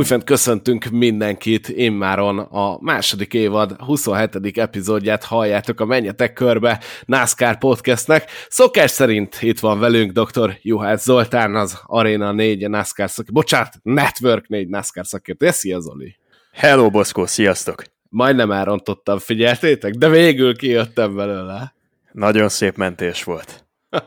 Újfent 0.00 0.24
köszöntünk 0.24 0.84
mindenkit, 0.84 1.68
immáron 1.68 2.38
a 2.38 2.78
második 2.80 3.34
évad 3.34 3.76
27. 3.78 4.58
epizódját 4.58 5.24
halljátok 5.24 5.80
a 5.80 5.84
Menjetek 5.84 6.32
Körbe 6.32 6.80
NASCAR 7.04 7.58
podcastnek. 7.58 8.30
Szokás 8.48 8.90
szerint 8.90 9.36
itt 9.40 9.58
van 9.58 9.78
velünk 9.78 10.12
dr. 10.12 10.58
Juhász 10.62 11.02
Zoltán, 11.02 11.54
az 11.54 11.80
Arena 11.86 12.32
4 12.32 12.68
NASCAR 12.68 13.08
szakértő, 13.08 13.32
bocsánat, 13.32 13.72
Network 13.82 14.48
4 14.48 14.68
NASCAR 14.68 15.06
szakértő. 15.06 15.50
Szia 15.50 15.80
Zoli! 15.80 16.16
Hello, 16.52 16.90
Boszkó, 16.90 17.26
sziasztok! 17.26 17.82
Majdnem 18.08 18.50
elrontottam, 18.50 19.18
figyeltétek? 19.18 19.92
De 19.94 20.08
végül 20.08 20.56
kijöttem 20.56 21.14
belőle. 21.14 21.74
Nagyon 22.12 22.48
szép 22.48 22.76
mentés 22.76 23.24
volt. 23.24 23.66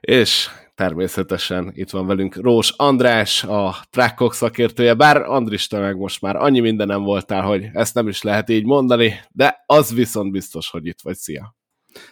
És 0.00 0.48
természetesen 0.74 1.70
itt 1.74 1.90
van 1.90 2.06
velünk 2.06 2.36
Rós 2.36 2.70
András, 2.76 3.44
a 3.44 3.76
Trackok 3.90 4.34
szakértője, 4.34 4.94
bár 4.94 5.16
Andris, 5.16 5.66
te 5.66 5.78
meg 5.78 5.96
most 5.96 6.20
már 6.20 6.36
annyi 6.36 6.60
mindenem 6.60 7.02
voltál, 7.02 7.42
hogy 7.42 7.68
ezt 7.72 7.94
nem 7.94 8.08
is 8.08 8.22
lehet 8.22 8.48
így 8.48 8.64
mondani, 8.64 9.20
de 9.30 9.64
az 9.66 9.94
viszont 9.94 10.30
biztos, 10.32 10.70
hogy 10.70 10.86
itt 10.86 11.00
vagy. 11.02 11.16
Szia! 11.16 11.54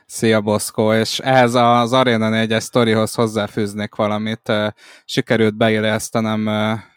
Szia 0.06 0.40
Boszkó, 0.40 0.92
és 0.92 1.18
ehhez 1.18 1.54
az 1.54 1.92
Arena 1.92 2.28
4 2.28 2.60
sztorihoz 2.60 3.14
hozzáfűznék 3.14 3.94
valamit. 3.94 4.52
Sikerült 5.04 5.56
beillesztenem 5.56 6.48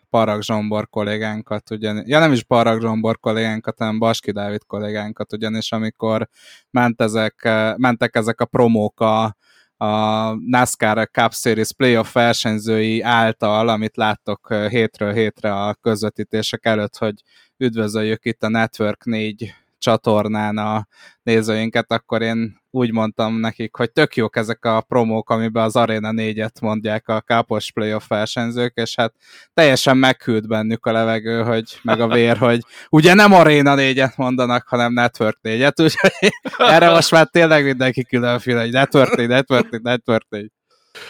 Parag 0.09 0.41
Zsombor 0.41 0.89
kollégánkat, 0.89 1.71
ugyan, 1.71 2.03
ja 2.05 2.19
nem 2.19 2.31
is 2.31 2.43
Parag 2.43 2.81
Zsombor 2.81 3.19
kollégánkat, 3.19 3.77
hanem 3.77 3.99
Baski 3.99 4.31
Dávid 4.31 4.65
kollégánkat, 4.67 5.33
ugyanis 5.33 5.71
amikor 5.71 6.29
ment 6.69 7.01
ezek, 7.01 7.49
mentek 7.77 8.15
ezek 8.15 8.41
a 8.41 8.45
promók 8.45 8.99
a, 8.99 9.35
a 9.77 10.33
NASCAR 10.33 11.09
Cup 11.11 11.33
Series 11.33 11.73
playoff 11.73 12.13
versenyzői 12.13 13.01
által, 13.01 13.69
amit 13.69 13.97
láttok 13.97 14.53
hétről 14.69 15.13
hétre 15.13 15.53
a 15.53 15.73
közvetítések 15.73 16.65
előtt, 16.65 16.97
hogy 16.97 17.13
üdvözöljük 17.57 18.25
itt 18.25 18.43
a 18.43 18.49
Network 18.49 19.05
4 19.05 19.53
csatornán 19.77 20.57
a 20.57 20.87
nézőinket, 21.23 21.91
akkor 21.91 22.21
én 22.21 22.61
úgy 22.75 22.91
mondtam 22.91 23.39
nekik, 23.39 23.75
hogy 23.75 23.91
tök 23.91 24.15
jók 24.15 24.35
ezek 24.35 24.65
a 24.65 24.81
promók, 24.81 25.29
amiben 25.29 25.63
az 25.63 25.75
Arena 25.75 26.11
4-et 26.13 26.61
mondják 26.61 27.07
a 27.07 27.21
kápos 27.21 27.71
playoff 27.71 28.07
versenyzők, 28.07 28.75
és 28.75 28.95
hát 28.95 29.13
teljesen 29.53 29.97
meghűlt 29.97 30.47
bennük 30.47 30.85
a 30.85 30.91
levegő, 30.91 31.43
hogy 31.43 31.79
meg 31.81 31.99
a 31.99 32.07
vér, 32.07 32.37
hogy 32.37 32.59
ugye 32.89 33.13
nem 33.13 33.33
Arena 33.33 33.75
4-et 33.77 34.15
mondanak, 34.15 34.67
hanem 34.67 34.93
Network 34.93 35.39
4-et, 35.43 35.81
úgyhogy 35.83 36.29
erre 36.57 36.89
most 36.89 37.11
már 37.11 37.27
tényleg 37.27 37.63
mindenki 37.63 38.03
különféle, 38.03 38.61
hogy 38.61 38.71
Network 38.71 39.15
4, 39.15 39.27
Network 39.27 39.69
4, 39.69 39.81
Network 39.81 40.25
4. 40.29 40.51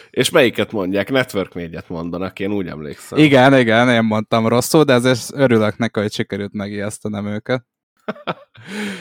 És 0.09 0.29
melyiket 0.29 0.71
mondják? 0.71 1.11
Network 1.11 1.51
4-et 1.55 1.87
mondanak, 1.87 2.39
én 2.39 2.51
úgy 2.51 2.67
emlékszem. 2.67 3.17
Igen, 3.17 3.57
igen, 3.57 3.89
én 3.89 4.03
mondtam 4.03 4.47
rosszul, 4.47 4.83
de 4.83 4.93
ezért 4.93 5.29
örülök 5.33 5.77
neki, 5.77 5.99
hogy 5.99 6.13
sikerült 6.13 6.53
megijesztenem 6.53 7.25
őket. 7.25 7.65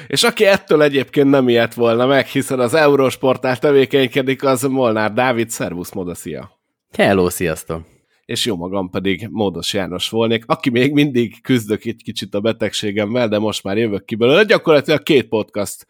És 0.07 0.23
aki 0.23 0.45
ettől 0.45 0.83
egyébként 0.83 1.31
nem 1.31 1.49
ilyet 1.49 1.75
volna 1.75 2.07
meg, 2.07 2.27
hiszen 2.27 2.61
az 2.61 2.75
Eurosportál 2.75 3.59
tevékenykedik, 3.59 4.45
az 4.45 4.63
Molnár 4.63 5.13
Dávid, 5.13 5.51
szervusz, 5.51 5.93
moda, 5.93 6.15
szia! 6.15 6.51
Hello, 6.97 7.31
sziasztok! 7.31 7.93
És 8.25 8.47
jó 8.47 8.57
magam 8.57 8.91
pedig 8.91 9.29
Módos 9.31 9.73
János 9.73 10.09
volnék, 10.09 10.45
aki 10.47 10.71
még 10.71 10.93
mindig 10.93 11.43
küzdök 11.43 11.85
egy 11.85 12.03
kicsit 12.05 12.35
a 12.35 12.41
betegségemmel, 12.41 13.29
de 13.29 13.39
most 13.39 13.63
már 13.63 13.77
jövök 13.77 14.05
ki 14.05 14.15
belőle. 14.15 14.45
Gyakorlatilag 14.45 15.03
két 15.03 15.29
podcast 15.29 15.87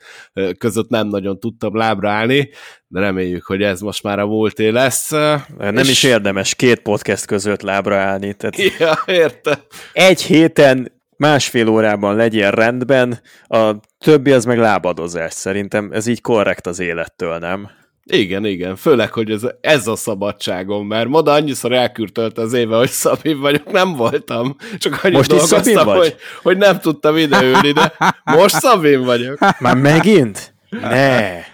között 0.59 0.89
nem 0.89 1.09
nagyon 1.09 1.41
tudtam 1.41 1.77
lábra 1.77 2.11
állni, 2.11 2.51
de 2.87 3.01
reméljük, 3.01 3.45
hogy 3.45 3.63
ez 3.63 3.81
most 3.81 4.03
már 4.03 4.19
a 4.19 4.27
múlté 4.27 4.69
lesz. 4.69 5.11
Nem 5.59 5.77
és... 5.77 5.91
is 5.91 6.03
érdemes 6.03 6.55
két 6.55 6.81
podcast 6.81 7.27
között 7.27 7.63
lábra 7.63 7.97
állni. 7.97 8.35
Tehát 8.35 8.79
ja, 8.79 9.15
értem. 9.15 9.59
Egy 9.93 10.23
héten 10.23 11.03
másfél 11.17 11.69
órában 11.69 12.17
legyél 12.17 12.51
rendben, 12.51 13.21
a 13.47 13.71
többi 13.99 14.31
az 14.31 14.45
meg 14.45 14.59
lábadozás. 14.59 15.33
Szerintem 15.33 15.91
ez 15.93 16.07
így 16.07 16.21
korrekt 16.21 16.67
az 16.67 16.79
élettől, 16.79 17.39
nem? 17.39 17.71
Igen, 18.07 18.45
igen, 18.45 18.77
főleg, 18.77 19.13
hogy 19.13 19.31
ez, 19.31 19.43
ez 19.61 19.87
a 19.87 19.97
szabadságom, 19.97 20.87
mert 20.87 21.09
Moda 21.09 21.33
annyiszor 21.33 21.73
elkürtölt 21.73 22.39
az 22.39 22.53
éve, 22.53 22.77
hogy 22.77 22.89
Szabin 22.91 23.41
vagyok, 23.41 23.73
nem 23.73 23.93
voltam, 23.93 24.57
csak 24.79 25.05
annyit 25.05 25.17
most 25.17 25.31
dolgoztam, 25.31 25.87
hogy, 25.87 26.17
hogy 26.43 26.57
nem 26.57 26.79
tudtam 26.79 27.17
ideülni, 27.17 27.73
de 27.73 27.93
most 28.25 28.55
Szabin 28.55 29.05
vagyok. 29.05 29.39
Már 29.59 29.77
megint? 29.77 30.55
Ne! 30.69 31.53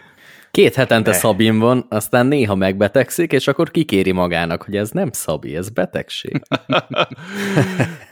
Két 0.50 0.74
hetente 0.74 1.10
ne. 1.10 1.16
Szabin 1.16 1.58
van, 1.58 1.86
aztán 1.88 2.26
néha 2.26 2.54
megbetegszik, 2.54 3.32
és 3.32 3.48
akkor 3.48 3.70
kikéri 3.70 4.12
magának, 4.12 4.62
hogy 4.62 4.76
ez 4.76 4.90
nem 4.90 5.08
Szabi, 5.12 5.56
ez 5.56 5.68
betegség. 5.68 6.42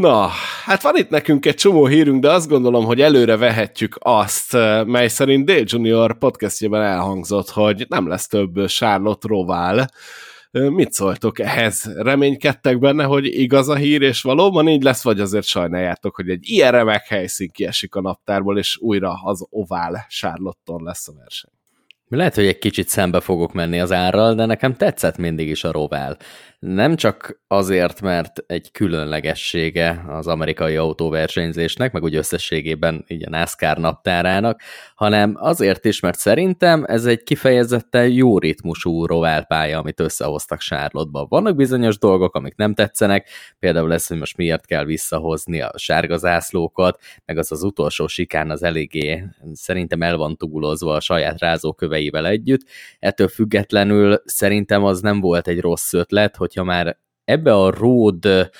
Na, 0.00 0.28
hát 0.64 0.82
van 0.82 0.96
itt 0.96 1.08
nekünk 1.08 1.46
egy 1.46 1.54
csomó 1.54 1.86
hírünk, 1.86 2.20
de 2.20 2.30
azt 2.30 2.48
gondolom, 2.48 2.84
hogy 2.84 3.00
előre 3.00 3.36
vehetjük 3.36 3.96
azt, 3.98 4.54
eh, 4.54 4.84
mely 4.84 5.08
szerint 5.08 5.46
Dale 5.46 5.62
Junior 5.64 6.18
podcastjében 6.18 6.82
elhangzott, 6.82 7.48
hogy 7.50 7.86
nem 7.88 8.08
lesz 8.08 8.26
több 8.26 8.66
Charlotte 8.66 9.28
Rovál. 9.28 9.90
Mit 10.50 10.92
szóltok 10.92 11.38
ehhez? 11.38 11.92
Reménykedtek 11.96 12.78
benne, 12.78 13.04
hogy 13.04 13.26
igaz 13.26 13.68
a 13.68 13.74
hír, 13.74 14.02
és 14.02 14.22
valóban 14.22 14.68
így 14.68 14.82
lesz, 14.82 15.02
vagy 15.02 15.20
azért 15.20 15.46
sajnáljátok, 15.46 16.14
hogy 16.14 16.28
egy 16.28 16.48
ilyen 16.48 16.72
remek 16.72 17.06
helyszín 17.06 17.50
kiesik 17.50 17.94
a 17.94 18.00
naptárból, 18.00 18.58
és 18.58 18.78
újra 18.80 19.20
az 19.24 19.46
ovál 19.50 20.06
Charlotte-on 20.08 20.82
lesz 20.82 21.08
a 21.08 21.12
verseny? 21.18 21.50
Lehet, 22.08 22.34
hogy 22.34 22.46
egy 22.46 22.58
kicsit 22.58 22.88
szembe 22.88 23.20
fogok 23.20 23.52
menni 23.52 23.80
az 23.80 23.92
árral, 23.92 24.34
de 24.34 24.46
nekem 24.46 24.76
tetszett 24.76 25.16
mindig 25.16 25.48
is 25.48 25.64
a 25.64 25.72
Rovál. 25.72 26.16
Nem 26.66 26.96
csak 26.96 27.40
azért, 27.46 28.00
mert 28.00 28.44
egy 28.46 28.70
különlegessége 28.70 30.04
az 30.08 30.26
amerikai 30.26 30.76
autóversenyzésnek, 30.76 31.92
meg 31.92 32.02
úgy 32.02 32.14
összességében 32.14 33.04
így 33.08 33.24
a 33.26 33.30
NASCAR 33.30 33.76
naptárának, 33.78 34.60
hanem 34.94 35.34
azért 35.38 35.84
is, 35.84 36.00
mert 36.00 36.18
szerintem 36.18 36.84
ez 36.86 37.04
egy 37.04 37.22
kifejezetten 37.22 38.08
jó 38.08 38.38
ritmusú 38.38 39.06
roválpálya, 39.06 39.78
amit 39.78 40.00
összehoztak 40.00 40.60
Sárlotba. 40.60 41.26
Vannak 41.28 41.56
bizonyos 41.56 41.98
dolgok, 41.98 42.34
amik 42.34 42.54
nem 42.56 42.74
tetszenek, 42.74 43.28
például 43.58 43.88
lesz, 43.88 44.08
hogy 44.08 44.18
most 44.18 44.36
miért 44.36 44.66
kell 44.66 44.84
visszahozni 44.84 45.60
a 45.60 45.72
sárga 45.76 46.16
zászlókat, 46.16 47.00
meg 47.24 47.38
az 47.38 47.52
az 47.52 47.62
utolsó 47.62 48.06
sikán 48.06 48.50
az 48.50 48.62
eléggé 48.62 49.24
szerintem 49.52 50.02
el 50.02 50.16
van 50.16 50.36
túlozva 50.36 50.94
a 50.94 51.00
saját 51.00 51.38
rázóköveivel 51.38 52.26
együtt. 52.26 52.60
Ettől 52.98 53.28
függetlenül 53.28 54.22
szerintem 54.24 54.84
az 54.84 55.00
nem 55.00 55.20
volt 55.20 55.48
egy 55.48 55.60
rossz 55.60 55.92
ötlet, 55.92 56.36
hogy 56.36 56.50
hogyha 56.52 56.72
már 56.72 56.98
ebbe 57.24 57.54
a 57.54 57.70
road 57.70 58.50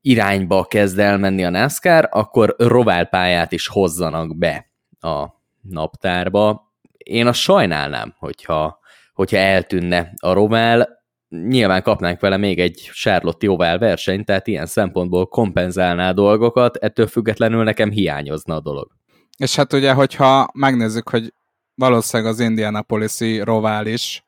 irányba 0.00 0.64
kezd 0.64 0.98
elmenni 0.98 1.44
a 1.44 1.50
NASCAR, 1.50 2.08
akkor 2.10 2.54
roválpályát 2.58 3.52
is 3.52 3.68
hozzanak 3.68 4.36
be 4.36 4.70
a 5.00 5.26
naptárba. 5.60 6.72
Én 6.96 7.26
azt 7.26 7.38
sajnálnám, 7.38 8.14
hogyha, 8.18 8.78
hogyha 9.12 9.36
eltűnne 9.36 10.12
a 10.16 10.32
rovál, 10.32 10.88
nyilván 11.28 11.82
kapnánk 11.82 12.20
vele 12.20 12.36
még 12.36 12.58
egy 12.58 12.90
Charlotte 12.92 13.50
Oval 13.50 13.78
versenyt, 13.78 14.26
tehát 14.26 14.46
ilyen 14.46 14.66
szempontból 14.66 15.26
kompenzálná 15.26 16.08
a 16.08 16.12
dolgokat, 16.12 16.76
ettől 16.76 17.06
függetlenül 17.06 17.64
nekem 17.64 17.90
hiányozna 17.90 18.54
a 18.54 18.60
dolog. 18.60 18.90
És 19.38 19.56
hát 19.56 19.72
ugye, 19.72 19.92
hogyha 19.92 20.48
megnézzük, 20.54 21.08
hogy 21.08 21.34
valószínűleg 21.74 22.32
az 22.32 22.40
Indianapolis-i 22.40 23.40
rovál 23.40 23.86
is 23.86 24.24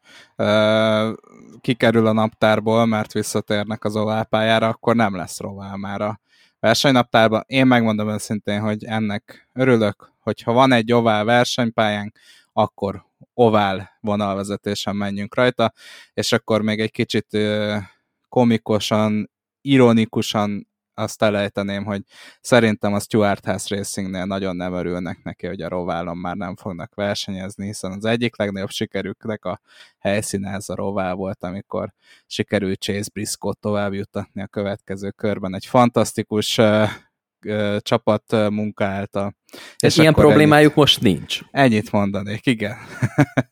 kikerül 1.63 2.07
a 2.07 2.13
naptárból, 2.13 2.87
mert 2.87 3.13
visszatérnek 3.13 3.85
az 3.85 3.97
oválpályára, 3.97 4.69
akkor 4.69 4.97
nem 4.97 5.17
lesz 5.17 5.41
rovál 5.41 5.77
már 5.77 6.01
a 6.01 6.21
versenynaptárban. 6.61 7.45
Én 7.47 7.67
megmondom 7.67 8.09
őszintén, 8.09 8.61
hogy 8.61 8.85
ennek 8.85 9.49
örülök, 9.53 10.13
hogyha 10.19 10.53
van 10.53 10.73
egy 10.73 10.93
ovál 10.93 11.25
versenypályánk, 11.25 12.19
akkor 12.53 13.05
ovál 13.35 13.91
vonalvezetésen 14.01 14.97
menjünk 14.97 15.35
rajta, 15.35 15.73
és 16.15 16.33
akkor 16.33 16.63
még 16.63 16.81
egy 16.81 16.91
kicsit 16.91 17.27
komikusan, 18.29 19.31
ironikusan 19.61 20.69
azt 20.95 21.23
elejteném, 21.23 21.85
hogy 21.85 22.03
szerintem 22.41 22.95
a 22.95 23.01
Stuart 23.01 23.45
House 23.45 23.77
Racingnél 23.77 24.25
nagyon 24.25 24.57
nem 24.57 24.73
örülnek 24.73 25.23
neki, 25.23 25.47
hogy 25.47 25.61
a 25.61 25.69
roválon 25.69 26.17
már 26.17 26.37
nem 26.37 26.57
fognak 26.57 26.95
versenyezni, 26.95 27.67
hiszen 27.67 27.93
az 27.93 28.05
egyik 28.05 28.37
legnagyobb 28.37 28.71
sikerüknek 28.71 29.45
a 29.45 29.61
helyszíne 29.99 30.51
ez 30.51 30.69
a 30.69 30.75
rovál 30.75 31.15
volt, 31.15 31.43
amikor 31.43 31.93
sikerült 32.27 32.81
Chase 32.81 33.11
Briscoe 33.13 33.53
tovább 33.61 33.93
jutatni 33.93 34.43
a 34.43 34.47
következő 34.47 35.11
körben. 35.11 35.55
Egy 35.55 35.67
fantasztikus 35.67 36.59
uh, 36.59 36.89
uh, 37.47 37.77
csapat 37.79 38.33
uh, 38.33 38.51
munka 38.51 38.85
által. 38.85 39.37
És 39.79 39.97
ilyen 39.97 40.15
problémájuk 40.15 40.65
ennyit, 40.65 40.77
most 40.77 41.01
nincs. 41.01 41.41
Ennyit 41.51 41.93
mondanék, 41.93 42.47
igen. 42.47 42.77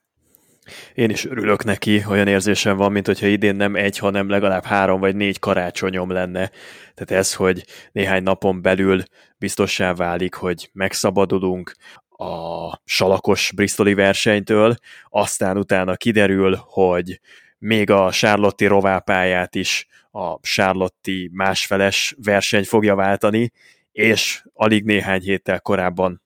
Én 0.95 1.11
is 1.11 1.25
örülök 1.25 1.65
neki, 1.65 2.05
olyan 2.09 2.27
érzésem 2.27 2.77
van, 2.77 2.93
mint 2.93 3.07
hogyha 3.07 3.27
idén 3.27 3.57
nem 3.57 3.77
egy, 3.77 3.99
hanem 3.99 4.29
legalább 4.29 4.65
három 4.65 5.01
vagy 5.01 5.17
négy 5.17 5.39
karácsonyom 5.39 6.11
lenne. 6.11 6.51
Tehát 6.95 7.23
ez, 7.23 7.35
hogy 7.35 7.65
néhány 7.93 8.23
napon 8.23 8.63
belül 8.63 9.03
biztossá 9.39 9.95
válik, 9.95 10.35
hogy 10.35 10.71
megszabadulunk 10.73 11.75
a 12.09 12.81
salakos 12.85 13.53
bristoli 13.55 13.95
versenytől, 13.95 14.77
aztán 15.09 15.57
utána 15.57 15.97
kiderül, 15.97 16.59
hogy 16.61 17.21
még 17.59 17.91
a 17.91 18.13
Sárlotti 18.13 18.67
roválpályát 18.67 19.55
is 19.55 19.87
a 20.11 20.47
Sárlotti 20.47 21.31
másfeles 21.33 22.15
verseny 22.25 22.65
fogja 22.65 22.95
váltani, 22.95 23.53
és 23.93 24.45
alig 24.53 24.85
néhány 24.85 25.21
héttel 25.21 25.61
korábban 25.61 26.23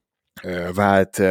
vált 0.74 1.22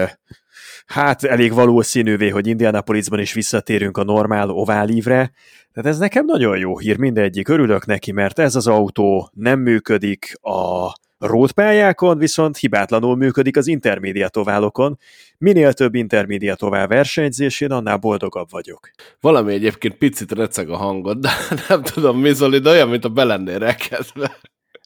hát 0.85 1.23
elég 1.23 1.53
valószínűvé, 1.53 2.29
hogy 2.29 2.47
Indianapolisban 2.47 3.19
is 3.19 3.33
visszatérünk 3.33 3.97
a 3.97 4.03
normál 4.03 4.49
oválívre, 4.49 5.31
tehát 5.73 5.89
ez 5.89 5.97
nekem 5.97 6.25
nagyon 6.25 6.57
jó 6.57 6.77
hír, 6.77 6.97
mindegyik, 6.97 7.47
örülök 7.47 7.85
neki, 7.85 8.11
mert 8.11 8.39
ez 8.39 8.55
az 8.55 8.67
autó 8.67 9.29
nem 9.33 9.59
működik 9.59 10.33
a 10.41 10.91
rótpályákon, 11.17 12.17
viszont 12.17 12.57
hibátlanul 12.57 13.15
működik 13.15 13.57
az 13.57 13.67
intermédiatoválokon. 13.67 14.99
Minél 15.37 15.73
több 15.73 15.95
intermédiatovál 15.95 16.87
versenyzésén, 16.87 17.71
annál 17.71 17.97
boldogabb 17.97 18.47
vagyok. 18.51 18.89
Valami 19.21 19.53
egyébként 19.53 19.97
picit 19.97 20.31
receg 20.31 20.69
a 20.69 20.77
hangod, 20.77 21.17
de 21.19 21.29
nem 21.67 21.81
tudom 21.81 22.19
mi 22.19 22.33
Zoli, 22.33 22.59
de 22.59 22.69
olyan, 22.69 22.89
mint 22.89 23.05
a 23.05 23.09
belennél 23.09 23.59
rekedve. 23.59 24.37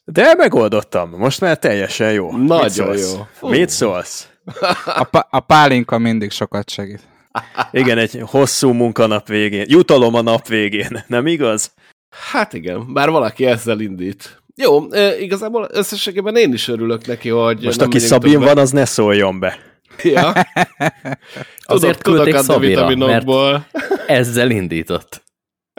De 0.04 0.34
megoldottam, 0.34 1.10
most 1.10 1.40
már 1.40 1.58
teljesen 1.58 2.12
jó. 2.12 2.36
Nagyon 2.36 2.88
Mit 2.88 3.00
jó. 3.00 3.26
Fú. 3.32 3.48
Mit 3.48 3.68
szólsz? 3.68 4.28
A, 4.84 5.04
pá- 5.04 5.26
a 5.30 5.40
pálinka 5.40 5.98
mindig 5.98 6.30
sokat 6.30 6.70
segít. 6.70 7.00
Igen, 7.70 7.98
egy 7.98 8.22
hosszú 8.24 8.72
munkanap 8.72 9.26
végén. 9.26 9.64
Jutalom 9.68 10.14
a 10.14 10.20
nap 10.20 10.46
végén, 10.46 11.04
nem 11.06 11.26
igaz? 11.26 11.72
Hát 12.30 12.52
igen, 12.52 12.92
bár 12.92 13.10
valaki 13.10 13.46
ezzel 13.46 13.80
indít. 13.80 14.42
Jó, 14.56 14.86
igazából 15.18 15.68
összességében 15.72 16.36
én 16.36 16.52
is 16.52 16.68
örülök 16.68 17.06
neki, 17.06 17.28
hogy... 17.28 17.64
Most 17.64 17.80
aki 17.80 17.98
Szabin 17.98 18.32
többen. 18.32 18.46
van, 18.46 18.58
az 18.58 18.70
ne 18.70 18.84
szóljon 18.84 19.38
be. 19.38 19.58
Ja. 20.02 20.32
Azért 21.64 22.02
tudok, 22.02 22.24
küldték 22.24 22.34
tudok 22.34 22.44
Szabira, 22.44 22.96
mert 22.96 23.26
ezzel 24.06 24.50
indított. 24.50 25.22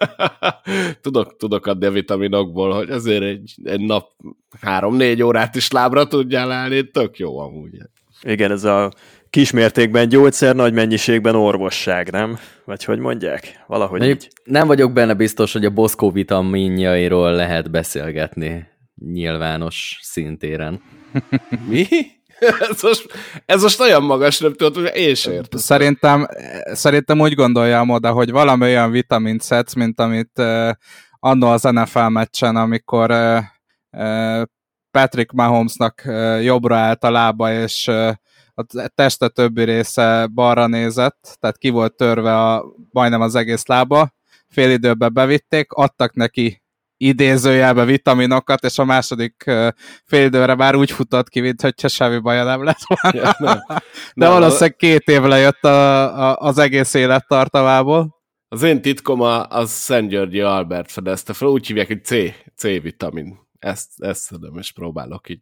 tudok, 1.01 1.35
tudok 1.37 1.65
adni 1.65 1.85
a 1.85 1.91
vitaminokból, 1.91 2.73
hogy 2.73 2.89
azért 2.89 3.23
egy, 3.23 3.55
egy 3.63 3.79
nap 3.79 4.11
három-négy 4.61 5.21
órát 5.21 5.55
is 5.55 5.71
lábra 5.71 6.07
tudjál 6.07 6.51
állni, 6.51 6.91
tök 6.91 7.17
jó 7.17 7.39
amúgy. 7.39 7.77
Igen, 8.21 8.51
ez 8.51 8.63
a 8.63 8.91
kismértékben 9.29 10.09
gyógyszer, 10.09 10.55
nagy 10.55 10.73
mennyiségben 10.73 11.35
orvosság, 11.35 12.11
nem? 12.11 12.39
Vagy 12.65 12.83
hogy 12.83 12.99
mondják? 12.99 13.63
Valahogy 13.67 14.03
így. 14.03 14.27
Nem 14.43 14.67
vagyok 14.67 14.93
benne 14.93 15.13
biztos, 15.13 15.53
hogy 15.53 15.65
a 15.65 15.69
Boszkó 15.69 16.11
vitaminjairól 16.11 17.31
lehet 17.31 17.71
beszélgetni 17.71 18.67
nyilvános 18.95 19.99
szintéren. 20.01 20.81
Mi? 21.69 21.85
ez, 22.69 22.81
most, 22.81 23.05
ez 23.45 23.61
most 23.61 23.79
olyan 23.79 24.03
magas 24.03 24.37
tudod, 24.37 24.75
hogy 24.75 24.91
én 24.93 25.15
sem 25.15 25.33
értem. 25.33 25.59
Szerintem, 25.59 26.27
szerintem 26.63 27.19
úgy 27.19 27.33
gondoljam 27.33 27.89
oda, 27.89 28.11
hogy 28.11 28.31
valami 28.31 28.63
olyan 28.63 28.91
vitamint 28.91 29.41
szedsz, 29.41 29.73
mint 29.73 29.99
amit 29.99 30.31
uh, 30.35 30.69
annó 31.19 31.47
az 31.47 31.63
NFL 31.63 32.07
meccsen, 32.07 32.55
amikor 32.55 33.11
uh, 33.11 33.39
uh, 33.91 34.41
Patrick 34.91 35.31
Mahomesnak 35.31 36.03
jobbra 36.41 36.77
állt 36.77 37.03
a 37.03 37.11
lába, 37.11 37.53
és 37.53 37.87
a 37.87 38.67
teste 38.95 39.27
többi 39.27 39.63
része 39.63 40.27
balra 40.33 40.67
nézett, 40.67 41.37
tehát 41.39 41.57
ki 41.57 41.69
volt 41.69 41.95
törve 41.95 42.37
a, 42.37 42.65
majdnem 42.91 43.21
az 43.21 43.35
egész 43.35 43.65
lába, 43.65 44.13
fél 44.47 44.71
időben 44.71 45.13
bevitték, 45.13 45.71
adtak 45.71 46.13
neki 46.13 46.61
idézőjelbe 46.97 47.85
vitaminokat, 47.85 48.63
és 48.63 48.77
a 48.77 48.85
második 48.85 49.43
fél 50.05 50.25
időre 50.25 50.55
már 50.55 50.75
úgy 50.75 50.91
futott 50.91 51.29
ki, 51.29 51.39
mint 51.39 51.61
hogyha 51.61 51.87
semmi 51.87 52.19
baja 52.19 52.43
nem 52.43 52.63
lett 52.63 52.79
volna. 52.87 53.17
Ja, 53.17 53.35
nem. 53.37 53.63
De 54.15 54.25
nem, 54.25 54.31
valószínűleg 54.31 54.75
két 54.75 55.07
év 55.07 55.21
lejött 55.21 55.63
a, 55.63 56.01
a, 56.29 56.37
az 56.37 56.57
egész 56.57 56.93
élettartamából. 56.93 58.17
Az 58.47 58.63
én 58.63 58.81
titkom 58.81 59.21
a, 59.21 59.47
az 59.47 59.69
Szent 59.69 60.09
Györgyi 60.09 60.39
Albert 60.39 60.91
fedezte 60.91 61.33
fel, 61.33 61.47
úgy 61.47 61.67
hívják, 61.67 61.87
hogy 61.87 62.05
C, 62.05 62.13
C-vitamin 62.55 63.47
ezt, 63.59 63.89
ezt 63.97 64.21
szedem, 64.21 64.57
és 64.57 64.71
próbálok 64.71 65.29
így 65.29 65.41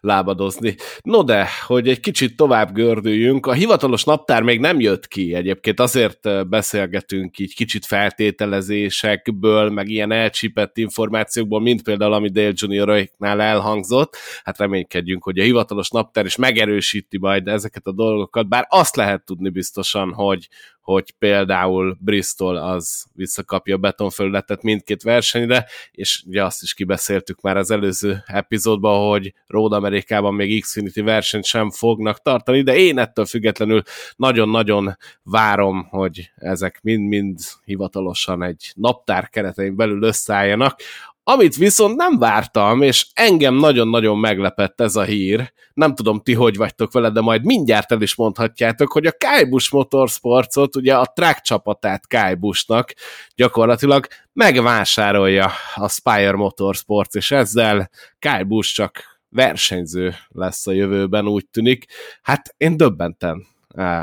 lábadozni. 0.00 0.76
No 1.02 1.22
de, 1.22 1.48
hogy 1.66 1.88
egy 1.88 2.00
kicsit 2.00 2.36
tovább 2.36 2.72
gördüljünk, 2.72 3.46
a 3.46 3.52
hivatalos 3.52 4.04
naptár 4.04 4.42
még 4.42 4.60
nem 4.60 4.80
jött 4.80 5.08
ki 5.08 5.34
egyébként, 5.34 5.80
azért 5.80 6.48
beszélgetünk 6.48 7.38
így 7.38 7.54
kicsit 7.54 7.86
feltételezésekből, 7.86 9.70
meg 9.70 9.88
ilyen 9.88 10.12
elcsípett 10.12 10.76
információkból, 10.78 11.60
mint 11.60 11.82
például, 11.82 12.12
ami 12.12 12.28
Dale 12.28 12.52
Junioroknál 12.54 13.40
elhangzott. 13.40 14.16
Hát 14.44 14.58
reménykedjünk, 14.58 15.22
hogy 15.22 15.38
a 15.38 15.42
hivatalos 15.42 15.90
naptár 15.90 16.24
is 16.24 16.36
megerősíti 16.36 17.18
majd 17.18 17.48
ezeket 17.48 17.86
a 17.86 17.92
dolgokat, 17.92 18.48
bár 18.48 18.66
azt 18.68 18.96
lehet 18.96 19.24
tudni 19.24 19.48
biztosan, 19.48 20.12
hogy, 20.12 20.48
hogy 20.82 21.14
például 21.18 21.96
Bristol 22.00 22.56
az 22.56 23.06
visszakapja 23.14 23.74
a 23.74 23.78
betonfelületet 23.78 24.62
mindkét 24.62 25.02
versenyre, 25.02 25.66
és 25.90 26.22
ugye 26.26 26.44
azt 26.44 26.62
is 26.62 26.74
kibeszéltük 26.74 27.40
már 27.40 27.56
az 27.56 27.70
előző 27.70 28.22
epizódban, 28.26 29.08
hogy 29.08 29.34
Road 29.46 29.72
Amerikában 29.72 30.34
még 30.34 30.62
Xfinity 30.62 31.00
versenyt 31.00 31.44
sem 31.44 31.70
fognak 31.70 32.22
tartani, 32.22 32.62
de 32.62 32.76
én 32.76 32.98
ettől 32.98 33.24
függetlenül 33.24 33.82
nagyon-nagyon 34.16 34.96
várom, 35.22 35.86
hogy 35.90 36.30
ezek 36.36 36.78
mind-mind 36.82 37.38
hivatalosan 37.64 38.42
egy 38.42 38.72
naptár 38.74 39.28
keretein 39.28 39.76
belül 39.76 40.02
összeálljanak. 40.02 40.80
Amit 41.24 41.56
viszont 41.56 41.96
nem 41.96 42.18
vártam, 42.18 42.82
és 42.82 43.06
engem 43.14 43.54
nagyon-nagyon 43.54 44.18
meglepett 44.18 44.80
ez 44.80 44.96
a 44.96 45.02
hír, 45.02 45.52
nem 45.74 45.94
tudom 45.94 46.20
ti 46.20 46.34
hogy 46.34 46.56
vagytok 46.56 46.92
vele, 46.92 47.10
de 47.10 47.20
majd 47.20 47.44
mindjárt 47.44 47.92
el 47.92 48.02
is 48.02 48.14
mondhatjátok, 48.14 48.92
hogy 48.92 49.06
a 49.06 49.16
Kaibush 49.18 49.72
Motorsportsot, 49.72 50.76
ugye 50.76 50.96
a 50.96 51.12
track 51.14 51.40
csapatát 51.40 52.08
Kaibushnak 52.08 52.92
gyakorlatilag 53.34 54.06
megvásárolja 54.32 55.50
a 55.74 55.88
Spire 55.88 56.32
Motorsports, 56.32 57.14
és 57.14 57.30
ezzel 57.30 57.90
Kaibush 58.18 58.74
csak 58.74 59.20
versenyző 59.28 60.14
lesz 60.28 60.66
a 60.66 60.72
jövőben, 60.72 61.28
úgy 61.28 61.46
tűnik. 61.46 61.84
Hát 62.22 62.54
én 62.56 62.76
döbbenten 62.76 63.46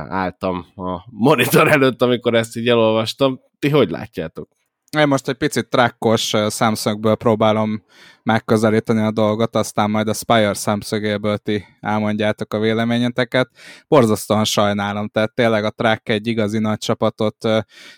álltam 0.09 0.65
a 0.75 1.03
monitor 1.05 1.67
előtt, 1.67 2.01
amikor 2.01 2.33
ezt 2.33 2.57
így 2.57 2.67
elolvastam. 2.67 3.39
Ti 3.59 3.69
hogy 3.69 3.89
látjátok? 3.89 4.58
Én 4.97 5.07
most 5.07 5.27
egy 5.27 5.35
picit 5.35 5.69
trackos 5.69 6.33
szemszögből 6.47 7.15
próbálom 7.15 7.83
megközelíteni 8.23 9.01
a 9.01 9.11
dolgot, 9.11 9.55
aztán 9.55 9.89
majd 9.89 10.07
a 10.07 10.13
Spire 10.13 10.53
szemszögéből 10.53 11.37
ti 11.37 11.65
elmondjátok 11.79 12.53
a 12.53 12.59
véleményeteket. 12.59 13.49
Borzasztóan 13.87 14.43
sajnálom, 14.43 15.07
tehát 15.07 15.33
tényleg 15.33 15.63
a 15.63 15.69
track 15.69 16.09
egy 16.09 16.27
igazi 16.27 16.59
nagy 16.59 16.77
csapatot 16.77 17.47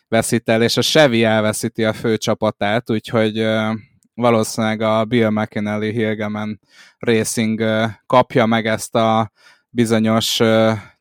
veszít 0.07 0.49
el, 0.49 0.61
és 0.61 0.77
a 0.77 0.81
Chevy 0.81 1.23
elveszíti 1.23 1.83
a 1.83 1.93
fő 1.93 2.17
csapatát, 2.17 2.89
úgyhogy 2.89 3.47
valószínűleg 4.13 4.81
a 4.81 5.05
Bill 5.05 5.29
McKinley 5.29 5.91
Hilgeman 5.91 6.59
Racing 6.99 7.63
kapja 8.05 8.45
meg 8.45 8.67
ezt 8.67 8.95
a 8.95 9.31
bizonyos 9.69 10.39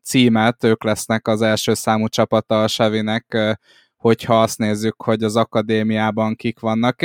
címet, 0.03 0.63
ők 0.63 0.83
lesznek 0.83 1.27
az 1.27 1.41
első 1.41 1.73
számú 1.73 2.07
csapata 2.07 2.63
a 2.63 2.67
Chevy-nek 2.67 3.57
hogyha 4.01 4.41
azt 4.41 4.57
nézzük, 4.57 5.01
hogy 5.01 5.23
az 5.23 5.35
akadémiában 5.35 6.35
kik 6.35 6.59
vannak. 6.59 6.95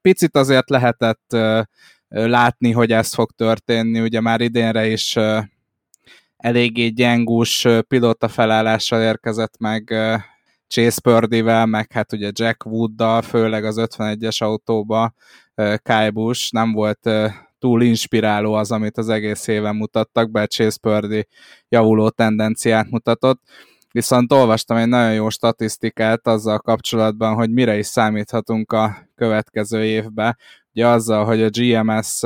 Picit 0.00 0.36
azért 0.36 0.70
lehetett 0.70 1.36
látni, 2.08 2.70
hogy 2.70 2.92
ez 2.92 3.14
fog 3.14 3.30
történni, 3.30 4.00
ugye 4.00 4.20
már 4.20 4.40
idénre 4.40 4.86
is 4.86 5.16
eléggé 6.36 6.88
gyengús 6.88 7.66
pilóta 7.88 8.28
felállással 8.28 9.02
érkezett 9.02 9.58
meg 9.58 9.94
Chase 10.68 11.00
Purdy-vel, 11.00 11.66
meg 11.66 11.92
hát 11.92 12.12
ugye 12.12 12.30
Jack 12.32 12.66
Wooddal, 12.66 13.22
főleg 13.22 13.64
az 13.64 13.76
51-es 13.78 14.42
autóba 14.42 15.14
Kyle 15.54 16.10
Busch. 16.10 16.52
Nem 16.52 16.72
volt 16.72 17.10
túl 17.58 17.82
inspiráló 17.82 18.52
az, 18.52 18.72
amit 18.72 18.98
az 18.98 19.08
egész 19.08 19.46
éven 19.46 19.76
mutattak, 19.76 20.30
be 20.30 20.46
Chase 20.46 20.78
Purdy 20.80 21.28
javuló 21.68 22.08
tendenciát 22.08 22.90
mutatott 22.90 23.40
viszont 23.94 24.32
olvastam 24.32 24.76
egy 24.76 24.88
nagyon 24.88 25.12
jó 25.12 25.28
statisztikát 25.28 26.26
azzal 26.26 26.58
kapcsolatban, 26.58 27.34
hogy 27.34 27.50
mire 27.50 27.78
is 27.78 27.86
számíthatunk 27.86 28.72
a 28.72 29.08
következő 29.14 29.84
évben. 29.84 30.36
Ugye 30.72 30.86
azzal, 30.86 31.24
hogy 31.24 31.42
a 31.42 31.48
GMS 31.50 32.20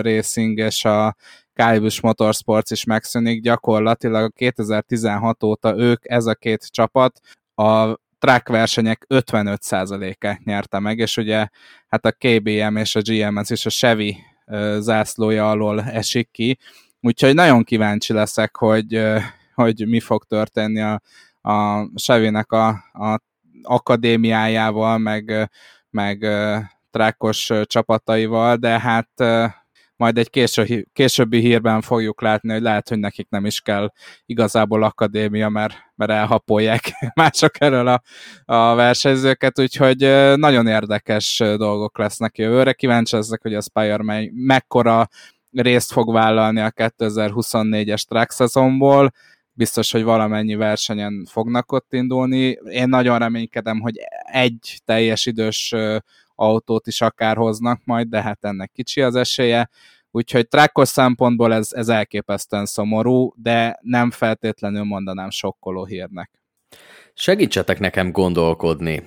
Racing 0.00 0.58
és 0.58 0.84
a 0.84 1.16
Kálibus 1.52 2.00
Motorsports 2.00 2.70
is 2.70 2.84
megszűnik, 2.84 3.42
gyakorlatilag 3.42 4.32
2016 4.32 5.42
óta 5.42 5.76
ők, 5.76 6.10
ez 6.10 6.26
a 6.26 6.34
két 6.34 6.66
csapat, 6.70 7.20
a 7.54 7.98
track 8.18 8.48
versenyek 8.48 9.06
55%-át 9.08 10.44
nyerte 10.44 10.78
meg, 10.78 10.98
és 10.98 11.16
ugye 11.16 11.48
hát 11.88 12.06
a 12.06 12.12
KBM 12.12 12.76
és 12.76 12.94
a 12.96 13.00
GMS 13.02 13.50
és 13.50 13.66
a 13.66 13.70
Chevy 13.70 14.16
zászlója 14.78 15.50
alól 15.50 15.82
esik 15.82 16.30
ki, 16.30 16.58
úgyhogy 17.00 17.34
nagyon 17.34 17.64
kíváncsi 17.64 18.12
leszek, 18.12 18.56
hogy 18.56 19.02
hogy 19.60 19.88
mi 19.88 20.00
fog 20.00 20.24
történni 20.24 20.80
a, 20.80 21.00
a 21.50 21.88
Sevének 21.94 22.52
a, 22.52 22.68
a 22.92 23.20
akadémiájával, 23.62 24.98
meg, 24.98 25.50
meg 25.90 26.26
trákos 26.90 27.50
csapataival, 27.64 28.56
de 28.56 28.80
hát 28.80 29.10
majd 30.00 30.18
egy 30.18 30.30
késő, 30.30 30.86
későbbi 30.92 31.40
hírben 31.40 31.80
fogjuk 31.80 32.22
látni, 32.22 32.52
hogy 32.52 32.62
lehet, 32.62 32.88
hogy 32.88 32.98
nekik 32.98 33.28
nem 33.28 33.46
is 33.46 33.60
kell 33.60 33.92
igazából 34.26 34.82
akadémia, 34.82 35.48
mert, 35.48 35.74
mert 35.94 36.10
elhapolják 36.10 36.92
mások 37.14 37.60
erről 37.60 37.86
a, 37.86 38.02
a 38.44 38.74
versenyzőket, 38.74 39.58
úgyhogy 39.58 39.98
nagyon 40.36 40.66
érdekes 40.66 41.38
dolgok 41.38 41.98
lesznek 41.98 42.38
jövőre. 42.38 42.72
Kíváncsi 42.72 43.16
leszek, 43.16 43.42
hogy 43.42 43.54
a 43.54 43.60
Spire 43.60 44.30
mekkora 44.32 45.08
részt 45.50 45.92
fog 45.92 46.12
vállalni 46.12 46.60
a 46.60 46.70
2024-es 46.70 48.02
track 48.02 48.30
szezonból, 48.30 49.12
biztos, 49.60 49.92
hogy 49.92 50.02
valamennyi 50.02 50.54
versenyen 50.54 51.26
fognak 51.30 51.72
ott 51.72 51.92
indulni. 51.92 52.58
Én 52.70 52.88
nagyon 52.88 53.18
reménykedem, 53.18 53.80
hogy 53.80 53.94
egy 54.32 54.80
teljes 54.84 55.26
idős 55.26 55.74
autót 56.34 56.86
is 56.86 57.00
akár 57.00 57.36
hoznak 57.36 57.80
majd, 57.84 58.08
de 58.08 58.22
hát 58.22 58.44
ennek 58.44 58.70
kicsi 58.72 59.00
az 59.00 59.14
esélye. 59.14 59.70
Úgyhogy 60.10 60.48
trákkos 60.48 60.88
szempontból 60.88 61.54
ez, 61.54 61.68
ez 61.72 61.88
elképesztően 61.88 62.66
szomorú, 62.66 63.32
de 63.36 63.78
nem 63.80 64.10
feltétlenül 64.10 64.84
mondanám 64.84 65.30
sokkoló 65.30 65.84
hírnek. 65.84 66.30
Segítsetek 67.14 67.78
nekem 67.78 68.12
gondolkodni. 68.12 69.02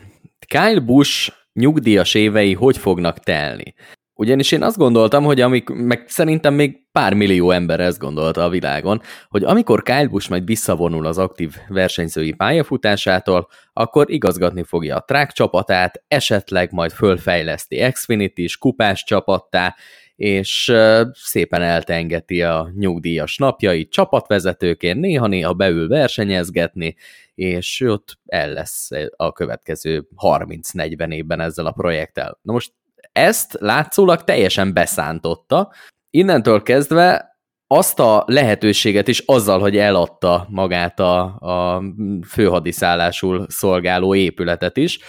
Kyle 0.47 0.79
Busch 0.79 1.33
nyugdíjas 1.53 2.13
évei 2.13 2.53
hogy 2.53 2.77
fognak 2.77 3.19
telni? 3.19 3.73
Ugyanis 4.15 4.51
én 4.51 4.63
azt 4.63 4.77
gondoltam, 4.77 5.23
hogy 5.23 5.41
amik, 5.41 5.69
meg 5.69 6.03
szerintem 6.07 6.53
még 6.53 6.77
pár 6.91 7.13
millió 7.13 7.51
ember 7.51 7.79
ezt 7.79 7.99
gondolta 7.99 8.43
a 8.43 8.49
világon, 8.49 9.01
hogy 9.29 9.43
amikor 9.43 9.83
Kyle 9.83 10.07
Busch 10.07 10.29
majd 10.29 10.45
visszavonul 10.45 11.05
az 11.05 11.17
aktív 11.17 11.55
versenyzői 11.67 12.33
pályafutásától, 12.33 13.47
akkor 13.73 14.11
igazgatni 14.11 14.63
fogja 14.63 14.95
a 14.95 15.03
track 15.07 15.31
csapatát, 15.31 16.03
esetleg 16.07 16.71
majd 16.71 16.91
fölfejleszti 16.91 17.89
Xfinity-s 17.91 18.57
kupás 18.57 19.03
csapattá, 19.03 19.75
és 20.15 20.73
szépen 21.11 21.61
eltengeti 21.61 22.41
a 22.41 22.71
nyugdíjas 22.75 23.37
napjait 23.37 23.91
csapatvezetőként, 23.91 24.99
néha-néha 24.99 25.53
beül 25.53 25.87
versenyezgetni, 25.87 26.95
és 27.35 27.81
ott 27.81 28.17
el 28.25 28.53
lesz 28.53 28.89
a 29.15 29.31
következő 29.31 30.07
30-40 30.17 31.13
évben 31.13 31.39
ezzel 31.39 31.65
a 31.65 31.71
projekttel. 31.71 32.39
Na 32.41 32.53
most 32.53 32.71
ezt 33.13 33.57
látszólag 33.59 34.23
teljesen 34.23 34.73
beszántotta. 34.73 35.73
Innentől 36.09 36.61
kezdve 36.61 37.31
azt 37.67 37.99
a 37.99 38.23
lehetőséget 38.27 39.07
is 39.07 39.19
azzal, 39.19 39.59
hogy 39.59 39.77
eladta 39.77 40.47
magát 40.49 40.99
a, 40.99 41.21
a 41.39 41.83
főhadiszállásul 42.27 43.45
szolgáló 43.49 44.15
épületet 44.15 44.77
is, 44.77 44.99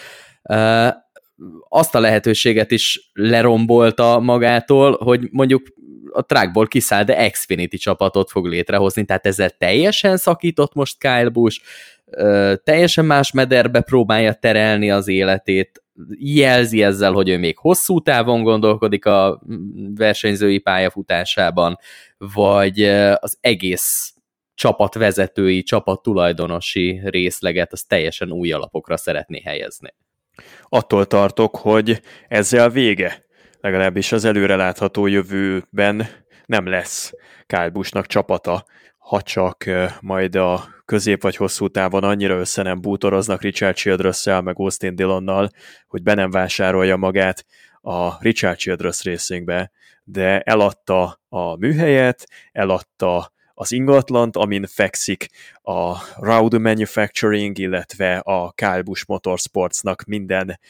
azt 1.69 1.95
a 1.95 2.01
lehetőséget 2.01 2.71
is 2.71 3.11
lerombolta 3.13 4.19
magától, 4.21 4.97
hogy 5.01 5.29
mondjuk 5.31 5.63
a 6.13 6.23
trackból 6.23 6.67
kiszáll, 6.67 7.05
de 7.05 7.31
Xfinity 7.31 7.77
csapatot 7.77 8.31
fog 8.31 8.47
létrehozni, 8.47 9.05
tehát 9.05 9.27
ezzel 9.27 9.51
teljesen 9.51 10.17
szakított 10.17 10.75
most 10.75 10.99
Kyle 10.99 11.29
Busch, 11.29 11.63
teljesen 12.65 13.05
más 13.05 13.33
mederbe 13.33 13.81
próbálja 13.81 14.33
terelni 14.33 14.91
az 14.91 15.09
életét, 15.09 15.83
jelzi 16.19 16.83
ezzel, 16.83 17.13
hogy 17.13 17.29
ő 17.29 17.39
még 17.39 17.59
hosszú 17.59 18.01
távon 18.01 18.43
gondolkodik 18.43 19.07
a 19.07 19.43
versenyzői 19.95 20.59
pályafutásában, 20.59 21.79
vagy 22.17 22.83
az 23.19 23.39
egész 23.41 24.15
csapatvezetői, 24.55 25.63
csapattulajdonosi 25.63 27.01
részleget 27.05 27.73
az 27.73 27.83
teljesen 27.83 28.33
új 28.33 28.53
alapokra 28.53 28.97
szeretné 28.97 29.41
helyezni. 29.45 29.95
Attól 30.63 31.07
tartok, 31.07 31.57
hogy 31.57 32.01
ezzel 32.29 32.71
vége, 32.71 33.25
legalábbis 33.61 34.13
az 34.13 34.25
előrelátható 34.25 35.07
jövőben 35.07 36.07
nem 36.47 36.67
lesz 36.69 37.13
Kyle 37.47 38.03
csapata, 38.03 38.65
ha 39.05 39.23
csak 39.23 39.65
majd 40.01 40.35
a 40.35 40.65
közép 40.85 41.23
vagy 41.23 41.37
hosszú 41.37 41.69
távon 41.69 42.05
annyira 42.05 42.39
össze 42.39 42.63
nem 42.63 42.81
bútoroznak 42.81 43.43
Richard 43.43 43.77
childress 43.77 44.25
meg 44.25 44.59
Austin 44.59 44.95
Dillonnal, 44.95 45.51
hogy 45.87 46.03
be 46.03 46.15
nem 46.15 46.31
vásárolja 46.31 46.97
magát 46.97 47.47
a 47.81 48.23
Richard 48.23 48.57
Childress 48.57 49.05
Racingbe, 49.05 49.71
de 50.05 50.41
eladta 50.41 51.21
a 51.29 51.57
műhelyet, 51.57 52.27
eladta 52.53 53.33
az 53.55 53.73
ingatlant, 53.73 54.37
amin 54.37 54.67
fekszik 54.67 55.27
a 55.63 55.97
Raudu 56.17 56.59
Manufacturing, 56.59 57.59
illetve 57.59 58.17
a 58.19 58.53
Kyle 58.53 58.83
Busch 58.83 59.05
Motorsportsnak 59.09 60.05
minden, 60.05 60.61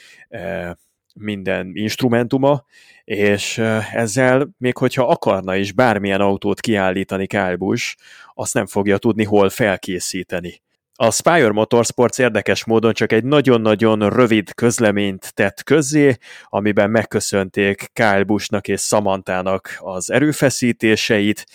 minden 1.14 1.70
instrumentuma, 1.74 2.64
és 3.04 3.58
ezzel 3.92 4.48
még 4.58 4.76
hogyha 4.76 5.06
akarna 5.06 5.56
is 5.56 5.72
bármilyen 5.72 6.20
autót 6.20 6.60
kiállítani 6.60 7.26
Kyle 7.26 7.56
Busch, 7.56 7.96
azt 8.34 8.54
nem 8.54 8.66
fogja 8.66 8.98
tudni 8.98 9.24
hol 9.24 9.48
felkészíteni. 9.48 10.62
A 10.96 11.10
Spire 11.10 11.52
Motorsports 11.52 12.18
érdekes 12.18 12.64
módon 12.64 12.92
csak 12.92 13.12
egy 13.12 13.24
nagyon-nagyon 13.24 14.10
rövid 14.10 14.54
közleményt 14.54 15.34
tett 15.34 15.62
közzé, 15.62 16.16
amiben 16.44 16.90
megköszönték 16.90 17.90
Kyle 17.92 18.22
Buschnak 18.22 18.68
és 18.68 18.80
Samantának 18.80 19.76
az 19.78 20.10
erőfeszítéseit, 20.10 21.46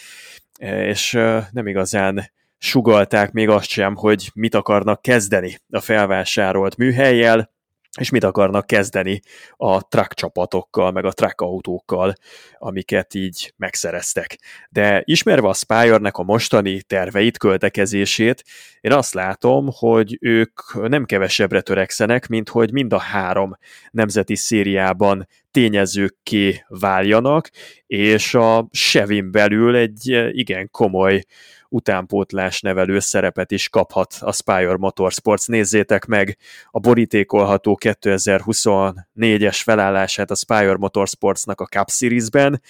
és 0.59 1.11
nem 1.51 1.67
igazán 1.67 2.31
sugalták 2.57 3.31
még 3.31 3.49
azt 3.49 3.69
sem, 3.69 3.95
hogy 3.95 4.29
mit 4.33 4.55
akarnak 4.55 5.01
kezdeni 5.01 5.57
a 5.69 5.79
felvásárolt 5.79 6.77
műhelyjel, 6.77 7.51
és 7.97 8.09
mit 8.09 8.23
akarnak 8.23 8.67
kezdeni 8.67 9.21
a 9.55 9.87
track 9.87 10.13
csapatokkal, 10.13 10.91
meg 10.91 11.05
a 11.05 11.11
track 11.11 11.41
autókkal, 11.41 12.13
amiket 12.57 13.13
így 13.13 13.53
megszereztek. 13.57 14.37
De 14.69 15.01
ismerve 15.05 15.47
a 15.47 15.53
Spire-nek 15.53 16.17
a 16.17 16.23
mostani 16.23 16.81
terveit, 16.81 17.37
költekezését, 17.37 18.43
én 18.81 18.91
azt 18.91 19.13
látom, 19.13 19.67
hogy 19.71 20.17
ők 20.21 20.87
nem 20.87 21.05
kevesebbre 21.05 21.61
törekszenek, 21.61 22.27
mint 22.27 22.49
hogy 22.49 22.71
mind 22.71 22.93
a 22.93 22.99
három 22.99 23.57
nemzeti 23.91 24.35
szériában 24.35 25.27
tényezőkké 25.51 26.63
váljanak, 26.67 27.49
és 27.87 28.33
a 28.33 28.67
Sevin 28.71 29.31
belül 29.31 29.75
egy 29.75 30.29
igen 30.31 30.69
komoly 30.71 31.23
utánpótlás 31.69 32.61
nevelő 32.61 32.99
szerepet 32.99 33.51
is 33.51 33.69
kaphat 33.69 34.15
a 34.19 34.33
Spire 34.33 34.77
Motorsports. 34.77 35.47
Nézzétek 35.47 36.05
meg 36.05 36.37
a 36.71 36.79
borítékolható 36.79 37.77
2024-es 37.81 39.59
felállását 39.63 40.31
a 40.31 40.35
Spire 40.35 40.77
Motorsportsnak 40.77 41.61
a 41.61 41.65
Cup 41.65 41.89
Series-ben. 41.89 42.61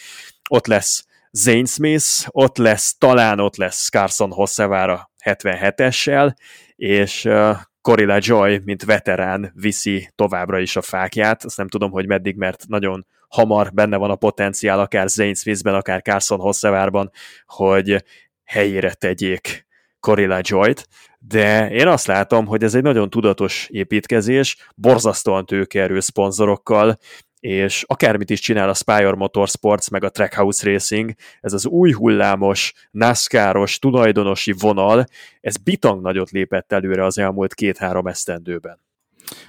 Ott 0.50 0.68
lesz 0.68 1.06
Zane 1.32 1.66
Smith, 1.66 2.06
ott 2.28 2.58
lesz, 2.58 2.98
talán 2.98 3.40
ott 3.40 3.56
lesz 3.56 3.90
Carson 3.90 4.32
Hossevara 4.32 5.12
77-essel, 5.24 6.36
és 6.76 7.26
uh, 7.26 7.58
Corilla 7.82 8.18
Joy, 8.20 8.62
mint 8.66 8.84
veterán 8.84 9.52
viszi 9.56 10.12
továbbra 10.16 10.60
is 10.60 10.76
a 10.76 10.82
fákját. 10.82 11.44
Azt 11.44 11.58
nem 11.58 11.68
tudom, 11.68 11.92
hogy 11.92 12.08
meddig, 12.08 12.36
mert 12.36 12.68
nagyon 12.68 13.06
hamar 13.30 13.74
benne 13.74 13.98
van 13.98 14.10
a 14.10 14.16
potenciál, 14.16 14.80
akár 14.80 15.08
Zane 15.08 15.34
Smithben, 15.34 15.76
akár 15.76 16.02
Carson 16.02 16.40
Hossevárban, 16.40 17.12
hogy 17.46 18.04
helyére 18.50 18.94
tegyék 18.94 19.68
Corilla 20.00 20.40
Joy-t, 20.42 20.88
de 21.20 21.72
én 21.72 21.88
azt 21.88 22.08
látom, 22.08 22.46
hogy 22.46 22.64
ez 22.64 22.76
egy 22.76 22.84
nagyon 22.84 23.10
tudatos 23.10 23.68
építkezés, 23.72 24.70
borzasztóan 24.76 25.46
tőkerő 25.46 26.00
szponzorokkal, 26.00 26.98
és 27.40 27.84
akármit 27.88 28.30
is 28.30 28.40
csinál 28.40 28.70
a 28.70 28.74
Spire 28.74 29.12
Motorsports, 29.12 29.90
meg 29.90 30.04
a 30.04 30.10
Trackhouse 30.10 30.72
Racing, 30.72 31.14
ez 31.42 31.54
az 31.54 31.66
új 31.66 31.92
hullámos, 31.92 32.74
NASCAR-os, 32.92 33.80
tulajdonosi 33.80 34.52
vonal, 34.52 35.06
ez 35.42 35.58
bitang 35.58 36.02
nagyot 36.02 36.30
lépett 36.30 36.72
előre 36.72 37.06
az 37.06 37.18
elmúlt 37.18 37.54
két-három 37.54 38.08
esztendőben. 38.08 38.80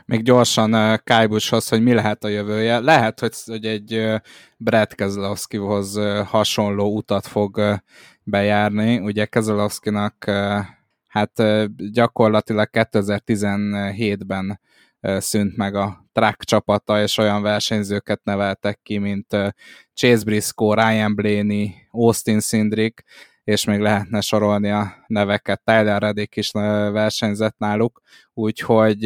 Még 0.05 0.23
gyorsan 0.23 0.75
uh, 0.75 0.97
Kájbushoz, 1.05 1.69
hogy 1.69 1.83
mi 1.83 1.93
lehet 1.93 2.25
a 2.25 2.29
jövője. 2.29 2.79
Lehet, 2.79 3.21
hogy, 3.21 3.35
hogy 3.45 3.65
egy 3.65 3.95
uh, 3.95 4.17
Brad 4.57 4.95
Keselowskihoz 4.95 5.97
uh, 5.97 6.19
hasonló 6.27 6.97
utat 6.97 7.27
fog 7.27 7.81
bejárni. 8.23 8.99
Ugye 8.99 9.25
Keselowskinak 9.25 10.25
hát 11.07 11.43
gyakorlatilag 11.93 12.69
2017-ben 12.73 14.61
szűnt 15.01 15.57
meg 15.57 15.75
a 15.75 16.05
track 16.13 16.45
csapata, 16.45 17.03
és 17.03 17.19
olyan 17.19 17.43
versenyzőket 17.43 18.21
neveltek 18.25 18.81
ki, 18.83 18.99
mint 18.99 19.27
Chase 19.95 20.25
Briscoe, 20.25 20.75
Ryan 20.75 21.15
Blaney, 21.15 21.75
Austin 21.91 22.41
Sindrick, 22.41 23.05
és 23.45 23.65
még 23.65 23.81
lehetne 23.81 24.21
sorolni 24.21 24.71
a 24.71 25.05
neveket. 25.07 25.63
Tyler 25.65 26.03
Reddick 26.03 26.37
is 26.37 26.51
versenyzett 26.93 27.59
náluk, 27.59 28.01
úgyhogy 28.35 29.05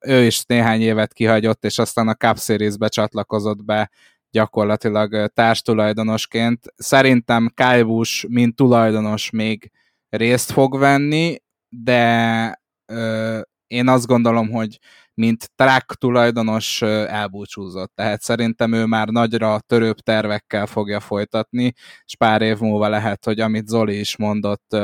ő 0.00 0.24
is 0.24 0.44
néhány 0.44 0.80
évet 0.80 1.12
kihagyott, 1.12 1.64
és 1.64 1.78
aztán 1.78 2.08
a 2.08 2.14
Cup 2.14 2.38
Series-be 2.38 2.88
csatlakozott 2.88 3.64
be 3.64 3.90
gyakorlatilag 4.30 5.26
társtulajdonosként. 5.34 6.66
Szerintem 6.76 7.52
Kyle 7.54 7.82
Busch, 7.82 8.28
mint 8.28 8.56
tulajdonos 8.56 9.30
még 9.30 9.70
részt 10.08 10.52
fog 10.52 10.78
venni, 10.78 11.36
de 11.68 12.62
ö, 12.86 13.40
én 13.66 13.88
azt 13.88 14.06
gondolom, 14.06 14.50
hogy 14.50 14.78
mint 15.18 15.50
track 15.54 15.94
tulajdonos 15.94 16.82
elbúcsúzott. 16.82 17.92
Tehát 17.94 18.22
szerintem 18.22 18.72
ő 18.72 18.84
már 18.84 19.08
nagyra 19.08 19.60
törőbb 19.66 19.98
tervekkel 19.98 20.66
fogja 20.66 21.00
folytatni, 21.00 21.72
és 22.04 22.16
pár 22.16 22.42
év 22.42 22.58
múlva 22.58 22.88
lehet, 22.88 23.24
hogy 23.24 23.40
amit 23.40 23.66
Zoli 23.66 23.98
is 23.98 24.16
mondott, 24.16 24.76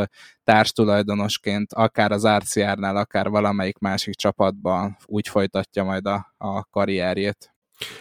társtulajdonosként 0.45 1.73
akár 1.73 2.13
az 2.13 2.27
RCR-nál, 2.27 2.97
akár 2.97 3.29
valamelyik 3.29 3.79
másik 3.79 4.15
csapatban 4.15 4.97
úgy 5.07 5.29
folytatja 5.29 5.85
majd 5.85 6.07
a, 6.07 6.35
a 6.37 6.65
karrierjét. 6.65 7.55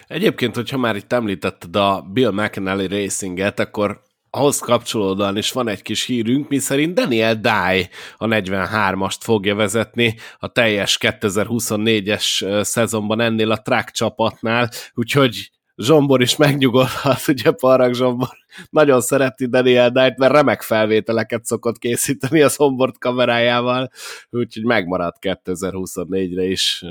Egyébként, 0.07 0.55
hogyha 0.55 0.77
már 0.77 0.95
itt 0.95 1.13
említetted 1.13 1.75
a 1.75 2.01
Bill 2.01 2.31
McAnally 2.31 2.87
Racinget, 2.87 3.59
akkor 3.59 4.01
ahhoz 4.35 4.59
kapcsolódóan 4.59 5.37
is 5.37 5.51
van 5.51 5.67
egy 5.67 5.81
kis 5.81 6.05
hírünk, 6.05 6.49
mi 6.49 6.57
szerint 6.57 6.93
Daniel 6.93 7.35
Dye 7.35 7.89
a 8.17 8.25
43-ast 8.25 9.17
fogja 9.19 9.55
vezetni 9.55 10.15
a 10.39 10.47
teljes 10.47 10.97
2024-es 11.01 12.61
szezonban 12.63 13.21
ennél 13.21 13.51
a 13.51 13.61
track 13.61 13.91
csapatnál, 13.91 14.69
úgyhogy 14.93 15.51
Zsombor 15.75 16.21
is 16.21 16.35
megnyugodhat, 16.35 17.27
ugye 17.27 17.51
Parag 17.51 17.93
Zsombor? 17.93 18.37
Nagyon 18.69 19.01
szereti 19.01 19.45
Daniel 19.45 19.89
Dye-t, 19.89 20.17
mert 20.17 20.33
remek 20.33 20.61
felvételeket 20.61 21.45
szokott 21.45 21.77
készíteni 21.77 22.41
a 22.41 22.49
Zsombort 22.49 22.97
kamerájával, 22.97 23.89
úgyhogy 24.29 24.63
megmaradt 24.63 25.17
2024-re 25.21 26.43
is 26.43 26.83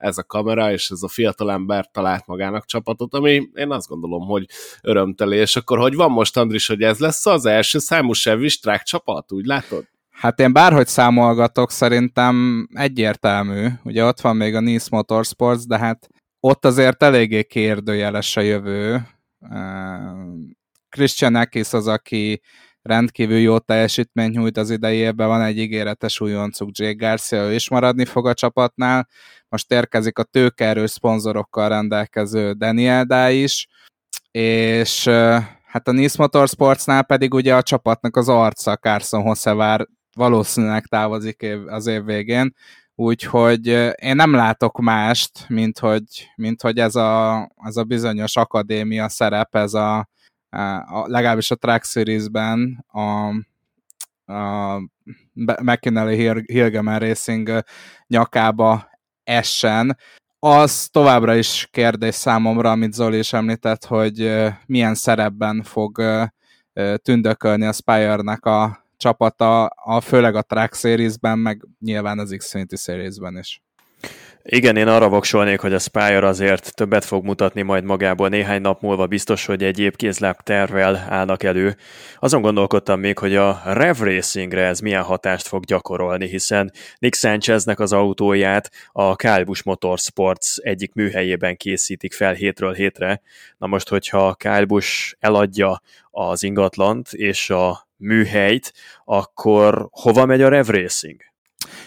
ez 0.00 0.18
a 0.18 0.22
kamera, 0.22 0.72
és 0.72 0.90
ez 0.90 1.02
a 1.02 1.08
fiatalember 1.08 1.90
talált 1.90 2.26
magának 2.26 2.64
csapatot, 2.64 3.14
ami 3.14 3.48
én 3.54 3.70
azt 3.70 3.88
gondolom, 3.88 4.26
hogy 4.26 4.46
örömteli. 4.82 5.36
És 5.36 5.56
akkor 5.56 5.78
hogy 5.78 5.94
van 5.94 6.10
most, 6.10 6.36
Andris, 6.36 6.66
hogy 6.66 6.82
ez 6.82 6.98
lesz 6.98 7.26
az 7.26 7.46
első 7.46 7.78
számú 7.78 8.12
Chevy 8.12 8.48
Strike 8.48 8.82
csapat, 8.82 9.32
úgy 9.32 9.44
látod? 9.44 9.88
Hát 10.10 10.40
én 10.40 10.52
bárhogy 10.52 10.86
számolgatok, 10.86 11.70
szerintem 11.70 12.66
egyértelmű. 12.72 13.66
Ugye 13.84 14.04
ott 14.04 14.20
van 14.20 14.36
még 14.36 14.54
a 14.54 14.60
Nice 14.60 14.88
Motorsports, 14.90 15.66
de 15.66 15.78
hát 15.78 16.08
ott 16.40 16.64
azért 16.64 17.02
eléggé 17.02 17.44
kérdőjeles 17.44 18.36
a 18.36 18.40
jövő. 18.40 19.08
Christian 20.88 21.36
Ekis 21.36 21.72
az, 21.72 21.86
aki 21.86 22.40
rendkívül 22.90 23.38
jó 23.38 23.58
teljesítményt 23.58 24.34
nyújt 24.34 24.56
az 24.56 24.70
idejében, 24.70 25.28
van 25.28 25.42
egy 25.42 25.58
ígéretes 25.58 26.20
újoncuk, 26.20 26.68
Jake 26.72 27.06
Garcia, 27.06 27.42
ő 27.42 27.54
is 27.54 27.68
maradni 27.68 28.04
fog 28.04 28.26
a 28.26 28.34
csapatnál, 28.34 29.08
most 29.48 29.72
érkezik 29.72 30.18
a 30.18 30.22
tőkerős 30.22 30.90
szponzorokkal 30.90 31.68
rendelkező 31.68 32.52
Daniel 32.52 33.04
Dá 33.04 33.30
is, 33.30 33.66
és 34.30 35.04
hát 35.64 35.88
a 35.88 35.92
Nice 35.92 36.14
Motorsportsnál 36.18 37.02
pedig 37.02 37.34
ugye 37.34 37.54
a 37.54 37.62
csapatnak 37.62 38.16
az 38.16 38.28
arca 38.28 38.76
Carson 38.76 39.22
Hossevár 39.22 39.86
valószínűleg 40.16 40.86
távozik 40.86 41.46
az 41.66 41.86
év 41.86 42.04
végén, 42.04 42.54
úgyhogy 42.94 43.66
én 44.02 44.16
nem 44.16 44.34
látok 44.34 44.80
mást, 44.80 45.48
mint 45.48 45.78
hogy, 45.78 46.04
mint 46.36 46.62
hogy 46.62 46.78
ez, 46.78 46.94
a, 46.94 47.50
ez 47.64 47.76
a 47.76 47.84
bizonyos 47.84 48.36
akadémia 48.36 49.08
szerep, 49.08 49.56
ez 49.56 49.74
a, 49.74 50.08
a 50.50 51.04
legalábbis 51.06 51.50
a 51.50 51.54
Track 51.54 51.84
Series-ben 51.84 52.84
a, 52.88 53.28
a 54.32 54.80
McKinney 55.62 56.42
Hilgemer 56.46 57.00
Racing 57.00 57.64
nyakába 58.06 58.90
essen. 59.24 59.96
Az 60.38 60.88
továbbra 60.88 61.34
is 61.34 61.68
kérdés 61.70 62.14
számomra, 62.14 62.70
amit 62.70 62.92
Zoli 62.92 63.18
is 63.18 63.32
említett, 63.32 63.84
hogy 63.84 64.40
milyen 64.66 64.94
szerepben 64.94 65.62
fog 65.62 66.02
tündökölni 67.02 67.66
a 67.66 67.72
Spire-nek 67.72 68.44
a 68.44 68.84
csapata, 68.96 69.66
a, 69.66 70.00
főleg 70.00 70.34
a 70.34 70.42
Track 70.42 70.74
Series-ben, 70.74 71.38
meg 71.38 71.66
nyilván 71.78 72.18
az 72.18 72.34
Xfinity 72.38 72.74
Series-ben 72.76 73.36
is. 73.36 73.62
Igen, 74.42 74.76
én 74.76 74.88
arra 74.88 75.08
voksolnék, 75.08 75.60
hogy 75.60 75.72
a 75.72 75.78
Spire 75.78 76.26
azért 76.26 76.74
többet 76.74 77.04
fog 77.04 77.24
mutatni 77.24 77.62
majd 77.62 77.84
magából. 77.84 78.28
Néhány 78.28 78.60
nap 78.60 78.80
múlva 78.80 79.06
biztos, 79.06 79.46
hogy 79.46 79.62
egy 79.62 79.78
épkézláb 79.78 80.40
tervvel 80.42 81.06
állnak 81.08 81.42
elő. 81.42 81.76
Azon 82.18 82.42
gondolkodtam 82.42 83.00
még, 83.00 83.18
hogy 83.18 83.36
a 83.36 83.60
Rev 83.64 83.98
Racingre 83.98 84.66
ez 84.66 84.80
milyen 84.80 85.02
hatást 85.02 85.48
fog 85.48 85.64
gyakorolni, 85.64 86.26
hiszen 86.28 86.72
Nick 86.98 87.14
Sancheznek 87.14 87.80
az 87.80 87.92
autóját 87.92 88.70
a 88.92 89.16
Kálbus 89.16 89.62
Motorsports 89.62 90.56
egyik 90.56 90.94
műhelyében 90.94 91.56
készítik 91.56 92.12
fel 92.12 92.32
hétről 92.32 92.72
hétre. 92.72 93.22
Na 93.58 93.66
most, 93.66 93.88
hogyha 93.88 94.34
Kálbus 94.34 95.16
eladja 95.18 95.80
az 96.10 96.42
ingatlant 96.42 97.12
és 97.12 97.50
a 97.50 97.88
műhelyt, 97.96 98.72
akkor 99.04 99.88
hova 99.90 100.26
megy 100.26 100.42
a 100.42 100.48
Rev 100.48 100.66
Racing? 100.66 101.29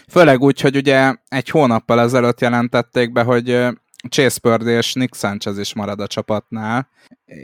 Főleg 0.08 0.42
úgy, 0.42 0.60
hogy 0.60 0.76
ugye 0.76 1.14
egy 1.28 1.50
hónappal 1.50 2.00
ezelőtt 2.00 2.42
jelentették 2.42 3.12
be, 3.12 3.24
hogy 3.24 3.68
Chase 4.10 4.40
Purdy 4.40 4.72
és 4.72 4.94
Nick 4.94 5.16
Sanchez 5.16 5.58
is 5.58 5.74
marad 5.74 6.00
a 6.00 6.08
csapatnál, 6.08 6.90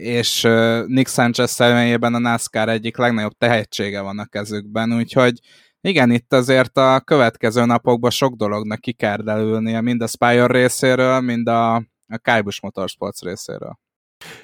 és 0.01 0.41
Nick 0.85 1.07
Sanchez 1.07 1.51
személyében 1.51 2.13
a 2.13 2.19
NASCAR 2.19 2.69
egyik 2.69 2.97
legnagyobb 2.97 3.37
tehetsége 3.37 4.01
van 4.01 4.19
a 4.19 4.25
kezükben, 4.25 4.93
úgyhogy 4.93 5.39
igen, 5.81 6.11
itt 6.11 6.33
azért 6.33 6.77
a 6.77 7.01
következő 7.05 7.65
napokban 7.65 8.09
sok 8.09 8.35
dolognak 8.35 8.79
ki 8.79 8.93
kell 8.93 9.17
delülnie, 9.17 9.81
mind 9.81 10.01
a 10.01 10.07
Spire 10.07 10.47
részéről, 10.47 11.19
mind 11.19 11.47
a, 11.47 11.75
a 12.07 12.17
Kybus 12.21 12.61
Motorsports 12.61 13.21
részéről. 13.21 13.79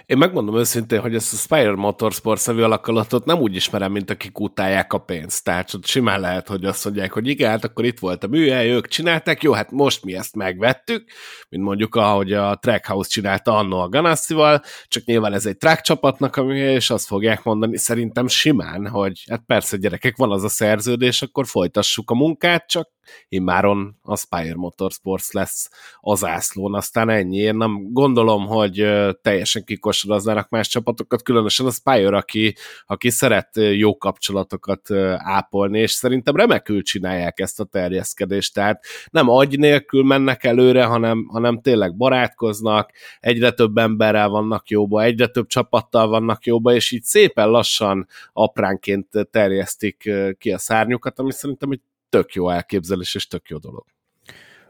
Én 0.06 0.18
megmondom 0.18 0.58
őszintén, 0.58 1.00
hogy 1.00 1.16
ezt 1.16 1.34
a 1.34 1.36
Spire 1.36 1.76
Motorsport 1.76 2.46
nevű 2.46 2.62
alakulatot 2.62 3.26
nem 3.26 3.40
úgy 3.40 3.56
ismerem, 3.56 3.92
mint 3.92 4.10
akik 4.10 4.40
utálják 4.40 4.94
a 4.94 4.98
pénzt. 4.98 5.44
Tehát 5.44 5.74
ott 5.74 5.86
simán 5.86 6.20
lehet, 6.20 6.48
hogy 6.48 6.66
azt 6.66 6.86
mondják, 6.86 7.12
hogy 7.12 7.28
igen, 7.28 7.50
hát 7.50 7.64
akkor 7.64 7.86
itt 7.86 8.00
volt 8.00 8.24
a 8.24 8.28
műhely, 8.28 8.70
ők 8.70 8.88
csinálták, 8.88 9.44
jó, 9.44 9.52
hát 9.52 9.72
most 9.72 10.04
mi 10.04 10.16
ezt 10.16 10.36
megvettük, 10.36 11.12
mint 11.50 11.64
mondjuk 11.64 11.96
ahogy 11.96 12.34
a 12.34 12.58
Trackhouse 12.62 13.10
csinálta 13.10 13.58
annó 13.58 13.80
a 13.80 13.90
Ganassival, 13.90 14.62
csak 14.88 15.04
nyilván 15.06 15.34
ez 15.34 15.46
egy 15.46 15.58
track 15.58 15.82
csapatnak 15.82 16.36
a 16.36 16.44
műhely, 16.44 16.74
és 16.74 16.90
azt 16.90 17.08
fogják 17.08 17.44
mondani 17.44 17.78
szerintem 17.78 18.28
simán, 18.28 18.88
hogy 18.88 19.24
hát 19.30 19.44
persze 19.46 19.78
gyerekek, 19.78 20.18
van 20.18 20.32
az 20.32 20.44
a 20.44 20.50
szerződés, 20.50 21.22
akkor 21.22 21.48
folytassuk 21.48 22.10
a 22.10 22.16
munkát, 22.16 22.68
csak 22.68 22.94
immáron 23.30 23.98
a 24.02 24.18
Spire 24.18 24.56
Motorsports 24.56 25.32
lesz 25.32 25.70
az 26.00 26.26
ászlón, 26.26 26.76
aztán 26.76 27.10
ennyi. 27.10 27.38
Én 27.38 27.56
nem 27.56 27.91
gondolom, 27.91 28.46
hogy 28.46 28.88
teljesen 29.22 29.63
kikosoroznának 29.63 30.50
más 30.50 30.68
csapatokat, 30.68 31.24
különösen 31.24 31.65
a 31.65 31.72
Spire, 31.72 32.18
aki, 32.18 32.56
aki 32.86 33.10
szeret 33.10 33.50
jó 33.74 33.98
kapcsolatokat 33.98 34.91
ápolni, 35.18 35.80
és 35.80 35.91
szerintem 35.91 36.36
remekül 36.36 36.82
csinálják 36.82 37.39
ezt 37.39 37.60
a 37.60 37.63
terjeszkedést, 37.63 38.54
tehát 38.54 38.86
nem 39.12 39.30
agy 39.30 39.60
nélkül 39.60 40.04
mennek 40.04 40.44
előre, 40.44 40.84
hanem, 40.84 41.28
hanem 41.32 41.62
tényleg 41.62 41.96
barátkoznak, 41.96 42.91
egyre 43.20 43.52
több 43.52 43.78
emberrel 43.78 44.30
vannak 44.30 44.70
jóba, 44.70 45.04
egyre 45.04 45.28
több 45.28 45.48
csapattal 45.48 46.08
vannak 46.08 46.46
jóba, 46.46 46.74
és 46.74 46.91
így 46.91 47.04
szépen 47.04 47.50
lassan 47.50 48.08
apránként 48.34 49.08
terjesztik 49.32 50.12
ki 50.38 50.52
a 50.52 50.58
szárnyukat, 50.58 51.20
ami 51.20 51.32
szerintem 51.32 51.72
egy 51.72 51.82
tök 52.10 52.34
jó 52.34 52.50
elképzelés 52.50 53.15
és 53.15 53.28
tök 53.28 53.48
jó 53.48 53.58
dolog. 53.58 53.86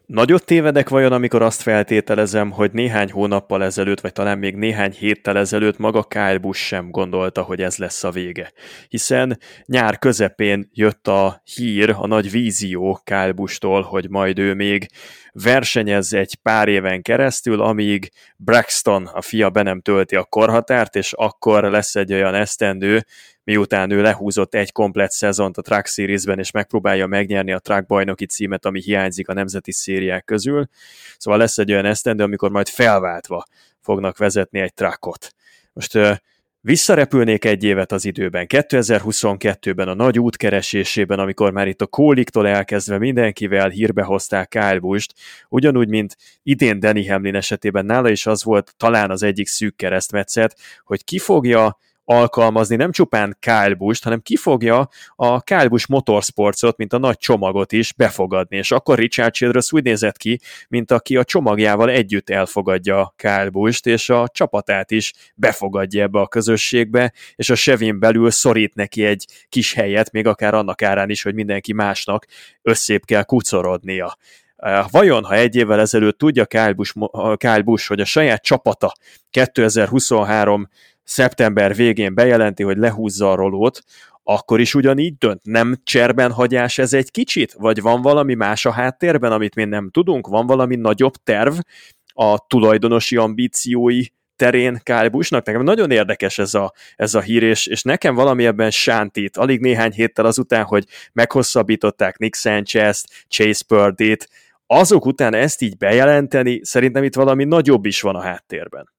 Nagyot 0.05 0.45
tévedek 0.45 0.89
vajon, 0.89 1.11
amikor 1.11 1.41
azt 1.41 1.61
feltételezem, 1.61 2.51
hogy 2.51 2.71
néhány 2.71 3.11
hónappal 3.11 3.63
ezelőtt, 3.63 3.99
vagy 3.99 4.11
talán 4.11 4.37
még 4.37 4.55
néhány 4.55 4.91
héttel 4.91 5.37
ezelőtt 5.37 5.77
maga 5.77 6.03
Kyle 6.03 6.37
Busch 6.37 6.61
sem 6.61 6.91
gondolta, 6.91 7.41
hogy 7.41 7.61
ez 7.61 7.77
lesz 7.77 8.03
a 8.03 8.11
vége. 8.11 8.51
Hiszen 8.87 9.39
nyár 9.65 9.99
közepén 9.99 10.69
jött 10.73 11.07
a 11.07 11.41
hír, 11.55 11.95
a 11.97 12.07
nagy 12.07 12.31
vízió 12.31 13.01
Kyle 13.03 13.31
Busch-tól, 13.31 13.81
hogy 13.81 14.09
majd 14.09 14.39
ő 14.39 14.53
még 14.53 14.87
versenyez 15.43 16.13
egy 16.13 16.35
pár 16.35 16.67
éven 16.67 17.01
keresztül, 17.01 17.61
amíg 17.61 18.11
Braxton, 18.37 19.05
a 19.05 19.21
fia 19.21 19.49
be 19.49 19.61
nem 19.61 19.81
tölti 19.81 20.15
a 20.15 20.23
korhatárt, 20.23 20.95
és 20.95 21.13
akkor 21.13 21.63
lesz 21.63 21.95
egy 21.95 22.13
olyan 22.13 22.33
esztendő, 22.33 23.05
miután 23.43 23.91
ő 23.91 24.01
lehúzott 24.01 24.53
egy 24.53 24.71
komplet 24.71 25.11
szezont 25.11 25.57
a 25.57 25.61
Track 25.61 25.87
Series-ben, 25.87 26.39
és 26.39 26.51
megpróbálja 26.51 27.07
megnyerni 27.07 27.51
a 27.51 27.59
Track 27.59 27.85
bajnoki 27.85 28.25
címet, 28.25 28.65
ami 28.65 28.81
hiányzik 28.81 29.27
a 29.27 29.33
nemzeti 29.33 29.71
szériák 29.71 30.25
közül. 30.25 30.67
Szóval 31.17 31.39
lesz 31.39 31.57
egy 31.57 31.71
olyan 31.71 31.85
esztendő, 31.85 32.23
amikor 32.23 32.49
majd 32.49 32.67
felváltva 32.67 33.45
fognak 33.81 34.17
vezetni 34.17 34.59
egy 34.59 34.73
trackot. 34.73 35.33
Most 35.73 35.99
Visszarepülnék 36.65 37.45
egy 37.45 37.63
évet 37.63 37.91
az 37.91 38.05
időben, 38.05 38.45
2022-ben 38.49 39.87
a 39.87 39.93
nagy 39.93 40.19
útkeresésében, 40.19 41.19
amikor 41.19 41.51
már 41.51 41.67
itt 41.67 41.81
a 41.81 41.87
kóliktól 41.87 42.47
elkezdve 42.47 42.97
mindenkivel 42.97 43.69
hírbe 43.69 44.03
hozták 44.03 44.49
Kyle 44.49 44.79
Busch-t, 44.79 45.13
ugyanúgy, 45.49 45.89
mint 45.89 46.17
idén 46.43 46.79
Danny 46.79 47.09
Hamlin 47.09 47.35
esetében. 47.35 47.85
Nála 47.85 48.09
is 48.09 48.25
az 48.25 48.43
volt 48.43 48.73
talán 48.77 49.11
az 49.11 49.23
egyik 49.23 49.47
szűk 49.47 49.75
keresztmetszet, 49.75 50.59
hogy 50.83 51.03
ki 51.03 51.19
fogja 51.19 51.77
alkalmazni 52.05 52.75
nem 52.75 52.91
csupán 52.91 53.37
Kyle 53.39 53.73
Busch, 53.73 54.03
hanem 54.03 54.21
kifogja 54.21 54.89
a 55.15 55.41
Kyle 55.41 55.67
Busch 55.67 55.89
Motorsportsot, 55.89 56.77
mint 56.77 56.93
a 56.93 56.97
nagy 56.97 57.17
csomagot 57.17 57.71
is 57.71 57.93
befogadni, 57.93 58.57
és 58.57 58.71
akkor 58.71 58.97
Richard 58.97 59.33
Childress 59.33 59.71
úgy 59.71 59.83
nézett 59.83 60.17
ki, 60.17 60.39
mint 60.69 60.91
aki 60.91 61.17
a 61.17 61.23
csomagjával 61.23 61.89
együtt 61.89 62.29
elfogadja 62.29 63.13
Kyle 63.15 63.49
Busch-t, 63.49 63.85
és 63.85 64.09
a 64.09 64.27
csapatát 64.33 64.91
is 64.91 65.13
befogadja 65.35 66.03
ebbe 66.03 66.19
a 66.19 66.27
közösségbe, 66.27 67.13
és 67.35 67.49
a 67.49 67.55
Chevin 67.55 67.99
belül 67.99 68.31
szorít 68.31 68.75
neki 68.75 69.05
egy 69.05 69.25
kis 69.49 69.73
helyet, 69.73 70.11
még 70.11 70.27
akár 70.27 70.53
annak 70.53 70.81
árán 70.81 71.09
is, 71.09 71.23
hogy 71.23 71.33
mindenki 71.33 71.73
másnak 71.73 72.25
összép 72.61 73.05
kell 73.05 73.23
kucorodnia. 73.23 74.17
Vajon, 74.91 75.23
ha 75.23 75.35
egy 75.35 75.55
évvel 75.55 75.79
ezelőtt 75.79 76.17
tudja 76.17 76.45
Kyle 76.45 76.73
Busch, 76.73 76.95
Kyle 77.37 77.61
Busch, 77.61 77.87
hogy 77.87 77.99
a 77.99 78.05
saját 78.05 78.43
csapata 78.43 78.93
2023 79.29 80.69
szeptember 81.03 81.75
végén 81.75 82.15
bejelenti, 82.15 82.63
hogy 82.63 82.77
lehúzza 82.77 83.31
a 83.31 83.35
rolót, 83.35 83.81
akkor 84.23 84.59
is 84.59 84.75
ugyanígy 84.75 85.17
dönt? 85.17 85.39
Nem 85.43 85.75
cserben 85.83 86.31
hagyás 86.31 86.77
ez 86.77 86.93
egy 86.93 87.11
kicsit? 87.11 87.53
Vagy 87.53 87.81
van 87.81 88.01
valami 88.01 88.33
más 88.33 88.65
a 88.65 88.71
háttérben, 88.71 89.31
amit 89.31 89.55
mi 89.55 89.63
nem 89.63 89.89
tudunk? 89.89 90.27
Van 90.27 90.47
valami 90.47 90.75
nagyobb 90.75 91.13
terv 91.23 91.53
a 92.13 92.47
tulajdonosi 92.47 93.15
ambíciói 93.15 94.03
terén 94.35 94.79
Kyle 94.83 95.09
Busch-nak. 95.09 95.45
Nekem 95.45 95.63
nagyon 95.63 95.91
érdekes 95.91 96.37
ez 96.37 96.53
a, 96.53 96.73
ez 96.95 97.13
a 97.13 97.21
hír, 97.21 97.43
és, 97.43 97.67
és 97.67 97.81
nekem 97.81 98.15
valami 98.15 98.45
ebben 98.45 98.71
sántít. 98.71 99.37
Alig 99.37 99.59
néhány 99.59 99.91
héttel 99.91 100.25
azután, 100.25 100.63
hogy 100.63 100.85
meghosszabbították 101.13 102.17
Nick 102.17 102.35
Sanchez-t, 102.35 103.25
Chase 103.29 103.63
Purdy-t, 103.67 104.29
azok 104.67 105.05
után 105.05 105.33
ezt 105.33 105.61
így 105.61 105.77
bejelenteni, 105.77 106.65
szerintem 106.65 107.03
itt 107.03 107.15
valami 107.15 107.43
nagyobb 107.43 107.85
is 107.85 108.01
van 108.01 108.15
a 108.15 108.21
háttérben. 108.21 108.93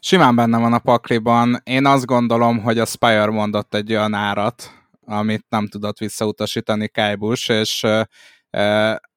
Simán 0.00 0.36
benne 0.36 0.58
van 0.58 0.72
a 0.72 0.78
pakliban. 0.78 1.60
Én 1.64 1.86
azt 1.86 2.06
gondolom, 2.06 2.58
hogy 2.58 2.78
a 2.78 2.84
Spire 2.84 3.26
mondott 3.26 3.74
egy 3.74 3.90
olyan 3.92 4.14
árat, 4.14 4.72
amit 5.06 5.44
nem 5.48 5.68
tudott 5.68 5.98
visszautasítani 5.98 6.88
Kajbus, 6.88 7.48
és 7.48 7.86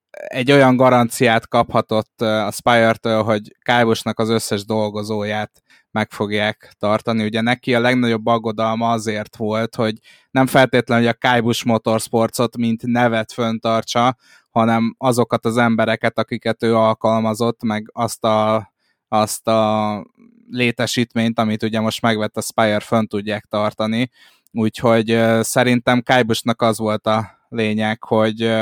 egy 0.09 0.51
olyan 0.51 0.75
garanciát 0.75 1.47
kaphatott 1.47 2.21
a 2.21 2.51
Spire-től, 2.51 3.23
hogy 3.23 3.55
Kajbusnak 3.63 4.19
az 4.19 4.29
összes 4.29 4.65
dolgozóját 4.65 5.51
meg 5.91 6.11
fogják 6.11 6.73
tartani. 6.79 7.23
Ugye 7.23 7.41
neki 7.41 7.75
a 7.75 7.79
legnagyobb 7.79 8.25
aggodalma 8.25 8.89
azért 8.89 9.35
volt, 9.35 9.75
hogy 9.75 9.97
nem 10.31 10.47
feltétlenül, 10.47 11.05
hogy 11.05 11.15
a 11.19 11.27
Kajbus 11.27 11.63
Motorsportsot 11.63 12.57
mint 12.57 12.85
nevet 12.85 13.31
föntartsa, 13.31 14.15
hanem 14.51 14.95
azokat 14.97 15.45
az 15.45 15.57
embereket, 15.57 16.19
akiket 16.19 16.63
ő 16.63 16.75
alkalmazott, 16.75 17.63
meg 17.63 17.89
azt 17.93 18.23
a, 18.23 18.71
azt 19.07 19.47
a 19.47 20.05
létesítményt, 20.49 21.39
amit 21.39 21.63
ugye 21.63 21.79
most 21.79 22.01
megvett 22.01 22.37
a 22.37 22.41
Spire, 22.41 22.79
fönn 22.79 23.05
tudják 23.05 23.45
tartani. 23.45 24.09
Úgyhogy 24.51 25.19
szerintem 25.41 26.01
Kajbusnak 26.01 26.61
az 26.61 26.77
volt 26.77 27.07
a 27.07 27.39
lényeg, 27.49 28.03
hogy, 28.03 28.53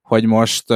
hogy 0.00 0.24
most 0.24 0.70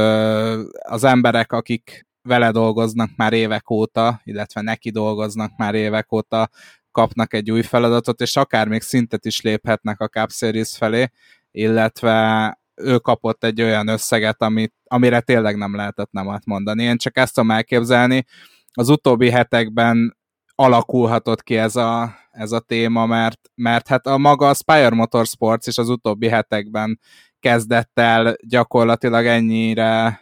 az 0.83 1.05
emberek, 1.05 1.53
akik 1.53 2.07
vele 2.23 2.51
dolgoznak 2.51 3.11
már 3.17 3.33
évek 3.33 3.71
óta, 3.71 4.21
illetve 4.25 4.61
neki 4.61 4.91
dolgoznak 4.91 5.51
már 5.57 5.75
évek 5.75 6.13
óta, 6.13 6.49
kapnak 6.93 7.35
egy 7.35 7.51
új 7.51 7.63
feladatot, 7.63 8.21
és 8.21 8.37
akár 8.37 8.69
még 8.69 8.83
szintet 8.83 9.25
is 9.25 9.41
léphetnek 9.41 10.01
a 10.01 10.09
Cup 10.09 10.31
Series 10.31 10.77
felé, 10.77 11.11
illetve 11.51 12.59
ő 12.75 12.99
kapott 12.99 13.45
egy 13.45 13.63
olyan 13.63 13.89
összeget, 13.89 14.43
amit, 14.43 14.75
amire 14.85 15.21
tényleg 15.21 15.57
nem 15.57 15.77
lehetett 15.77 16.11
nem 16.11 16.39
mondani. 16.47 16.83
Én 16.83 16.97
csak 16.97 17.17
ezt 17.17 17.35
tudom 17.35 17.51
elképzelni. 17.51 18.25
Az 18.73 18.89
utóbbi 18.89 19.31
hetekben 19.31 20.17
alakulhatott 20.55 21.43
ki 21.43 21.57
ez 21.57 21.77
a, 21.77 22.15
ez 22.31 22.53
a 22.53 22.61
téma, 22.61 23.07
mert, 23.07 23.41
mert 23.55 23.89
hát 23.89 24.07
a 24.07 24.19
maga 24.19 24.49
a 24.49 24.55
Spire 24.55 24.91
Motorsports 24.91 25.67
is 25.67 25.79
az 25.79 25.89
utóbbi 25.89 26.29
hetekben 26.29 27.01
kezdett 27.41 27.99
el 27.99 28.37
gyakorlatilag 28.47 29.27
ennyire 29.27 30.21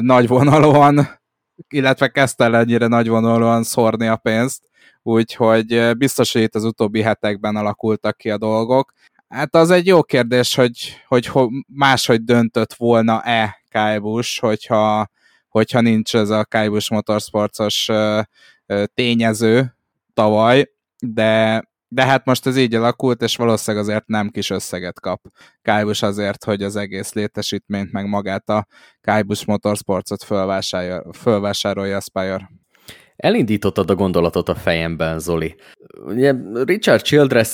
nagyvonalúan, 0.00 1.08
illetve 1.68 2.08
kezdte 2.08 2.44
el 2.44 2.56
ennyire 2.56 2.86
nagyvonalúan 2.86 3.62
szórni 3.62 4.06
a 4.06 4.16
pénzt, 4.16 4.70
úgyhogy 5.02 5.96
biztos, 5.96 6.32
hogy 6.32 6.42
itt 6.42 6.54
az 6.54 6.64
utóbbi 6.64 7.02
hetekben 7.02 7.56
alakultak 7.56 8.16
ki 8.16 8.30
a 8.30 8.38
dolgok. 8.38 8.92
Hát 9.30 9.54
az 9.54 9.70
egy 9.70 9.86
jó 9.86 10.02
kérdés, 10.02 10.54
hogy, 10.54 11.02
hogy 11.06 11.30
máshogy 11.66 12.24
döntött 12.24 12.74
volna-e 12.74 13.62
Kajbus, 13.70 14.38
hogyha, 14.38 15.08
hogyha 15.48 15.80
nincs 15.80 16.14
ez 16.14 16.30
a 16.30 16.44
Kajbus 16.44 16.90
Motorsportos 16.90 17.88
tényező 18.94 19.76
tavaly, 20.14 20.70
de, 20.98 21.62
de 21.88 22.04
hát 22.04 22.24
most 22.24 22.46
ez 22.46 22.56
így 22.56 22.74
alakult, 22.74 23.22
és 23.22 23.36
valószínűleg 23.36 23.86
azért 23.86 24.06
nem 24.06 24.28
kis 24.28 24.50
összeget 24.50 25.00
kap 25.00 25.20
Kajbus 25.62 26.02
azért, 26.02 26.44
hogy 26.44 26.62
az 26.62 26.76
egész 26.76 27.12
létesítményt, 27.12 27.92
meg 27.92 28.08
magát 28.08 28.48
a 28.48 28.66
Kajbus 29.00 29.44
Motorsportsot 29.44 30.24
fölvásárolja 31.12 31.96
a 31.96 32.00
Spire. 32.00 32.50
Elindítottad 33.16 33.90
a 33.90 33.94
gondolatot 33.94 34.48
a 34.48 34.54
fejemben, 34.54 35.18
Zoli. 35.18 35.56
Ugye 36.04 36.34
Richard 36.64 37.02
childress 37.02 37.48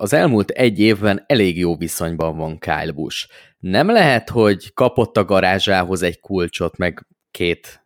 az 0.00 0.12
elmúlt 0.12 0.50
egy 0.50 0.80
évben 0.80 1.24
elég 1.26 1.58
jó 1.58 1.76
viszonyban 1.76 2.36
van 2.36 2.58
Kyle 2.58 2.92
Busch. 2.92 3.28
Nem 3.58 3.90
lehet, 3.90 4.28
hogy 4.28 4.72
kapott 4.72 5.16
a 5.16 5.24
garázsához 5.24 6.02
egy 6.02 6.20
kulcsot, 6.20 6.76
meg 6.76 7.06
két 7.30 7.84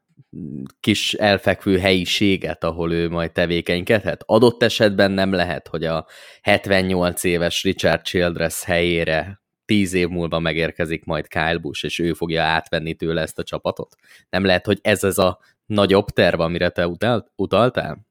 kis 0.81 1.15
elfekvő 1.15 1.79
helyiséget, 1.79 2.65
ahol 2.65 2.93
ő 2.93 3.09
majd 3.09 3.33
tevékenykedhet. 3.33 4.23
Adott 4.27 4.63
esetben 4.63 5.11
nem 5.11 5.33
lehet, 5.33 5.69
hogy 5.69 5.85
a 5.85 6.07
78 6.43 7.25
éves 7.25 7.63
Richard 7.63 8.03
Childress 8.03 8.65
helyére 8.65 9.43
10 9.65 9.93
év 9.93 10.09
múlva 10.09 10.39
megérkezik 10.39 11.05
majd 11.05 11.29
Kyle 11.29 11.59
Busch, 11.59 11.85
és 11.85 11.99
ő 11.99 12.13
fogja 12.13 12.43
átvenni 12.43 12.95
tőle 12.95 13.21
ezt 13.21 13.39
a 13.39 13.43
csapatot. 13.43 13.97
Nem 14.31 14.45
lehet, 14.45 14.67
hogy 14.67 14.79
ez 14.83 15.05
az 15.05 15.19
a 15.19 15.39
nagyobb 15.67 16.09
terv, 16.09 16.41
amire 16.41 16.69
te 16.69 16.89
utaltál? 17.37 18.07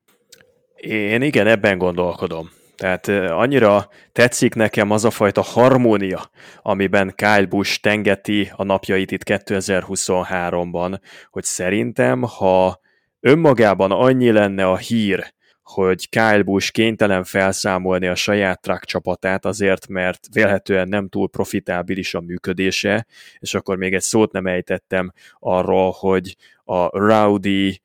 Én 0.76 1.22
igen, 1.22 1.48
ebben 1.48 1.78
gondolkodom. 1.78 2.50
Tehát 2.76 3.08
annyira 3.30 3.90
tetszik 4.12 4.56
nekem 4.56 4.92
az 4.92 5.06
a 5.06 5.10
fajta 5.10 5.42
harmónia, 5.42 6.30
amiben 6.62 7.14
Kyle 7.16 7.46
Busch 7.46 7.82
tengeti 7.82 8.52
a 8.56 8.64
napjait 8.64 9.12
itt 9.12 9.22
2023-ban, 9.26 11.00
hogy 11.30 11.44
szerintem, 11.44 12.22
ha 12.22 12.80
önmagában 13.20 13.92
annyi 13.92 14.32
lenne 14.32 14.70
a 14.70 14.78
hír, 14.78 15.34
hogy 15.64 16.10
Kyle 16.10 16.42
Busch 16.42 16.72
kénytelen 16.72 17.24
felszámolni 17.24 18.08
a 18.08 18.16
saját 18.16 18.62
track 18.62 18.86
csapatát 18.86 19.46
azért, 19.46 19.88
mert 19.88 20.20
vélhetően 20.34 20.88
nem 20.88 21.10
túl 21.10 21.30
profitábilis 21.30 22.14
a 22.14 22.22
működése, 22.22 23.06
és 23.40 23.54
akkor 23.54 23.78
még 23.78 23.94
egy 23.94 24.02
szót 24.02 24.32
nem 24.32 24.48
ejtettem 24.48 25.14
arról, 25.40 25.96
hogy 26.00 26.36
a 26.64 26.98
Rowdy 26.98 27.82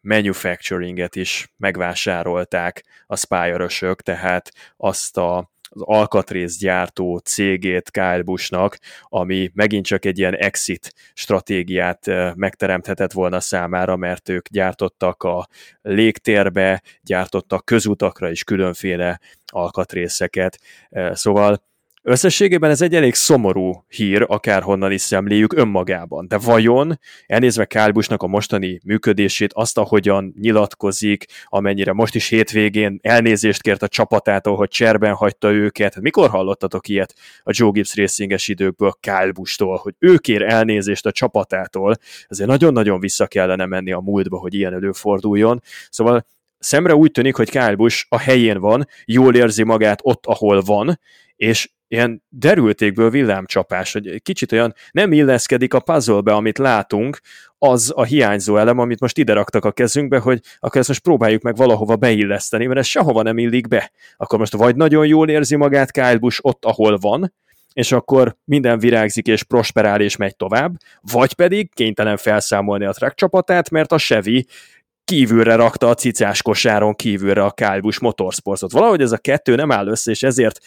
manufacturinget 0.00 1.16
is 1.16 1.52
megvásárolták 1.56 2.84
a 3.06 3.16
spire 3.16 3.68
tehát 4.02 4.52
azt 4.76 5.16
a 5.16 5.52
az 5.74 5.82
alkatrészgyártó 5.84 7.18
cégét 7.18 7.90
Kyle 7.90 8.22
Busch-nak, 8.22 8.78
ami 9.02 9.50
megint 9.54 9.86
csak 9.86 10.04
egy 10.04 10.18
ilyen 10.18 10.34
exit 10.34 10.94
stratégiát 11.14 12.06
megteremthetett 12.34 13.12
volna 13.12 13.40
számára, 13.40 13.96
mert 13.96 14.28
ők 14.28 14.48
gyártottak 14.48 15.22
a 15.22 15.48
légtérbe, 15.82 16.82
gyártottak 17.02 17.64
közutakra 17.64 18.30
is 18.30 18.44
különféle 18.44 19.20
alkatrészeket. 19.52 20.58
Szóval 21.12 21.64
Összességében 22.06 22.70
ez 22.70 22.80
egy 22.80 22.94
elég 22.94 23.14
szomorú 23.14 23.84
hír, 23.88 24.24
akárhonnan 24.28 24.92
is 24.92 25.00
szemléljük 25.00 25.52
önmagában. 25.52 26.28
De 26.28 26.38
vajon, 26.38 27.00
elnézve 27.26 27.64
Kálbusnak 27.64 28.22
a 28.22 28.26
mostani 28.26 28.80
működését, 28.84 29.52
azt, 29.52 29.78
ahogyan 29.78 30.34
nyilatkozik, 30.40 31.26
amennyire 31.44 31.92
most 31.92 32.14
is 32.14 32.28
hétvégén 32.28 32.98
elnézést 33.02 33.62
kért 33.62 33.82
a 33.82 33.88
csapatától, 33.88 34.56
hogy 34.56 34.68
cserben 34.68 35.14
hagyta 35.14 35.52
őket. 35.52 36.00
Mikor 36.00 36.30
hallottatok 36.30 36.88
ilyet 36.88 37.14
a 37.42 37.50
Joe 37.54 37.70
Gibbs 37.70 37.96
racinges 37.96 38.48
időkből 38.48 38.96
Kálbustól, 39.00 39.76
hogy 39.76 39.94
ő 39.98 40.16
kér 40.16 40.42
elnézést 40.42 41.06
a 41.06 41.12
csapatától? 41.12 41.96
Ezért 42.28 42.48
nagyon-nagyon 42.48 43.00
vissza 43.00 43.26
kellene 43.26 43.66
menni 43.66 43.92
a 43.92 44.00
múltba, 44.00 44.38
hogy 44.38 44.54
ilyen 44.54 44.72
előforduljon. 44.72 45.62
Szóval 45.90 46.26
szemre 46.58 46.94
úgy 46.94 47.10
tűnik, 47.10 47.34
hogy 47.34 47.50
Kyle 47.50 47.76
a 48.08 48.18
helyén 48.18 48.58
van, 48.58 48.86
jól 49.04 49.34
érzi 49.34 49.62
magát 49.62 50.00
ott, 50.02 50.26
ahol 50.26 50.60
van, 50.62 50.98
és 51.36 51.68
ilyen 51.94 52.22
derültékből 52.28 53.10
villámcsapás, 53.10 53.92
hogy 53.92 54.22
kicsit 54.22 54.52
olyan 54.52 54.74
nem 54.90 55.12
illeszkedik 55.12 55.74
a 55.74 55.80
puzzlebe, 55.80 56.32
amit 56.32 56.58
látunk, 56.58 57.20
az 57.58 57.92
a 57.94 58.04
hiányzó 58.04 58.56
elem, 58.56 58.78
amit 58.78 59.00
most 59.00 59.18
ide 59.18 59.32
raktak 59.32 59.64
a 59.64 59.72
kezünkbe, 59.72 60.18
hogy 60.18 60.40
akkor 60.58 60.80
ezt 60.80 60.88
most 60.88 61.02
próbáljuk 61.02 61.42
meg 61.42 61.56
valahova 61.56 61.96
beilleszteni, 61.96 62.66
mert 62.66 62.78
ez 62.78 62.86
sehova 62.86 63.22
nem 63.22 63.38
illik 63.38 63.68
be. 63.68 63.90
Akkor 64.16 64.38
most 64.38 64.56
vagy 64.56 64.76
nagyon 64.76 65.06
jól 65.06 65.28
érzi 65.28 65.56
magát 65.56 65.90
Kyle 65.90 66.18
Busch 66.18 66.38
ott, 66.42 66.64
ahol 66.64 66.98
van, 66.98 67.32
és 67.72 67.92
akkor 67.92 68.36
minden 68.44 68.78
virágzik 68.78 69.26
és 69.26 69.42
prosperál 69.42 70.00
és 70.00 70.16
megy 70.16 70.36
tovább, 70.36 70.74
vagy 71.00 71.34
pedig 71.34 71.74
kénytelen 71.74 72.16
felszámolni 72.16 72.84
a 72.84 72.92
track 72.92 73.14
csapatát, 73.14 73.70
mert 73.70 73.92
a 73.92 73.98
Chevy 73.98 74.46
kívülre 75.04 75.54
rakta 75.54 75.88
a 75.88 75.94
cicás 75.94 76.42
kosáron 76.42 76.94
kívülre 76.94 77.44
a 77.44 77.50
Kyle 77.50 77.80
Busch 77.80 78.02
Motorsportot. 78.02 78.72
Valahogy 78.72 79.00
ez 79.00 79.12
a 79.12 79.18
kettő 79.18 79.54
nem 79.54 79.72
áll 79.72 79.86
össze, 79.86 80.10
és 80.10 80.22
ezért 80.22 80.60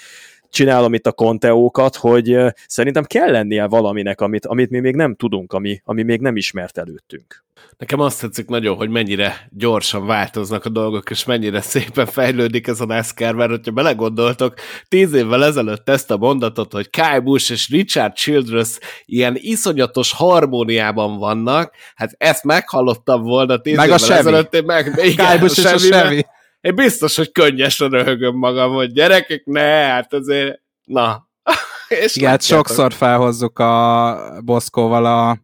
csinálom 0.49 0.93
itt 0.93 1.07
a 1.07 1.12
konteókat, 1.12 1.95
hogy 1.95 2.38
szerintem 2.67 3.03
kell 3.03 3.31
lennie 3.31 3.65
valaminek, 3.65 4.21
amit, 4.21 4.45
amit 4.45 4.69
mi 4.69 4.79
még 4.79 4.95
nem 4.95 5.15
tudunk, 5.15 5.53
ami, 5.53 5.81
ami 5.83 6.03
még 6.03 6.21
nem 6.21 6.36
ismert 6.36 6.77
előttünk. 6.77 7.45
Nekem 7.77 7.99
azt 7.99 8.21
tetszik 8.21 8.47
nagyon, 8.47 8.75
hogy 8.75 8.89
mennyire 8.89 9.47
gyorsan 9.51 10.05
változnak 10.05 10.65
a 10.65 10.69
dolgok, 10.69 11.10
és 11.10 11.25
mennyire 11.25 11.62
szépen 11.62 12.05
fejlődik 12.05 12.67
ez 12.67 12.81
a 12.81 12.86
NASCAR, 12.86 13.36
mert 13.36 13.49
hogyha 13.49 13.71
belegondoltok, 13.71 14.53
tíz 14.88 15.13
évvel 15.13 15.45
ezelőtt 15.45 15.89
ezt 15.89 16.12
a 16.12 16.17
mondatot, 16.17 16.71
hogy 16.71 16.89
Kyle 16.89 17.19
Busch 17.19 17.51
és 17.51 17.69
Richard 17.69 18.13
Childress 18.13 18.77
ilyen 19.05 19.36
iszonyatos 19.39 20.13
harmóniában 20.13 21.17
vannak, 21.17 21.73
hát 21.95 22.15
ezt 22.17 22.43
meghallottam 22.43 23.21
volna 23.21 23.57
tíz 23.57 23.75
meg 23.75 23.86
évvel 23.86 23.99
a 24.10 24.13
ezelőtt, 24.13 24.53
én 24.53 24.63
meg, 24.63 24.86
igen, 25.03 25.25
Kyle 25.25 25.38
Busch 25.38 25.57
és 25.57 25.65
a 25.65 25.77
Chevy. 25.77 26.25
Én 26.61 26.75
biztos, 26.75 27.15
hogy 27.15 27.31
könnyesen 27.31 27.89
röhögöm 27.89 28.35
magam, 28.35 28.73
hogy 28.73 28.91
gyerekek, 28.91 29.41
ne, 29.45 29.61
hát 29.61 30.13
azért, 30.13 30.61
na. 30.83 31.27
És 32.03 32.15
Igen, 32.15 32.29
hát 32.29 32.41
sokszor 32.41 32.93
felhozzuk 32.93 33.59
a 33.59 34.41
Boszkóval 34.43 35.05
a 35.05 35.37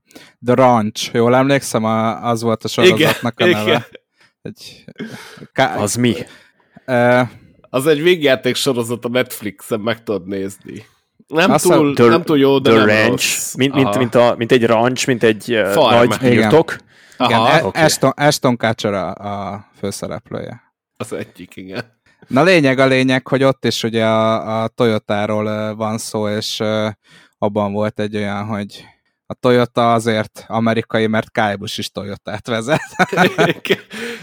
The 0.46 0.54
Ranch, 0.56 1.10
jól 1.14 1.36
emlékszem, 1.36 1.84
a, 1.84 2.24
az 2.30 2.42
volt 2.42 2.64
a 2.64 2.68
sorozatnak 2.68 3.40
a 3.40 3.46
Igen, 3.48 3.58
neve. 3.60 3.70
igen. 3.70 3.84
Egy, 4.42 4.84
ká, 5.54 5.76
Az 5.78 5.96
mi? 5.96 6.16
e, 6.86 7.30
Az 7.70 7.88
egy 7.88 8.02
végjáték 8.02 8.56
sorozat 8.56 9.06
a 9.06 9.10
Netflixen, 9.10 9.80
meg 9.80 10.04
tudod 10.04 10.28
nézni. 10.28 10.86
Nem, 11.28 11.52
Azt 11.52 11.64
túl, 11.70 11.90
hiszem, 11.90 12.10
nem 12.10 12.24
túl 12.24 12.38
jó, 12.38 12.60
de 12.60 12.70
The 12.70 12.80
nem 12.80 12.88
Ranch, 12.88 13.10
rossz. 13.10 13.54
mint, 13.54 13.74
mint, 13.74 13.98
mint, 13.98 14.16
a, 14.16 14.36
mint 14.38 14.52
egy 14.52 14.66
ranch, 14.66 15.08
mint 15.08 15.24
egy 15.24 15.52
uh, 15.52 15.68
Farm. 15.72 16.08
nagy 16.08 16.24
Igen. 16.24 16.36
birtok. 16.36 16.76
igen, 17.18 17.40
Aha, 17.40 17.44
Aha, 17.50 17.68
oké. 17.68 17.80
Ashton, 17.82 18.12
Ashton 18.16 18.58
Kutcher 18.58 18.94
a, 18.94 19.12
a 19.14 19.66
főszereplője. 19.80 20.63
Az 21.04 21.14
egyik, 21.14 21.56
igen. 21.56 22.02
Na 22.28 22.44
lényeg 22.44 22.80
a 22.80 22.86
lényeg, 22.86 23.28
hogy 23.28 23.44
ott 23.44 23.66
is 23.66 23.84
ugye 23.84 24.06
a, 24.06 24.64
a 24.64 24.68
Toyotáról 24.68 25.76
van 25.76 25.98
szó, 25.98 26.30
és 26.30 26.62
abban 27.38 27.74
volt 27.74 28.00
egy 28.00 28.16
olyan, 28.16 28.46
hogy 28.46 28.86
a 29.26 29.34
Toyota 29.40 29.94
azért 29.94 30.46
amerikai, 30.48 31.08
mert 31.08 31.58
Busch 31.60 31.80
is 31.80 31.92
Toyotát 31.92 32.48
vezet. 32.48 32.82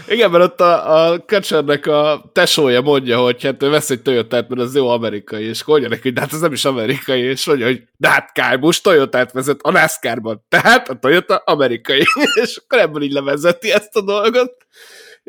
Igen, 0.07 0.31
mert 0.31 0.43
ott 0.43 0.61
a, 0.61 1.11
a 1.11 1.25
Kacsernek 1.25 1.87
a 1.87 2.29
tesója 2.33 2.81
mondja, 2.81 3.19
hogy 3.19 3.43
hát 3.43 3.63
ő 3.63 3.69
vesz 3.69 3.89
egy 3.89 4.01
Toyotát, 4.01 4.49
mert 4.49 4.61
az 4.61 4.75
jó 4.75 4.89
amerikai, 4.89 5.43
és 5.43 5.63
mondja 5.63 5.89
neki, 5.89 6.01
hogy 6.01 6.13
de 6.13 6.21
hát 6.21 6.33
ez 6.33 6.39
nem 6.39 6.51
is 6.51 6.65
amerikai, 6.65 7.21
és 7.21 7.45
mondja, 7.45 7.65
hogy 7.65 7.83
de 7.97 8.09
hát 8.09 8.59
Busch 8.59 8.81
Toyotát 8.81 9.31
vezet 9.31 9.59
a 9.61 9.71
NASCAR-ban, 9.71 10.45
tehát 10.49 10.89
a 10.89 10.99
Toyota 10.99 11.35
amerikai, 11.35 12.03
és 12.43 12.61
akkor 12.63 12.79
ebből 12.79 13.01
így 13.01 13.11
levezeti 13.11 13.71
ezt 13.71 13.95
a 13.95 14.01
dolgot. 14.01 14.53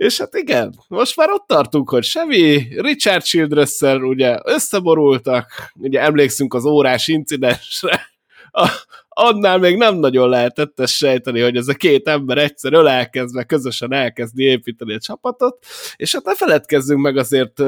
És 0.02 0.18
hát 0.18 0.34
igen, 0.34 0.74
most 0.88 1.16
már 1.16 1.30
ott 1.30 1.46
tartunk, 1.46 1.90
hogy 1.90 2.04
Chevy, 2.04 2.74
Richard 2.80 3.22
childress 3.22 3.80
ugye 3.80 4.38
összeborultak, 4.44 5.72
ugye 5.74 6.00
emlékszünk 6.00 6.54
az 6.54 6.64
órás 6.64 7.08
incidensre, 7.08 8.10
a, 8.50 8.68
annál 9.08 9.58
még 9.58 9.76
nem 9.76 9.96
nagyon 9.96 10.28
lehetett 10.28 10.80
ezt 10.80 10.94
sejteni, 10.94 11.40
hogy 11.40 11.56
ez 11.56 11.68
a 11.68 11.74
két 11.74 12.08
ember 12.08 12.38
egyszer 12.38 12.72
ölelkezve 12.72 13.44
közösen 13.44 13.92
elkezdi 13.92 14.44
építeni 14.44 14.94
a 14.94 14.98
csapatot, 14.98 15.66
és 15.96 16.12
hát 16.12 16.24
ne 16.24 16.34
feledkezzünk 16.34 17.00
meg 17.00 17.16
azért 17.16 17.58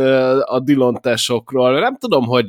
a 0.41 0.61
Dillon 0.65 1.01
tesokról. 1.01 1.81
Nem 1.81 1.97
tudom, 1.97 2.25
hogy 2.25 2.47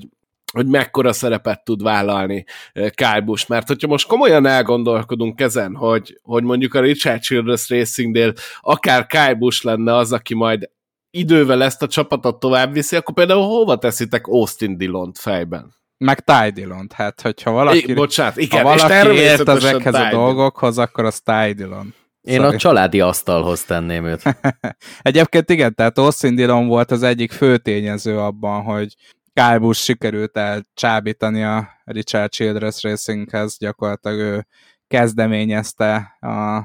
hogy 0.56 0.68
mekkora 0.68 1.14
szerepet 1.14 1.64
tud 1.64 1.84
vállalni 1.84 2.46
Kyle 2.74 3.22
Busch, 3.26 3.50
mert 3.50 3.68
hogyha 3.68 3.88
most 3.88 4.08
komolyan 4.08 4.46
elgondolkodunk 4.46 5.42
ezen, 5.42 5.76
hogy, 5.76 6.20
hogy 6.24 6.44
mondjuk 6.44 6.74
a 6.74 6.80
Richard 6.80 7.22
Childress 7.22 7.70
Racingnél 7.70 8.34
akár 8.62 9.06
Kyle 9.06 9.34
Busch 9.34 9.66
lenne 9.66 9.96
az, 9.96 10.12
aki 10.12 10.34
majd 10.34 10.70
idővel 11.10 11.64
ezt 11.64 11.82
a 11.82 11.88
csapatot 11.88 12.40
tovább 12.40 12.74
viszi, 12.74 12.96
akkor 12.96 13.14
például 13.14 13.44
hova 13.44 13.78
teszitek 13.78 14.28
Austin 14.28 14.78
Dillont 14.78 15.18
fejben? 15.18 15.74
Meg 15.98 16.20
Ty 16.20 16.50
Dillon, 16.54 16.88
hát 16.94 17.22
hogyha 17.22 17.52
valaki, 17.52 17.90
I, 17.92 17.94
bocsánat, 17.94 18.38
igen, 18.38 18.66
ha 18.66 18.74
és 18.76 18.82
valaki 18.82 19.18
ért 19.18 19.50
ezekhez 19.50 19.94
a 19.94 20.08
dolgokhoz, 20.12 20.78
akkor 20.78 21.06
az 21.06 21.22
Ty 21.22 21.54
Dillon. 21.54 21.94
Én 22.22 22.40
Sorry. 22.40 22.56
a 22.56 22.58
családi 22.58 23.02
asztalhoz 23.02 23.64
tenném 23.64 24.06
őt. 24.06 24.22
Egyébként 25.02 25.50
igen, 25.50 25.76
tehát 25.76 25.98
Austin 25.98 26.36
Dillon 26.36 26.68
volt 26.68 26.92
az 26.92 27.04
egyik 27.04 27.32
fő 27.32 27.58
tényező 27.58 28.20
abban, 28.20 28.64
hogy 28.64 28.96
Kyle 29.36 29.58
Busch 29.58 29.84
sikerült 29.84 30.38
elcsábítani 30.38 31.44
a 31.44 31.70
Richard 31.84 32.32
Childress 32.32 32.84
Racinghez, 32.84 33.58
gyakorlatilag 33.58 34.18
ő 34.18 34.48
kezdeményezte 34.88 36.18
a, 36.20 36.56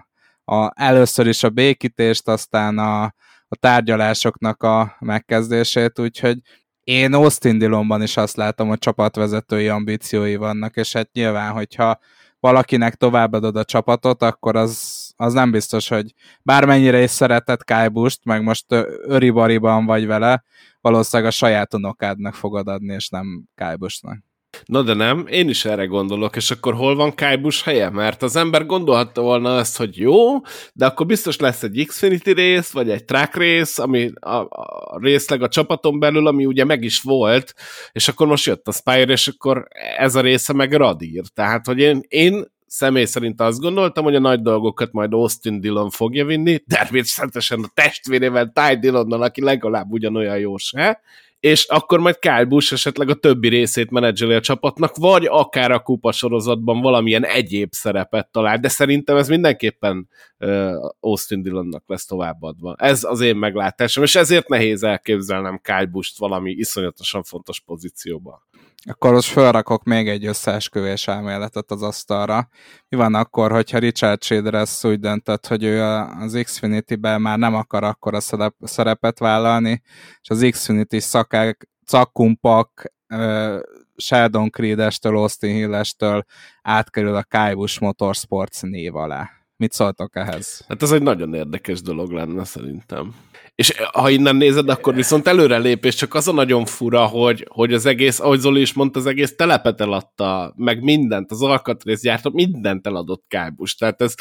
a, 0.54 0.72
először 0.74 1.26
is 1.26 1.42
a 1.42 1.50
békítést, 1.50 2.28
aztán 2.28 2.78
a, 2.78 3.02
a 3.48 3.56
tárgyalásoknak 3.60 4.62
a 4.62 4.96
megkezdését, 5.00 5.98
úgyhogy 5.98 6.38
én 6.80 7.12
Austin 7.12 7.58
Dillonban 7.58 8.02
is 8.02 8.16
azt 8.16 8.36
látom, 8.36 8.68
hogy 8.68 8.78
csapatvezetői 8.78 9.68
ambíciói 9.68 10.36
vannak, 10.36 10.76
és 10.76 10.92
hát 10.92 11.12
nyilván, 11.12 11.52
hogyha 11.52 11.98
valakinek 12.40 12.94
továbbadod 12.94 13.56
a 13.56 13.64
csapatot, 13.64 14.22
akkor 14.22 14.56
az, 14.56 14.99
az 15.20 15.32
nem 15.32 15.50
biztos, 15.50 15.88
hogy 15.88 16.12
bármennyire 16.42 17.02
is 17.02 17.10
szeretett 17.10 17.64
Kyle 17.64 17.88
Busch-t, 17.88 18.24
meg 18.24 18.42
most 18.42 18.64
öribariban 19.02 19.86
vagy 19.86 20.06
vele, 20.06 20.44
valószínűleg 20.80 21.32
a 21.32 21.34
saját 21.34 21.74
unokádnak 21.74 22.34
fogod 22.34 22.68
adni, 22.68 22.94
és 22.94 23.08
nem 23.08 23.44
Kyle 23.54 23.76
Busch-nak. 23.76 24.18
Na 24.64 24.82
de 24.82 24.94
nem, 24.94 25.26
én 25.26 25.48
is 25.48 25.64
erre 25.64 25.84
gondolok, 25.84 26.36
és 26.36 26.50
akkor 26.50 26.74
hol 26.74 26.94
van 26.94 27.14
Busch 27.40 27.64
helye? 27.64 27.90
Mert 27.90 28.22
az 28.22 28.36
ember 28.36 28.66
gondolhatta 28.66 29.20
volna 29.22 29.56
azt, 29.56 29.76
hogy 29.76 29.96
jó, 29.96 30.40
de 30.72 30.86
akkor 30.86 31.06
biztos 31.06 31.36
lesz 31.36 31.62
egy 31.62 31.84
Xfinity 31.86 32.30
rész, 32.30 32.70
vagy 32.70 32.90
egy 32.90 33.04
track 33.04 33.36
rész, 33.36 33.78
ami 33.78 34.10
a, 34.20 34.34
a 34.34 34.98
részleg 35.00 35.42
a 35.42 35.48
csapaton 35.48 35.98
belül, 35.98 36.26
ami 36.26 36.46
ugye 36.46 36.64
meg 36.64 36.82
is 36.82 37.00
volt, 37.00 37.54
és 37.92 38.08
akkor 38.08 38.26
most 38.26 38.46
jött 38.46 38.68
a 38.68 38.72
Spire, 38.72 39.12
és 39.12 39.28
akkor 39.28 39.66
ez 39.96 40.14
a 40.14 40.20
része 40.20 40.52
meg 40.52 40.72
radír. 40.72 41.22
Tehát, 41.34 41.66
hogy 41.66 41.78
én, 41.78 42.00
én 42.08 42.44
személy 42.70 43.04
szerint 43.04 43.40
azt 43.40 43.60
gondoltam, 43.60 44.04
hogy 44.04 44.14
a 44.14 44.20
nagy 44.20 44.42
dolgokat 44.42 44.92
majd 44.92 45.12
Austin 45.12 45.60
Dillon 45.60 45.90
fogja 45.90 46.24
vinni, 46.24 46.58
természetesen 46.58 47.62
a 47.62 47.70
testvérével, 47.74 48.52
Ty 48.52 48.78
Dillonnal, 48.78 49.22
aki 49.22 49.42
legalább 49.42 49.90
ugyanolyan 49.90 50.38
jó 50.38 50.56
se, 50.56 51.00
és 51.40 51.64
akkor 51.64 52.00
majd 52.00 52.18
Kyle 52.18 52.44
Busch 52.44 52.72
esetleg 52.72 53.08
a 53.08 53.14
többi 53.14 53.48
részét 53.48 53.90
menedzseli 53.90 54.34
a 54.34 54.40
csapatnak, 54.40 54.96
vagy 54.96 55.26
akár 55.26 55.70
a 55.70 55.80
kupa 55.80 56.12
sorozatban 56.12 56.80
valamilyen 56.80 57.24
egyéb 57.24 57.72
szerepet 57.72 58.28
talál, 58.32 58.58
de 58.58 58.68
szerintem 58.68 59.16
ez 59.16 59.28
mindenképpen 59.28 60.08
uh, 60.38 60.74
Austin 61.00 61.42
Dillonnak 61.42 61.84
lesz 61.86 62.06
továbbadva. 62.06 62.74
Ez 62.78 63.04
az 63.04 63.20
én 63.20 63.36
meglátásom, 63.36 64.04
és 64.04 64.14
ezért 64.14 64.48
nehéz 64.48 64.82
elképzelnem 64.82 65.60
Kyle 65.62 65.86
Busch-t 65.86 66.18
valami 66.18 66.50
iszonyatosan 66.50 67.22
fontos 67.22 67.60
pozícióba. 67.60 68.42
Akkor 68.88 69.12
most 69.12 69.32
felrakok 69.32 69.84
még 69.84 70.08
egy 70.08 70.26
összeesküvés 70.26 71.08
elméletet 71.08 71.70
az 71.70 71.82
asztalra. 71.82 72.48
Mi 72.88 72.96
van 72.96 73.14
akkor, 73.14 73.50
hogyha 73.50 73.78
Richard 73.78 74.20
Childress 74.20 74.84
úgy 74.84 75.00
döntött, 75.00 75.46
hogy 75.46 75.64
ő 75.64 75.82
az 75.82 76.40
Xfinity-ben 76.42 77.20
már 77.20 77.38
nem 77.38 77.54
akar 77.54 77.84
akkor 77.84 78.14
a 78.14 78.20
szerep, 78.20 78.54
szerepet 78.60 79.18
vállalni, 79.18 79.82
és 80.20 80.28
az 80.28 80.46
Xfinity 80.50 80.98
szakák, 80.98 81.68
cakkumpak, 81.84 82.92
ö, 83.06 83.58
Sheldon 83.96 84.50
Creed-estől, 84.50 85.16
Austin 85.16 85.54
Hill-estől 85.54 86.24
átkerül 86.62 87.14
a 87.14 87.22
Kyle 87.22 87.54
Busch 87.54 87.80
Motorsports 87.80 88.62
név 88.62 88.96
alá. 88.96 89.39
Mit 89.60 89.72
szóltok 89.72 90.16
ehhez? 90.16 90.64
Hát 90.68 90.82
ez 90.82 90.90
egy 90.90 91.02
nagyon 91.02 91.34
érdekes 91.34 91.82
dolog 91.82 92.10
lenne 92.10 92.44
szerintem. 92.44 93.14
És 93.54 93.72
ha 93.92 94.10
innen 94.10 94.36
nézed, 94.36 94.68
akkor 94.68 94.94
viszont 94.94 95.26
előrelépés, 95.26 95.94
csak 95.94 96.14
az 96.14 96.28
a 96.28 96.32
nagyon 96.32 96.64
fura, 96.64 97.06
hogy, 97.06 97.46
hogy 97.50 97.72
az 97.72 97.86
egész, 97.86 98.20
ahogy 98.20 98.38
Zoli 98.38 98.60
is 98.60 98.72
mondta, 98.72 98.98
az 98.98 99.06
egész 99.06 99.36
telepet 99.36 99.80
eladta, 99.80 100.54
meg 100.56 100.82
mindent, 100.82 101.30
az 101.30 101.42
alkatrészgyártó, 101.42 102.30
mindent 102.30 102.86
eladott 102.86 103.24
Kábus. 103.28 103.74
Tehát 103.74 104.00
ez, 104.00 104.14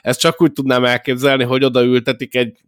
ez 0.00 0.16
csak 0.16 0.42
úgy 0.42 0.52
tudnám 0.52 0.84
elképzelni, 0.84 1.44
hogy 1.44 1.64
odaültetik 1.64 2.34
egy 2.34 2.60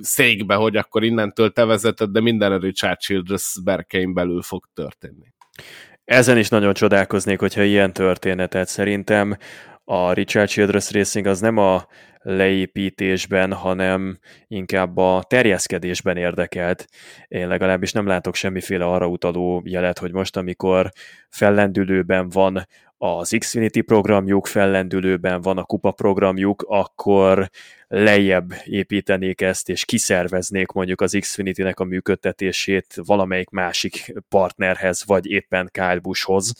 székbe, 0.00 0.54
hogy 0.54 0.76
akkor 0.76 1.04
innentől 1.04 1.52
te 1.52 1.64
vezeted, 1.64 2.10
de 2.10 2.20
minden 2.20 2.52
a 2.52 2.58
Richard 2.58 2.98
Childress 2.98 3.60
berkein 3.64 4.14
belül 4.14 4.42
fog 4.42 4.64
történni. 4.74 5.34
Ezen 6.04 6.38
is 6.38 6.48
nagyon 6.48 6.74
csodálkoznék, 6.74 7.38
hogyha 7.38 7.62
ilyen 7.62 7.92
történetet. 7.92 8.68
Szerintem 8.68 9.36
a 9.88 10.12
Richard 10.12 10.48
Childress 10.48 10.92
Racing 10.92 11.26
az 11.26 11.40
nem 11.40 11.56
a 11.56 11.86
leépítésben, 12.22 13.52
hanem 13.52 14.18
inkább 14.46 14.96
a 14.96 15.24
terjeszkedésben 15.28 16.16
érdekelt. 16.16 16.86
Én 17.28 17.48
legalábbis 17.48 17.92
nem 17.92 18.06
látok 18.06 18.34
semmiféle 18.34 18.84
arra 18.84 19.06
utaló 19.06 19.62
jelet, 19.64 19.98
hogy 19.98 20.12
most, 20.12 20.36
amikor 20.36 20.90
fellendülőben 21.28 22.28
van 22.28 22.66
az 22.98 23.36
Xfinity 23.38 23.80
programjuk, 23.80 24.46
fellendülőben 24.46 25.40
van 25.40 25.58
a 25.58 25.64
kupa 25.64 25.90
programjuk, 25.90 26.64
akkor 26.68 27.50
lejjebb 27.88 28.52
építenék 28.64 29.40
ezt, 29.40 29.68
és 29.68 29.84
kiszerveznék 29.84 30.70
mondjuk 30.70 31.00
az 31.00 31.16
Xfinity-nek 31.20 31.80
a 31.80 31.84
működtetését 31.84 32.94
valamelyik 33.04 33.50
másik 33.50 34.14
partnerhez, 34.28 35.02
vagy 35.06 35.26
éppen 35.26 35.68
Kyle 35.72 35.98
Buschhoz. 35.98 36.54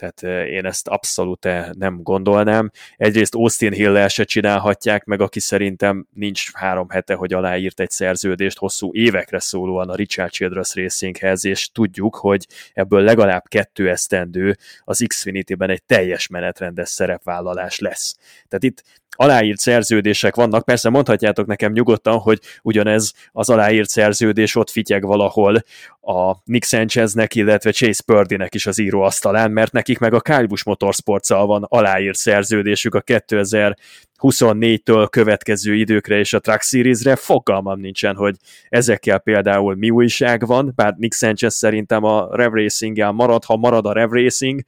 Tehát 0.00 0.48
én 0.48 0.64
ezt 0.64 0.88
abszolút 0.88 1.48
nem 1.72 2.02
gondolnám. 2.02 2.70
Egyrészt 2.96 3.34
Austin 3.34 3.72
hill 3.72 4.08
se 4.08 4.24
csinálhatják 4.24 5.04
meg, 5.04 5.20
aki 5.20 5.40
szerintem 5.40 6.06
nincs 6.14 6.52
három 6.52 6.88
hete, 6.88 7.14
hogy 7.14 7.32
aláírt 7.32 7.80
egy 7.80 7.90
szerződést 7.90 8.58
hosszú 8.58 8.94
évekre 8.94 9.40
szólóan 9.40 9.88
a 9.88 9.94
Richard 9.94 10.30
Childress 10.30 10.74
Racinghez, 10.74 11.44
és 11.44 11.70
tudjuk, 11.72 12.16
hogy 12.16 12.46
ebből 12.72 13.02
legalább 13.02 13.44
kettő 13.48 13.90
esztendő 13.90 14.56
az 14.84 15.04
Xfinity-ben 15.06 15.70
egy 15.70 15.82
teljes 15.82 16.26
menetrendes 16.28 16.88
szerepvállalás 16.88 17.78
lesz. 17.78 18.16
Tehát 18.48 18.64
itt 18.64 18.82
aláírt 19.16 19.58
szerződések 19.58 20.34
vannak, 20.34 20.64
persze 20.64 20.90
mondhatjátok 20.90 21.46
nekem 21.46 21.72
nyugodtan, 21.72 22.18
hogy 22.18 22.40
ugyanez 22.62 23.12
az 23.32 23.50
aláírt 23.50 23.88
szerződés 23.88 24.56
ott 24.56 24.70
fityeg 24.70 25.06
valahol 25.06 25.62
a 26.00 26.34
Nick 26.44 26.64
Sancheznek, 26.64 27.34
illetve 27.34 27.70
Chase 27.70 28.02
Purdynek 28.06 28.54
is 28.54 28.66
az 28.66 28.78
íróasztalán, 28.78 29.50
mert 29.50 29.72
nekik 29.72 29.98
meg 29.98 30.14
a 30.14 30.20
Kyle 30.20 30.46
Busch 30.46 30.66
motorsports 30.66 31.28
van 31.28 31.66
aláírt 31.68 32.16
szerződésük 32.16 32.94
a 32.94 33.02
2024-től 33.02 35.06
következő 35.10 35.74
időkre 35.74 36.18
és 36.18 36.32
a 36.32 36.40
Truck 36.40 36.62
Series-re, 36.62 37.16
fogalmam 37.16 37.80
nincsen, 37.80 38.16
hogy 38.16 38.36
ezekkel 38.68 39.18
például 39.18 39.74
mi 39.74 39.90
újság 39.90 40.46
van, 40.46 40.72
bár 40.76 40.94
Nick 40.98 41.14
Sanchez 41.14 41.54
szerintem 41.54 42.04
a 42.04 42.36
Rev 42.36 42.52
racing 42.52 43.12
marad, 43.12 43.44
ha 43.44 43.56
marad 43.56 43.86
a 43.86 43.92
Rev 43.92 44.10
Racing, 44.10 44.60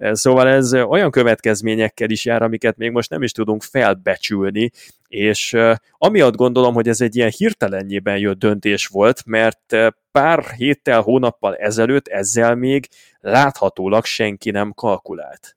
Szóval 0.00 0.48
ez 0.48 0.74
olyan 0.74 1.10
következményekkel 1.10 2.10
is 2.10 2.24
jár, 2.24 2.42
amiket 2.42 2.76
még 2.76 2.90
most 2.90 3.10
nem 3.10 3.22
is 3.22 3.32
tudunk 3.32 3.62
felbecsülni, 3.62 4.70
és 5.08 5.56
amiatt 5.98 6.36
gondolom, 6.36 6.74
hogy 6.74 6.88
ez 6.88 7.00
egy 7.00 7.16
ilyen 7.16 7.32
hirtelenjében 7.36 8.18
jött 8.18 8.38
döntés 8.38 8.86
volt, 8.86 9.22
mert 9.26 9.76
pár 10.12 10.44
héttel, 10.56 11.00
hónappal 11.00 11.56
ezelőtt 11.56 12.08
ezzel 12.08 12.54
még 12.54 12.88
láthatólag 13.20 14.04
senki 14.04 14.50
nem 14.50 14.72
kalkulált. 14.72 15.54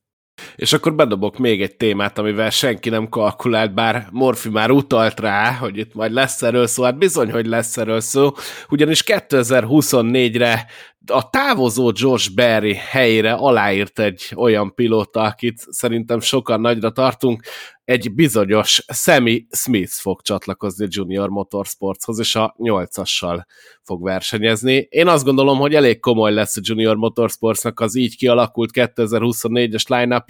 És 0.55 0.73
akkor 0.73 0.95
bedobok 0.95 1.37
még 1.37 1.61
egy 1.61 1.75
témát, 1.75 2.17
amivel 2.17 2.49
senki 2.49 2.89
nem 2.89 3.09
kalkulált, 3.09 3.73
bár 3.73 4.07
Morfi 4.11 4.49
már 4.49 4.71
utalt 4.71 5.19
rá, 5.19 5.51
hogy 5.51 5.77
itt 5.77 5.93
majd 5.93 6.11
lesz 6.11 6.41
erről 6.41 6.67
szó, 6.67 6.83
hát 6.83 6.97
bizony, 6.97 7.31
hogy 7.31 7.45
lesz 7.45 7.77
erről 7.77 7.99
szó, 7.99 8.31
ugyanis 8.69 9.03
2024-re 9.05 10.65
a 11.07 11.29
távozó 11.29 11.91
George 11.91 12.29
Berry 12.35 12.73
helyére 12.73 13.33
aláírt 13.33 13.99
egy 13.99 14.31
olyan 14.35 14.73
pilóta, 14.73 15.21
akit 15.21 15.57
szerintem 15.69 16.19
sokan 16.19 16.61
nagyra 16.61 16.91
tartunk, 16.91 17.43
egy 17.85 18.13
bizonyos 18.13 18.85
Sammy 18.93 19.47
Smith 19.51 19.91
fog 19.91 20.21
csatlakozni 20.21 20.87
Junior 20.89 21.29
Motorsportshoz, 21.29 22.19
és 22.19 22.35
a 22.35 22.55
8-assal 22.57 23.45
fog 23.81 24.03
versenyezni. 24.03 24.87
Én 24.89 25.07
azt 25.07 25.23
gondolom, 25.23 25.57
hogy 25.57 25.75
elég 25.75 25.99
komoly 25.99 26.33
lesz 26.33 26.57
a 26.57 26.61
Junior 26.63 26.95
Motorsportsnak 26.95 27.79
az 27.79 27.95
így 27.95 28.17
kialakult 28.17 28.69
2024-es 28.73 29.87
line 29.87 30.25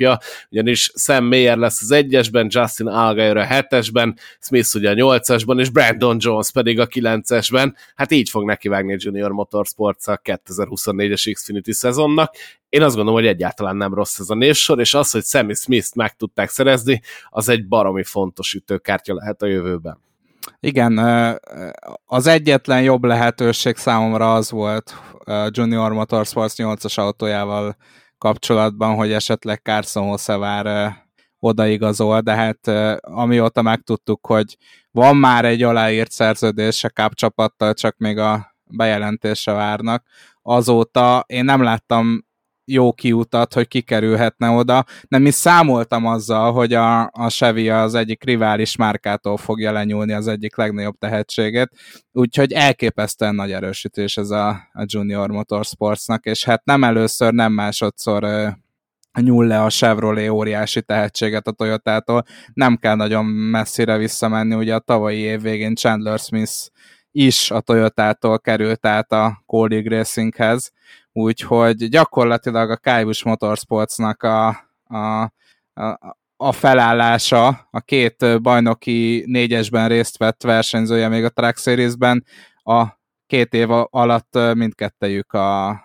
ugyanis 0.51 0.91
Sam 0.95 1.25
Mayer 1.25 1.57
lesz 1.57 1.81
az 1.81 1.91
egyesben, 1.91 2.47
Justin 2.49 2.87
Allgaier 2.87 3.37
a 3.37 3.43
hetesben, 3.43 4.17
Smith 4.39 4.75
ugye 4.75 4.89
a 4.89 4.93
8-asban, 4.93 5.59
és 5.59 5.69
Brandon 5.69 6.17
Jones 6.19 6.51
pedig 6.51 6.79
a 6.79 6.87
9-esben. 6.87 7.73
Hát 7.95 8.11
így 8.11 8.29
fog 8.29 8.45
nekivágni 8.45 8.93
a 8.93 8.97
Junior 8.99 9.31
Motorsports 9.31 10.07
a 10.07 10.21
2024-es 10.23 11.31
Xfinity 11.33 11.71
szezonnak. 11.71 12.35
Én 12.73 12.81
azt 12.81 12.95
gondolom, 12.95 13.19
hogy 13.19 13.29
egyáltalán 13.29 13.75
nem 13.75 13.93
rossz 13.93 14.19
ez 14.19 14.29
a 14.29 14.35
névsor, 14.35 14.79
és 14.79 14.93
az, 14.93 15.11
hogy 15.11 15.23
Sammy 15.23 15.53
Smith-t 15.53 15.95
meg 15.95 16.15
tudták 16.15 16.49
szerezni, 16.49 17.01
az 17.29 17.49
egy 17.49 17.67
baromi 17.67 18.03
fontos 18.03 18.53
ütőkártya 18.53 19.13
lehet 19.13 19.41
a 19.41 19.45
jövőben. 19.45 19.99
Igen, 20.59 20.97
az 22.05 22.27
egyetlen 22.27 22.81
jobb 22.81 23.03
lehetőség 23.03 23.75
számomra 23.75 24.33
az 24.33 24.51
volt 24.51 24.93
Junior 25.49 25.91
Motorsports 25.93 26.53
8-as 26.57 26.99
autójával 26.99 27.75
kapcsolatban, 28.17 28.95
hogy 28.95 29.11
esetleg 29.11 29.59
Carson 29.63 30.07
Hossevár 30.07 30.95
odaigazol, 31.39 32.21
de 32.21 32.33
hát 32.33 32.67
amióta 33.01 33.61
megtudtuk, 33.61 34.25
hogy 34.25 34.57
van 34.91 35.17
már 35.17 35.45
egy 35.45 35.63
aláírt 35.63 36.11
szerződés 36.11 36.83
a 36.83 36.89
Cup 36.89 37.13
csapattal, 37.13 37.73
csak 37.73 37.97
még 37.97 38.17
a 38.17 38.55
bejelentésre 38.63 39.51
várnak, 39.51 40.05
azóta 40.41 41.23
én 41.27 41.45
nem 41.45 41.63
láttam 41.63 42.31
jó 42.65 42.93
kiutat, 42.93 43.53
hogy 43.53 43.67
kikerülhetne 43.67 44.49
oda. 44.49 44.85
Nem 45.07 45.25
is 45.25 45.33
számoltam 45.33 46.05
azzal, 46.05 46.51
hogy 46.51 46.73
a, 46.73 47.01
a 47.01 47.29
Chevy 47.29 47.69
az 47.69 47.95
egyik 47.95 48.23
rivális 48.23 48.75
márkától 48.75 49.37
fogja 49.37 49.71
lenyúlni 49.71 50.13
az 50.13 50.27
egyik 50.27 50.55
legnagyobb 50.55 50.97
tehetséget, 50.97 51.71
úgyhogy 52.11 52.51
elképesztően 52.51 53.35
nagy 53.35 53.51
erősítés 53.51 54.17
ez 54.17 54.29
a, 54.29 54.49
a 54.49 54.85
Junior 54.85 55.29
Motorsportsnak, 55.29 56.25
és 56.25 56.43
hát 56.43 56.65
nem 56.65 56.83
először, 56.83 57.33
nem 57.33 57.51
másodszor 57.51 58.53
nyúl 59.21 59.45
le 59.45 59.63
a 59.63 59.69
Chevrolet 59.69 60.29
óriási 60.29 60.81
tehetséget 60.81 61.47
a 61.47 61.51
Toyotától. 61.51 62.23
Nem 62.53 62.77
kell 62.77 62.95
nagyon 62.95 63.25
messzire 63.25 63.97
visszamenni, 63.97 64.55
ugye 64.55 64.75
a 64.75 64.79
tavalyi 64.79 65.19
év 65.19 65.41
végén 65.41 65.75
Chandler 65.75 66.19
Smith 66.19 66.71
is 67.11 67.51
a 67.51 67.59
Toyotától 67.59 68.39
került 68.39 68.85
át 68.85 69.11
a 69.11 69.43
Colleague 69.45 69.97
Racinghez, 69.97 70.71
úgyhogy 71.13 71.89
gyakorlatilag 71.89 72.69
a 72.69 72.77
Kaibush 72.77 73.25
Motorsportsnak 73.25 74.23
a, 74.23 74.47
a, 74.83 75.21
a, 75.73 76.17
a 76.37 76.51
felállása, 76.51 77.67
a 77.71 77.79
két 77.79 78.41
bajnoki 78.41 79.23
négyesben 79.27 79.87
részt 79.87 80.17
vett 80.17 80.43
versenyzője 80.43 81.07
még 81.07 81.23
a 81.23 81.29
Track 81.29 81.57
Series-ben, 81.57 82.25
a 82.63 82.85
két 83.27 83.53
év 83.53 83.69
alatt 83.89 84.37
mindkettejük 84.53 85.33
a, 85.33 85.69
a, 85.69 85.77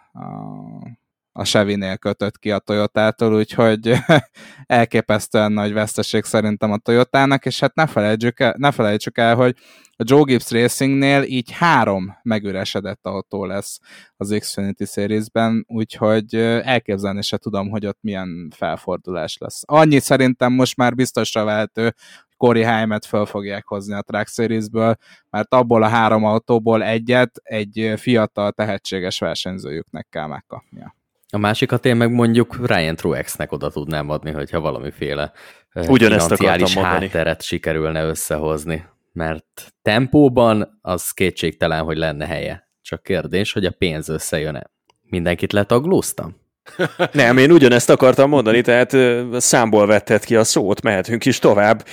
a 1.38 1.44
Chevy-nél 1.44 1.96
kötött 1.96 2.38
ki 2.38 2.50
a 2.50 2.58
Toyotától, 2.58 3.34
úgyhogy 3.34 3.94
elképesztően 4.66 5.52
nagy 5.52 5.72
veszteség 5.72 6.24
szerintem 6.24 6.72
a 6.72 6.78
Toyotának, 6.78 7.46
és 7.46 7.60
hát 7.60 7.74
ne 7.74 7.86
felejtsük 7.86 8.40
el, 8.40 8.54
ne 8.56 8.70
felejtsük 8.70 9.18
el 9.18 9.34
hogy 9.34 9.56
a 9.96 10.04
Joe 10.06 10.22
Gibbs 10.22 10.50
Racingnél 10.50 11.22
így 11.22 11.50
három 11.50 12.18
megüresedett 12.22 13.06
autó 13.06 13.44
lesz 13.44 13.78
az 14.16 14.36
Xfinity 14.38 14.84
Series-ben, 14.84 15.64
úgyhogy 15.68 16.34
elképzelni 16.34 17.22
se 17.22 17.36
tudom, 17.36 17.68
hogy 17.70 17.86
ott 17.86 17.98
milyen 18.00 18.52
felfordulás 18.56 19.36
lesz. 19.40 19.62
Annyi 19.66 19.98
szerintem 19.98 20.52
most 20.52 20.76
már 20.76 20.94
biztosra 20.94 21.44
vehető, 21.44 21.94
Corey 22.36 22.62
Heimet 22.62 23.06
föl 23.06 23.26
fogják 23.26 23.66
hozni 23.66 23.94
a 23.94 24.02
Track 24.02 24.28
Series-ből, 24.28 24.96
mert 25.30 25.54
abból 25.54 25.82
a 25.82 25.88
három 25.88 26.24
autóból 26.24 26.82
egyet 26.82 27.40
egy 27.42 27.92
fiatal, 27.96 28.52
tehetséges 28.52 29.18
versenyzőjüknek 29.18 30.06
kell 30.10 30.26
megkapnia. 30.26 30.96
A 31.32 31.38
másikat 31.38 31.84
én 31.84 31.96
meg 31.96 32.12
mondjuk 32.12 32.66
Ryan 32.66 32.96
Truexnek 32.96 33.52
oda 33.52 33.70
tudnám 33.70 34.10
adni, 34.10 34.30
hogyha 34.30 34.60
valamiféle 34.60 35.32
Ugyanezt 35.88 36.26
financiális 36.26 36.74
hátteret 36.74 37.42
sikerülne 37.42 38.04
összehozni 38.04 38.84
mert 39.18 39.74
tempóban 39.82 40.78
az 40.82 41.10
kétségtelen, 41.10 41.84
hogy 41.84 41.96
lenne 41.96 42.26
helye. 42.26 42.68
Csak 42.82 43.02
kérdés, 43.02 43.52
hogy 43.52 43.64
a 43.64 43.70
pénz 43.70 44.08
összejön-e. 44.08 44.70
Mindenkit 45.02 45.52
letaglóztam? 45.52 46.36
Nem, 47.12 47.38
én 47.38 47.50
ugyanezt 47.50 47.90
akartam 47.90 48.28
mondani, 48.28 48.60
tehát 48.60 48.96
számból 49.40 49.86
vetted 49.86 50.24
ki 50.24 50.36
a 50.36 50.44
szót, 50.44 50.82
mehetünk 50.82 51.24
is 51.24 51.38
tovább. 51.38 51.84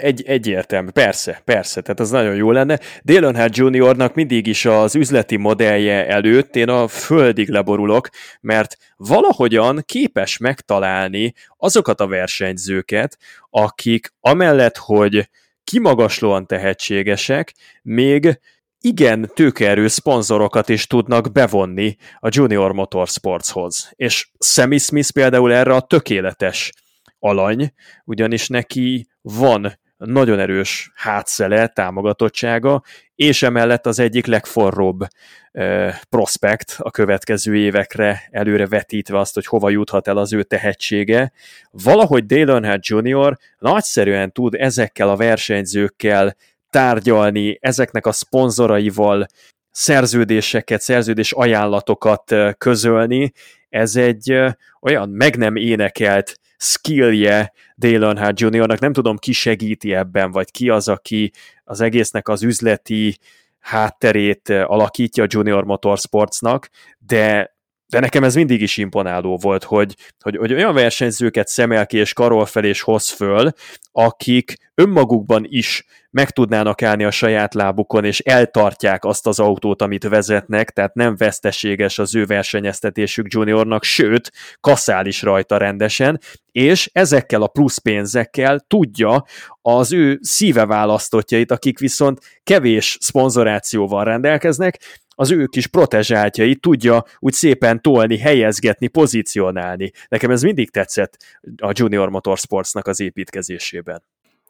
Egy, 0.00 0.22
egyértelmű, 0.26 0.88
persze, 0.90 1.42
persze, 1.44 1.80
tehát 1.80 2.00
az 2.00 2.10
nagyon 2.10 2.34
jó 2.34 2.50
lenne. 2.50 2.78
Dale 3.04 3.26
Earnhardt 3.26 3.56
Juniornak 3.56 4.14
mindig 4.14 4.46
is 4.46 4.64
az 4.64 4.94
üzleti 4.94 5.36
modellje 5.36 6.06
előtt 6.06 6.56
én 6.56 6.68
a 6.68 6.88
földig 6.88 7.48
leborulok, 7.48 8.08
mert 8.40 8.76
valahogyan 8.96 9.82
képes 9.86 10.36
megtalálni 10.36 11.34
azokat 11.56 12.00
a 12.00 12.06
versenyzőket, 12.06 13.18
akik 13.50 14.12
amellett, 14.20 14.76
hogy 14.76 15.28
kimagaslóan 15.64 16.46
tehetségesek, 16.46 17.52
még 17.82 18.40
igen 18.84 19.30
tőkerő 19.34 19.88
szponzorokat 19.88 20.68
is 20.68 20.86
tudnak 20.86 21.32
bevonni 21.32 21.96
a 22.18 22.28
Junior 22.30 22.72
Motorsportshoz. 22.72 23.92
És 23.94 24.30
Sammy 24.38 24.78
Smith 24.78 25.10
például 25.10 25.52
erre 25.52 25.74
a 25.74 25.80
tökéletes 25.80 26.72
alany, 27.18 27.72
ugyanis 28.04 28.48
neki 28.48 29.06
van 29.20 29.80
nagyon 29.96 30.38
erős 30.38 30.90
hátszele, 30.94 31.66
támogatottsága, 31.66 32.82
és 33.14 33.42
emellett 33.42 33.86
az 33.86 33.98
egyik 33.98 34.26
legforróbb 34.26 35.06
e, 35.52 36.00
prospekt 36.08 36.76
a 36.78 36.90
következő 36.90 37.56
évekre 37.56 38.28
előre 38.30 38.66
vetítve 38.66 39.18
azt, 39.18 39.34
hogy 39.34 39.46
hova 39.46 39.70
juthat 39.70 40.08
el 40.08 40.16
az 40.16 40.32
ő 40.32 40.42
tehetsége. 40.42 41.32
Valahogy 41.70 42.26
Dale 42.26 42.52
Earnhardt 42.52 42.86
Jr. 42.86 43.38
nagyszerűen 43.58 44.32
tud 44.32 44.54
ezekkel 44.54 45.08
a 45.08 45.16
versenyzőkkel 45.16 46.36
tárgyalni, 46.72 47.58
ezeknek 47.60 48.06
a 48.06 48.12
szponzoraival 48.12 49.26
szerződéseket, 49.70 50.80
szerződés 50.80 51.32
ajánlatokat 51.32 52.34
közölni. 52.58 53.32
Ez 53.68 53.96
egy 53.96 54.38
olyan 54.80 55.08
meg 55.08 55.36
nem 55.36 55.56
énekelt 55.56 56.40
skillje 56.56 57.52
Dale 57.76 58.06
Earnhardt 58.06 58.40
Jr.-nak, 58.40 58.78
nem 58.78 58.92
tudom 58.92 59.16
ki 59.16 59.32
segíti 59.32 59.94
ebben, 59.94 60.30
vagy 60.30 60.50
ki 60.50 60.68
az, 60.68 60.88
aki 60.88 61.32
az 61.64 61.80
egésznek 61.80 62.28
az 62.28 62.42
üzleti 62.42 63.18
hátterét 63.60 64.48
alakítja 64.48 65.24
a 65.24 65.26
Junior 65.30 65.64
Motorsportsnak, 65.64 66.68
de 66.98 67.52
de 67.92 68.00
nekem 68.00 68.24
ez 68.24 68.34
mindig 68.34 68.62
is 68.62 68.76
imponáló 68.76 69.36
volt, 69.36 69.64
hogy, 69.64 69.94
hogy, 70.20 70.36
hogy 70.36 70.52
olyan 70.52 70.74
versenyzőket 70.74 71.48
szemel 71.48 71.86
ki 71.86 71.96
és 71.96 72.12
karol 72.12 72.46
fel 72.46 72.64
és 72.64 72.80
hoz 72.80 73.08
föl, 73.08 73.50
akik 73.92 74.54
önmagukban 74.74 75.44
is 75.48 75.84
meg 76.12 76.30
tudnának 76.30 76.82
állni 76.82 77.04
a 77.04 77.10
saját 77.10 77.54
lábukon, 77.54 78.04
és 78.04 78.18
eltartják 78.18 79.04
azt 79.04 79.26
az 79.26 79.38
autót, 79.38 79.82
amit 79.82 80.08
vezetnek, 80.08 80.70
tehát 80.70 80.94
nem 80.94 81.16
veszteséges 81.16 81.98
az 81.98 82.14
ő 82.14 82.24
versenyeztetésük 82.24 83.32
juniornak, 83.32 83.84
sőt, 83.84 84.30
kaszál 84.60 85.06
is 85.06 85.22
rajta 85.22 85.56
rendesen, 85.56 86.20
és 86.52 86.90
ezekkel 86.92 87.42
a 87.42 87.46
plusz 87.46 87.78
pénzekkel 87.78 88.60
tudja 88.66 89.24
az 89.62 89.92
ő 89.92 90.18
szíve 90.20 90.66
választottjait, 90.66 91.50
akik 91.50 91.78
viszont 91.78 92.18
kevés 92.42 92.96
szponzorációval 93.00 94.04
rendelkeznek, 94.04 94.78
az 95.14 95.30
ő 95.30 95.46
kis 95.46 95.66
protezsáltjai 95.66 96.56
tudja 96.56 97.04
úgy 97.18 97.32
szépen 97.32 97.82
tolni, 97.82 98.18
helyezgetni, 98.18 98.88
pozícionálni. 98.88 99.90
Nekem 100.08 100.30
ez 100.30 100.42
mindig 100.42 100.70
tetszett 100.70 101.16
a 101.56 101.72
Junior 101.74 102.08
Motorsportsnak 102.08 102.86
az 102.86 103.00
építkezésében. 103.00 104.02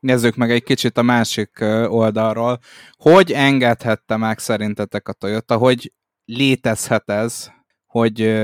Nézzük 0.03 0.37
meg 0.37 0.51
egy 0.51 0.63
kicsit 0.63 0.99
a 0.99 1.03
másik 1.03 1.51
oldalról. 1.87 2.59
Hogy 2.93 3.33
engedhette 3.33 4.17
meg 4.17 4.39
szerintetek 4.39 5.09
a 5.09 5.13
Toyota, 5.13 5.57
hogy 5.57 5.93
létezhet 6.25 7.11
ez, 7.11 7.51
hogy 7.87 8.43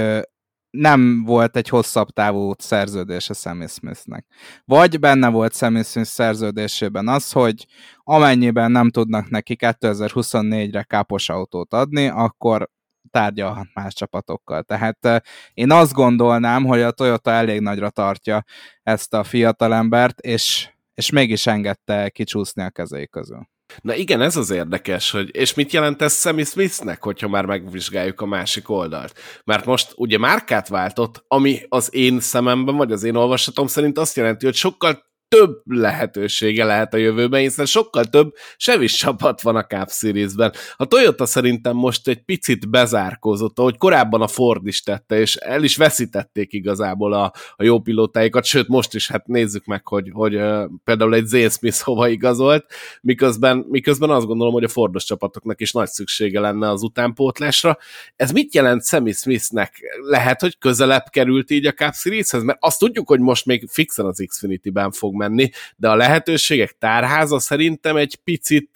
nem 0.71 1.25
volt 1.25 1.57
egy 1.57 1.69
hosszabb 1.69 2.09
távú 2.09 2.53
szerződés 2.59 3.31
a 3.31 3.35
Sammy 3.35 3.67
Smithnek. 3.67 4.27
Vagy 4.65 4.99
benne 4.99 5.29
volt 5.29 5.55
Sammy 5.55 5.83
Smith 5.83 6.09
szerződésében 6.09 7.09
az, 7.09 7.33
hogy 7.33 7.67
amennyiben 8.05 8.71
nem 8.71 8.91
tudnak 8.91 9.31
neki 9.31 9.57
2024-re 9.59 10.83
kápos 10.83 11.29
autót 11.29 11.73
adni, 11.75 12.09
akkor 12.09 12.71
tárgyalhat 13.11 13.67
más 13.75 13.95
csapatokkal. 13.95 14.63
Tehát 14.63 15.23
én 15.55 15.71
azt 15.71 15.93
gondolnám, 15.93 16.65
hogy 16.65 16.81
a 16.81 16.91
Toyota 16.91 17.31
elég 17.31 17.61
nagyra 17.61 17.91
tartja 17.91 18.45
ezt 18.83 19.15
a 19.15 19.25
fiatalembert, 19.25 20.21
és, 20.21 20.71
és 20.99 21.11
mégis 21.11 21.47
engedte 21.47 22.09
kicsúszni 22.09 22.63
a 22.63 22.71
kezei 22.71 23.09
közül. 23.09 23.49
Na 23.83 23.95
igen, 23.95 24.21
ez 24.21 24.37
az 24.37 24.51
érdekes, 24.51 25.11
hogy 25.11 25.37
és 25.37 25.55
mit 25.55 25.73
jelent 25.73 26.03
ez 26.03 26.21
Sammy 26.21 26.45
Smithnek, 26.45 27.03
hogyha 27.03 27.29
már 27.29 27.45
megvizsgáljuk 27.45 28.21
a 28.21 28.27
másik 28.27 28.69
oldalt? 28.69 29.19
Mert 29.45 29.65
most 29.65 29.93
ugye 29.97 30.19
márkát 30.19 30.69
váltott, 30.69 31.25
ami 31.29 31.61
az 31.69 31.95
én 31.95 32.21
szememben, 32.21 32.77
vagy 32.77 32.93
az 32.93 33.03
én 33.03 33.15
olvasatom 33.15 33.67
szerint 33.67 33.99
azt 33.99 34.17
jelenti, 34.17 34.45
hogy 34.45 34.55
sokkal 34.55 35.08
több 35.29 35.61
lehetősége 35.65 36.65
lehet 36.65 36.95
a 36.95 36.97
jövőben, 36.97 37.41
hiszen 37.41 37.67
sokkal 37.67 38.05
több 38.05 38.35
sevis 38.57 38.95
csapat 38.95 39.41
van 39.43 39.57
a 39.57 39.67
Cup 39.67 39.91
Series-ben. 39.91 40.53
A 40.77 40.85
Toyota 40.85 41.27
szerintem 41.27 41.77
most 41.77 42.09
egy 42.09 42.23
picit 42.25 42.71
bezárkózott, 42.71 43.59
ahogy 43.59 43.77
korábban 43.77 44.23
a 44.23 44.29
Ford 44.29 44.67
is 44.67 44.83
tette, 44.83 45.21
és 45.21 45.37
el 45.37 45.63
is 45.63 45.77
veszítették 45.77 46.53
igazából 46.53 47.13
a, 47.13 47.33
a 47.57 47.65
jó 47.65 47.81
pilótáikat, 47.81 48.45
sőt 48.45 48.69
most 48.69 48.95
is, 48.95 49.09
hát 49.09 49.27
nézzük 49.27 49.65
meg, 49.65 49.87
hogy, 49.87 50.11
hogy 50.13 50.35
uh, 50.35 50.71
például 50.85 51.15
egy 51.15 51.27
Zane 51.27 51.49
Smith 51.49 51.81
hova 51.81 52.09
igazolt, 52.09 52.67
miközben, 53.01 53.67
miközben 53.69 54.11
azt 54.11 54.27
gondolom, 54.27 54.53
hogy 54.53 54.65
a 54.65 54.69
Fordos 54.69 55.05
csapatoknak 55.05 55.61
is 55.61 55.73
nagy 55.73 55.89
szüksége 55.89 56.41
lenne 56.41 56.71
az 56.71 56.83
utánpótlásra. 56.83 57.79
Ez 58.17 58.31
mit 58.31 58.55
jelent 58.55 58.87
Sammy 58.87 59.13
Smithnek? 59.13 59.81
Lehet, 60.03 60.41
hogy 60.41 60.59
közelebb 60.59 61.05
került 61.11 61.51
így 61.51 61.67
a 61.67 61.73
Cup 61.73 61.95
Series-hez? 61.95 62.43
Mert 62.43 62.59
azt 62.61 62.79
tudjuk, 62.79 63.09
hogy 63.09 63.21
most 63.21 63.47
még 63.47 63.69
fixen 63.71 64.07
az 64.07 64.25
Xfinity-ben 64.29 64.91
fog 64.91 65.17
menni, 65.19 65.51
de 65.77 65.89
a 65.89 65.97
lehetőségek 65.97 66.77
tárháza 66.79 67.39
szerintem 67.39 67.97
egy 67.97 68.17
picit 68.25 68.71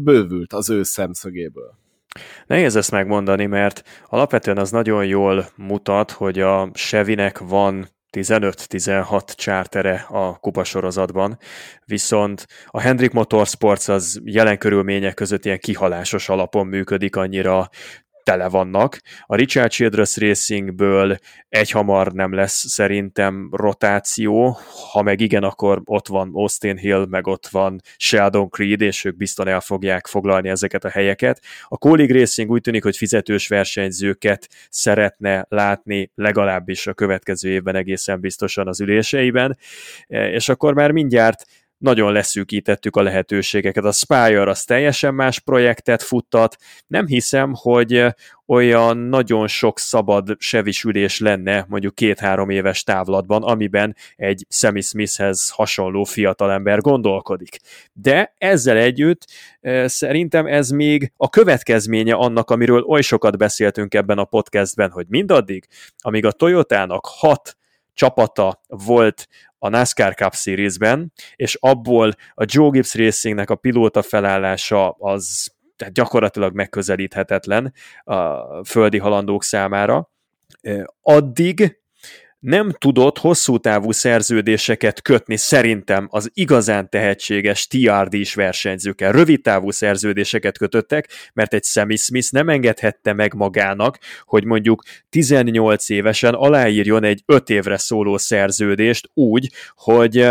bővült 0.00 0.52
az 0.52 0.70
ő 0.70 0.82
szemszögéből. 0.82 1.78
Nehéz 2.46 2.76
ezt 2.76 2.90
megmondani, 2.90 3.46
mert 3.46 3.82
alapvetően 4.06 4.58
az 4.58 4.70
nagyon 4.70 5.06
jól 5.06 5.48
mutat, 5.56 6.10
hogy 6.10 6.40
a 6.40 6.70
Sevinek 6.74 7.38
van 7.38 7.88
15-16 8.16 9.34
csártere 9.34 10.06
a 10.08 10.38
kupasorozatban, 10.38 11.38
viszont 11.84 12.46
a 12.66 12.80
Hendrik 12.80 13.12
Motorsports 13.12 13.88
az 13.88 14.20
jelen 14.24 14.58
körülmények 14.58 15.14
között 15.14 15.44
ilyen 15.44 15.58
kihalásos 15.58 16.28
alapon 16.28 16.66
működik, 16.66 17.16
annyira 17.16 17.68
tele 18.26 18.48
vannak. 18.48 19.00
A 19.26 19.36
Richard 19.36 19.70
Childress 19.70 20.16
Racingből 20.16 21.16
egy 21.48 21.70
hamar 21.70 22.12
nem 22.12 22.34
lesz 22.34 22.68
szerintem 22.68 23.48
rotáció, 23.52 24.58
ha 24.92 25.02
meg 25.02 25.20
igen, 25.20 25.42
akkor 25.42 25.82
ott 25.84 26.08
van 26.08 26.30
Austin 26.32 26.76
Hill, 26.76 27.06
meg 27.08 27.26
ott 27.26 27.46
van 27.46 27.80
Sheldon 27.96 28.48
Creed, 28.48 28.80
és 28.80 29.04
ők 29.04 29.16
bizton 29.16 29.48
el 29.48 29.60
fogják 29.60 30.06
foglalni 30.06 30.48
ezeket 30.48 30.84
a 30.84 30.88
helyeket. 30.88 31.42
A 31.68 31.78
Colleague 31.78 32.18
Racing 32.18 32.50
úgy 32.50 32.60
tűnik, 32.60 32.82
hogy 32.82 32.96
fizetős 32.96 33.48
versenyzőket 33.48 34.48
szeretne 34.70 35.46
látni 35.48 36.10
legalábbis 36.14 36.86
a 36.86 36.94
következő 36.94 37.50
évben 37.50 37.74
egészen 37.74 38.20
biztosan 38.20 38.68
az 38.68 38.80
üléseiben, 38.80 39.58
és 40.08 40.48
akkor 40.48 40.74
már 40.74 40.90
mindjárt 40.90 41.44
nagyon 41.78 42.12
leszűkítettük 42.12 42.96
a 42.96 43.02
lehetőségeket. 43.02 43.84
A 43.84 43.92
Spire 43.92 44.42
az 44.42 44.64
teljesen 44.64 45.14
más 45.14 45.40
projektet 45.40 46.02
futtat. 46.02 46.56
Nem 46.86 47.06
hiszem, 47.06 47.52
hogy 47.54 48.04
olyan 48.46 48.96
nagyon 48.96 49.46
sok 49.46 49.78
szabad 49.78 50.36
sevisülés 50.38 51.18
lenne 51.18 51.64
mondjuk 51.68 51.94
két-három 51.94 52.50
éves 52.50 52.82
távlatban, 52.82 53.42
amiben 53.42 53.96
egy 54.16 54.46
Sammy 54.48 54.80
Smithhez 54.80 55.48
hasonló 55.48 56.04
fiatalember 56.04 56.80
gondolkodik. 56.80 57.58
De 57.92 58.34
ezzel 58.38 58.76
együtt 58.76 59.26
szerintem 59.84 60.46
ez 60.46 60.70
még 60.70 61.12
a 61.16 61.28
következménye 61.28 62.14
annak, 62.14 62.50
amiről 62.50 62.82
oly 62.82 63.00
sokat 63.00 63.38
beszéltünk 63.38 63.94
ebben 63.94 64.18
a 64.18 64.24
podcastben, 64.24 64.90
hogy 64.90 65.06
mindaddig, 65.08 65.66
amíg 65.98 66.24
a 66.24 66.32
Toyotának 66.32 67.06
hat 67.06 67.56
csapata 67.96 68.60
volt 68.66 69.28
a 69.58 69.68
NASCAR 69.68 70.14
Cup 70.14 70.34
Series-ben, 70.34 71.12
és 71.36 71.54
abból 71.60 72.12
a 72.34 72.44
Joe 72.46 72.70
Gibbs 72.70 72.94
Racingnek 72.94 73.50
a 73.50 73.54
pilóta 73.54 74.02
felállása 74.02 74.90
az 74.90 75.54
tehát 75.76 75.94
gyakorlatilag 75.94 76.54
megközelíthetetlen 76.54 77.72
a 78.04 78.64
földi 78.64 78.98
halandók 78.98 79.44
számára. 79.44 80.10
Addig 81.02 81.80
nem 82.46 82.70
tudott 82.78 83.18
hosszú 83.18 83.58
távú 83.58 83.92
szerződéseket 83.92 85.02
kötni 85.02 85.36
szerintem 85.36 86.06
az 86.10 86.30
igazán 86.34 86.90
tehetséges 86.90 87.66
TRD-s 87.66 88.34
versenyzőkkel. 88.34 89.12
Rövid 89.12 89.42
távú 89.42 89.70
szerződéseket 89.70 90.58
kötöttek, 90.58 91.08
mert 91.32 91.54
egy 91.54 91.64
Sammy 91.64 91.96
Smith 91.96 92.32
nem 92.32 92.48
engedhette 92.48 93.12
meg 93.12 93.34
magának, 93.34 93.98
hogy 94.24 94.44
mondjuk 94.44 94.82
18 95.08 95.88
évesen 95.88 96.34
aláírjon 96.34 97.04
egy 97.04 97.22
5 97.26 97.50
évre 97.50 97.76
szóló 97.76 98.16
szerződést 98.16 99.10
úgy, 99.14 99.52
hogy 99.74 100.28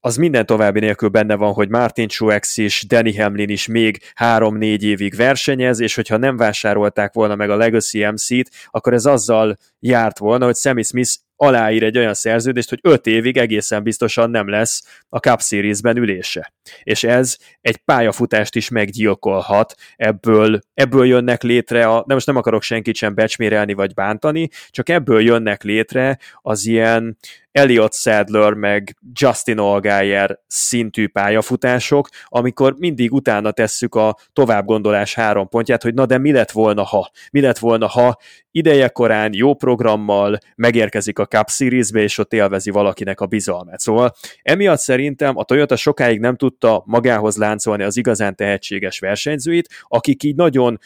az 0.00 0.16
minden 0.16 0.46
további 0.46 0.80
nélkül 0.80 1.08
benne 1.08 1.34
van, 1.34 1.52
hogy 1.52 1.68
Martin 1.68 2.08
Truex 2.08 2.56
is, 2.56 2.84
Danny 2.86 3.20
Hamlin 3.20 3.48
is 3.48 3.66
még 3.66 3.98
három-négy 4.14 4.82
évig 4.82 5.14
versenyez, 5.14 5.80
és 5.80 5.94
hogyha 5.94 6.16
nem 6.16 6.36
vásárolták 6.36 7.12
volna 7.12 7.34
meg 7.34 7.50
a 7.50 7.56
Legacy 7.56 8.04
MC-t, 8.04 8.50
akkor 8.70 8.92
ez 8.92 9.06
azzal 9.06 9.56
járt 9.80 10.18
volna, 10.18 10.44
hogy 10.44 10.56
Sammy 10.56 10.82
Smith 10.82 11.10
aláír 11.36 11.82
egy 11.82 11.98
olyan 11.98 12.14
szerződést, 12.14 12.68
hogy 12.68 12.78
öt 12.82 13.06
évig 13.06 13.36
egészen 13.38 13.82
biztosan 13.82 14.30
nem 14.30 14.48
lesz 14.48 15.02
a 15.08 15.18
Cup 15.18 15.40
Series-ben 15.40 15.96
ülése. 15.96 16.52
És 16.82 17.04
ez 17.04 17.36
egy 17.60 17.76
pályafutást 17.76 18.54
is 18.54 18.68
meggyilkolhat, 18.68 19.74
ebből, 19.96 20.60
ebből 20.74 21.06
jönnek 21.06 21.42
létre, 21.42 21.86
a, 21.86 21.94
nem 21.94 22.04
most 22.06 22.26
nem 22.26 22.36
akarok 22.36 22.62
senkit 22.62 22.96
sem 22.96 23.14
becsmérelni 23.14 23.72
vagy 23.72 23.94
bántani, 23.94 24.48
csak 24.68 24.88
ebből 24.88 25.20
jönnek 25.20 25.62
létre 25.62 26.18
az 26.42 26.66
ilyen 26.66 27.16
Elliot 27.56 27.94
Sadler 27.94 28.52
meg 28.52 28.96
Justin 29.12 29.58
Allgaier 29.58 30.38
szintű 30.46 31.08
pályafutások, 31.08 32.08
amikor 32.24 32.74
mindig 32.78 33.12
utána 33.12 33.50
tesszük 33.50 33.94
a 33.94 34.16
továbbgondolás 34.32 35.14
három 35.14 35.48
pontját, 35.48 35.82
hogy 35.82 35.94
na 35.94 36.06
de 36.06 36.18
mi 36.18 36.32
lett 36.32 36.50
volna, 36.50 36.82
ha? 36.82 37.10
Mi 37.30 37.40
lett 37.40 37.58
volna, 37.58 37.86
ha 37.86 38.16
ideje 38.50 38.88
korán, 38.88 39.30
jó 39.34 39.54
programmal 39.54 40.38
megérkezik 40.56 41.18
a 41.18 41.26
Cup 41.26 41.48
Series-be, 41.48 42.00
és 42.00 42.18
ott 42.18 42.32
élvezi 42.32 42.70
valakinek 42.70 43.20
a 43.20 43.26
bizalmát. 43.26 43.80
Szóval 43.80 44.14
emiatt 44.42 44.78
szerintem 44.78 45.36
a 45.36 45.44
Toyota 45.44 45.76
sokáig 45.76 46.20
nem 46.20 46.36
tudta 46.36 46.82
magához 46.86 47.36
láncolni 47.36 47.82
az 47.82 47.96
igazán 47.96 48.36
tehetséges 48.36 48.98
versenyzőit, 48.98 49.68
akik 49.82 50.22
így 50.22 50.34
nagyon 50.34 50.78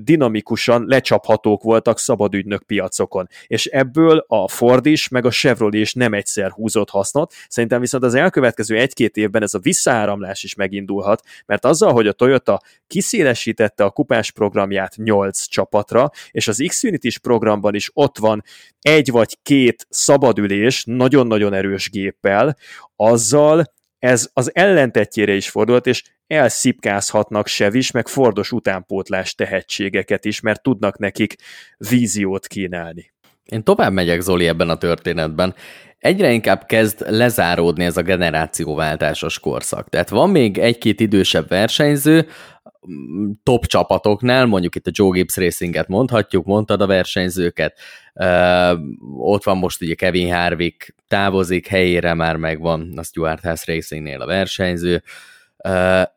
dinamikusan 0.00 0.84
lecsaphatók 0.86 1.62
voltak 1.62 1.98
szabadügynök 1.98 2.62
piacokon. 2.62 3.28
És 3.46 3.66
ebből 3.66 4.24
a 4.28 4.48
Ford 4.48 4.86
is, 4.86 5.08
meg 5.08 5.24
a 5.24 5.30
Chevrolet 5.30 5.74
is 5.74 5.94
nem 5.94 6.14
egyszer 6.14 6.50
húzott 6.50 6.90
hasznot. 6.90 7.32
Szerintem 7.48 7.80
viszont 7.80 8.04
az 8.04 8.14
elkövetkező 8.14 8.76
egy-két 8.76 9.16
évben 9.16 9.42
ez 9.42 9.54
a 9.54 9.58
visszaáramlás 9.58 10.42
is 10.42 10.54
megindulhat, 10.54 11.22
mert 11.46 11.64
azzal, 11.64 11.92
hogy 11.92 12.06
a 12.06 12.12
Toyota 12.12 12.60
kiszélesítette 12.86 13.84
a 13.84 13.90
kupás 13.90 14.30
programját 14.30 14.96
8 14.96 15.46
csapatra, 15.46 16.10
és 16.30 16.48
az 16.48 16.64
Xfinity 16.66 17.18
programban 17.22 17.74
is 17.74 17.90
ott 17.92 18.18
van 18.18 18.42
egy 18.80 19.10
vagy 19.10 19.38
két 19.42 19.86
szabadülés 19.88 20.84
nagyon-nagyon 20.86 21.54
erős 21.54 21.90
géppel, 21.90 22.56
azzal 22.96 23.74
ez 23.98 24.30
az 24.32 24.54
ellentetjére 24.54 25.32
is 25.34 25.48
fordult, 25.48 25.86
és 25.86 26.02
elszipkázhatnak 26.26 27.46
Sevis, 27.46 27.90
meg 27.90 28.08
Fordos 28.08 28.52
utánpótlás 28.52 29.34
tehetségeket 29.34 30.24
is, 30.24 30.40
mert 30.40 30.62
tudnak 30.62 30.98
nekik 30.98 31.34
víziót 31.76 32.46
kínálni. 32.46 33.12
Én 33.44 33.62
tovább 33.62 33.92
megyek, 33.92 34.20
Zoli, 34.20 34.48
ebben 34.48 34.68
a 34.68 34.76
történetben. 34.76 35.54
Egyre 35.98 36.32
inkább 36.32 36.64
kezd 36.66 37.10
lezáródni 37.10 37.84
ez 37.84 37.96
a 37.96 38.02
generációváltásos 38.02 39.38
korszak. 39.38 39.88
Tehát 39.88 40.08
van 40.08 40.30
még 40.30 40.58
egy-két 40.58 41.00
idősebb 41.00 41.48
versenyző, 41.48 42.26
top 43.42 43.66
csapatoknál, 43.66 44.46
mondjuk 44.46 44.74
itt 44.74 44.86
a 44.86 44.90
Joe 44.94 45.10
Gibbs 45.10 45.36
Racinget 45.36 45.88
mondhatjuk, 45.88 46.44
mondtad 46.44 46.80
a 46.80 46.86
versenyzőket, 46.86 47.78
uh, 48.14 48.70
ott 49.16 49.44
van 49.44 49.56
most 49.56 49.82
ugye 49.82 49.94
Kevin 49.94 50.34
Harvick 50.34 50.94
távozik, 51.08 51.66
helyére 51.66 52.14
már 52.14 52.36
megvan 52.36 52.92
a 52.96 53.02
Stuart 53.02 53.42
House 53.42 53.72
Racingnél 53.72 54.20
a 54.20 54.26
versenyző, 54.26 54.94
uh, 54.94 55.00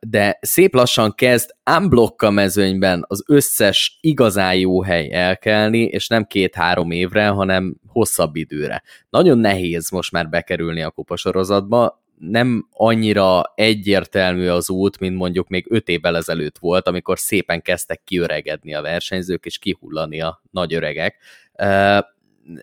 de 0.00 0.38
szép 0.40 0.74
lassan 0.74 1.14
kezd 1.14 1.50
unblock 1.78 2.22
a 2.22 2.30
mezőnyben 2.30 3.04
az 3.08 3.24
összes 3.26 3.98
igazán 4.00 4.54
jó 4.54 4.82
hely 4.82 5.12
elkelni, 5.12 5.82
és 5.82 6.08
nem 6.08 6.24
két-három 6.24 6.90
évre, 6.90 7.28
hanem 7.28 7.76
hosszabb 7.86 8.36
időre. 8.36 8.82
Nagyon 9.10 9.38
nehéz 9.38 9.90
most 9.90 10.12
már 10.12 10.28
bekerülni 10.28 10.82
a 10.82 10.90
kupasorozatba, 10.90 12.02
nem 12.18 12.68
annyira 12.72 13.52
egyértelmű 13.54 14.48
az 14.48 14.70
út, 14.70 14.98
mint 14.98 15.16
mondjuk 15.16 15.48
még 15.48 15.66
öt 15.68 15.88
évvel 15.88 16.16
ezelőtt 16.16 16.58
volt, 16.58 16.88
amikor 16.88 17.18
szépen 17.18 17.62
kezdtek 17.62 18.02
kiöregedni 18.04 18.74
a 18.74 18.82
versenyzők, 18.82 19.44
és 19.44 19.58
kihullani 19.58 20.20
a 20.20 20.42
nagy 20.50 20.74
öregek. 20.74 21.16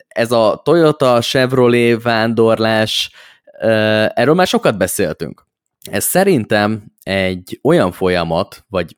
Ez 0.07 0.31
a 0.31 0.61
Toyota 0.63 1.21
Chevrolet 1.21 2.01
vándorlás, 2.01 3.11
erről 4.13 4.33
már 4.33 4.47
sokat 4.47 4.77
beszéltünk. 4.77 5.46
Ez 5.91 6.03
szerintem 6.03 6.83
egy 7.03 7.59
olyan 7.63 7.91
folyamat, 7.91 8.65
vagy 8.69 8.97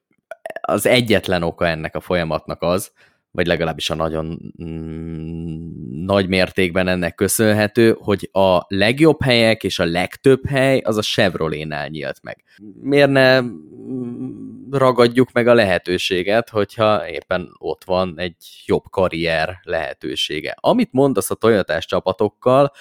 az 0.62 0.86
egyetlen 0.86 1.44
oka 1.44 1.68
ennek 1.68 1.96
a 1.96 2.00
folyamatnak 2.00 2.62
az, 2.62 2.92
vagy 3.32 3.48
legalábbis 3.48 3.90
a 3.90 3.96
nagyon 3.96 4.54
mm, 4.64 6.06
nagy 6.06 6.28
mértékben 6.28 6.88
ennek 6.88 7.16
köszönhető, 7.16 7.98
hogy 8.00 8.30
a 8.32 8.66
legjobb 8.68 9.22
helyek 9.22 9.64
és 9.64 9.80
a 9.80 9.86
legtöbb 9.86 10.48
hely 10.48 10.80
az 10.80 10.98
a 10.98 11.02
Chevrolet-nál 11.02 11.88
nyílt 11.88 12.20
meg. 12.22 12.44
Miért 12.82 13.10
ne 13.10 13.42
mm, 13.42 14.72
ragadjuk 14.72 15.32
meg 15.32 15.48
a 15.48 15.54
lehetőséget, 15.54 16.50
hogyha 16.50 17.10
éppen 17.10 17.50
ott 17.58 17.84
van 17.84 18.14
egy 18.18 18.36
jobb 18.66 18.84
karrier 18.90 19.60
lehetősége. 19.64 20.56
Amit 20.60 20.92
mondasz 20.92 21.32
a 21.32 21.36
Toyotás 21.36 21.86
csapatokkal, 21.86 22.72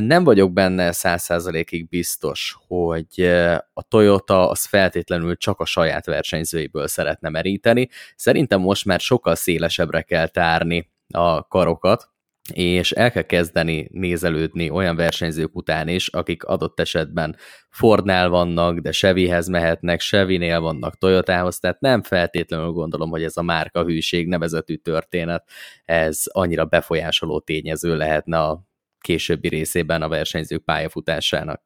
nem 0.00 0.24
vagyok 0.24 0.52
benne 0.52 0.92
száz 0.92 1.22
százalékig 1.22 1.88
biztos, 1.88 2.56
hogy 2.66 3.24
a 3.72 3.82
Toyota 3.88 4.50
az 4.50 4.64
feltétlenül 4.64 5.36
csak 5.36 5.60
a 5.60 5.64
saját 5.64 6.06
versenyzőiből 6.06 6.86
szeretne 6.86 7.28
meríteni. 7.28 7.88
Szerintem 8.16 8.60
most 8.60 8.84
már 8.84 9.00
sokkal 9.00 9.34
szélesebbre 9.34 10.02
kell 10.02 10.26
tárni 10.26 10.90
a 11.08 11.46
karokat, 11.46 12.08
és 12.52 12.92
el 12.92 13.10
kell 13.10 13.22
kezdeni 13.22 13.88
nézelődni 13.92 14.70
olyan 14.70 14.96
versenyzők 14.96 15.56
után 15.56 15.88
is, 15.88 16.08
akik 16.08 16.44
adott 16.44 16.80
esetben 16.80 17.36
Fordnál 17.70 18.28
vannak, 18.28 18.78
de 18.78 18.90
Chevyhez 18.90 19.48
mehetnek, 19.48 20.00
Chevynél 20.00 20.60
vannak 20.60 20.98
Toyotához, 20.98 21.58
tehát 21.58 21.80
nem 21.80 22.02
feltétlenül 22.02 22.70
gondolom, 22.70 23.10
hogy 23.10 23.22
ez 23.22 23.36
a 23.36 23.42
márka 23.42 23.84
hűség 23.84 24.28
nevezetű 24.28 24.74
történet, 24.74 25.48
ez 25.84 26.22
annyira 26.24 26.64
befolyásoló 26.64 27.40
tényező 27.40 27.96
lehetne 27.96 28.38
a 28.38 28.69
későbbi 29.00 29.48
részében 29.48 30.02
a 30.02 30.08
versenyzők 30.08 30.64
pályafutásának. 30.64 31.62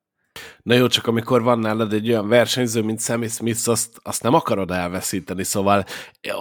Na 0.62 0.74
jó, 0.74 0.86
csak 0.86 1.06
amikor 1.06 1.42
van 1.42 1.58
nálad 1.58 1.92
egy 1.92 2.08
olyan 2.08 2.28
versenyző, 2.28 2.82
mint 2.82 3.00
Sammy 3.00 3.28
Smith, 3.28 3.68
azt, 3.68 3.98
azt 4.02 4.22
nem 4.22 4.34
akarod 4.34 4.70
elveszíteni, 4.70 5.44
szóval 5.44 5.84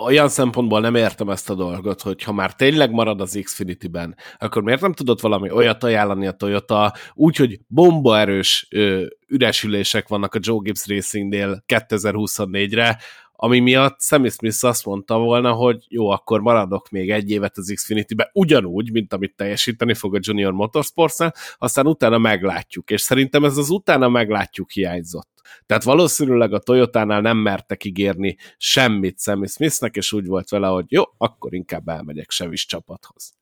olyan 0.05 0.29
szempontból 0.29 0.79
nem 0.79 0.95
értem 0.95 1.29
ezt 1.29 1.49
a 1.49 1.55
dolgot, 1.55 2.01
hogy 2.01 2.23
ha 2.23 2.31
már 2.31 2.55
tényleg 2.55 2.91
marad 2.91 3.21
az 3.21 3.39
Xfinity-ben, 3.43 4.15
akkor 4.37 4.63
miért 4.63 4.81
nem 4.81 4.93
tudod 4.93 5.21
valami 5.21 5.51
olyat 5.51 5.83
ajánlani 5.83 6.27
a 6.27 6.31
Toyota, 6.31 6.93
úgyhogy 7.13 7.59
bombaerős 7.67 8.67
ö, 8.71 9.05
üresülések 9.27 10.07
vannak 10.07 10.35
a 10.35 10.39
Joe 10.41 10.59
Gibbs 10.61 10.87
Racingnél 10.87 11.63
2024-re, 11.67 12.99
ami 13.43 13.59
miatt 13.59 14.01
Sammy 14.01 14.29
Smith 14.29 14.65
azt 14.65 14.85
mondta 14.85 15.17
volna, 15.17 15.51
hogy 15.51 15.85
jó, 15.89 16.09
akkor 16.09 16.41
maradok 16.41 16.89
még 16.89 17.11
egy 17.11 17.29
évet 17.29 17.57
az 17.57 17.71
Xfinity-be, 17.75 18.29
ugyanúgy, 18.33 18.91
mint 18.91 19.13
amit 19.13 19.35
teljesíteni 19.35 19.93
fog 19.93 20.15
a 20.15 20.19
Junior 20.21 20.51
Motorsports-nál, 20.51 21.33
aztán 21.57 21.87
utána 21.87 22.17
meglátjuk, 22.17 22.91
és 22.91 23.01
szerintem 23.01 23.43
ez 23.43 23.57
az 23.57 23.69
utána 23.69 24.09
meglátjuk 24.09 24.71
hiányzott. 24.71 25.29
Tehát 25.65 25.83
valószínűleg 25.83 26.53
a 26.53 26.59
Toyotánál 26.59 27.21
nem 27.21 27.37
mertek 27.37 27.83
ígérni 27.83 28.37
semmit 28.57 29.19
Sammy 29.19 29.47
Smithnek, 29.47 29.95
és 29.95 30.13
úgy 30.13 30.25
volt 30.25 30.49
vele, 30.49 30.67
hogy 30.67 30.85
jó, 30.87 31.03
akkor 31.17 31.53
inkább 31.53 31.87
elmegyek 31.87 32.31
Sevis 32.31 32.65
csapathoz. 32.65 33.33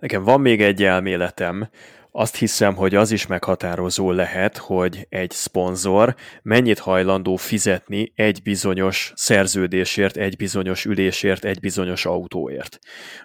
Nekem 0.00 0.22
van 0.22 0.40
még 0.40 0.62
egy 0.62 0.82
elméletem, 0.82 1.68
azt 2.12 2.36
hiszem, 2.36 2.74
hogy 2.74 2.94
az 2.94 3.10
is 3.10 3.26
meghatározó 3.26 4.10
lehet, 4.10 4.56
hogy 4.56 5.06
egy 5.08 5.30
szponzor 5.30 6.14
mennyit 6.42 6.78
hajlandó 6.78 7.36
fizetni 7.36 8.12
egy 8.14 8.42
bizonyos 8.42 9.12
szerződésért, 9.16 10.16
egy 10.16 10.36
bizonyos 10.36 10.84
ülésért, 10.84 11.44
egy 11.44 11.60
bizonyos 11.60 12.06
autóért. 12.06 12.78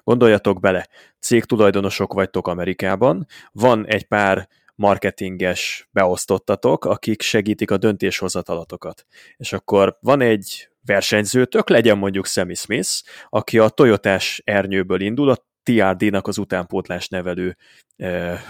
Gondoljatok 0.04 0.60
bele, 0.60 0.88
cégtulajdonosok 1.20 2.14
vagytok 2.14 2.48
Amerikában, 2.48 3.26
van 3.52 3.88
egy 3.88 4.08
pár 4.08 4.48
marketinges 4.76 5.90
beosztottatok, 5.92 6.86
akik 6.86 7.22
segítik 7.22 7.72
a 7.72 7.78
döntéshozatalatokat. 7.78 9.06
És 9.38 9.54
akkor 9.54 9.98
van 10.02 10.22
egy 10.22 10.70
versenyzőtök, 10.86 11.70
legyen 11.70 11.98
mondjuk 11.98 12.26
Sammy 12.26 12.54
Smith, 12.54 12.90
aki 13.30 13.60
a 13.60 13.70
Toyotás 13.70 14.42
ernyőből 14.46 15.02
indul, 15.02 15.30
a 15.30 15.46
TRD-nak 15.64 16.28
az 16.28 16.38
utánpótlás 16.38 17.08
nevelő 17.08 17.58
eh, 17.96 18.42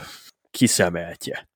kiszemeltje. 0.55 1.47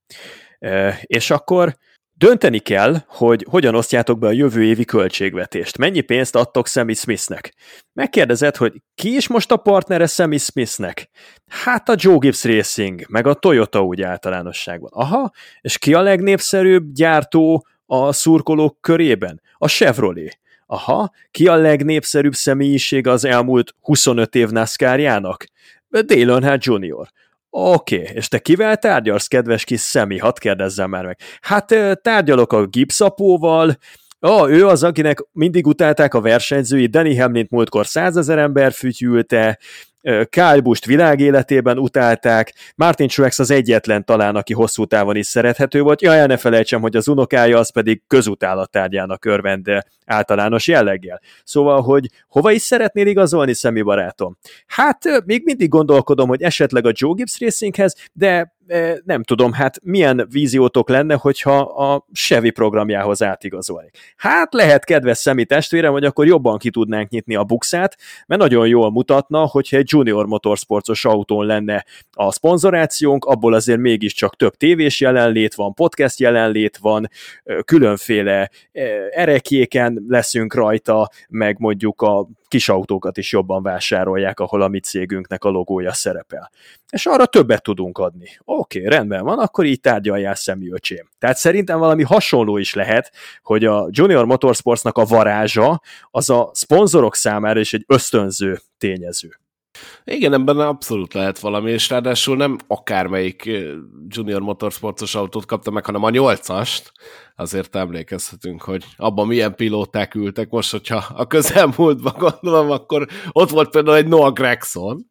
És 1.01 1.29
akkor 1.29 1.75
dönteni 2.13 2.59
kell, 2.59 2.95
hogy 3.07 3.45
hogyan 3.49 3.75
osztjátok 3.75 4.19
be 4.19 4.27
a 4.27 4.31
jövő 4.31 4.63
évi 4.63 4.85
költségvetést. 4.85 5.77
Mennyi 5.77 6.01
pénzt 6.01 6.35
adtok 6.35 6.67
Sammy 6.67 6.93
Smithnek? 6.93 7.53
Megkérdezed, 7.93 8.55
hogy 8.55 8.81
ki 8.95 9.15
is 9.15 9.27
most 9.27 9.51
a 9.51 9.57
partnere 9.57 10.07
Sammy 10.07 10.37
Smithnek? 10.37 11.09
Hát 11.47 11.89
a 11.89 11.95
Joe 11.97 12.17
Gibbs 12.17 12.43
Racing, 12.43 13.05
meg 13.09 13.27
a 13.27 13.33
Toyota 13.33 13.83
úgy 13.83 14.01
általánosságban. 14.01 14.89
Aha, 14.93 15.31
és 15.61 15.77
ki 15.77 15.93
a 15.93 16.01
legnépszerűbb 16.01 16.91
gyártó 16.91 17.67
a 17.85 18.11
szurkolók 18.11 18.81
körében? 18.81 19.41
A 19.57 19.67
Chevrolet. 19.67 20.39
Aha, 20.65 21.11
ki 21.31 21.47
a 21.47 21.55
legnépszerűbb 21.55 22.33
személyiség 22.33 23.07
az 23.07 23.25
elmúlt 23.25 23.75
25 23.81 24.35
év 24.35 24.49
NASCAR-jának? 24.49 25.45
Dale 25.89 26.31
Earnhardt 26.31 26.63
Jr. 26.63 27.09
Oké, 27.49 27.99
okay. 28.01 28.15
és 28.15 28.27
te 28.27 28.39
kivel 28.39 28.77
tárgyalsz, 28.77 29.27
kedves 29.27 29.63
kis 29.63 29.79
szemi? 29.79 30.17
Hadd 30.17 30.39
kérdezzem 30.39 30.89
már 30.89 31.05
meg. 31.05 31.19
Hát 31.41 31.65
tárgyalok 32.01 32.53
a 32.53 32.65
gipszapóval, 32.65 33.77
Oh, 34.21 34.49
ő 34.49 34.67
az, 34.67 34.83
akinek 34.83 35.19
mindig 35.31 35.67
utálták 35.67 36.13
a 36.13 36.21
versenyzői, 36.21 36.85
Danny 36.85 37.19
Hamlint 37.19 37.49
múltkor 37.49 37.85
százezer 37.85 38.37
ember 38.37 38.71
fütyülte, 38.71 39.59
Kyle 40.01 40.59
Busch 40.59 40.87
világéletében 40.87 41.77
utálták, 41.77 42.53
Martin 42.75 43.07
Truex 43.07 43.39
az 43.39 43.51
egyetlen 43.51 44.05
talán, 44.05 44.35
aki 44.35 44.53
hosszú 44.53 44.85
távon 44.85 45.15
is 45.15 45.25
szerethető 45.25 45.81
volt, 45.81 46.01
jaj, 46.01 46.25
ne 46.25 46.37
felejtsem, 46.37 46.81
hogy 46.81 46.95
az 46.95 47.07
unokája 47.07 47.57
az 47.57 47.71
pedig 47.71 48.01
közutálattárgyának 48.07 49.25
örvende 49.25 49.85
általános 50.05 50.67
jelleggel. 50.67 51.21
Szóval, 51.43 51.81
hogy 51.81 52.09
hova 52.27 52.51
is 52.51 52.61
szeretnél 52.61 53.07
igazolni, 53.07 53.53
szemi 53.53 53.81
barátom? 53.81 54.37
Hát 54.67 55.25
még 55.25 55.41
mindig 55.45 55.69
gondolkodom, 55.69 56.27
hogy 56.27 56.41
esetleg 56.41 56.85
a 56.85 56.91
Joe 56.93 57.13
Gibbs 57.15 57.39
Racinghez, 57.39 57.95
de 58.13 58.57
nem 59.03 59.23
tudom, 59.23 59.53
hát 59.53 59.79
milyen 59.83 60.27
víziótok 60.31 60.89
lenne, 60.89 61.15
hogyha 61.15 61.57
a 61.59 62.05
Chevy 62.13 62.49
programjához 62.49 63.23
átigazolni. 63.23 63.89
Hát 64.15 64.53
lehet, 64.53 64.85
kedves 64.85 65.17
szemi 65.17 65.45
testvérem, 65.45 65.91
hogy 65.91 66.05
akkor 66.05 66.25
jobban 66.27 66.57
ki 66.57 66.69
tudnánk 66.69 67.09
nyitni 67.09 67.35
a 67.35 67.43
bukszát, 67.43 67.97
mert 68.27 68.41
nagyon 68.41 68.67
jól 68.67 68.91
mutatna, 68.91 69.45
hogyha 69.45 69.77
egy 69.77 69.88
Junior 69.91 70.25
Motorsportos 70.25 71.05
autón 71.05 71.45
lenne 71.45 71.85
a 72.11 72.31
szponzorációnk, 72.31 73.25
abból 73.25 73.53
azért 73.53 73.79
mégiscsak 73.79 74.35
több 74.35 74.55
tévés 74.55 74.99
jelenlét 74.99 75.55
van, 75.55 75.73
podcast 75.73 76.19
jelenlét 76.19 76.77
van, 76.77 77.09
különféle 77.65 78.49
erekéken 79.11 80.05
leszünk 80.07 80.53
rajta, 80.53 81.09
meg 81.29 81.59
mondjuk 81.59 82.01
a 82.01 82.27
kis 82.47 82.69
autókat 82.69 83.17
is 83.17 83.31
jobban 83.31 83.63
vásárolják, 83.63 84.39
ahol 84.39 84.61
a 84.61 84.67
mi 84.67 84.79
cégünknek 84.79 85.43
a 85.43 85.49
logója 85.49 85.93
szerepel. 85.93 86.51
És 86.89 87.05
arra 87.05 87.25
többet 87.25 87.63
tudunk 87.63 87.97
adni. 87.97 88.29
Oké, 88.45 88.87
rendben 88.87 89.23
van, 89.23 89.39
akkor 89.39 89.65
így 89.65 89.79
tárgyaljál 89.79 90.35
szemű 90.35 90.71
öcsém. 90.71 91.09
Tehát 91.19 91.37
szerintem 91.37 91.79
valami 91.79 92.03
hasonló 92.03 92.57
is 92.57 92.73
lehet, 92.73 93.11
hogy 93.41 93.65
a 93.65 93.87
Junior 93.89 94.25
Motorsportsnak 94.25 94.97
a 94.97 95.05
varázsa 95.05 95.81
az 96.11 96.29
a 96.29 96.49
szponzorok 96.53 97.15
számára 97.15 97.59
is 97.59 97.73
egy 97.73 97.83
ösztönző 97.87 98.59
tényező. 98.77 99.39
Igen, 100.03 100.33
ebben 100.33 100.59
abszolút 100.59 101.13
lehet 101.13 101.39
valami, 101.39 101.71
és 101.71 101.89
ráadásul 101.89 102.35
nem 102.35 102.57
akármelyik 102.67 103.49
Junior 104.07 104.41
Motorsportos 104.41 105.15
autót 105.15 105.45
kapta 105.45 105.71
meg, 105.71 105.85
hanem 105.85 106.03
a 106.03 106.09
nyolcast. 106.09 106.91
Azért 107.35 107.75
emlékezhetünk, 107.75 108.61
hogy 108.61 108.85
abban 108.97 109.27
milyen 109.27 109.55
pilóták 109.55 110.15
ültek. 110.15 110.49
Most, 110.49 110.71
hogyha 110.71 111.05
a 111.15 111.27
közelmúltban 111.27 112.13
gondolom, 112.17 112.71
akkor 112.71 113.07
ott 113.31 113.49
volt 113.49 113.69
például 113.69 113.97
egy 113.97 114.07
Noah 114.07 114.33
Gregson. 114.33 115.09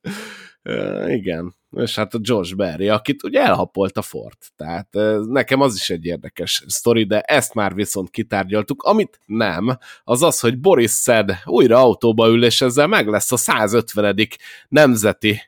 Igen, 1.07 1.57
és 1.77 1.95
hát 1.95 2.15
a 2.15 2.19
George 2.19 2.55
Berry, 2.55 2.89
akit 2.89 3.23
ugye 3.23 3.41
elhapolt 3.41 3.97
a 3.97 4.03
Ford. 4.03 4.37
Tehát 4.57 4.89
nekem 5.27 5.61
az 5.61 5.75
is 5.75 5.91
egy 5.91 6.05
érdekes 6.05 6.65
sztori, 6.67 7.05
de 7.05 7.21
ezt 7.21 7.55
már 7.55 7.75
viszont 7.75 8.11
kitárgyaltuk. 8.11 8.83
Amit 8.83 9.21
nem, 9.27 9.79
az 10.05 10.23
az, 10.23 10.41
hogy 10.41 10.61
Boris 10.61 10.91
Szed 10.91 11.33
újra 11.45 11.79
autóba 11.79 12.29
ül, 12.29 12.45
és 12.45 12.61
ezzel 12.61 12.87
meg 12.87 13.09
lesz 13.09 13.33
a 13.33 13.37
150. 13.37 14.17
nemzeti 14.69 15.43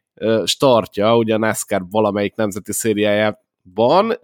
startja, 0.44 1.16
ugye 1.16 1.34
a 1.34 1.38
NASCAR 1.38 1.82
valamelyik 1.90 2.34
nemzeti 2.34 2.72
szériájában, 2.72 4.18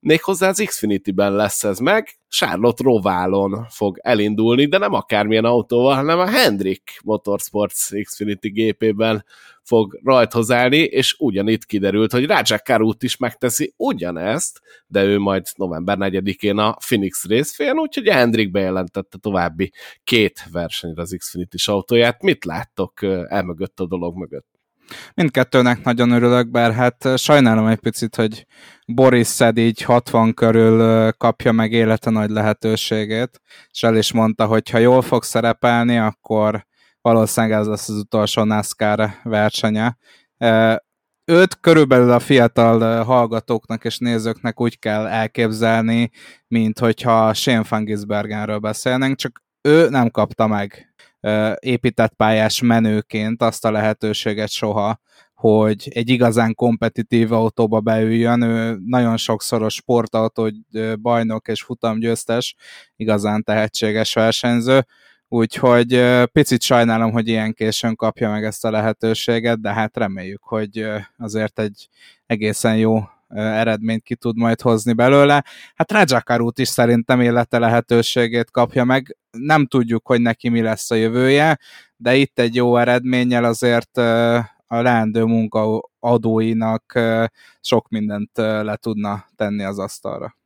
méghozzá 0.00 0.48
az 0.48 0.62
Xfinity-ben 0.66 1.32
lesz 1.32 1.64
ez 1.64 1.78
meg, 1.78 2.18
Charlotte 2.28 2.82
Roválon 2.82 3.66
fog 3.68 3.98
elindulni, 4.02 4.66
de 4.66 4.78
nem 4.78 4.92
akármilyen 4.92 5.44
autóval, 5.44 5.94
hanem 5.94 6.18
a 6.18 6.26
Hendrick 6.26 7.00
Motorsports 7.04 7.88
Xfinity 8.02 8.48
gépében 8.48 9.24
fog 9.62 10.00
rajthoz 10.04 10.50
és 10.70 11.14
ugyanitt 11.18 11.64
kiderült, 11.64 12.12
hogy 12.12 12.26
Raja 12.26 12.60
Karut 12.64 13.02
is 13.02 13.16
megteszi 13.16 13.74
ugyanezt, 13.76 14.60
de 14.86 15.04
ő 15.04 15.18
majd 15.18 15.46
november 15.56 15.96
4-én 16.00 16.58
a 16.58 16.76
Phoenix 16.86 17.24
részfélyen, 17.26 17.78
úgyhogy 17.78 18.08
Hendrik 18.08 18.50
bejelentette 18.50 19.18
további 19.18 19.72
két 20.04 20.42
versenyre 20.52 21.02
az 21.02 21.14
Xfinity-s 21.18 21.68
autóját. 21.68 22.22
Mit 22.22 22.44
láttok 22.44 23.02
elmögött 23.28 23.80
a 23.80 23.86
dolog 23.86 24.16
mögött? 24.16 24.55
Mindkettőnek 25.14 25.84
nagyon 25.84 26.10
örülök, 26.10 26.50
bár 26.50 26.72
hát 26.72 27.08
sajnálom 27.16 27.66
egy 27.66 27.78
picit, 27.78 28.16
hogy 28.16 28.46
Boris 28.86 29.26
Szed 29.26 29.58
így 29.58 29.82
60 29.82 30.34
körül 30.34 31.12
kapja 31.12 31.52
meg 31.52 31.72
élete 31.72 32.10
nagy 32.10 32.30
lehetőségét, 32.30 33.40
és 33.70 33.82
el 33.82 33.96
is 33.96 34.12
mondta, 34.12 34.46
hogy 34.46 34.70
ha 34.70 34.78
jól 34.78 35.02
fog 35.02 35.22
szerepelni, 35.22 35.98
akkor 35.98 36.66
valószínűleg 37.00 37.58
ez 37.58 37.66
lesz 37.66 37.88
az 37.88 37.96
utolsó 37.96 38.44
NASCAR 38.44 39.10
versenye. 39.22 39.96
Őt 41.24 41.60
körülbelül 41.60 42.10
a 42.10 42.18
fiatal 42.18 43.04
hallgatóknak 43.04 43.84
és 43.84 43.98
nézőknek 43.98 44.60
úgy 44.60 44.78
kell 44.78 45.06
elképzelni, 45.06 46.10
mint 46.48 46.78
hogyha 46.78 47.34
Shane 47.34 47.64
Fangisbergenről 47.64 48.58
beszélnénk, 48.58 49.16
csak 49.16 49.42
ő 49.62 49.88
nem 49.88 50.10
kapta 50.10 50.46
meg 50.46 50.94
épített 51.58 52.14
pályás 52.14 52.60
menőként 52.60 53.42
azt 53.42 53.64
a 53.64 53.70
lehetőséget 53.70 54.50
soha, 54.50 55.00
hogy 55.34 55.88
egy 55.94 56.08
igazán 56.08 56.54
kompetitív 56.54 57.32
autóba 57.32 57.80
beüljön. 57.80 58.42
Ő 58.42 58.78
nagyon 58.86 59.16
sokszoros 59.16 59.74
sportautó 59.74 60.50
bajnok 61.00 61.48
és 61.48 61.62
futamgyőztes, 61.62 62.54
igazán 62.96 63.42
tehetséges 63.42 64.14
versenyző, 64.14 64.86
úgyhogy 65.28 66.02
picit 66.32 66.62
sajnálom, 66.62 67.12
hogy 67.12 67.28
ilyen 67.28 67.52
későn 67.52 67.96
kapja 67.96 68.30
meg 68.30 68.44
ezt 68.44 68.64
a 68.64 68.70
lehetőséget, 68.70 69.60
de 69.60 69.72
hát 69.72 69.96
reméljük, 69.96 70.42
hogy 70.42 70.86
azért 71.18 71.58
egy 71.58 71.88
egészen 72.26 72.76
jó 72.76 73.00
eredményt 73.28 74.02
ki 74.02 74.14
tud 74.14 74.36
majd 74.36 74.60
hozni 74.60 74.92
belőle. 74.92 75.44
Hát 75.74 75.92
Rajakarút 75.92 76.58
is 76.58 76.68
szerintem 76.68 77.20
élete 77.20 77.58
lehetőségét 77.58 78.50
kapja 78.50 78.84
meg. 78.84 79.16
Nem 79.30 79.66
tudjuk, 79.66 80.06
hogy 80.06 80.20
neki 80.20 80.48
mi 80.48 80.60
lesz 80.60 80.90
a 80.90 80.94
jövője, 80.94 81.58
de 81.96 82.14
itt 82.14 82.38
egy 82.38 82.54
jó 82.54 82.76
eredménnyel 82.76 83.44
azért 83.44 83.96
a 84.66 84.80
leendő 84.80 85.24
munkaadóinak 85.24 87.00
sok 87.60 87.88
mindent 87.88 88.30
le 88.36 88.76
tudna 88.76 89.26
tenni 89.36 89.64
az 89.64 89.78
asztalra. 89.78 90.36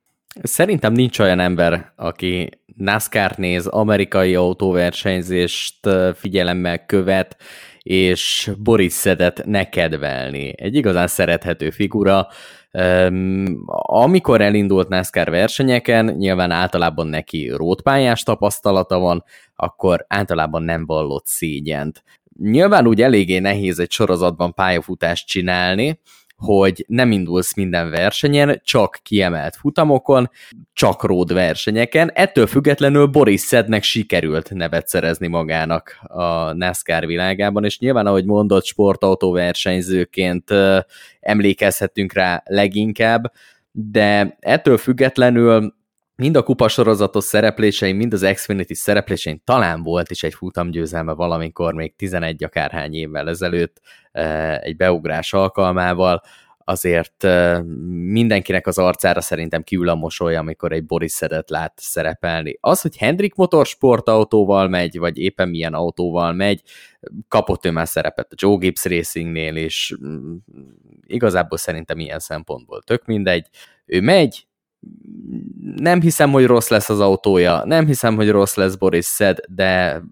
Szerintem 0.43 0.93
nincs 0.93 1.19
olyan 1.19 1.41
ember, 1.41 1.93
aki 1.97 2.49
NASCAR 2.77 3.33
néz, 3.37 3.67
amerikai 3.67 4.35
autóversenyzést 4.35 5.89
figyelemmel 6.15 6.87
követ, 6.87 7.37
és 7.83 8.51
Boris 8.59 8.93
Szedet 8.93 9.43
ne 9.45 9.69
kedvelni. 9.69 10.53
Egy 10.57 10.75
igazán 10.75 11.07
szerethető 11.07 11.71
figura, 11.71 12.29
amikor 13.73 14.41
elindult 14.41 14.89
NASCAR 14.89 15.31
versenyeken, 15.31 16.05
nyilván 16.05 16.51
általában 16.51 17.07
neki 17.07 17.49
rótpályás 17.49 18.23
tapasztalata 18.23 18.99
van, 18.99 19.25
akkor 19.57 20.05
általában 20.09 20.63
nem 20.63 20.87
vallott 20.87 21.27
szégyent. 21.27 22.03
Nyilván 22.39 22.87
úgy 22.87 23.03
eléggé 23.03 23.39
nehéz 23.39 23.79
egy 23.79 23.91
sorozatban 23.91 24.55
pályafutást 24.55 25.27
csinálni, 25.27 26.01
hogy 26.41 26.85
nem 26.89 27.13
indulsz 27.13 27.55
minden 27.55 27.91
versenyen, 27.91 28.61
csak 28.65 28.99
kiemelt 29.03 29.57
futamokon, 29.57 30.31
csak 30.73 31.03
ród 31.05 31.33
versenyeken. 31.33 32.11
Ettől 32.15 32.47
függetlenül 32.47 33.07
Boris 33.07 33.41
Szednek 33.41 33.83
sikerült 33.83 34.51
nevet 34.51 34.89
szerezni 34.89 35.27
magának 35.27 35.99
a 36.03 36.53
NASCAR 36.53 37.07
világában, 37.07 37.65
és 37.65 37.79
nyilván, 37.79 38.07
ahogy 38.07 38.25
mondott, 38.25 38.65
sportautó 38.65 39.33
versenyzőként 39.33 40.51
emlékezhetünk 41.21 42.13
rá 42.13 42.43
leginkább, 42.45 43.33
de 43.73 44.37
ettől 44.41 44.77
függetlenül 44.77 45.75
mind 46.21 46.37
a 46.37 46.43
kupasorozatos 46.43 47.25
szereplésein, 47.25 47.97
mind 47.97 48.13
az 48.13 48.31
Xfinity 48.35 48.73
szereplésein 48.73 49.43
talán 49.45 49.83
volt 49.83 50.11
is 50.11 50.23
egy 50.23 50.35
futamgyőzelme 50.35 51.13
valamikor, 51.13 51.75
még 51.75 51.97
11 51.97 52.45
akárhány 52.45 52.95
évvel 52.95 53.29
ezelőtt 53.29 53.81
eh, 54.13 54.59
egy 54.59 54.77
beugrás 54.77 55.33
alkalmával, 55.33 56.23
azért 56.65 57.25
eh, 57.25 57.63
mindenkinek 58.13 58.67
az 58.67 58.79
arcára 58.79 59.21
szerintem 59.21 59.63
kiül 59.63 59.89
a 59.89 59.95
mosoly, 59.95 60.37
amikor 60.37 60.73
egy 60.73 60.87
Boris 60.87 61.13
Szedet 61.13 61.51
lát 61.51 61.73
szerepelni. 61.77 62.59
Az, 62.61 62.81
hogy 62.81 62.97
Hendrik 62.97 63.35
motorsportautóval 63.35 64.69
megy, 64.69 64.99
vagy 64.99 65.19
éppen 65.19 65.49
milyen 65.49 65.75
autóval 65.75 66.33
megy, 66.33 66.63
kapott 67.29 67.67
ő 67.67 67.71
már 67.71 67.89
szerepet 67.89 68.33
a 68.33 68.37
Joe 68.39 68.57
Gibbs 68.57 68.85
Racingnél, 68.85 69.57
és 69.57 69.97
mm, 70.05 70.37
igazából 71.07 71.59
szerintem 71.59 71.99
ilyen 71.99 72.19
szempontból 72.19 72.83
tök 72.83 73.05
mindegy. 73.05 73.47
Ő 73.87 74.01
megy, 74.01 74.49
nem 75.77 76.01
hiszem, 76.01 76.31
hogy 76.31 76.47
rossz 76.47 76.69
lesz 76.69 76.89
az 76.89 77.01
autója, 77.01 77.65
nem 77.65 77.87
hiszem, 77.87 78.17
hogy 78.17 78.31
rossz 78.31 78.55
lesz 78.55 78.75
Boris 78.75 79.05
Szed, 79.05 79.39
de 79.49 80.03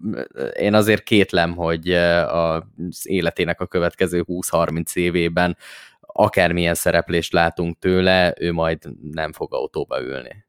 én 0.59 0.73
azért 0.73 1.03
kétlem, 1.03 1.55
hogy 1.55 1.91
az 1.93 3.01
életének 3.03 3.61
a 3.61 3.65
következő 3.65 4.25
20-30 4.27 4.95
évében 4.95 5.57
akármilyen 6.01 6.73
szereplést 6.73 7.33
látunk 7.33 7.79
tőle, 7.79 8.33
ő 8.39 8.51
majd 8.51 8.79
nem 9.11 9.31
fog 9.31 9.53
autóba 9.53 10.01
ülni. 10.01 10.45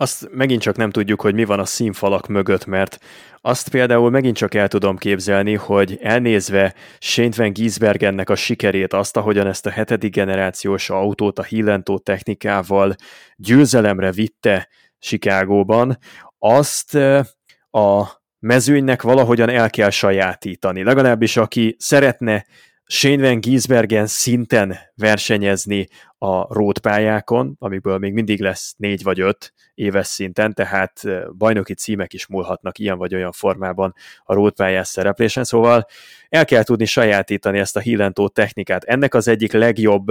Azt 0.00 0.28
megint 0.32 0.60
csak 0.60 0.76
nem 0.76 0.90
tudjuk, 0.90 1.20
hogy 1.20 1.34
mi 1.34 1.44
van 1.44 1.58
a 1.58 1.64
színfalak 1.64 2.26
mögött, 2.26 2.66
mert 2.66 2.98
azt 3.40 3.68
például 3.68 4.10
megint 4.10 4.36
csak 4.36 4.54
el 4.54 4.68
tudom 4.68 4.96
képzelni, 4.96 5.54
hogy 5.54 5.98
elnézve 6.02 6.74
Shane 6.98 7.30
Van 7.36 7.52
Giesbergennek 7.52 8.30
a 8.30 8.34
sikerét, 8.34 8.92
azt, 8.92 9.16
ahogyan 9.16 9.46
ezt 9.46 9.66
a 9.66 9.70
hetedik 9.70 10.14
generációs 10.14 10.90
autót 10.90 11.38
a 11.38 11.42
hillentó 11.42 11.98
technikával 11.98 12.94
győzelemre 13.36 14.12
vitte 14.12 14.68
Chicagóban, 14.98 15.98
azt 16.38 16.94
a 17.70 18.06
mezőnynek 18.38 19.02
valahogyan 19.02 19.48
el 19.48 19.70
kell 19.70 19.90
sajátítani. 19.90 20.82
Legalábbis 20.82 21.36
aki 21.36 21.76
szeretne 21.78 22.46
Shane 22.90 23.22
Van 23.22 23.40
Giesbergen 23.40 24.06
szinten 24.06 24.78
versenyezni 24.94 25.88
a 26.18 26.54
rótpályákon, 26.54 27.56
amiből 27.58 27.98
még 27.98 28.12
mindig 28.12 28.40
lesz 28.40 28.74
négy 28.76 29.02
vagy 29.02 29.20
öt 29.20 29.52
éves 29.74 30.06
szinten, 30.06 30.54
tehát 30.54 31.02
bajnoki 31.36 31.74
címek 31.74 32.12
is 32.12 32.26
múlhatnak 32.26 32.78
ilyen 32.78 32.98
vagy 32.98 33.14
olyan 33.14 33.32
formában 33.32 33.94
a 34.24 34.34
rótpályás 34.34 34.88
szereplésen, 34.88 35.44
szóval 35.44 35.86
el 36.28 36.44
kell 36.44 36.62
tudni 36.62 36.84
sajátítani 36.84 37.58
ezt 37.58 37.76
a 37.76 37.80
hillentó 37.80 38.28
technikát. 38.28 38.84
Ennek 38.84 39.14
az 39.14 39.28
egyik 39.28 39.52
legjobb 39.52 40.06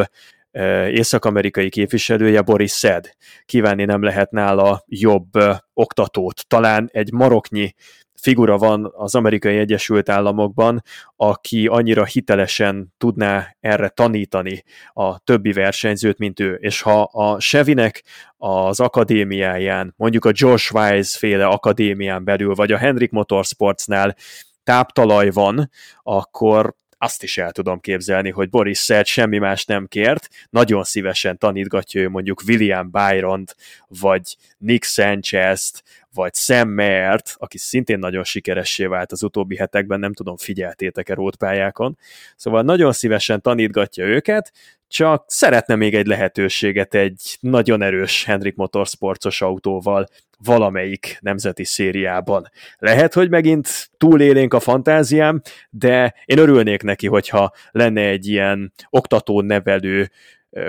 észak-amerikai 0.91 1.69
képviselője 1.69 2.41
Boris 2.41 2.71
Szed. 2.71 3.09
Kívánni 3.45 3.86
nem 3.86 4.03
lehet 4.03 4.32
nála 4.32 4.84
jobb 4.88 5.32
oktatót. 5.73 6.47
Talán 6.47 6.89
egy 6.91 7.11
maroknyi 7.11 7.73
figura 8.22 8.57
van 8.57 8.93
az 8.95 9.15
amerikai 9.15 9.57
Egyesült 9.57 10.09
Államokban, 10.09 10.84
aki 11.15 11.68
annyira 11.68 12.05
hitelesen 12.05 12.93
tudná 12.97 13.55
erre 13.59 13.89
tanítani 13.89 14.63
a 14.93 15.20
többi 15.20 15.51
versenyzőt, 15.51 16.18
mint 16.18 16.39
ő. 16.39 16.53
És 16.53 16.82
ha 16.82 17.01
a 17.01 17.39
Sevinek 17.39 18.03
az 18.38 18.80
akadémiáján, 18.80 19.93
mondjuk 19.97 20.26
a 20.26 20.32
Josh 20.34 20.76
Wise 20.76 21.18
féle 21.18 21.45
akadémián 21.45 22.24
belül, 22.24 22.53
vagy 22.53 22.72
a 22.72 22.78
Hendrik 22.78 23.11
Motorsportsnál 23.11 24.15
táptalaj 24.63 25.30
van, 25.30 25.70
akkor 26.03 26.76
azt 26.98 27.24
is 27.24 27.38
el 27.38 27.52
tudom 27.52 27.80
képzelni, 27.80 28.30
hogy 28.30 28.50
Boris 28.50 28.78
Szert 28.78 29.08
semmi 29.08 29.38
más 29.38 29.66
nem 29.66 29.88
kért, 29.88 30.28
nagyon 30.50 30.84
szívesen 30.84 31.38
tanítgatja 31.38 32.02
ő 32.02 32.10
mondjuk 32.10 32.41
William 32.48 32.91
byron 32.91 33.43
vagy 33.88 34.38
Nick 34.58 34.84
Sanchez-t, 34.84 35.84
vagy 36.14 36.34
Sam 36.36 36.70
Mert, 36.70 37.36
aki 37.38 37.58
szintén 37.58 38.00
nagyon 38.00 38.24
sikeressé 38.24 38.86
vált 38.86 39.12
az 39.12 39.24
utóbbi 39.24 39.56
hetekben, 39.56 40.00
nem 40.00 40.14
tudom, 40.14 40.38
figyeltétek-e 40.38 41.14
rótpályákon. 41.14 41.98
Szóval 42.36 42.62
nagyon 42.62 42.91
szívesen 42.91 43.41
tanítgatja 43.41 44.06
őket, 44.06 44.52
csak 44.88 45.23
szeretne 45.27 45.75
még 45.75 45.95
egy 45.95 46.07
lehetőséget 46.07 46.95
egy 46.95 47.38
nagyon 47.39 47.81
erős 47.81 48.23
Hendrik 48.23 48.55
Motorsportos 48.55 49.41
autóval 49.41 50.07
valamelyik 50.38 51.17
nemzeti 51.21 51.63
szériában. 51.63 52.49
Lehet, 52.77 53.13
hogy 53.13 53.29
megint 53.29 53.89
túlélénk 53.97 54.53
a 54.53 54.59
fantáziám, 54.59 55.41
de 55.69 56.15
én 56.25 56.38
örülnék 56.38 56.83
neki, 56.83 57.07
hogyha 57.07 57.51
lenne 57.71 58.01
egy 58.01 58.27
ilyen 58.27 58.73
oktató-nevelő 58.89 60.11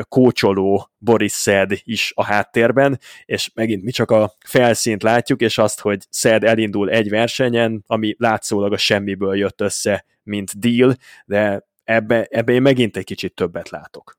kócsoló 0.03 0.91
Boris 0.99 1.33
Szed 1.33 1.73
is 1.83 2.13
a 2.15 2.25
háttérben, 2.25 2.99
és 3.25 3.51
megint 3.55 3.83
mi 3.83 3.91
csak 3.91 4.11
a 4.11 4.33
felszínt 4.45 5.03
látjuk, 5.03 5.41
és 5.41 5.59
azt, 5.59 5.81
hogy 5.81 6.07
Szed 6.11 6.45
elindul 6.45 6.91
egy 6.91 7.09
versenyen, 7.09 7.85
ami 7.87 8.15
látszólag 8.19 8.73
a 8.73 8.77
semmiből 8.77 9.37
jött 9.37 9.61
össze, 9.61 10.05
mint 10.23 10.59
deal, 10.59 10.97
de 11.25 11.68
ebbe, 11.89 12.27
ebbe 12.31 12.53
én 12.53 12.63
megint 12.63 12.97
egy 12.97 13.05
kicsit 13.05 13.35
többet 13.35 13.69
látok. 13.69 14.18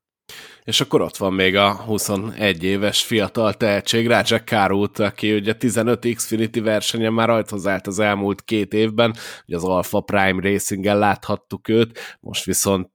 És 0.69 0.81
akkor 0.81 1.01
ott 1.01 1.17
van 1.17 1.33
még 1.33 1.55
a 1.55 1.73
21 1.73 2.63
éves 2.63 3.03
fiatal 3.03 3.53
tehetség, 3.53 4.07
Rajak 4.07 4.45
Kárút, 4.45 4.99
aki 4.99 5.33
ugye 5.33 5.53
15 5.53 6.15
Xfinity 6.15 6.59
versenyen 6.59 7.13
már 7.13 7.27
rajthoz 7.27 7.67
állt 7.67 7.87
az 7.87 7.99
elmúlt 7.99 8.41
két 8.41 8.73
évben, 8.73 9.15
ugye 9.47 9.55
az 9.55 9.63
Alpha 9.63 10.01
Prime 10.01 10.41
Racing-en 10.41 10.97
láthattuk 10.97 11.67
őt, 11.67 12.17
most 12.19 12.45
viszont 12.45 12.89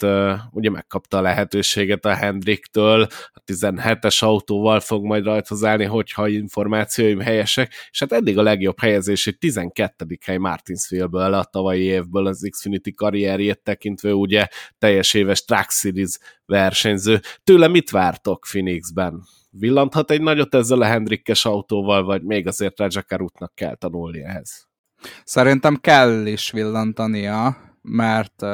ugye 0.50 0.70
megkapta 0.70 1.18
a 1.18 1.20
lehetőséget 1.20 2.04
a 2.04 2.14
Hendriktől, 2.14 3.06
a 3.32 3.42
17-es 3.52 4.22
autóval 4.22 4.80
fog 4.80 5.04
majd 5.04 5.24
rajthoz 5.24 5.64
állni, 5.64 5.84
hogyha 5.84 6.28
információim 6.28 7.20
helyesek, 7.20 7.72
és 7.90 7.98
hát 7.98 8.12
eddig 8.12 8.38
a 8.38 8.42
legjobb 8.42 8.80
helyezés 8.80 9.26
egy 9.26 9.38
12. 9.38 10.18
hely 10.24 10.36
Martinsville-ből 10.36 11.34
a 11.34 11.44
tavalyi 11.44 11.82
évből 11.82 12.26
az 12.26 12.48
Xfinity 12.50 12.90
karrierjét 12.90 13.62
tekintve 13.62 14.14
ugye 14.14 14.46
teljes 14.78 15.14
éves 15.14 15.44
Track 15.44 15.70
Series 15.70 16.18
versenyző. 16.46 17.20
Tőle 17.44 17.63
mit 17.68 17.90
vártok 17.90 18.44
Phoenixben? 18.50 19.22
Villanthat 19.50 20.10
egy 20.10 20.20
nagyot 20.20 20.54
ezzel 20.54 20.80
a 20.80 20.84
Hendrikkes 20.84 21.44
autóval, 21.44 22.04
vagy 22.04 22.22
még 22.22 22.46
azért 22.46 22.78
Rajakar 22.78 23.22
útnak 23.22 23.54
kell 23.54 23.74
tanulni 23.74 24.22
ehhez? 24.22 24.68
Szerintem 25.24 25.76
kell 25.76 26.26
is 26.26 26.50
villantania, 26.50 27.56
mert 27.82 28.44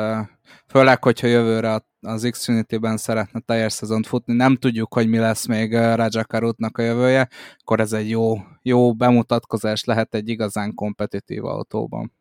főleg, 0.67 1.05
hogyha 1.05 1.27
jövőre 1.27 1.85
az 2.01 2.29
Xfinity-ben 2.31 2.97
szeretne 2.97 3.41
teljes 3.41 3.73
szezont 3.73 4.07
futni, 4.07 4.35
nem 4.35 4.57
tudjuk, 4.57 4.95
hogy 4.95 5.09
mi 5.09 5.19
lesz 5.19 5.47
még 5.47 5.73
Rajakar 5.73 6.45
útnak 6.45 6.79
a 6.79 6.83
jövője, 6.83 7.29
akkor 7.59 7.81
ez 7.81 7.93
egy 7.93 8.09
jó, 8.09 8.37
jó 8.63 8.95
bemutatkozás 8.95 9.85
lehet 9.85 10.15
egy 10.15 10.29
igazán 10.29 10.75
kompetitív 10.75 11.45
autóban. 11.45 12.13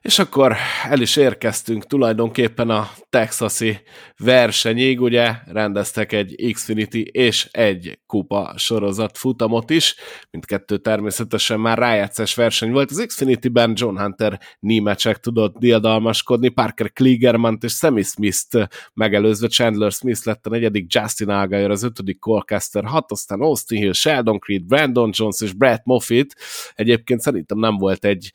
És 0.00 0.18
akkor 0.18 0.56
el 0.88 1.00
is 1.00 1.16
érkeztünk 1.16 1.86
tulajdonképpen 1.86 2.70
a 2.70 2.90
texasi 3.10 3.80
versenyig, 4.16 5.00
ugye 5.00 5.32
rendeztek 5.46 6.12
egy 6.12 6.50
Xfinity 6.52 7.00
és 7.00 7.48
egy 7.50 7.98
kupa 8.06 8.54
sorozat 8.56 9.18
futamot 9.18 9.70
is, 9.70 9.94
mindkettő 10.30 10.78
természetesen 10.78 11.60
már 11.60 11.78
rájátszás 11.78 12.34
verseny 12.34 12.70
volt. 12.70 12.90
Az 12.90 13.04
Xfinity-ben 13.06 13.72
John 13.76 13.98
Hunter 13.98 14.40
némecsek 14.58 15.18
tudott 15.18 15.56
diadalmaskodni, 15.58 16.48
Parker 16.48 16.92
Kligerman 16.92 17.58
és 17.60 17.72
Sammy 17.72 18.02
Smith-t 18.02 18.68
megelőzve 18.94 19.48
Chandler 19.48 19.92
Smith 19.92 20.26
lett 20.26 20.46
a 20.46 20.50
negyedik, 20.50 20.94
Justin 20.94 21.28
Allgaier 21.28 21.70
az 21.70 21.82
ötödik, 21.82 22.18
Colcaster 22.18 22.84
hat, 22.84 23.10
aztán 23.10 23.40
Austin 23.40 23.78
Hill, 23.78 23.92
Sheldon 23.92 24.38
Creed, 24.38 24.62
Brandon 24.62 25.10
Jones 25.12 25.40
és 25.40 25.52
Brett 25.52 25.84
Moffitt. 25.84 26.36
Egyébként 26.74 27.20
szerintem 27.20 27.58
nem 27.58 27.76
volt 27.76 28.04
egy 28.04 28.32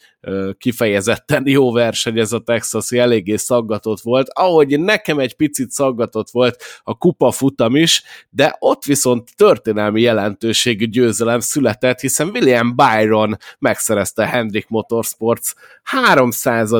kifejezetten 0.57 1.34
jó 1.43 1.71
verseny 1.71 2.19
ez 2.19 2.31
a 2.31 2.39
Texasi, 2.39 2.97
eléggé 2.97 3.35
szaggatott 3.35 4.01
volt, 4.01 4.27
ahogy 4.33 4.79
nekem 4.79 5.19
egy 5.19 5.35
picit 5.35 5.71
szaggatott 5.71 6.29
volt 6.29 6.63
a 6.83 6.97
kupa 6.97 7.31
futam 7.31 7.75
is, 7.75 8.03
de 8.29 8.55
ott 8.59 8.83
viszont 8.83 9.35
történelmi 9.35 10.01
jelentőségű 10.01 10.85
győzelem 10.85 11.39
született, 11.39 11.99
hiszen 11.99 12.27
William 12.27 12.75
Byron 12.75 13.37
megszerezte 13.59 14.27
Hendrick 14.27 14.69
Motorsports 14.69 15.53
300. 15.83 16.71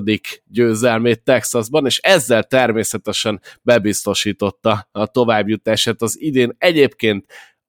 győzelmét 0.47 1.23
Texasban, 1.23 1.85
és 1.85 1.97
ezzel 1.97 2.43
természetesen 2.43 3.41
bebiztosította 3.61 4.87
a 4.91 5.05
továbbjutását 5.05 6.01
az 6.01 6.21
idén 6.21 6.55
egyébként 6.57 7.25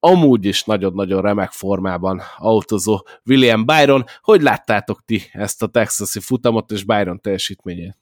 amúgy 0.06 0.44
is 0.44 0.64
nagyon-nagyon 0.64 1.22
remek 1.22 1.50
formában 1.50 2.22
autózó 2.36 3.06
William 3.24 3.64
Byron. 3.64 4.04
Hogy 4.20 4.42
láttátok 4.42 5.04
ti 5.04 5.22
ezt 5.32 5.62
a 5.62 5.66
texasi 5.66 6.20
futamot 6.20 6.70
és 6.70 6.84
Byron 6.84 7.20
teljesítményét? 7.20 7.96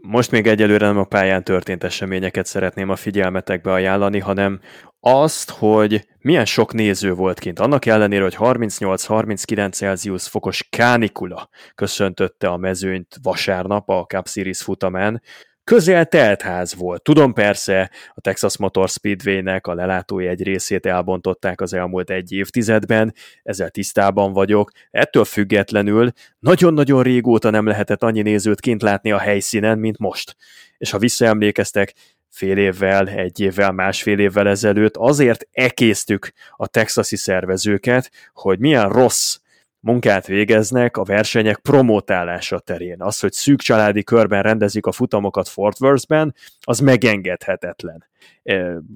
Most 0.00 0.30
még 0.30 0.46
egyelőre 0.46 0.86
nem 0.86 0.98
a 0.98 1.04
pályán 1.04 1.44
történt 1.44 1.84
eseményeket 1.84 2.46
szeretném 2.46 2.88
a 2.88 2.96
figyelmetekbe 2.96 3.72
ajánlani, 3.72 4.18
hanem 4.18 4.60
azt, 5.00 5.50
hogy 5.50 6.06
milyen 6.18 6.44
sok 6.44 6.72
néző 6.72 7.12
volt 7.12 7.38
kint. 7.38 7.58
Annak 7.58 7.86
ellenére, 7.86 8.22
hogy 8.22 8.36
38-39 8.38 9.72
Celsius 9.72 10.28
fokos 10.28 10.68
kánikula 10.70 11.48
köszöntötte 11.74 12.48
a 12.48 12.56
mezőnyt 12.56 13.16
vasárnap 13.22 13.88
a 13.88 14.04
Cup 14.04 14.28
Series 14.28 14.62
futamán, 14.62 15.22
Közel 15.68 16.06
teltház 16.06 16.74
volt. 16.74 17.02
Tudom 17.02 17.32
persze, 17.32 17.90
a 18.14 18.20
Texas 18.20 18.56
Motor 18.56 18.88
Speedway-nek 18.88 19.66
a 19.66 19.74
lelátói 19.74 20.26
egy 20.26 20.42
részét 20.42 20.86
elbontották 20.86 21.60
az 21.60 21.72
elmúlt 21.72 22.10
egy 22.10 22.32
évtizedben, 22.32 23.14
ezzel 23.42 23.70
tisztában 23.70 24.32
vagyok. 24.32 24.70
Ettől 24.90 25.24
függetlenül 25.24 26.12
nagyon-nagyon 26.38 27.02
régóta 27.02 27.50
nem 27.50 27.66
lehetett 27.66 28.02
annyi 28.02 28.22
nézőt 28.22 28.60
kint 28.60 28.82
látni 28.82 29.12
a 29.12 29.18
helyszínen, 29.18 29.78
mint 29.78 29.98
most. 29.98 30.36
És 30.78 30.90
ha 30.90 30.98
visszaemlékeztek, 30.98 31.94
fél 32.28 32.56
évvel, 32.56 33.08
egy 33.08 33.40
évvel, 33.40 33.72
másfél 33.72 34.18
évvel 34.18 34.48
ezelőtt 34.48 34.96
azért 34.96 35.48
ekésztük 35.52 36.32
a 36.56 36.66
texasi 36.66 37.16
szervezőket, 37.16 38.10
hogy 38.32 38.58
milyen 38.58 38.88
rossz 38.88 39.38
munkát 39.80 40.26
végeznek 40.26 40.96
a 40.96 41.04
versenyek 41.04 41.58
promotálása 41.58 42.58
terén. 42.58 43.02
Az, 43.02 43.20
hogy 43.20 43.32
szűk 43.32 43.60
családi 43.60 44.04
körben 44.04 44.42
rendezik 44.42 44.86
a 44.86 44.92
futamokat 44.92 45.48
Fort 45.48 45.80
Worth-ben, 45.80 46.34
az 46.60 46.78
megengedhetetlen. 46.78 48.06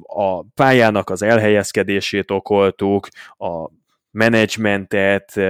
A 0.03 0.43
pályának 0.43 1.11
az 1.11 1.23
elhelyezkedését 1.23 2.31
okoltuk, 2.31 3.09
a 3.39 3.71
menedzsmentet, 4.11 5.41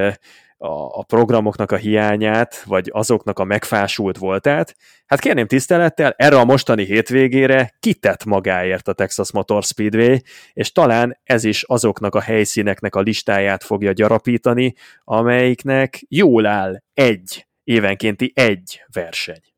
a, 0.63 0.99
a 0.99 1.03
programoknak 1.03 1.73
a 1.73 1.77
hiányát, 1.77 2.63
vagy 2.63 2.91
azoknak 2.93 3.39
a 3.39 3.45
megfásult 3.45 4.19
voltát, 4.19 4.77
hát 5.07 5.21
kérném 5.21 5.47
tisztelettel, 5.47 6.15
erre 6.17 6.39
a 6.39 6.45
mostani 6.45 6.85
hétvégére 6.85 7.77
kitett 7.81 8.25
magáért 8.25 8.89
a 8.89 8.93
Texas 8.93 9.33
Motor 9.33 9.63
Speedway, 9.63 10.17
és 10.53 10.73
talán 10.73 11.19
ez 11.25 11.45
is 11.45 11.63
azoknak 11.63 12.15
a 12.15 12.21
helyszíneknek 12.21 12.95
a 12.95 13.01
listáját 13.01 13.65
fogja 13.65 13.93
gyarapítani, 13.93 14.75
amelyiknek 15.05 16.01
jól 16.09 16.47
áll 16.47 16.83
egy, 16.95 17.47
évenkénti 17.65 18.33
egy 18.35 18.85
verseny. 18.93 19.52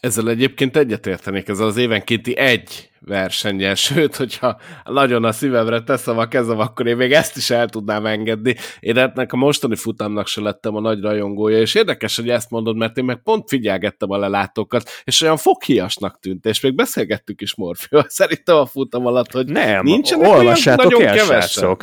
Ezzel 0.00 0.28
egyébként 0.28 0.76
egyetértenék, 0.76 1.48
ez 1.48 1.58
az 1.58 1.76
évenkénti 1.76 2.36
egy 2.36 2.90
versenyen, 3.06 3.74
sőt, 3.86 4.16
hogyha 4.16 4.60
nagyon 4.84 5.24
a 5.24 5.32
szívemre 5.32 5.82
teszem 5.82 6.18
a 6.18 6.26
kezem, 6.26 6.58
akkor 6.58 6.86
én 6.86 6.96
még 6.96 7.12
ezt 7.12 7.36
is 7.36 7.50
el 7.50 7.68
tudnám 7.68 8.06
engedni. 8.06 8.54
Én 8.80 8.98
ennek 8.98 9.32
a 9.32 9.36
mostani 9.36 9.76
futamnak 9.76 10.26
se 10.26 10.40
lettem 10.40 10.74
a 10.74 10.80
nagy 10.80 11.00
rajongója, 11.00 11.58
és 11.58 11.74
érdekes, 11.74 12.16
hogy 12.16 12.28
ezt 12.28 12.50
mondod, 12.50 12.76
mert 12.76 12.96
én 12.96 13.04
meg 13.04 13.22
pont 13.22 13.48
figyelgettem 13.48 14.10
a 14.10 14.18
lelátókat, 14.18 14.90
és 15.04 15.20
olyan 15.20 15.36
foghiasnak 15.36 16.18
tűnt, 16.20 16.46
és 16.46 16.60
még 16.60 16.74
beszélgettük 16.74 17.40
is 17.40 17.54
Morfival 17.54 18.06
szerintem 18.18 18.56
a 18.56 18.66
futam 18.66 19.06
alatt, 19.06 19.32
hogy 19.32 19.46
nem, 19.46 19.84
nincsenek 19.84 20.30
olvassátok 20.30 20.90
nagyon 20.90 21.08
el, 21.08 21.16
kevesen. 21.16 21.76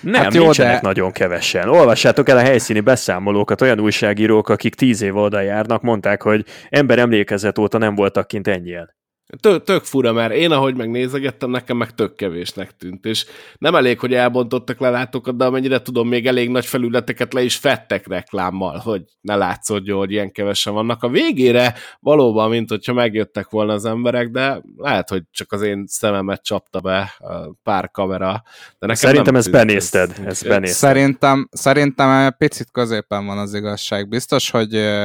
Nem, 0.00 0.22
hát 0.22 0.34
jó, 0.34 0.42
nincsenek 0.42 0.80
de... 0.80 0.86
nagyon 0.88 1.12
kevesen. 1.12 1.68
Olvassátok 1.68 2.28
el 2.28 2.36
a 2.36 2.40
helyszíni 2.40 2.80
beszámolókat, 2.80 3.60
olyan 3.60 3.80
újságírók, 3.80 4.48
akik 4.48 4.74
tíz 4.74 5.02
év 5.02 5.16
oda 5.16 5.40
járnak, 5.40 5.82
mondták, 5.82 6.22
hogy 6.22 6.44
ember 6.68 6.98
emlékezet 6.98 7.58
óta 7.58 7.78
nem 7.78 7.94
voltak 7.94 8.26
kint 8.26 8.48
ennyien. 8.48 8.94
Tök, 9.40 9.64
tök 9.64 9.84
fura, 9.84 10.12
mert 10.12 10.32
én, 10.32 10.50
ahogy 10.50 10.74
megnézegettem, 10.74 11.50
nekem 11.50 11.76
meg 11.76 11.94
tök 11.94 12.16
kevésnek 12.16 12.76
tűnt, 12.76 13.04
és 13.04 13.26
nem 13.58 13.74
elég, 13.74 13.98
hogy 13.98 14.14
elbontottak 14.14 14.80
lelátókat, 14.80 15.36
de 15.36 15.44
amennyire 15.44 15.82
tudom, 15.82 16.08
még 16.08 16.26
elég 16.26 16.50
nagy 16.50 16.66
felületeket 16.66 17.32
le 17.32 17.42
is 17.42 17.56
fettek 17.56 18.06
reklámmal, 18.06 18.78
hogy 18.78 19.02
ne 19.20 19.36
látszódjon, 19.36 19.98
hogy 19.98 20.10
ilyen 20.10 20.32
kevesen 20.32 20.72
vannak. 20.72 21.02
A 21.02 21.08
végére 21.08 21.74
valóban, 22.00 22.50
mint 22.50 22.68
hogyha 22.68 22.92
megjöttek 22.92 23.50
volna 23.50 23.72
az 23.72 23.84
emberek, 23.84 24.28
de 24.28 24.62
lehet, 24.76 25.08
hogy 25.08 25.22
csak 25.30 25.52
az 25.52 25.62
én 25.62 25.84
szememet 25.86 26.44
csapta 26.44 26.80
be 26.80 27.14
a 27.18 27.54
pár 27.62 27.90
kamera. 27.90 28.42
De 28.78 28.86
nekem 28.86 28.94
Szerintem 28.94 29.36
ezt 29.36 29.50
benézted. 29.50 30.10
Ez, 30.10 30.26
ezt 30.26 30.48
benézted. 30.48 30.90
Szerintem, 30.90 31.48
szerintem 31.52 32.34
picit 32.38 32.70
középen 32.72 33.26
van 33.26 33.38
az 33.38 33.54
igazság. 33.54 34.08
Biztos, 34.08 34.50
hogy 34.50 35.02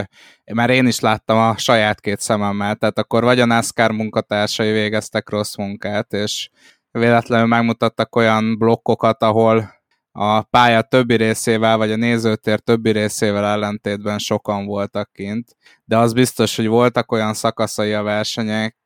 már 0.54 0.70
én 0.70 0.88
is 0.88 1.00
láttam 1.00 1.38
a 1.38 1.58
saját 1.58 2.00
két 2.00 2.20
szememmel, 2.20 2.76
tehát 2.76 3.00
akkor 3.00 3.24
vagy 3.24 3.40
a 3.40 3.46
NASCAR 3.46 3.92
munkatársai 4.20 4.72
végeztek 4.72 5.30
rossz 5.30 5.56
munkát, 5.56 6.14
és 6.14 6.50
véletlenül 6.92 7.48
megmutattak 7.48 8.16
olyan 8.16 8.58
blokkokat, 8.58 9.24
ahol 9.24 9.78
a 10.12 10.42
pálya 10.42 10.82
többi 10.82 11.16
részével, 11.16 11.78
vagy 11.78 11.92
a 11.92 11.96
nézőtér 11.96 12.60
többi 12.60 12.92
részével 12.92 13.46
ellentétben 13.46 14.18
sokan 14.18 14.66
voltak 14.66 15.12
kint, 15.14 15.56
de 15.86 15.98
az 15.98 16.14
biztos, 16.14 16.56
hogy 16.56 16.68
voltak 16.68 17.12
olyan 17.12 17.34
szakaszai 17.34 17.94
a 17.94 18.04
versenyek, 18.04 18.78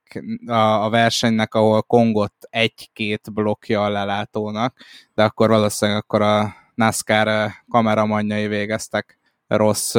a, 0.45 0.89
versenynek, 0.89 1.53
ahol 1.53 1.81
kongott 1.81 2.47
egy-két 2.49 3.33
blokkja 3.33 3.83
a 3.83 3.89
lelátónak, 3.89 4.75
de 5.13 5.23
akkor 5.23 5.49
valószínűleg 5.49 6.01
akkor 6.01 6.21
a 6.21 6.55
NASCAR 6.75 7.51
kameramanjai 7.69 8.47
végeztek 8.47 9.19
rossz 9.47 9.95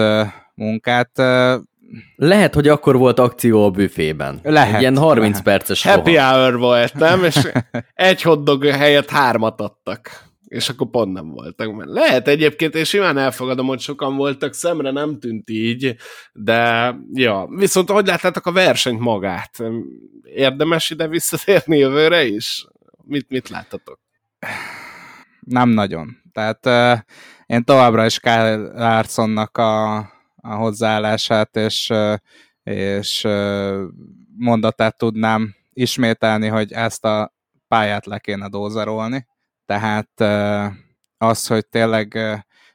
munkát. 0.55 1.23
Lehet, 2.17 2.55
hogy 2.55 2.69
akkor 2.69 2.97
volt 2.97 3.19
akció 3.19 3.65
a 3.65 3.71
büfében. 3.71 4.41
Lehet. 4.43 4.75
Egy 4.75 4.81
ilyen 4.81 4.97
30 4.97 5.29
lehet. 5.29 5.45
perces 5.45 5.83
Happy 5.83 6.15
roham. 6.15 6.35
hour 6.35 6.59
volt, 6.59 6.95
nem? 6.95 7.25
És 7.25 7.49
egy 7.95 8.23
hotdog 8.23 8.65
helyett 8.65 9.11
hármat 9.11 9.61
adtak. 9.61 10.23
És 10.45 10.69
akkor 10.69 10.91
pont 10.91 11.13
nem 11.13 11.31
voltak. 11.31 11.85
Lehet 11.85 12.29
egyébként, 12.29 12.75
és 12.75 12.89
simán 12.89 13.19
elfogadom, 13.19 13.67
hogy 13.67 13.81
sokan 13.81 14.17
voltak, 14.17 14.53
szemre 14.53 14.91
nem 14.91 15.19
tűnt 15.19 15.51
így, 15.51 15.97
de 16.33 16.95
ja, 17.13 17.47
viszont 17.57 17.91
hogy 17.91 18.07
láttátok 18.07 18.47
a 18.47 18.53
versenyt 18.53 19.01
magát? 19.01 19.63
Érdemes 20.23 20.91
ide 20.91 21.09
visszatérni 21.09 21.79
jövőre 21.79 22.25
is? 22.25 22.67
Mit, 23.05 23.29
mit 23.29 23.49
láttatok? 23.49 24.01
Nem 25.41 25.69
nagyon. 25.69 26.17
Tehát 26.33 26.67
uh, 26.67 26.99
én 27.47 27.65
továbbra 27.65 28.05
is 28.05 28.21
Kyle 28.21 28.57
Larsonnak 28.57 29.59
a, 29.59 29.97
a 30.45 30.55
hozzáállását 30.55 31.57
és, 31.57 31.93
és 32.63 33.29
mondatát 34.37 34.97
tudnám 34.97 35.55
ismételni, 35.73 36.47
hogy 36.47 36.73
ezt 36.73 37.05
a 37.05 37.35
pályát 37.69 38.07
le 38.07 38.19
kéne 38.19 38.49
dózerolni. 38.49 39.27
Tehát 39.67 40.21
az, 41.19 41.47
hogy 41.47 41.67
tényleg 41.69 42.19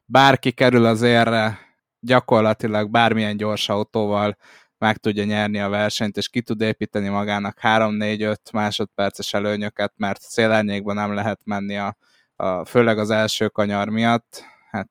bárki 0.06 0.52
kerül 0.52 0.86
az 0.86 1.02
érre, 1.02 1.60
gyakorlatilag 2.00 2.90
bármilyen 2.90 3.38
gyors 3.38 3.70
autóval 3.70 4.38
meg 4.78 4.98
tudja 4.98 5.24
nyerni 5.24 5.60
a 5.60 5.70
versenyt, 5.70 6.18
és 6.18 6.30
ki 6.30 6.42
tud 6.42 6.62
építeni 6.62 7.08
magának 7.08 7.58
3-4-5 7.62 8.36
másodperces 8.54 9.34
előnyöket, 9.34 9.94
mert 9.98 10.22
szélárnyékban 10.22 10.96
nem 10.96 11.14
lehet 11.14 11.42
menni 11.44 11.78
a, 11.78 11.98
a, 12.36 12.66
főleg 12.66 12.98
az 12.98 13.10
első 13.10 13.48
kanyar 13.48 13.90
miatt, 13.90 14.44
hát 14.72 14.90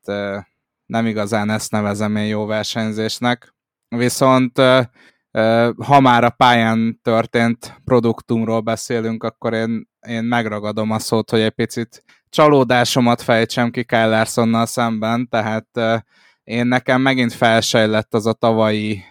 nem 0.88 1.06
igazán 1.06 1.50
ezt 1.50 1.70
nevezem 1.70 2.16
én 2.16 2.26
jó 2.26 2.46
versenyzésnek. 2.46 3.54
Viszont 3.88 4.58
ha 5.76 6.00
már 6.00 6.24
a 6.24 6.30
pályán 6.30 7.00
történt 7.02 7.80
produktumról 7.84 8.60
beszélünk, 8.60 9.24
akkor 9.24 9.52
én, 9.52 9.88
én 10.06 10.24
megragadom 10.24 10.90
a 10.90 10.98
szót, 10.98 11.30
hogy 11.30 11.40
egy 11.40 11.50
picit 11.50 12.04
csalódásomat 12.28 13.22
fejtsem 13.22 13.70
ki 13.70 13.84
Kyle 13.84 14.06
Larsonnal 14.06 14.66
szemben, 14.66 15.28
tehát 15.28 15.66
én 16.42 16.66
nekem 16.66 17.00
megint 17.00 17.32
felsejlett 17.32 18.14
az 18.14 18.26
a 18.26 18.32
tavalyi 18.32 19.02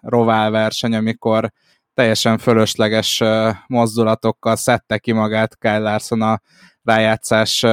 rovál 0.00 0.50
verseny, 0.50 0.94
amikor 0.94 1.52
teljesen 1.94 2.38
fölösleges 2.38 3.22
mozdulatokkal 3.66 4.56
szedte 4.56 4.98
ki 4.98 5.12
magát 5.12 5.58
Kyle 5.58 5.78
Larson 5.78 6.22
a 6.22 6.40
rájátszás 6.82 7.66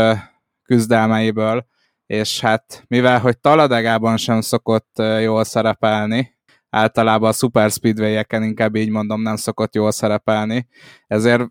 küzdelmeiből, 0.63 1.65
és 2.07 2.39
hát 2.39 2.83
mivel, 2.87 3.19
hogy 3.19 3.39
taladegában 3.39 4.17
sem 4.17 4.41
szokott 4.41 5.01
jól 5.21 5.43
szerepelni, 5.43 6.37
általában 6.69 7.29
a 7.29 7.33
super 7.33 7.71
speedway-eken 7.71 8.43
inkább 8.43 8.75
így 8.75 8.89
mondom, 8.89 9.21
nem 9.21 9.35
szokott 9.35 9.75
jól 9.75 9.91
szerepelni, 9.91 10.67
ezért 11.07 11.47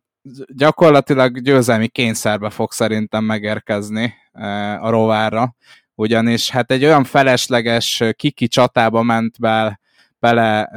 gyakorlatilag 0.47 1.41
győzelmi 1.41 1.89
kényszerbe 1.89 2.51
fog 2.51 2.73
szerintem 2.73 3.25
megérkezni 3.25 4.15
a 4.81 4.91
rovára, 4.91 5.55
ugyanis 5.95 6.51
hát 6.51 6.71
egy 6.71 6.85
olyan 6.85 7.05
felesleges 7.05 8.03
kiki 8.17 8.49
csatába 8.49 9.03
ment 9.03 9.41
be, 9.41 9.81
bele 10.19 10.71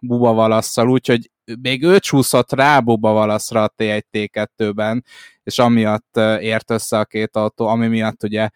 Buba 0.00 0.32
Valasszal, 0.32 0.90
úgyhogy 0.90 1.30
még 1.60 1.82
ő 1.82 1.98
csúszott 1.98 2.52
rá 2.52 2.80
Buba 2.80 3.12
Valaszra 3.12 3.62
a 3.62 3.74
T1-T2-ben, 3.76 5.04
és 5.42 5.58
amiatt 5.58 6.16
ért 6.40 6.70
össze 6.70 6.98
a 6.98 7.04
két 7.04 7.36
autó, 7.36 7.66
ami 7.66 7.86
miatt 7.86 8.22
ugye 8.22 8.48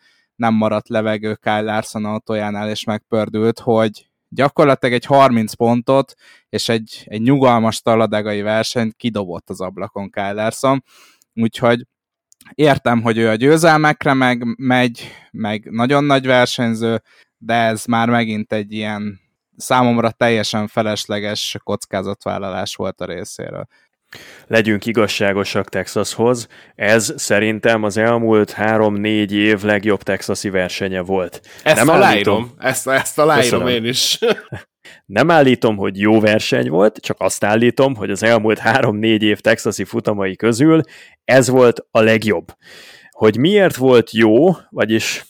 nem 0.43 0.55
maradt 0.55 0.89
levegő 0.89 1.35
Kyle 1.35 1.61
Larson 1.61 2.05
autójánál, 2.05 2.71
és 2.71 2.85
megpördült, 2.85 3.59
hogy 3.59 4.11
gyakorlatilag 4.29 4.95
egy 4.95 5.05
30 5.05 5.55
pontot 5.55 6.15
és 6.49 6.69
egy, 6.69 7.03
egy 7.05 7.21
nyugalmas 7.21 7.81
taladegai 7.81 8.43
versenyt 8.43 8.95
kidobott 8.95 9.51
az 9.51 9.61
ablakon 9.61 10.11
Kyle 10.11 10.33
Larson, 10.33 10.85
úgyhogy 11.35 11.87
értem, 12.55 13.03
hogy 13.03 13.19
ő 13.19 13.29
a 13.29 13.35
győzelmekre 13.35 14.15
meg 14.15 14.43
megy, 14.57 15.11
meg 15.31 15.71
nagyon 15.71 16.05
nagy 16.05 16.27
versenyző, 16.27 17.03
de 17.39 17.55
ez 17.55 17.85
már 17.85 18.09
megint 18.09 18.53
egy 18.53 18.73
ilyen 18.73 19.21
számomra 19.57 20.11
teljesen 20.11 20.67
felesleges 20.67 21.57
kockázatvállalás 21.65 22.75
volt 22.75 23.01
a 23.01 23.05
részéről. 23.05 23.67
Legyünk 24.47 24.87
igazságosak 24.87 25.69
Texashoz, 25.69 26.49
ez 26.75 27.13
szerintem 27.17 27.83
az 27.83 27.97
elmúlt 27.97 28.51
három-négy 28.51 29.33
év 29.33 29.63
legjobb 29.63 30.03
texasi 30.03 30.51
versenye 30.51 31.01
volt. 31.01 31.41
Ezt 31.63 31.77
Nem 31.77 31.89
aláírom, 31.89 32.35
állítom, 32.35 32.55
ezt, 32.59 32.89
ezt 32.89 33.19
aláírom 33.19 33.67
én 33.67 33.85
is. 33.85 34.19
Nem 35.07 35.31
állítom, 35.31 35.77
hogy 35.77 35.99
jó 35.99 36.21
verseny 36.21 36.69
volt, 36.69 36.99
csak 37.01 37.17
azt 37.21 37.45
állítom, 37.45 37.95
hogy 37.95 38.11
az 38.11 38.23
elmúlt 38.23 38.59
három-négy 38.59 39.23
év 39.23 39.41
texasi 39.41 39.85
futamai 39.85 40.37
közül 40.37 40.81
ez 41.25 41.49
volt 41.49 41.87
a 41.91 42.01
legjobb. 42.01 42.47
Hogy 43.11 43.37
miért 43.37 43.77
volt 43.77 44.11
jó, 44.11 44.51
vagyis 44.71 45.25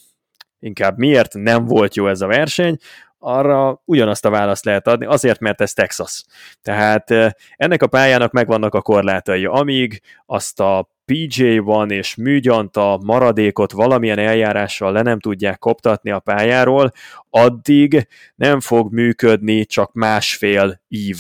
inkább 0.59 0.99
miért 0.99 1.35
nem 1.35 1.65
volt 1.65 1.95
jó 1.95 2.09
ez 2.09 2.21
a 2.21 2.27
verseny, 2.27 2.77
arra 3.23 3.83
ugyanazt 3.85 4.25
a 4.25 4.31
választ 4.31 4.65
lehet 4.65 4.87
adni, 4.87 5.07
azért, 5.07 5.41
mert 5.41 5.61
ez 5.61 5.73
Texas. 5.73 6.25
Tehát 6.63 7.11
ennek 7.57 7.83
a 7.83 7.87
pályának 7.87 8.33
megvannak 8.33 8.75
a 8.75 8.83
korlátai. 8.83 9.45
Amíg 9.45 10.01
azt 10.27 10.61
a 10.61 10.89
PJ-ban 11.05 11.91
és 11.91 12.15
műgyanta 12.15 13.01
maradékot 13.05 13.73
valamilyen 13.73 14.19
eljárással 14.19 14.93
le 14.93 15.03
nem 15.03 15.21
tudják 15.21 15.59
koptatni 15.59 16.11
a 16.11 16.19
pályáról, 16.19 16.93
addig 17.31 18.09
nem 18.35 18.61
fog 18.61 18.93
működni 18.93 19.65
csak 19.65 19.93
másfél 19.93 20.81
ív. 20.89 21.17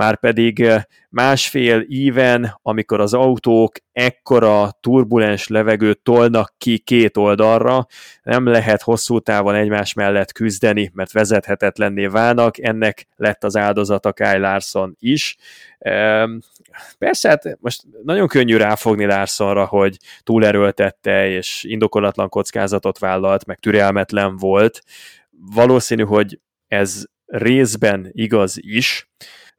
Márpedig 0.00 0.66
másfél 1.08 1.84
íven, 1.88 2.58
amikor 2.62 3.00
az 3.00 3.14
autók 3.14 3.72
ekkora 3.92 4.70
turbulens 4.80 5.48
levegőt 5.48 5.98
tolnak 6.02 6.54
ki 6.58 6.78
két 6.78 7.16
oldalra, 7.16 7.86
nem 8.22 8.46
lehet 8.46 8.82
hosszú 8.82 9.18
távon 9.18 9.54
egymás 9.54 9.92
mellett 9.92 10.32
küzdeni, 10.32 10.90
mert 10.94 11.12
vezethetetlenné 11.12 12.06
válnak, 12.06 12.58
ennek 12.58 13.06
lett 13.16 13.44
az 13.44 13.56
áldozata 13.56 14.12
Kyle 14.12 14.38
Larson 14.38 14.96
is. 14.98 15.36
Persze, 16.98 17.28
hát 17.28 17.58
most 17.58 17.82
nagyon 18.02 18.26
könnyű 18.26 18.56
ráfogni 18.56 19.04
Larsonra, 19.04 19.64
hogy 19.66 19.96
túlerőltette, 20.22 21.28
és 21.28 21.64
indokolatlan 21.64 22.28
kockázatot 22.28 22.98
vállalt, 22.98 23.46
meg 23.46 23.58
türelmetlen 23.58 24.36
volt. 24.36 24.82
Valószínű, 25.54 26.02
hogy 26.02 26.40
ez 26.66 27.04
részben 27.26 28.08
igaz 28.12 28.54
is, 28.60 29.08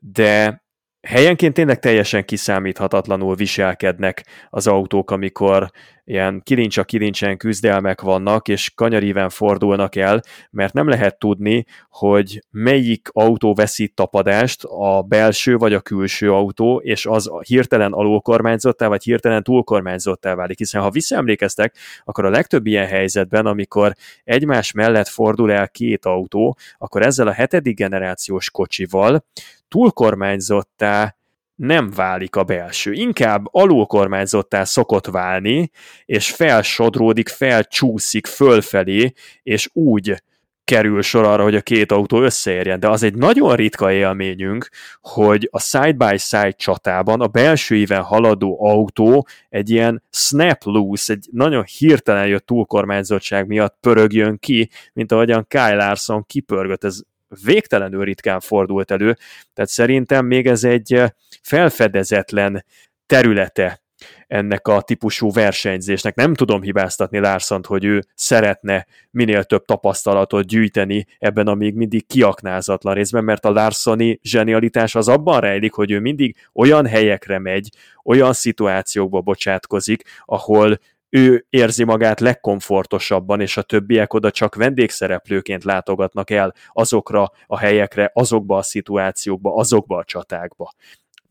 de 0.03 0.63
helyenként 1.07 1.53
tényleg 1.53 1.79
teljesen 1.79 2.25
kiszámíthatatlanul 2.25 3.35
viselkednek 3.35 4.25
az 4.49 4.67
autók, 4.67 5.11
amikor 5.11 5.71
ilyen 6.03 6.41
kilincs 6.43 6.77
a 6.77 6.83
kilincsen 6.83 7.37
küzdelmek 7.37 8.01
vannak, 8.01 8.47
és 8.47 8.71
kanyaríven 8.75 9.29
fordulnak 9.29 9.95
el, 9.95 10.21
mert 10.51 10.73
nem 10.73 10.87
lehet 10.87 11.19
tudni, 11.19 11.65
hogy 11.89 12.43
melyik 12.49 13.09
autó 13.11 13.53
veszít 13.53 13.95
tapadást, 13.95 14.63
a 14.63 15.01
belső 15.01 15.57
vagy 15.57 15.73
a 15.73 15.81
külső 15.81 16.33
autó, 16.33 16.81
és 16.83 17.05
az 17.05 17.31
hirtelen 17.47 17.91
alulkormányzottá, 17.91 18.87
vagy 18.87 19.03
hirtelen 19.03 19.43
túlkormányzottá 19.43 20.35
válik. 20.35 20.57
Hiszen 20.57 20.81
ha 20.81 20.89
visszaemlékeztek, 20.89 21.75
akkor 22.03 22.25
a 22.25 22.29
legtöbb 22.29 22.65
ilyen 22.65 22.87
helyzetben, 22.87 23.45
amikor 23.45 23.93
egymás 24.23 24.71
mellett 24.71 25.07
fordul 25.07 25.51
el 25.51 25.69
két 25.69 26.05
autó, 26.05 26.57
akkor 26.77 27.01
ezzel 27.01 27.27
a 27.27 27.33
hetedik 27.33 27.75
generációs 27.75 28.51
kocsival 28.51 29.23
túlkormányzottá 29.71 31.15
nem 31.55 31.91
válik 31.95 32.35
a 32.35 32.43
belső. 32.43 32.91
Inkább 32.91 33.45
alulkormányzottá 33.51 34.63
szokott 34.63 35.07
válni, 35.07 35.71
és 36.05 36.31
felsodródik, 36.31 37.29
felcsúszik 37.29 38.27
fölfelé, 38.27 39.13
és 39.43 39.69
úgy 39.73 40.23
kerül 40.63 41.01
sor 41.01 41.23
arra, 41.23 41.43
hogy 41.43 41.55
a 41.55 41.61
két 41.61 41.91
autó 41.91 42.21
összeérjen, 42.21 42.79
de 42.79 42.89
az 42.89 43.03
egy 43.03 43.15
nagyon 43.15 43.55
ritka 43.55 43.91
élményünk, 43.91 44.69
hogy 45.01 45.47
a 45.51 45.59
side-by-side 45.59 46.51
csatában 46.51 47.21
a 47.21 47.27
belső 47.27 47.75
éven 47.75 48.01
haladó 48.01 48.65
autó 48.65 49.27
egy 49.49 49.69
ilyen 49.69 50.03
snap 50.09 50.63
loose, 50.63 51.13
egy 51.13 51.27
nagyon 51.31 51.63
hirtelen 51.77 52.27
jött 52.27 52.45
túlkormányzottság 52.45 53.47
miatt 53.47 53.77
pörögjön 53.79 54.39
ki, 54.39 54.69
mint 54.93 55.11
ahogyan 55.11 55.45
Kyle 55.47 55.75
Larson 55.75 56.25
kipörgött. 56.25 56.83
Ez 56.83 56.99
végtelenül 57.43 58.03
ritkán 58.03 58.39
fordult 58.39 58.91
elő, 58.91 59.17
tehát 59.53 59.69
szerintem 59.69 60.25
még 60.25 60.47
ez 60.47 60.63
egy 60.63 61.03
felfedezetlen 61.41 62.65
területe 63.05 63.81
ennek 64.27 64.67
a 64.67 64.81
típusú 64.81 65.31
versenyzésnek. 65.31 66.15
Nem 66.15 66.33
tudom 66.33 66.61
hibáztatni 66.61 67.19
Lárszant, 67.19 67.65
hogy 67.65 67.83
ő 67.83 68.03
szeretne 68.15 68.87
minél 69.11 69.43
több 69.43 69.65
tapasztalatot 69.65 70.45
gyűjteni 70.45 71.05
ebben 71.19 71.47
a 71.47 71.53
még 71.53 71.75
mindig 71.75 72.07
kiaknázatlan 72.07 72.93
részben, 72.93 73.23
mert 73.23 73.45
a 73.45 73.49
Larsoni 73.49 74.19
zsenialitás 74.23 74.95
az 74.95 75.07
abban 75.07 75.39
rejlik, 75.39 75.73
hogy 75.73 75.91
ő 75.91 75.99
mindig 75.99 76.35
olyan 76.53 76.85
helyekre 76.85 77.39
megy, 77.39 77.69
olyan 78.03 78.33
szituációkba 78.33 79.21
bocsátkozik, 79.21 80.03
ahol 80.25 80.79
ő 81.11 81.45
érzi 81.49 81.83
magát 81.83 82.19
legkomfortosabban, 82.19 83.41
és 83.41 83.57
a 83.57 83.61
többiek 83.61 84.13
oda 84.13 84.31
csak 84.31 84.55
vendégszereplőként 84.55 85.63
látogatnak 85.63 86.29
el 86.29 86.53
azokra 86.73 87.31
a 87.47 87.57
helyekre, 87.57 88.11
azokba 88.13 88.57
a 88.57 88.61
szituációkba, 88.61 89.55
azokba 89.55 89.97
a 89.97 90.03
csatákba 90.03 90.71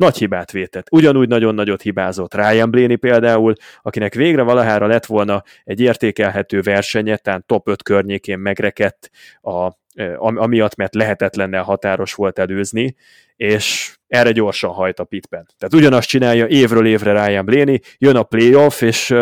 nagy 0.00 0.16
hibát 0.16 0.50
vétett. 0.50 0.86
Ugyanúgy 0.90 1.28
nagyon 1.28 1.54
nagyot 1.54 1.82
hibázott 1.82 2.34
Ryan 2.34 2.70
Blaney 2.70 2.96
például, 2.96 3.54
akinek 3.82 4.14
végre 4.14 4.42
valahára 4.42 4.86
lett 4.86 5.06
volna 5.06 5.42
egy 5.64 5.80
értékelhető 5.80 6.60
versenye, 6.60 7.16
tehát 7.16 7.46
top 7.46 7.68
5 7.68 7.82
környékén 7.82 8.38
megrekedt, 8.38 9.10
a, 9.40 9.72
amiatt, 10.16 10.76
mert 10.76 10.94
lehetetlennel 10.94 11.62
határos 11.62 12.14
volt 12.14 12.38
előzni, 12.38 12.96
és 13.36 13.96
erre 14.08 14.30
gyorsan 14.30 14.70
hajt 14.70 14.98
a 14.98 15.04
pitben. 15.04 15.46
Tehát 15.58 15.74
ugyanazt 15.74 16.08
csinálja 16.08 16.46
évről 16.46 16.86
évre 16.86 17.26
Ryan 17.26 17.44
Blaney, 17.44 17.80
jön 17.98 18.16
a 18.16 18.22
playoff, 18.22 18.82
és 18.82 19.14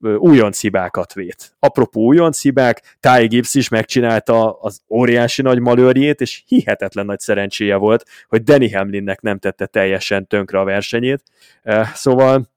újonc 0.00 0.60
hibákat 0.60 1.12
vét. 1.12 1.52
Apropó 1.58 2.00
újonc 2.00 2.42
hibák, 2.42 2.96
Ty 3.00 3.26
Gibbs 3.26 3.54
is 3.54 3.68
megcsinálta 3.68 4.52
az 4.52 4.80
óriási 4.88 5.42
nagy 5.42 5.60
malőrjét, 5.60 6.20
és 6.20 6.42
hihetetlen 6.46 7.06
nagy 7.06 7.20
szerencséje 7.20 7.76
volt, 7.76 8.04
hogy 8.28 8.42
Danny 8.42 8.74
Hamlinnek 8.74 9.20
nem 9.20 9.38
tette 9.38 9.66
teljesen 9.66 10.26
tönkre 10.26 10.58
a 10.58 10.64
versenyét. 10.64 11.22
Szóval 11.94 12.48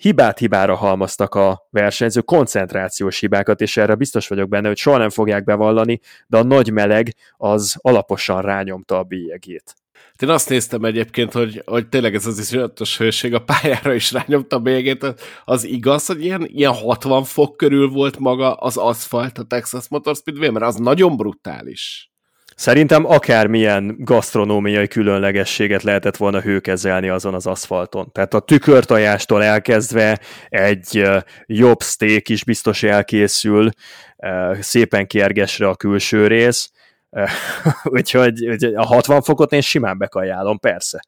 hibát 0.00 0.38
hibára 0.38 0.74
halmaztak 0.74 1.34
a 1.34 1.66
versenyzők, 1.70 2.24
koncentrációs 2.24 3.18
hibákat, 3.18 3.60
és 3.60 3.76
erre 3.76 3.94
biztos 3.94 4.28
vagyok 4.28 4.48
benne, 4.48 4.68
hogy 4.68 4.76
soha 4.76 4.96
nem 4.96 5.10
fogják 5.10 5.44
bevallani, 5.44 6.00
de 6.26 6.38
a 6.38 6.42
nagy 6.42 6.72
meleg 6.72 7.14
az 7.36 7.76
alaposan 7.80 8.42
rányomta 8.42 8.98
a 8.98 9.02
bélyegét. 9.02 9.74
Én 10.22 10.28
azt 10.28 10.48
néztem 10.48 10.84
egyébként, 10.84 11.32
hogy, 11.32 11.62
hogy 11.66 11.88
tényleg 11.88 12.14
ez 12.14 12.26
az 12.26 12.38
iszonyatos 12.38 12.98
hőség 12.98 13.34
a 13.34 13.44
pályára 13.44 13.94
is 13.94 14.12
rányomta 14.12 14.58
bélyegét. 14.58 15.14
Az 15.44 15.64
igaz, 15.64 16.06
hogy 16.06 16.24
ilyen, 16.24 16.46
ilyen 16.46 16.74
60 16.74 17.24
fok 17.24 17.56
körül 17.56 17.88
volt 17.88 18.18
maga 18.18 18.54
az 18.54 18.76
aszfalt 18.76 19.38
a 19.38 19.44
Texas 19.44 19.88
Motor 19.88 20.16
Speedway, 20.16 20.52
mert 20.52 20.64
az 20.64 20.74
nagyon 20.74 21.16
brutális. 21.16 22.10
Szerintem 22.60 23.04
akármilyen 23.06 23.96
gasztronómiai 23.98 24.88
különlegességet 24.88 25.82
lehetett 25.82 26.16
volna 26.16 26.40
hőkezelni 26.40 27.08
azon 27.08 27.34
az 27.34 27.46
aszfalton. 27.46 28.12
Tehát 28.12 28.34
a 28.34 28.40
tükörtajástól 28.40 29.42
elkezdve 29.42 30.20
egy 30.48 31.04
jobb 31.46 31.82
steak 31.82 32.28
is 32.28 32.44
biztos 32.44 32.82
elkészül, 32.82 33.70
szépen 34.60 35.06
kiergesre 35.06 35.68
a 35.68 35.74
külső 35.74 36.26
rész, 36.26 36.70
úgyhogy, 37.84 38.48
úgyhogy 38.48 38.74
a 38.74 38.86
60 38.86 39.22
fokot 39.22 39.52
én 39.52 39.60
simán 39.60 39.98
bekajálom, 39.98 40.58
persze. 40.58 41.00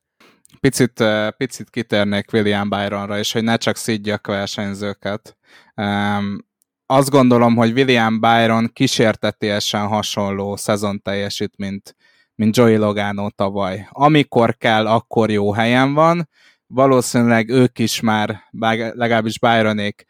Picit, 0.61 1.05
picit 1.37 1.71
kitérnék 1.71 2.33
William 2.33 2.69
Byronra, 2.69 3.19
és 3.19 3.33
hogy 3.33 3.45
ne 3.45 3.57
csak 3.57 3.77
szídjak 3.77 4.27
versenyzőket. 4.27 5.37
Um, 5.75 6.51
azt 6.87 7.11
gondolom, 7.11 7.57
hogy 7.57 7.73
William 7.73 8.21
Byron 8.21 8.71
kísértetésen 8.73 9.87
hasonló 9.87 10.57
szezon 10.57 11.03
teljesít, 11.03 11.57
mint, 11.57 11.97
mint 12.35 12.57
Joey 12.57 12.77
Logano 12.77 13.31
tavaly. 13.31 13.89
Amikor 13.91 14.57
kell, 14.57 14.87
akkor 14.87 15.31
jó 15.31 15.53
helyen 15.53 15.95
van. 15.95 16.29
Valószínűleg 16.67 17.49
ők 17.49 17.79
is 17.79 18.01
már, 18.01 18.41
legalábbis 18.95 19.39
Byronék 19.39 20.05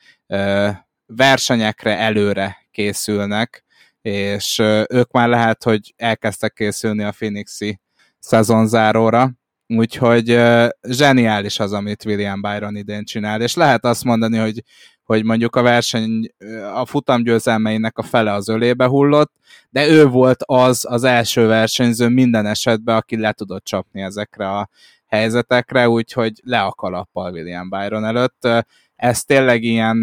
versenyekre 1.07 1.99
előre 1.99 2.57
készülnek, 2.71 3.65
és 4.03 4.59
ők 4.89 5.11
már 5.11 5.29
lehet, 5.29 5.63
hogy 5.63 5.95
elkezdtek 5.97 6.53
készülni 6.53 7.03
a 7.03 7.11
Phoenixi 7.11 7.81
szezonzáróra, 8.19 9.31
úgyhogy 9.67 10.41
zseniális 10.83 11.59
az, 11.59 11.73
amit 11.73 12.05
William 12.05 12.41
Byron 12.41 12.77
idén 12.77 13.05
csinál, 13.05 13.43
és 13.43 13.55
lehet 13.55 13.85
azt 13.85 14.05
mondani, 14.05 14.39
hogy, 14.39 14.63
hogy 15.03 15.25
mondjuk 15.25 15.57
a 15.57 15.63
verseny, 15.63 16.29
a 16.75 16.87
futamgyőzelmeinek 16.87 17.99
a 17.99 18.03
fele 18.03 18.33
az 18.33 18.49
ölébe 18.49 18.87
hullott, 18.87 19.33
de 19.71 19.89
ő 19.89 20.07
volt 20.07 20.43
az 20.47 20.87
az 20.89 21.05
első 21.05 21.47
versenyző 21.47 22.09
minden 22.09 22.47
esetben, 22.47 22.97
aki 22.97 23.17
le 23.17 23.33
tudott 23.33 23.65
csapni 23.65 24.03
ezekre 24.03 24.49
a 24.49 24.69
helyzetekre, 25.07 25.89
úgyhogy 25.89 26.41
le 26.43 26.61
a 26.61 26.73
kalappal 26.73 27.33
William 27.33 27.69
Byron 27.69 28.05
előtt. 28.05 28.49
Ez 28.97 29.25
tényleg 29.25 29.63
ilyen, 29.63 29.97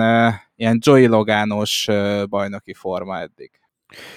ilyen 0.56 0.80
Joey 0.82 1.06
Logános 1.06 1.88
bajnoki 2.30 2.74
forma 2.74 3.20
eddig. 3.20 3.52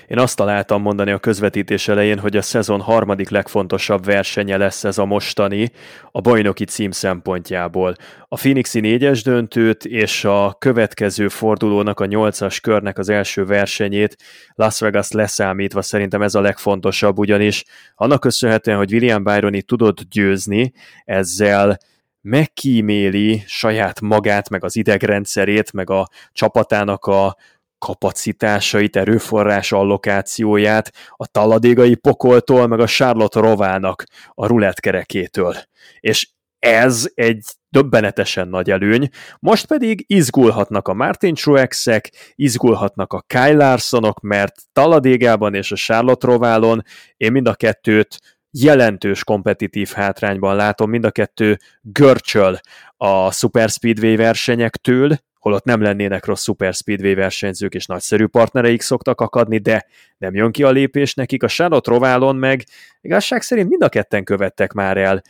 Én 0.06 0.18
azt 0.18 0.36
találtam 0.36 0.82
mondani 0.82 1.10
a 1.10 1.18
közvetítés 1.18 1.88
elején, 1.88 2.18
hogy 2.18 2.36
a 2.36 2.42
szezon 2.42 2.80
harmadik 2.80 3.28
legfontosabb 3.28 4.04
versenye 4.04 4.56
lesz 4.56 4.84
ez 4.84 4.98
a 4.98 5.04
mostani, 5.04 5.70
a 6.10 6.20
bajnoki 6.20 6.64
cím 6.64 6.90
szempontjából. 6.90 7.94
A 8.28 8.36
Phoenixi 8.36 8.80
négyes 8.80 9.22
döntőt 9.22 9.84
és 9.84 10.24
a 10.24 10.56
következő 10.58 11.28
fordulónak, 11.28 12.00
a 12.00 12.06
nyolcas 12.06 12.60
körnek 12.60 12.98
az 12.98 13.08
első 13.08 13.44
versenyét 13.44 14.16
Las 14.54 14.80
Vegas 14.80 15.10
leszámítva 15.10 15.82
szerintem 15.82 16.22
ez 16.22 16.34
a 16.34 16.40
legfontosabb, 16.40 17.18
ugyanis 17.18 17.64
annak 17.94 18.20
köszönhetően, 18.20 18.76
hogy 18.76 18.92
William 18.92 19.24
Byroni 19.24 19.62
tudott 19.62 20.00
győzni, 20.10 20.72
ezzel 21.04 21.78
megkíméli 22.20 23.42
saját 23.46 24.00
magát, 24.00 24.48
meg 24.48 24.64
az 24.64 24.76
idegrendszerét, 24.76 25.72
meg 25.72 25.90
a 25.90 26.08
csapatának 26.32 27.04
a 27.04 27.36
kapacitásait, 27.83 28.97
erőforrás 28.97 29.72
allokációját 29.72 30.93
a 31.11 31.26
taladégai 31.26 31.95
pokoltól, 31.95 32.66
meg 32.66 32.80
a 32.80 32.87
Charlotte 32.87 33.41
rovának 33.41 34.05
a 34.28 34.47
rulettkerekétől. 34.47 35.55
És 36.01 36.28
ez 36.59 37.11
egy 37.14 37.45
döbbenetesen 37.68 38.49
nagy 38.49 38.70
előny. 38.70 39.09
Most 39.39 39.66
pedig 39.66 40.05
izgulhatnak 40.07 40.89
a 40.89 40.95
Martin 40.95 41.35
Truexek, 41.35 42.11
izgulhatnak 42.35 43.12
a 43.12 43.24
Kyle 43.26 43.53
Larsonok, 43.53 44.20
mert 44.20 44.55
Taladégában 44.72 45.55
és 45.55 45.72
a 45.72 45.76
Charlotte 45.76 46.26
Roválon 46.26 46.83
én 47.16 47.33
mind 47.33 47.49
a 47.49 47.55
kettőt 47.55 48.18
jelentős 48.51 49.24
kompetitív 49.24 49.91
hátrányban 49.95 50.57
látom, 50.57 50.91
mind 50.91 51.05
a 51.05 51.11
kettő 51.11 51.59
görcsöl 51.80 52.59
a 52.97 53.33
Super 53.33 53.68
Speedway 53.68 54.16
versenyektől, 54.16 55.18
holott 55.43 55.64
nem 55.64 55.82
lennének 55.82 56.24
rossz 56.24 56.43
Super 56.43 56.74
Speedway 56.74 57.14
versenyzők 57.14 57.74
és 57.74 57.86
nagyszerű 57.86 58.26
partnereik 58.26 58.80
szoktak 58.80 59.20
akadni, 59.20 59.59
de 59.59 59.86
nem 60.18 60.34
jön 60.34 60.53
ki 60.53 60.62
a 60.62 60.70
lépés 60.70 61.14
nekik. 61.14 61.43
A 61.43 61.49
Charlotte 61.49 61.90
Roválon 61.90 62.36
meg 62.36 62.64
igazság 63.01 63.43
szerint 63.43 63.68
mind 63.68 63.82
a 63.82 63.88
ketten 63.88 64.24
követtek 64.24 64.72
már 64.72 64.97
el 64.97 65.22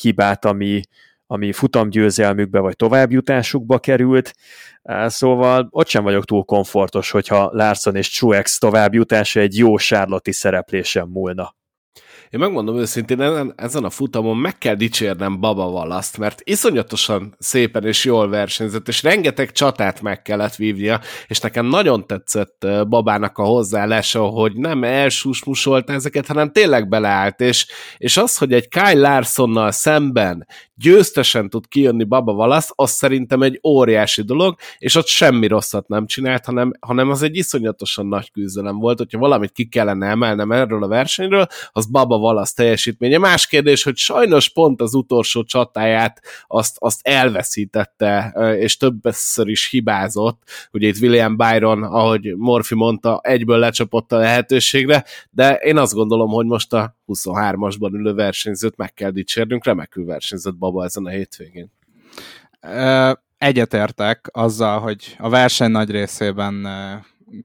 hibát, 0.00 0.44
ami, 0.44 0.80
ami 1.26 1.52
futamgyőzelmükbe 1.52 2.58
vagy 2.58 2.76
továbbjutásukba 2.76 3.78
került, 3.78 4.34
szóval 5.06 5.68
ott 5.70 5.88
sem 5.88 6.02
vagyok 6.02 6.24
túl 6.24 6.44
komfortos, 6.44 7.10
hogyha 7.10 7.50
Larson 7.52 7.96
és 7.96 8.18
Truex 8.18 8.58
továbbjutása 8.58 9.40
egy 9.40 9.56
jó 9.56 9.76
sárlati 9.76 10.32
szereplésen 10.32 11.08
múlna. 11.08 11.58
Én 12.30 12.40
megmondom 12.40 12.78
őszintén, 12.78 13.20
ezen, 13.20 13.52
ezen 13.56 13.84
a 13.84 13.90
futamon 13.90 14.36
meg 14.36 14.58
kell 14.58 14.74
dicsérnem 14.74 15.40
Baba 15.40 15.70
Valaszt, 15.70 16.18
mert 16.18 16.40
iszonyatosan 16.44 17.34
szépen 17.38 17.86
és 17.86 18.04
jól 18.04 18.28
versenyzett, 18.28 18.88
és 18.88 19.02
rengeteg 19.02 19.52
csatát 19.52 20.02
meg 20.02 20.22
kellett 20.22 20.54
vívnia, 20.54 21.00
és 21.26 21.38
nekem 21.40 21.66
nagyon 21.66 22.06
tetszett 22.06 22.66
Babának 22.88 23.38
a 23.38 23.42
hozzáállása, 23.42 24.22
hogy 24.22 24.56
nem 24.56 24.84
elsúsmusolta 24.84 25.92
ezeket, 25.92 26.26
hanem 26.26 26.52
tényleg 26.52 26.88
beleállt, 26.88 27.40
és, 27.40 27.66
és 27.96 28.16
az, 28.16 28.36
hogy 28.36 28.52
egy 28.52 28.68
Kyle 28.68 29.00
Larsonnal 29.00 29.70
szemben 29.70 30.46
győztesen 30.74 31.48
tud 31.48 31.68
kijönni 31.68 32.04
Baba 32.04 32.32
Valasz, 32.32 32.70
az 32.74 32.90
szerintem 32.90 33.42
egy 33.42 33.60
óriási 33.62 34.22
dolog, 34.22 34.56
és 34.78 34.94
ott 34.94 35.06
semmi 35.06 35.46
rosszat 35.46 35.88
nem 35.88 36.06
csinált, 36.06 36.44
hanem, 36.44 36.72
hanem 36.80 37.10
az 37.10 37.22
egy 37.22 37.36
iszonyatosan 37.36 38.06
nagy 38.06 38.30
küzdelem 38.30 38.78
volt, 38.78 38.98
hogyha 38.98 39.18
valamit 39.18 39.52
ki 39.52 39.68
kellene 39.68 40.06
emelnem 40.06 40.52
erről 40.52 40.82
a 40.82 40.88
versenyről, 40.88 41.46
az 41.72 41.90
Baba 41.90 42.18
Valasz 42.20 42.52
teljesítménye. 42.52 43.18
Más 43.18 43.46
kérdés, 43.46 43.82
hogy 43.82 43.96
sajnos 43.96 44.48
pont 44.48 44.80
az 44.80 44.94
utolsó 44.94 45.44
csatáját 45.44 46.22
azt, 46.46 46.76
azt 46.78 47.00
elveszítette, 47.02 48.34
és 48.58 48.76
többször 48.76 49.48
is 49.48 49.68
hibázott. 49.68 50.42
Ugye 50.72 50.88
itt 50.88 51.00
William 51.00 51.36
Byron, 51.36 51.82
ahogy 51.82 52.34
Morfi 52.36 52.74
mondta, 52.74 53.20
egyből 53.22 53.58
lecsapott 53.58 54.12
a 54.12 54.16
lehetőségre, 54.16 55.04
de 55.30 55.54
én 55.54 55.76
azt 55.76 55.94
gondolom, 55.94 56.30
hogy 56.30 56.46
most 56.46 56.72
a 56.72 56.96
23-asban 57.06 57.92
ülő 57.92 58.14
versenyzőt 58.14 58.76
meg 58.76 58.94
kell 58.94 59.10
dicsérnünk, 59.10 59.64
remekül 59.64 60.04
versenyzett 60.04 60.56
Baba 60.56 60.84
ezen 60.84 61.06
a 61.06 61.10
hétvégén. 61.10 61.72
Egyetértek 63.38 64.28
azzal, 64.32 64.80
hogy 64.80 65.16
a 65.18 65.28
verseny 65.28 65.70
nagy 65.70 65.90
részében 65.90 66.66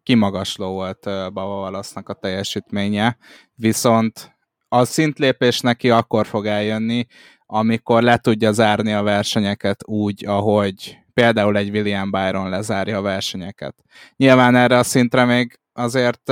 kimagasló 0.04 0.74
volt 0.74 1.04
Baba 1.04 1.56
Valasznak 1.56 2.10
a 2.10 2.14
teljesítménye, 2.14 3.18
viszont 3.56 4.35
a 4.76 4.86
szintlépés 4.86 5.60
neki 5.60 5.90
akkor 5.90 6.28
fog 6.28 6.46
eljönni, 6.46 7.06
amikor 7.46 8.04
le 8.04 8.18
tudja 8.18 8.52
zárni 8.52 8.94
a 8.94 9.04
versenyeket 9.04 9.88
úgy, 9.88 10.26
ahogy 10.26 10.98
például 11.14 11.58
egy 11.58 11.70
William 11.70 12.12
Byron 12.12 12.50
lezárja 12.50 12.98
a 12.98 13.02
versenyeket. 13.02 13.76
Nyilván 14.16 14.56
erre 14.56 14.78
a 14.78 14.84
szintre 14.84 15.26
még 15.26 15.60
azért, 15.74 16.32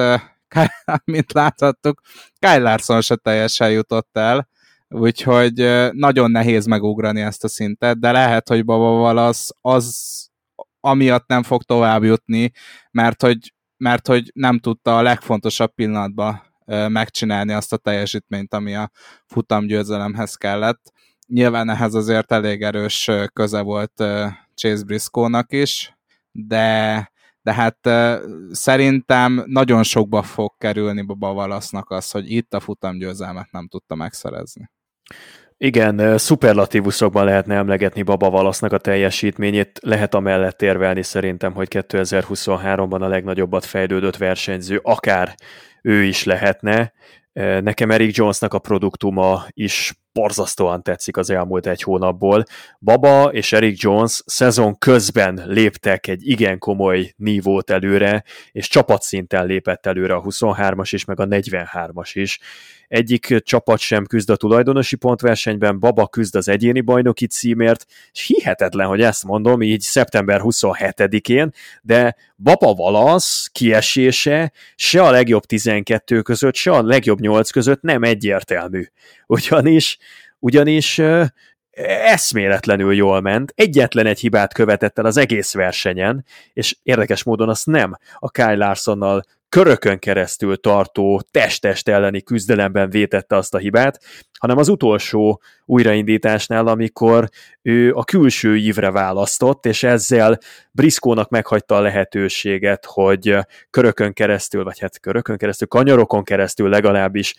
mint 1.13 1.33
láthattuk, 1.33 2.01
Kyle 2.39 2.57
Larson 2.57 3.01
se 3.01 3.15
teljesen 3.15 3.71
jutott 3.71 4.17
el, 4.17 4.47
úgyhogy 4.87 5.89
nagyon 5.91 6.31
nehéz 6.31 6.65
megugrani 6.65 7.21
ezt 7.21 7.43
a 7.43 7.47
szintet, 7.47 7.99
de 7.99 8.11
lehet, 8.11 8.47
hogy 8.47 8.65
Baba 8.65 8.91
Valasz 8.91 9.49
az 9.61 10.27
amiatt 10.79 11.27
nem 11.27 11.43
fog 11.43 11.63
tovább 11.63 12.03
jutni, 12.03 12.51
mert 12.91 13.21
hogy, 13.21 13.53
mert 13.77 14.07
hogy 14.07 14.31
nem 14.33 14.59
tudta 14.59 14.97
a 14.97 15.01
legfontosabb 15.01 15.73
pillanatban 15.73 16.52
megcsinálni 16.89 17.53
azt 17.53 17.73
a 17.73 17.77
teljesítményt, 17.77 18.53
ami 18.53 18.75
a 18.75 18.91
futamgyőzelemhez 19.25 20.35
kellett. 20.35 20.91
Nyilván 21.27 21.69
ehhez 21.69 21.93
azért 21.93 22.31
elég 22.31 22.61
erős 22.61 23.09
köze 23.33 23.61
volt 23.61 24.03
Chase 24.55 24.83
Briscoe-nak 24.85 25.51
is, 25.51 25.97
de, 26.31 27.11
de 27.41 27.53
hát 27.53 27.89
szerintem 28.51 29.43
nagyon 29.45 29.83
sokba 29.83 30.21
fog 30.21 30.53
kerülni 30.57 31.01
Baba 31.01 31.33
Valasznak 31.33 31.89
az, 31.89 32.11
hogy 32.11 32.31
itt 32.31 32.53
a 32.53 32.59
futamgyőzelmet 32.59 33.51
nem 33.51 33.67
tudta 33.67 33.95
megszerezni. 33.95 34.69
Igen, 35.57 36.17
szuperlatívuszokban 36.17 37.25
lehetne 37.25 37.55
emlegetni 37.55 38.01
Baba 38.01 38.29
Valasznak 38.29 38.71
a 38.71 38.77
teljesítményét, 38.77 39.79
lehet 39.81 40.13
amellett 40.13 40.61
érvelni 40.61 41.03
szerintem, 41.03 41.53
hogy 41.53 41.67
2023-ban 41.71 43.01
a 43.01 43.07
legnagyobbat 43.07 43.65
fejlődött 43.65 44.17
versenyző, 44.17 44.79
akár 44.83 45.35
ő 45.83 46.03
is 46.03 46.23
lehetne. 46.23 46.93
Nekem 47.33 47.91
Eric 47.91 48.15
Jonesnak 48.15 48.53
a 48.53 48.59
produktuma 48.59 49.45
is 49.49 49.93
borzasztóan 50.13 50.83
tetszik 50.83 51.17
az 51.17 51.29
elmúlt 51.29 51.67
egy 51.67 51.81
hónapból. 51.81 52.43
Baba 52.79 53.31
és 53.31 53.53
Eric 53.53 53.81
Jones 53.81 54.21
szezon 54.25 54.77
közben 54.77 55.41
léptek 55.45 56.07
egy 56.07 56.27
igen 56.27 56.57
komoly 56.57 57.13
nívót 57.17 57.69
előre, 57.69 58.23
és 58.51 58.67
csapatszinten 58.67 59.45
lépett 59.45 59.85
előre 59.85 60.13
a 60.13 60.21
23-as 60.21 60.89
is, 60.91 61.05
meg 61.05 61.19
a 61.19 61.25
43-as 61.25 62.11
is. 62.13 62.39
Egyik 62.87 63.37
csapat 63.43 63.79
sem 63.79 64.05
küzd 64.05 64.29
a 64.29 64.35
tulajdonosi 64.35 64.95
pontversenyben, 64.95 65.79
Baba 65.79 66.07
küzd 66.07 66.35
az 66.35 66.47
egyéni 66.47 66.81
bajnoki 66.81 67.27
címért, 67.27 67.85
és 68.11 68.25
hihetetlen, 68.25 68.87
hogy 68.87 69.01
ezt 69.01 69.23
mondom 69.23 69.61
így 69.61 69.81
szeptember 69.81 70.39
27-én, 70.43 71.51
de 71.81 72.15
Baba 72.35 72.73
Valasz 72.73 73.49
kiesése 73.51 74.51
se 74.75 75.03
a 75.03 75.11
legjobb 75.11 75.43
12 75.43 76.21
között, 76.21 76.55
se 76.55 76.71
a 76.71 76.83
legjobb 76.83 77.19
8 77.19 77.49
között 77.49 77.81
nem 77.81 78.03
egyértelmű. 78.03 78.85
Ugyanis 79.27 79.97
ugyanis 80.43 81.01
eszméletlenül 82.05 82.93
jól 82.93 83.21
ment, 83.21 83.53
egyetlen 83.55 84.05
egy 84.05 84.19
hibát 84.19 84.53
követett 84.53 84.99
el 84.99 85.05
az 85.05 85.17
egész 85.17 85.53
versenyen, 85.53 86.25
és 86.53 86.77
érdekes 86.83 87.23
módon 87.23 87.49
azt 87.49 87.65
nem 87.65 87.97
a 88.19 88.29
Kyle 88.29 88.55
Larsonnal 88.55 89.23
körökön 89.49 89.99
keresztül 89.99 90.57
tartó 90.57 91.21
test-test 91.31 91.87
elleni 91.87 92.21
küzdelemben 92.21 92.89
vétette 92.89 93.35
azt 93.35 93.53
a 93.53 93.57
hibát, 93.57 94.03
hanem 94.39 94.57
az 94.57 94.67
utolsó 94.67 95.41
újraindításnál, 95.65 96.67
amikor 96.67 97.29
ő 97.61 97.93
a 97.93 98.03
külső 98.03 98.57
ívre 98.57 98.91
választott, 98.91 99.65
és 99.65 99.83
ezzel 99.83 100.39
Briskónak 100.71 101.29
meghagyta 101.29 101.75
a 101.75 101.81
lehetőséget, 101.81 102.85
hogy 102.85 103.37
körökön 103.69 104.13
keresztül, 104.13 104.63
vagy 104.63 104.79
hát 104.79 104.99
körökön 104.99 105.37
keresztül, 105.37 105.67
kanyarokon 105.67 106.23
keresztül 106.23 106.69
legalábbis 106.69 107.35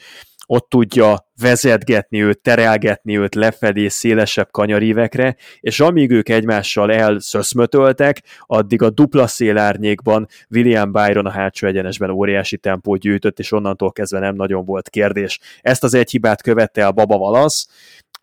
ott 0.46 0.68
tudja 0.68 1.28
vezetgetni 1.40 2.22
őt, 2.22 2.40
terelgetni 2.40 3.18
őt 3.18 3.34
lefelé 3.34 3.88
szélesebb 3.88 4.50
kanyarívekre, 4.50 5.36
és 5.60 5.80
amíg 5.80 6.10
ők 6.10 6.28
egymással 6.28 6.92
elszöszmötöltek, 6.92 8.22
addig 8.46 8.82
a 8.82 8.90
dupla 8.90 9.26
szélárnyékban 9.26 10.26
William 10.50 10.92
Byron 10.92 11.26
a 11.26 11.30
hátsó 11.30 11.66
egyenesben 11.66 12.10
óriási 12.10 12.56
tempót 12.56 13.00
gyűjtött, 13.00 13.38
és 13.38 13.52
onnantól 13.52 13.92
kezdve 13.92 14.18
nem 14.18 14.34
nagyon 14.34 14.64
volt 14.64 14.88
kérdés. 14.88 15.38
Ezt 15.60 15.84
az 15.84 15.94
egy 15.94 16.10
hibát 16.10 16.42
követte 16.42 16.82
el 16.82 16.90
Baba 16.90 17.16
Valasz, 17.16 17.68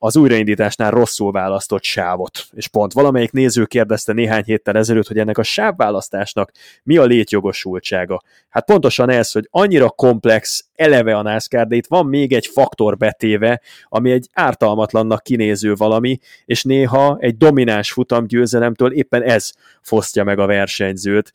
az 0.04 0.18
újraindításnál 0.18 0.92
rosszul 0.92 1.32
választott 1.32 1.84
sávot. 1.84 2.46
És 2.52 2.68
pont 2.68 2.94
valamelyik 2.94 3.32
néző 3.32 3.66
kérdezte 3.66 4.14
néhány 4.14 4.44
héttel 4.44 4.78
ezelőtt, 4.78 5.08
hogy 5.08 5.18
ennek 5.18 5.38
a 5.38 5.44
sávválasztásnak 5.44 6.52
mi 6.84 6.98
a 6.98 7.04
létjogosultsága. 7.04 8.22
Hát 8.50 8.66
pontosan 8.66 9.10
ez, 9.10 9.32
hogy 9.32 9.48
annyira 9.52 9.90
komplex 9.90 10.66
eleve 10.76 11.18
a 11.18 11.22
NASCAR, 11.22 11.68
de 11.68 11.76
itt 11.76 11.88
van 11.88 12.06
még 12.06 12.34
egy 12.34 12.48
faktor 12.48 12.98
betéve, 12.98 13.62
ami 13.86 14.12
egy 14.12 14.30
ártalmatlannak 14.34 15.24
kinéző 15.24 15.74
valami, 15.74 16.20
és 16.46 16.64
néha 16.64 17.18
egy 17.20 17.38
domináns 17.38 17.92
futam 17.92 18.28
győzelemtől 18.28 18.92
éppen 18.92 19.24
ez 19.24 19.52
fosztja 19.82 20.24
meg 20.24 20.40
a 20.40 20.46
versenyzőt. 20.46 21.34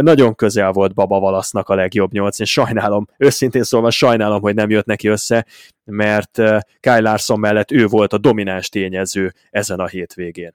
Nagyon 0.00 0.34
közel 0.34 0.72
volt 0.72 0.94
Baba 0.94 1.20
Valasznak 1.20 1.68
a 1.68 1.74
legjobb 1.74 2.12
nyolc, 2.12 2.38
én 2.38 2.46
sajnálom, 2.46 3.08
őszintén 3.18 3.62
szólva 3.62 3.90
sajnálom, 3.90 4.40
hogy 4.40 4.54
nem 4.54 4.70
jött 4.70 4.86
neki 4.86 5.08
össze, 5.08 5.46
mert 5.84 6.38
e, 6.38 6.66
Kyle 6.80 7.00
Larson 7.00 7.40
mellett 7.40 7.70
ő 7.70 7.86
volt 7.86 8.12
a 8.12 8.18
domináns 8.18 8.68
tényező 8.68 9.32
ezen 9.50 9.78
a 9.78 9.86
hétvégén. 9.86 10.52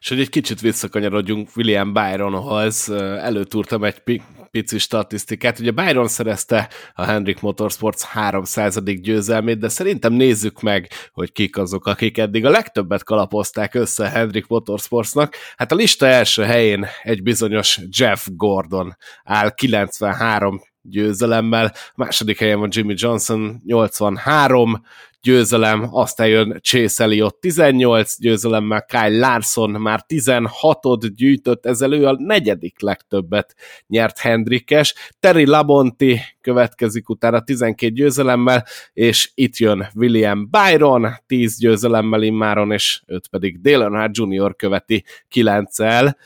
És 0.00 0.08
hogy 0.08 0.20
egy 0.20 0.28
kicsit 0.28 0.60
visszakanyarodjunk 0.60 1.48
William 1.56 1.92
Byronhoz, 1.92 2.90
előtúrtam 3.20 3.84
egy 3.84 4.02
pici 4.50 4.78
statisztikát. 4.78 5.58
Ugye 5.58 5.70
Byron 5.70 6.08
szerezte 6.08 6.68
a 6.94 7.04
Hendrik 7.04 7.40
Motorsports 7.40 8.02
300. 8.02 8.82
győzelmét, 8.82 9.58
de 9.58 9.68
szerintem 9.68 10.12
nézzük 10.12 10.60
meg, 10.60 10.88
hogy 11.12 11.32
kik 11.32 11.56
azok, 11.56 11.86
akik 11.86 12.18
eddig 12.18 12.44
a 12.44 12.50
legtöbbet 12.50 13.04
kalapozták 13.04 13.74
össze 13.74 14.08
Hendrik 14.08 14.46
Motorsportsnak. 14.46 15.34
Hát 15.56 15.72
a 15.72 15.74
lista 15.74 16.06
első 16.06 16.42
helyén 16.42 16.86
egy 17.02 17.22
bizonyos 17.22 17.80
Jeff 17.98 18.26
Gordon 18.30 18.96
áll 19.24 19.50
93 19.54 20.60
győzelemmel, 20.82 21.64
a 21.64 21.92
második 21.94 22.38
helyen 22.38 22.58
van 22.58 22.68
Jimmy 22.72 22.94
Johnson 22.96 23.62
83, 23.64 24.82
győzelem, 25.20 25.88
aztán 25.90 26.28
jön 26.28 26.58
Chase 26.62 27.04
Elliott 27.04 27.40
18 27.40 28.20
győzelemmel, 28.20 28.84
Kyle 28.84 29.18
Larson 29.18 29.70
már 29.70 30.04
16-ot 30.08 31.10
gyűjtött, 31.16 31.66
ezzel 31.66 31.92
ő 31.92 32.06
a 32.06 32.16
negyedik 32.18 32.80
legtöbbet 32.80 33.54
nyert 33.86 34.18
Hendrikes, 34.18 34.94
Terry 35.20 35.46
Labonti 35.46 36.20
következik 36.40 37.08
utána 37.08 37.40
12 37.40 37.92
győzelemmel, 37.92 38.64
és 38.92 39.30
itt 39.34 39.56
jön 39.56 39.88
William 39.94 40.50
Byron 40.50 41.08
10 41.26 41.58
győzelemmel 41.58 42.22
immáron, 42.22 42.72
és 42.72 43.02
őt 43.06 43.28
pedig 43.28 43.60
Dale 43.60 43.82
Earnhardt 43.82 44.16
Jr. 44.16 44.56
követi 44.56 45.04
9-el. 45.34 46.16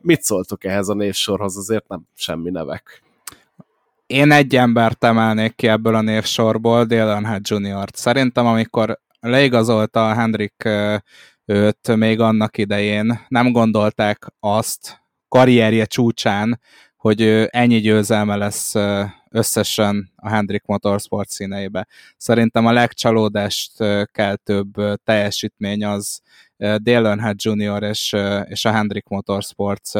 Mit 0.00 0.22
szóltok 0.22 0.64
ehhez 0.64 0.88
a 0.88 0.94
névsorhoz? 0.94 1.56
Azért 1.56 1.88
nem 1.88 2.02
semmi 2.14 2.50
nevek. 2.50 3.05
Én 4.06 4.32
egy 4.32 4.56
embert 4.56 5.04
emelnék 5.04 5.54
ki 5.54 5.68
ebből 5.68 5.94
a 5.94 6.00
névsorból, 6.00 6.84
Dale 6.84 7.12
Earnhardt 7.12 7.48
Jr. 7.48 7.88
Szerintem, 7.92 8.46
amikor 8.46 9.00
leigazolta 9.20 10.08
a 10.08 10.14
Hendrik 10.14 10.68
őt 11.44 11.96
még 11.96 12.20
annak 12.20 12.58
idején, 12.58 13.20
nem 13.28 13.52
gondolták 13.52 14.26
azt 14.40 15.00
karrierje 15.28 15.84
csúcsán, 15.84 16.60
hogy 16.96 17.22
ennyi 17.50 17.80
győzelme 17.80 18.36
lesz 18.36 18.74
összesen 19.30 20.12
a 20.16 20.28
Hendrik 20.28 20.64
Motorsport 20.64 21.28
színeibe. 21.28 21.86
Szerintem 22.16 22.66
a 22.66 22.72
legcsalódást 22.72 23.72
keltőbb 24.12 24.74
teljesítmény 25.04 25.84
az 25.84 26.20
Dale 26.56 27.08
Earnhardt 27.08 27.42
Jr. 27.42 27.82
és, 27.82 28.16
és 28.44 28.64
a 28.64 28.72
Hendrik 28.72 29.08
Motorsports 29.08 29.92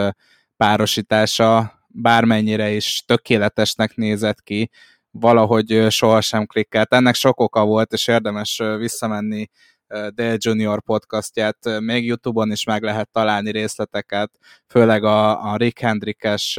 párosítása, 0.56 1.75
bármennyire 1.96 2.70
is 2.70 3.02
tökéletesnek 3.06 3.94
nézett 3.94 4.42
ki, 4.42 4.70
valahogy 5.10 5.86
sohasem 5.90 6.46
klikkelt. 6.46 6.94
Ennek 6.94 7.14
sok 7.14 7.40
oka 7.40 7.64
volt, 7.64 7.92
és 7.92 8.08
érdemes 8.08 8.62
visszamenni 8.78 9.48
Dale 9.88 10.36
Junior 10.38 10.82
podcastját, 10.82 11.80
még 11.80 12.06
Youtube-on 12.06 12.50
is 12.50 12.64
meg 12.64 12.82
lehet 12.82 13.10
találni 13.10 13.50
részleteket, 13.50 14.30
főleg 14.66 15.04
a, 15.04 15.50
a 15.52 15.56
Rick 15.56 15.78
Hendrickes 15.78 16.58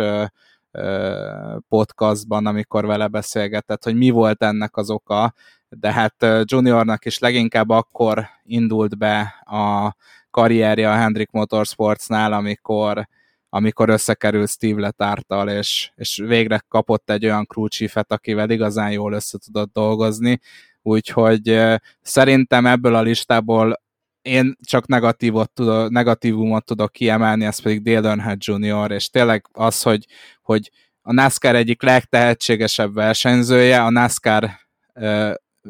podcastban, 1.70 2.46
amikor 2.46 2.86
vele 2.86 3.08
beszélgetett, 3.08 3.84
hogy 3.84 3.96
mi 3.96 4.10
volt 4.10 4.44
ennek 4.44 4.78
az 4.78 4.90
oka. 4.90 5.34
de 5.70 5.94
hát 5.94 6.26
Juniornak 6.44 7.06
is 7.06 7.20
leginkább 7.20 7.70
akkor 7.70 8.28
indult 8.44 8.98
be 8.98 9.36
a 9.46 9.96
karrierje 10.30 10.92
a 10.92 10.96
Hendrik 10.96 11.32
Motorsportsnál, 11.32 12.34
amikor 12.34 13.08
amikor 13.50 13.90
összekerült 13.90 14.50
Steve 14.50 14.82
Letártal, 14.82 15.50
és, 15.50 15.92
és 15.96 16.22
végre 16.26 16.64
kapott 16.68 17.10
egy 17.10 17.26
olyan 17.26 17.46
crew 17.46 17.68
chiefet, 17.68 18.12
akivel 18.12 18.50
igazán 18.50 18.92
jól 18.92 19.14
össze 19.14 19.38
tudott 19.38 19.74
dolgozni, 19.74 20.40
úgyhogy 20.82 21.60
szerintem 22.02 22.66
ebből 22.66 22.96
a 22.96 23.02
listából 23.02 23.86
én 24.22 24.56
csak 24.62 24.88
negatívot 24.88 25.52
tudok, 25.52 25.90
negatívumot 25.90 26.66
tudok 26.66 26.92
kiemelni, 26.92 27.46
ez 27.46 27.60
pedig 27.60 27.82
Dale 27.82 28.08
Earnhardt 28.08 28.44
Jr., 28.44 28.92
és 28.92 29.10
tényleg 29.10 29.46
az, 29.52 29.82
hogy, 29.82 30.06
hogy 30.42 30.72
a 31.02 31.14
NASCAR 31.14 31.56
egyik 31.56 31.82
legtehetségesebb 31.82 32.94
versenyzője, 32.94 33.84
a 33.84 33.90
NASCAR 33.90 34.50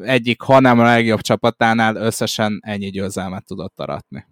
egyik, 0.00 0.40
hanem 0.40 0.78
a 0.78 0.84
legjobb 0.84 1.20
csapatánál 1.20 1.96
összesen 1.96 2.60
ennyi 2.64 2.90
győzelmet 2.90 3.44
tudott 3.44 3.80
aratni. 3.80 4.26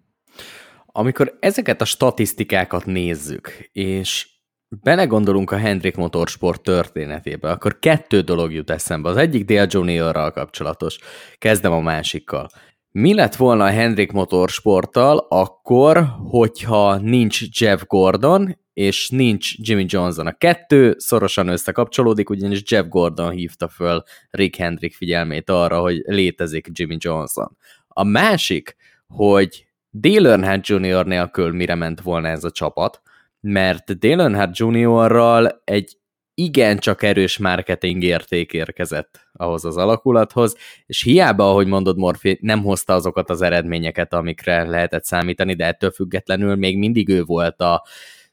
Amikor 0.97 1.37
ezeket 1.39 1.81
a 1.81 1.85
statisztikákat 1.85 2.85
nézzük, 2.85 3.69
és 3.71 4.27
belegondolunk 4.69 5.51
a 5.51 5.57
Hendrik 5.57 5.95
Motorsport 5.95 6.61
történetébe, 6.61 7.49
akkor 7.51 7.79
kettő 7.79 8.21
dolog 8.21 8.53
jut 8.53 8.69
eszembe. 8.69 9.09
Az 9.09 9.17
egyik 9.17 9.45
Dale 9.45 9.67
Juniorral 9.69 10.31
kapcsolatos. 10.31 10.97
Kezdem 11.37 11.71
a 11.71 11.79
másikkal. 11.79 12.47
Mi 12.91 13.13
lett 13.13 13.35
volna 13.35 13.63
a 13.63 13.69
Hendrik 13.69 14.11
Motorsporttal 14.11 15.25
akkor, 15.29 16.07
hogyha 16.17 16.95
nincs 16.95 17.41
Jeff 17.59 17.81
Gordon, 17.85 18.57
és 18.73 19.09
nincs 19.09 19.55
Jimmy 19.57 19.85
Johnson. 19.87 20.27
A 20.27 20.37
kettő 20.37 20.95
szorosan 20.97 21.47
összekapcsolódik, 21.47 22.29
ugyanis 22.29 22.61
Jeff 22.65 22.85
Gordon 22.87 23.31
hívta 23.31 23.67
föl 23.67 24.03
Rick 24.29 24.55
Hendrick 24.55 24.95
figyelmét 24.95 25.49
arra, 25.49 25.79
hogy 25.79 26.01
létezik 26.05 26.67
Jimmy 26.71 26.97
Johnson. 26.99 27.57
A 27.87 28.03
másik, 28.03 28.75
hogy 29.07 29.66
Dale 29.91 30.29
Earnhardt 30.29 30.67
Jr. 30.67 31.05
nélkül 31.05 31.51
mire 31.51 31.75
ment 31.75 32.01
volna 32.01 32.27
ez 32.27 32.43
a 32.43 32.51
csapat, 32.51 33.01
mert 33.39 33.99
Dale 33.99 34.23
Earnhardt 34.23 34.57
Jr.-ral 34.57 35.61
egy 35.63 35.97
igencsak 36.33 37.03
erős 37.03 37.37
marketing 37.37 38.03
érték 38.03 38.53
érkezett 38.53 39.19
ahhoz 39.33 39.65
az 39.65 39.77
alakulathoz, 39.77 40.55
és 40.85 41.03
hiába, 41.03 41.49
ahogy 41.49 41.67
mondod, 41.67 41.97
Morfi, 41.97 42.37
nem 42.41 42.63
hozta 42.63 42.93
azokat 42.93 43.29
az 43.29 43.41
eredményeket, 43.41 44.13
amikre 44.13 44.63
lehetett 44.63 45.03
számítani, 45.03 45.53
de 45.53 45.65
ettől 45.65 45.91
függetlenül 45.91 46.55
még 46.55 46.77
mindig 46.77 47.09
ő 47.09 47.23
volt 47.23 47.61
a 47.61 47.83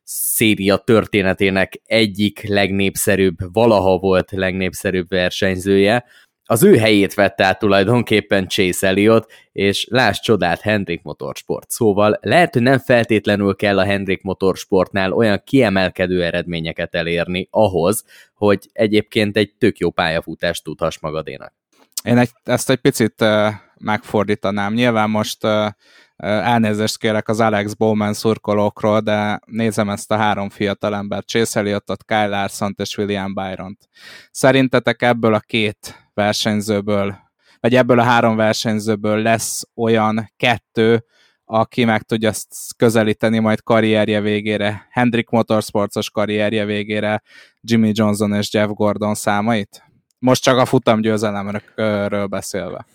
széria 0.03 0.77
történetének 0.77 1.81
egyik 1.85 2.49
legnépszerűbb, 2.49 3.37
valaha 3.53 3.99
volt 3.99 4.31
legnépszerűbb 4.31 5.09
versenyzője, 5.09 6.05
az 6.47 6.63
ő 6.63 6.77
helyét 6.77 7.15
vette 7.15 7.45
át 7.45 7.59
tulajdonképpen 7.59 8.49
Chase 8.49 8.87
Elliot, 8.87 9.33
és 9.53 9.87
láss 9.91 10.21
csodát 10.21 10.61
Hendrik 10.61 11.03
Motorsport. 11.03 11.71
Szóval 11.71 12.19
lehet, 12.21 12.53
hogy 12.53 12.63
nem 12.63 12.79
feltétlenül 12.79 13.57
kell 13.57 13.79
a 13.79 13.85
Hendrik 13.85 14.23
Motorsportnál 14.23 15.13
olyan 15.13 15.43
kiemelkedő 15.45 16.25
eredményeket 16.25 16.95
elérni 16.95 17.49
ahhoz, 17.51 18.05
hogy 18.35 18.69
egyébként 18.73 19.37
egy 19.37 19.55
tök 19.59 19.79
jó 19.79 19.91
pályafutást 19.91 20.65
tudhass 20.65 20.99
magadénak. 20.99 21.55
Én 22.05 22.19
egy, 22.19 22.31
ezt 22.43 22.71
egy 22.71 22.81
picit 22.81 23.25
megfordítanám. 23.79 24.75
Nyilván 24.75 25.11
most 25.11 25.45
uh, 25.45 25.67
elnézést 26.17 26.99
kérek 26.99 27.29
az 27.29 27.41
Alex 27.41 27.75
Bowman 27.75 28.13
szurkolókról, 28.13 29.01
de 29.01 29.41
nézem 29.47 29.89
ezt 29.89 30.11
a 30.11 30.17
három 30.17 30.49
fiatalember, 30.49 31.25
Chase 31.25 31.61
Elliotot, 31.61 32.05
Kyle 32.05 32.27
larson 32.27 32.75
és 32.79 32.97
William 32.97 33.35
Byron-t. 33.35 33.89
Szerintetek 34.31 35.03
ebből 35.03 35.35
a 35.35 35.41
két 35.41 36.04
versenyzőből, 36.15 37.19
vagy 37.61 37.75
ebből 37.75 37.99
a 37.99 38.03
három 38.03 38.37
versenyzőből 38.37 39.23
lesz 39.23 39.63
olyan 39.75 40.33
kettő, 40.37 41.05
aki 41.45 41.85
meg 41.85 42.03
tudja 42.03 42.29
ezt 42.29 42.55
közelíteni 42.77 43.39
majd 43.39 43.63
karrierje 43.63 44.21
végére, 44.21 44.87
Hendrik 44.91 45.29
Motorsportos 45.29 46.11
karrierje 46.11 46.65
végére 46.65 47.23
Jimmy 47.61 47.91
Johnson 47.95 48.35
és 48.35 48.53
Jeff 48.53 48.69
Gordon 48.69 49.15
számait? 49.15 49.85
Most 50.19 50.43
csak 50.43 50.59
a 50.59 50.65
futamgyőzelemről 50.65 52.27
beszélve. 52.27 52.87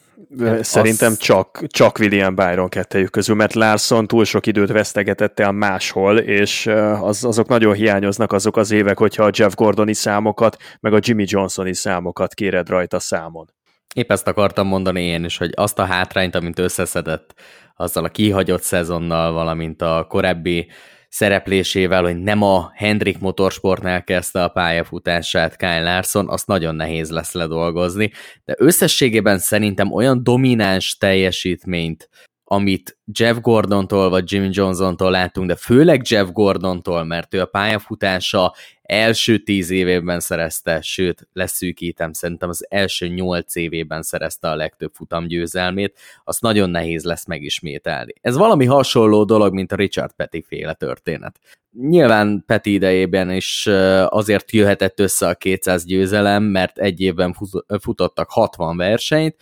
Szerintem 0.61 1.11
az... 1.11 1.17
csak, 1.17 1.63
csak 1.67 1.99
William 1.99 2.35
Byron 2.35 2.69
kettejük 2.69 3.11
közül, 3.11 3.35
mert 3.35 3.53
Larson 3.53 4.07
túl 4.07 4.25
sok 4.25 4.45
időt 4.45 4.71
vesztegetette 4.71 5.47
a 5.47 5.51
máshol, 5.51 6.17
és 6.17 6.67
az, 7.01 7.23
azok 7.23 7.47
nagyon 7.47 7.73
hiányoznak 7.73 8.31
azok 8.31 8.57
az 8.57 8.71
évek, 8.71 8.97
hogyha 8.97 9.23
a 9.23 9.31
Jeff 9.33 9.53
Gordoni 9.53 9.93
számokat, 9.93 10.57
meg 10.79 10.93
a 10.93 10.99
Jimmy 11.01 11.25
Johnsoni 11.27 11.73
számokat 11.73 12.33
kéred 12.33 12.69
rajta 12.69 12.99
számon. 12.99 13.53
Épp 13.93 14.11
ezt 14.11 14.27
akartam 14.27 14.67
mondani 14.67 15.01
én 15.01 15.23
is, 15.23 15.37
hogy 15.37 15.51
azt 15.55 15.79
a 15.79 15.85
hátrányt, 15.85 16.35
amit 16.35 16.59
összeszedett 16.59 17.33
azzal 17.75 18.03
a 18.03 18.09
kihagyott 18.09 18.61
szezonnal, 18.61 19.31
valamint 19.31 19.81
a 19.81 20.05
korábbi 20.09 20.67
szereplésével, 21.09 22.03
hogy 22.03 22.17
nem 22.17 22.41
a 22.41 22.71
Hendrik 22.73 23.19
Motorsportnál 23.19 24.03
kezdte 24.03 24.43
a 24.43 24.47
pályafutását 24.47 25.55
Kyle 25.55 25.83
Larson, 25.83 26.29
azt 26.29 26.47
nagyon 26.47 26.75
nehéz 26.75 27.09
lesz 27.09 27.33
ledolgozni, 27.33 28.11
de 28.45 28.55
összességében 28.57 29.37
szerintem 29.37 29.91
olyan 29.91 30.23
domináns 30.23 30.97
teljesítményt 30.97 32.09
amit 32.51 32.97
Jeff 33.05 33.37
Gordontól 33.39 34.09
vagy 34.09 34.31
Jimmy 34.31 34.49
Johnsontól 34.51 35.11
láttunk, 35.11 35.47
de 35.47 35.55
főleg 35.55 36.01
Jeff 36.09 36.27
Gordontól, 36.31 37.03
mert 37.03 37.33
ő 37.33 37.41
a 37.41 37.45
pályafutása 37.45 38.55
első 38.89 39.37
tíz 39.37 39.69
évében 39.69 40.19
szerezte, 40.19 40.81
sőt, 40.81 41.27
leszűkítem, 41.33 42.13
szerintem 42.13 42.49
az 42.49 42.65
első 42.69 43.07
nyolc 43.07 43.55
évében 43.55 44.01
szerezte 44.01 44.49
a 44.49 44.55
legtöbb 44.55 44.91
futamgyőzelmét, 44.93 45.99
azt 46.23 46.41
nagyon 46.41 46.69
nehéz 46.69 47.03
lesz 47.03 47.25
megismételni. 47.25 48.13
Ez 48.21 48.37
valami 48.37 48.65
hasonló 48.65 49.23
dolog, 49.23 49.53
mint 49.53 49.71
a 49.71 49.75
Richard 49.75 50.11
Petty 50.11 50.43
féle 50.47 50.73
történet. 50.73 51.39
Nyilván 51.81 52.43
Petty 52.45 52.67
idejében 52.73 53.31
is 53.31 53.67
azért 54.05 54.51
jöhetett 54.51 54.99
össze 54.99 55.27
a 55.27 55.35
200 55.35 55.85
győzelem, 55.85 56.43
mert 56.43 56.77
egy 56.77 57.01
évben 57.01 57.35
futottak 57.81 58.29
60 58.29 58.77
versenyt, 58.77 59.35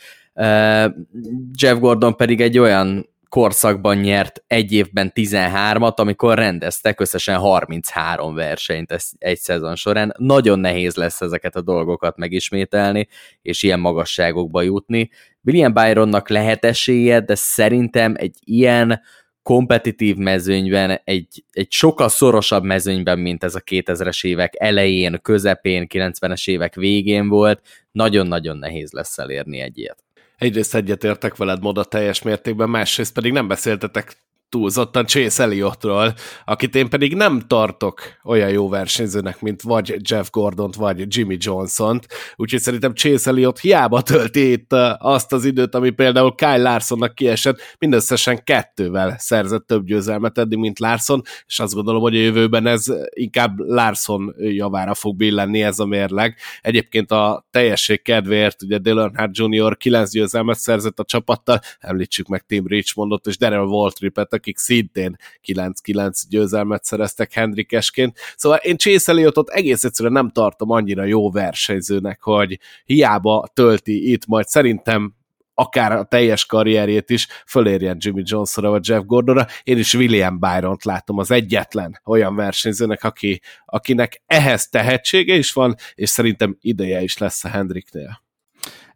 Jeff 1.60 1.78
Gordon 1.80 2.16
pedig 2.16 2.42
egy 2.42 2.58
olyan 2.58 3.10
korszakban 3.30 3.98
nyert 3.98 4.44
egy 4.48 4.72
évben 4.72 5.12
13-at, 5.16 5.94
amikor 5.96 6.38
rendeztek 6.38 7.00
összesen 7.00 7.38
33 7.38 8.36
versenyt 8.36 8.96
egy 9.18 9.40
szezon 9.40 9.76
során. 9.76 10.14
Nagyon 10.18 10.60
nehéz 10.60 10.96
lesz 10.96 11.22
ezeket 11.22 11.56
a 11.56 11.62
dolgokat 11.62 12.18
megismételni, 12.18 13.08
és 13.42 13.64
ilyen 13.64 13.80
magasságokba 13.80 14.62
jutni. 14.62 15.10
William 15.44 15.74
Byronnak 15.74 16.30
lehet 16.30 16.66
esélye, 16.66 17.20
de 17.20 17.36
szerintem 17.36 18.14
egy 18.18 18.36
ilyen 18.44 19.02
kompetitív 19.44 20.16
mezőnyben, 20.16 21.02
egy, 21.04 21.44
egy 21.52 21.72
sokkal 21.72 22.10
szorosabb 22.10 22.64
mezőnyben, 22.64 23.20
mint 23.20 23.44
ez 23.44 23.56
a 23.56 23.62
2000-es 23.62 24.26
évek 24.26 24.54
elején, 24.58 25.20
közepén, 25.22 25.86
90-es 25.90 26.48
évek 26.48 26.76
végén 26.76 27.28
volt, 27.28 27.62
nagyon-nagyon 27.92 28.58
nehéz 28.58 28.92
lesz 28.92 29.18
elérni 29.18 29.60
egy 29.60 29.78
ilyet 29.78 30.07
egyrészt 30.38 30.76
egyetértek 30.76 31.36
veled 31.36 31.62
moda 31.62 31.84
teljes 31.84 32.22
mértékben, 32.22 32.70
másrészt 32.70 33.14
pedig 33.14 33.32
nem 33.32 33.48
beszéltetek 33.48 34.18
túlzottan 34.50 35.06
Chase 35.06 35.44
Elliottról, 35.44 36.14
akit 36.46 36.76
én 36.76 36.90
pedig 36.90 37.16
nem 37.16 37.40
tartok 37.48 38.02
olyan 38.24 38.50
jó 38.50 38.70
versenyzőnek, 38.70 39.42
mint 39.42 39.62
vagy 39.62 39.96
Jeff 40.10 40.30
Gordont, 40.30 40.76
vagy 40.76 41.16
Jimmy 41.16 41.38
Johnson-t, 41.40 42.08
úgyhogy 42.36 42.60
szerintem 42.60 42.94
Chase 42.94 43.30
Elliott 43.30 43.60
hiába 43.60 44.02
tölti 44.02 44.52
itt 44.52 44.74
azt 44.98 45.34
az 45.34 45.46
időt, 45.46 45.76
ami 45.76 45.90
például 45.90 46.36
Kyle 46.36 46.58
Larsonnak 46.58 47.16
kiesett, 47.16 47.60
mindösszesen 47.80 48.44
kettővel 48.44 49.16
szerzett 49.18 49.68
több 49.68 49.86
győzelmet 49.86 50.38
eddig, 50.38 50.58
mint 50.58 50.80
Larson, 50.80 51.22
és 51.46 51.60
azt 51.60 51.74
gondolom, 51.74 52.02
hogy 52.02 52.16
a 52.16 52.20
jövőben 52.20 52.68
ez 52.68 52.86
inkább 53.10 53.60
Larson 53.60 54.36
javára 54.38 54.94
fog 54.94 55.16
billenni 55.16 55.64
ez 55.64 55.80
a 55.80 55.86
mérleg. 55.86 56.38
Egyébként 56.62 57.12
a 57.12 57.48
teljesség 57.52 58.02
kedvéért, 58.02 58.64
ugye 58.64 58.78
Dale 58.78 59.02
Earnhardt 59.02 59.38
Jr. 59.38 59.78
9 59.78 60.12
győzelmet 60.12 60.60
szerzett 60.60 61.00
a 61.00 61.04
csapattal, 61.04 61.60
említsük 61.80 62.28
meg 62.28 62.42
Tim 62.46 62.68
Richmondot 62.68 63.28
és 63.28 63.38
Darrell 63.38 63.66
Waltripet, 63.66 64.34
akik 64.38 64.58
szintén 64.58 65.16
9-9 65.46 66.22
győzelmet 66.30 66.84
szereztek 66.84 67.34
Hendrikesként. 67.34 68.18
Szóval 68.36 68.58
én 68.58 68.78
Chase 68.78 69.12
Elliotot 69.12 69.50
egész 69.50 69.84
egyszerűen 69.84 70.14
nem 70.14 70.30
tartom 70.30 70.72
annyira 70.72 71.04
jó 71.04 71.32
versenyzőnek, 71.32 72.22
hogy 72.22 72.60
hiába 72.86 73.48
tölti 73.54 74.12
itt, 74.12 74.26
majd 74.26 74.48
szerintem 74.48 75.16
akár 75.60 75.92
a 75.92 76.04
teljes 76.04 76.46
karrierjét 76.46 77.10
is 77.10 77.28
fölérjen 77.48 77.98
Jimmy 78.00 78.22
Johnsonra 78.26 78.70
vagy 78.70 78.88
Jeff 78.88 79.04
Gordonra. 79.06 79.46
Én 79.64 79.78
is 79.78 79.94
William 79.94 80.40
Byron-t 80.40 80.84
látom 80.84 81.18
az 81.18 81.32
egyetlen 81.32 82.02
olyan 82.06 82.36
versenyzőnek, 82.36 83.04
aki, 83.04 83.42
akinek 83.66 84.22
ehhez 84.26 84.70
tehetsége 84.70 85.36
is 85.36 85.54
van, 85.54 85.76
és 85.96 86.10
szerintem 86.10 86.58
ideje 86.62 87.02
is 87.02 87.18
lesz 87.18 87.44
a 87.44 87.48
Hendriknél. 87.48 88.27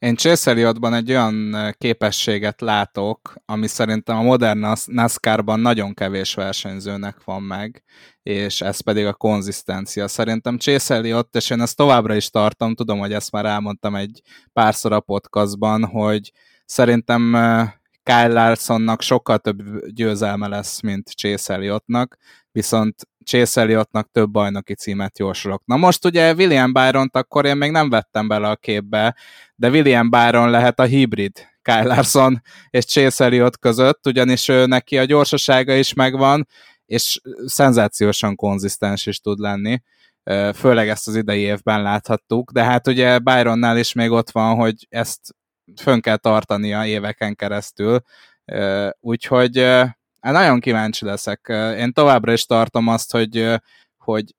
Én 0.01 0.15
Chase 0.15 0.51
Elliottban 0.51 0.93
egy 0.93 1.09
olyan 1.09 1.55
képességet 1.77 2.61
látok, 2.61 3.33
ami 3.45 3.67
szerintem 3.67 4.17
a 4.17 4.21
modern 4.21 4.65
NASCAR-ban 4.85 5.59
nagyon 5.59 5.93
kevés 5.93 6.33
versenyzőnek 6.33 7.23
van 7.23 7.43
meg, 7.43 7.83
és 8.23 8.61
ez 8.61 8.79
pedig 8.79 9.05
a 9.05 9.13
konzisztencia. 9.13 10.07
Szerintem 10.07 10.57
Chase 10.57 10.95
Elliott, 10.95 11.35
és 11.35 11.49
én 11.49 11.61
ezt 11.61 11.75
továbbra 11.75 12.15
is 12.15 12.29
tartom, 12.29 12.75
tudom, 12.75 12.99
hogy 12.99 13.13
ezt 13.13 13.31
már 13.31 13.45
elmondtam 13.45 13.95
egy 13.95 14.21
párszor 14.53 14.91
a 14.91 14.99
podcastban, 14.99 15.85
hogy 15.85 16.31
szerintem 16.65 17.31
Kyle 18.03 18.27
Larsonnak 18.27 19.01
sokkal 19.01 19.37
több 19.37 19.85
győzelme 19.87 20.47
lesz, 20.47 20.81
mint 20.81 21.09
Chase 21.09 21.53
Elliottnak, 21.53 22.17
viszont 22.51 23.07
Chase 23.25 23.61
Elliottnak 23.61 24.11
több 24.11 24.29
bajnoki 24.29 24.75
címet 24.75 25.19
jósolok. 25.19 25.61
Na 25.65 25.77
most 25.77 26.05
ugye 26.05 26.33
William 26.33 26.73
byron 26.73 27.09
akkor 27.11 27.45
én 27.45 27.57
még 27.57 27.71
nem 27.71 27.89
vettem 27.89 28.27
bele 28.27 28.49
a 28.49 28.55
képbe, 28.55 29.15
de 29.55 29.69
William 29.69 30.09
Byron 30.09 30.49
lehet 30.49 30.79
a 30.79 30.83
hibrid 30.83 31.49
Kyle 31.61 31.83
Larson 31.83 32.41
és 32.69 32.85
Chase 32.85 33.23
Elliott 33.23 33.59
között, 33.59 34.07
ugyanis 34.07 34.47
ő 34.47 34.65
neki 34.65 34.97
a 34.97 35.03
gyorsasága 35.03 35.73
is 35.73 35.93
megvan, 35.93 36.47
és 36.85 37.21
szenzációsan 37.45 38.35
konzisztens 38.35 39.05
is 39.05 39.19
tud 39.19 39.39
lenni. 39.39 39.81
Főleg 40.53 40.89
ezt 40.89 41.07
az 41.07 41.15
idei 41.15 41.41
évben 41.41 41.81
láthattuk, 41.81 42.51
de 42.51 42.63
hát 42.63 42.87
ugye 42.87 43.19
Byronnál 43.19 43.77
is 43.77 43.93
még 43.93 44.11
ott 44.11 44.31
van, 44.31 44.55
hogy 44.55 44.87
ezt 44.89 45.19
fönn 45.81 45.99
kell 45.99 46.17
tartania 46.17 46.85
éveken 46.85 47.35
keresztül, 47.35 48.01
úgyhogy 48.99 49.57
hát 50.21 50.33
nagyon 50.33 50.59
kíváncsi 50.59 51.05
leszek. 51.05 51.45
Én 51.77 51.93
továbbra 51.93 52.33
is 52.33 52.45
tartom 52.45 52.87
azt, 52.87 53.11
hogy, 53.11 53.55
hogy 53.97 54.35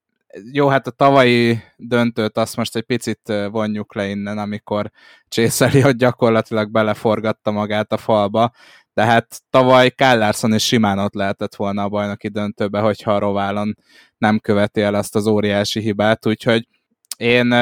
jó, 0.52 0.68
hát 0.68 0.86
a 0.86 0.90
tavalyi 0.90 1.62
döntőt 1.76 2.36
azt 2.36 2.56
most 2.56 2.76
egy 2.76 2.82
picit 2.82 3.32
vonjuk 3.50 3.94
le 3.94 4.08
innen, 4.08 4.38
amikor 4.38 4.90
Csészeli, 5.28 5.80
hogy 5.80 5.96
gyakorlatilag 5.96 6.70
beleforgatta 6.70 7.50
magát 7.50 7.92
a 7.92 7.96
falba, 7.96 8.52
de 8.94 9.04
hát 9.04 9.40
tavaly 9.50 9.90
Kállársson 9.90 10.54
is 10.54 10.66
simán 10.66 10.98
ott 10.98 11.14
lehetett 11.14 11.54
volna 11.54 11.82
a 11.82 11.88
bajnoki 11.88 12.28
döntőbe, 12.28 12.80
hogyha 12.80 13.14
a 13.14 13.18
Roválon 13.18 13.76
nem 14.18 14.38
követi 14.38 14.80
el 14.80 14.94
azt 14.94 15.16
az 15.16 15.26
óriási 15.26 15.80
hibát, 15.80 16.26
úgyhogy 16.26 16.68
én, 17.16 17.54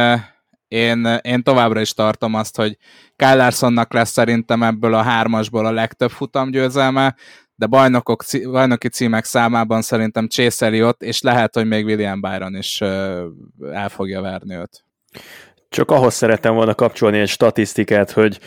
én, 0.68 1.18
én 1.22 1.42
továbbra 1.42 1.80
is 1.80 1.92
tartom 1.92 2.34
azt, 2.34 2.56
hogy 2.56 2.76
Kállársonnak 3.16 3.92
lesz 3.92 4.10
szerintem 4.10 4.62
ebből 4.62 4.94
a 4.94 5.02
hármasból 5.02 5.66
a 5.66 5.72
legtöbb 5.72 6.10
futamgyőzelme, 6.10 7.16
de 7.60 7.66
bajnokok, 7.66 8.22
bajnoki 8.50 8.88
címek 8.88 9.24
számában 9.24 9.82
szerintem 9.82 10.28
Chase 10.28 10.66
Elliott, 10.66 11.02
és 11.02 11.20
lehet, 11.20 11.54
hogy 11.54 11.66
még 11.66 11.84
William 11.84 12.20
Byron 12.20 12.56
is 12.56 12.80
el 13.72 13.88
fogja 13.88 14.20
verni 14.20 14.54
őt. 14.54 14.84
Csak 15.68 15.90
ahhoz 15.90 16.14
szerettem 16.14 16.54
volna 16.54 16.74
kapcsolni 16.74 17.18
egy 17.18 17.28
statisztikát, 17.28 18.10
hogy 18.10 18.40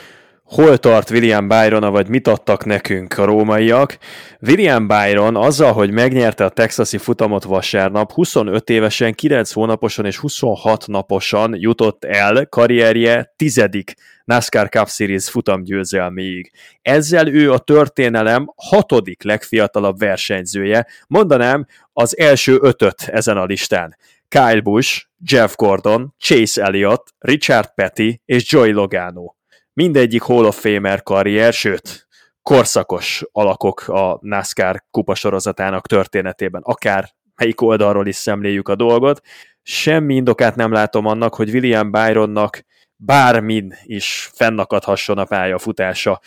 hol 0.53 0.77
tart 0.77 1.09
William 1.09 1.47
Byron, 1.47 1.91
vagy 1.91 2.07
mit 2.07 2.27
adtak 2.27 2.65
nekünk 2.65 3.17
a 3.17 3.25
rómaiak. 3.25 3.97
William 4.39 4.87
Byron 4.87 5.35
azzal, 5.35 5.73
hogy 5.73 5.91
megnyerte 5.91 6.45
a 6.45 6.49
texasi 6.49 6.97
futamot 6.97 7.43
vasárnap, 7.43 8.11
25 8.11 8.69
évesen, 8.69 9.13
9 9.13 9.51
hónaposan 9.51 10.05
és 10.05 10.17
26 10.17 10.87
naposan 10.87 11.55
jutott 11.57 12.03
el 12.03 12.47
karrierje 12.47 13.33
tizedik 13.35 13.93
NASCAR 14.25 14.69
Cup 14.69 14.87
Series 14.87 15.29
futamgyőzelméig. 15.29 16.51
Ezzel 16.81 17.27
ő 17.27 17.51
a 17.51 17.57
történelem 17.57 18.53
hatodik 18.55 19.23
legfiatalabb 19.23 19.99
versenyzője, 19.99 20.87
mondanám 21.07 21.65
az 21.93 22.17
első 22.17 22.57
ötöt 22.61 23.01
ezen 23.01 23.37
a 23.37 23.45
listán. 23.45 23.97
Kyle 24.27 24.61
Busch, 24.61 25.05
Jeff 25.25 25.55
Gordon, 25.55 26.13
Chase 26.19 26.63
Elliott, 26.63 27.13
Richard 27.19 27.73
Petty 27.75 28.21
és 28.25 28.51
Joey 28.51 28.71
Logano 28.71 29.33
mindegyik 29.73 30.21
Hall 30.21 30.45
of 30.45 30.59
Famer 30.59 31.03
karrier, 31.03 31.53
sőt, 31.53 32.07
korszakos 32.41 33.23
alakok 33.31 33.87
a 33.87 34.17
NASCAR 34.21 34.83
kupasorozatának 34.91 35.87
történetében, 35.87 36.61
akár 36.65 37.13
melyik 37.35 37.61
oldalról 37.61 38.07
is 38.07 38.15
szemléljük 38.15 38.67
a 38.67 38.75
dolgot. 38.75 39.21
Semmi 39.61 40.15
indokát 40.15 40.55
nem 40.55 40.71
látom 40.71 41.05
annak, 41.05 41.35
hogy 41.35 41.49
William 41.49 41.91
Byronnak 41.91 42.65
bármin 42.95 43.75
is 43.83 44.29
fennakadhasson 44.33 45.17
a 45.17 45.25
pályafutása. 45.25 46.19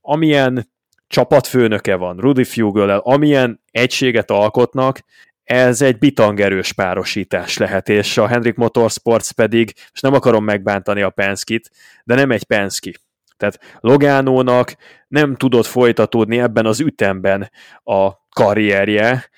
Amilyen 0.00 0.70
csapatfőnöke 1.06 1.96
van 1.96 2.16
Rudy 2.16 2.44
Fugle, 2.44 2.96
amilyen 2.96 3.62
egységet 3.70 4.30
alkotnak, 4.30 5.00
ez 5.46 5.82
egy 5.82 5.98
bitangerős 5.98 6.72
párosítás 6.72 7.56
lehet, 7.56 7.88
és 7.88 8.18
a 8.18 8.26
Hendrik 8.26 8.54
Motorsports 8.54 9.30
pedig, 9.30 9.72
és 9.92 10.00
nem 10.00 10.14
akarom 10.14 10.44
megbántani 10.44 11.02
a 11.02 11.10
Penskit, 11.10 11.70
de 12.04 12.14
nem 12.14 12.30
egy 12.30 12.44
Penske. 12.44 12.90
Tehát 13.36 13.60
Logánónak 13.80 14.76
nem 15.08 15.36
tudott 15.36 15.66
folytatódni 15.66 16.38
ebben 16.38 16.66
az 16.66 16.80
ütemben 16.80 17.50
a 17.84 18.10
karrierje, 18.30 19.28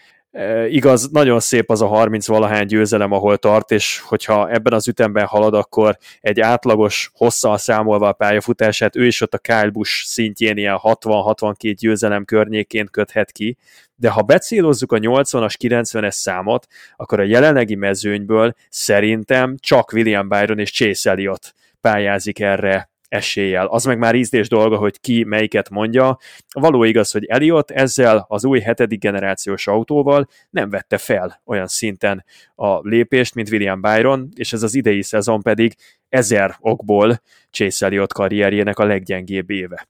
igaz, 0.68 1.08
nagyon 1.10 1.40
szép 1.40 1.70
az 1.70 1.82
a 1.82 1.86
30 1.86 2.26
valahány 2.26 2.66
győzelem, 2.66 3.12
ahol 3.12 3.36
tart, 3.36 3.70
és 3.70 3.98
hogyha 3.98 4.50
ebben 4.50 4.72
az 4.72 4.88
ütemben 4.88 5.26
halad, 5.26 5.54
akkor 5.54 5.98
egy 6.20 6.40
átlagos, 6.40 7.10
hosszal 7.14 7.58
számolva 7.58 8.08
a 8.08 8.12
pályafutását, 8.12 8.96
ő 8.96 9.06
is 9.06 9.20
ott 9.20 9.34
a 9.34 9.38
Kyle 9.38 9.70
Busch 9.70 10.04
szintjén 10.04 10.56
ilyen 10.56 10.78
60-62 10.82 11.74
győzelem 11.78 12.24
környékén 12.24 12.88
köthet 12.90 13.32
ki, 13.32 13.56
de 13.94 14.10
ha 14.10 14.22
becélozzuk 14.22 14.92
a 14.92 14.98
80-as, 14.98 15.54
90-es 15.58 16.10
számot, 16.10 16.66
akkor 16.96 17.20
a 17.20 17.24
jelenlegi 17.24 17.74
mezőnyből 17.74 18.54
szerintem 18.68 19.56
csak 19.60 19.92
William 19.92 20.28
Byron 20.28 20.58
és 20.58 20.72
Chase 20.72 21.10
Elliott 21.10 21.54
pályázik 21.80 22.40
erre 22.40 22.90
eséllyel. 23.08 23.66
Az 23.66 23.84
meg 23.84 23.98
már 23.98 24.14
ízdés 24.14 24.48
dolga, 24.48 24.76
hogy 24.76 25.00
ki 25.00 25.24
melyiket 25.24 25.70
mondja. 25.70 26.18
Való 26.52 26.84
igaz, 26.84 27.10
hogy 27.10 27.24
Elliot 27.24 27.70
ezzel 27.70 28.24
az 28.28 28.44
új 28.44 28.60
hetedik 28.60 29.00
generációs 29.00 29.66
autóval 29.66 30.28
nem 30.50 30.70
vette 30.70 30.98
fel 30.98 31.40
olyan 31.44 31.66
szinten 31.66 32.24
a 32.54 32.88
lépést, 32.88 33.34
mint 33.34 33.50
William 33.50 33.80
Byron, 33.80 34.28
és 34.34 34.52
ez 34.52 34.62
az 34.62 34.74
idei 34.74 35.02
szezon 35.02 35.42
pedig 35.42 35.74
ezer 36.08 36.56
okból 36.60 37.20
Chase 37.50 37.86
Elliot 37.86 38.12
karrierjének 38.12 38.78
a 38.78 38.84
leggyengébb 38.84 39.50
éve. 39.50 39.88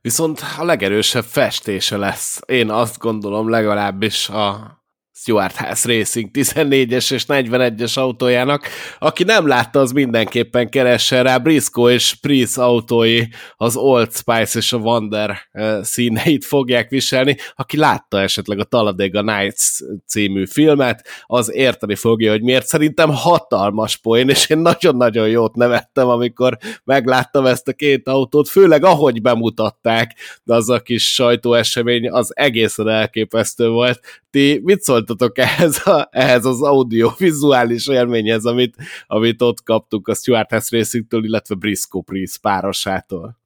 Viszont 0.00 0.40
a 0.58 0.64
legerősebb 0.64 1.24
festése 1.24 1.96
lesz. 1.96 2.40
Én 2.46 2.70
azt 2.70 2.98
gondolom 2.98 3.48
legalábbis 3.48 4.28
a 4.28 4.79
Stuart 5.22 5.56
House 5.56 5.88
Racing 5.88 6.30
14-es 6.32 7.12
és 7.12 7.24
41-es 7.28 7.98
autójának. 7.98 8.66
Aki 8.98 9.24
nem 9.24 9.46
látta, 9.46 9.80
az 9.80 9.92
mindenképpen 9.92 10.68
keressen 10.68 11.22
rá. 11.22 11.38
Briscoe 11.38 11.92
és 11.92 12.14
Price 12.14 12.62
autói 12.62 13.22
az 13.56 13.76
Old 13.76 14.12
Spice 14.12 14.58
és 14.58 14.72
a 14.72 14.76
Wonder 14.76 15.38
színeit 15.82 16.44
fogják 16.44 16.88
viselni. 16.88 17.36
Aki 17.54 17.76
látta 17.76 18.20
esetleg 18.20 18.58
a 18.58 18.64
Talladega 18.64 19.22
Nights 19.22 19.62
című 20.06 20.46
filmet, 20.46 21.08
az 21.26 21.52
érteni 21.52 21.94
fogja, 21.94 22.30
hogy 22.30 22.42
miért 22.42 22.66
szerintem 22.66 23.10
hatalmas 23.10 23.96
poén, 23.96 24.28
és 24.28 24.50
én 24.50 24.58
nagyon-nagyon 24.58 25.28
jót 25.28 25.54
nevettem, 25.54 26.08
amikor 26.08 26.58
megláttam 26.84 27.46
ezt 27.46 27.68
a 27.68 27.72
két 27.72 28.08
autót, 28.08 28.48
főleg 28.48 28.84
ahogy 28.84 29.22
bemutatták, 29.22 30.14
de 30.44 30.54
az 30.54 30.68
a 30.68 30.80
kis 30.80 31.14
sajtóesemény 31.14 32.10
az 32.10 32.36
egészen 32.36 32.88
elképesztő 32.88 33.68
volt. 33.68 34.00
Ti 34.30 34.60
mit 34.62 34.80
szólt 34.80 35.09
szóltatok 35.10 35.38
ehhez, 35.38 35.86
a, 35.86 36.08
ehhez 36.10 36.44
az 36.44 36.62
audio-vizuális 36.62 37.88
élményhez, 37.88 38.44
amit, 38.44 38.76
amit 39.06 39.42
ott 39.42 39.62
kaptuk 39.62 40.08
a 40.08 40.14
Stuart 40.14 40.50
Hess 40.50 40.70
Racing-től, 40.70 41.24
illetve 41.24 41.54
Briscoe 41.54 42.02
Priest 42.04 42.40
párosától? 42.40 43.38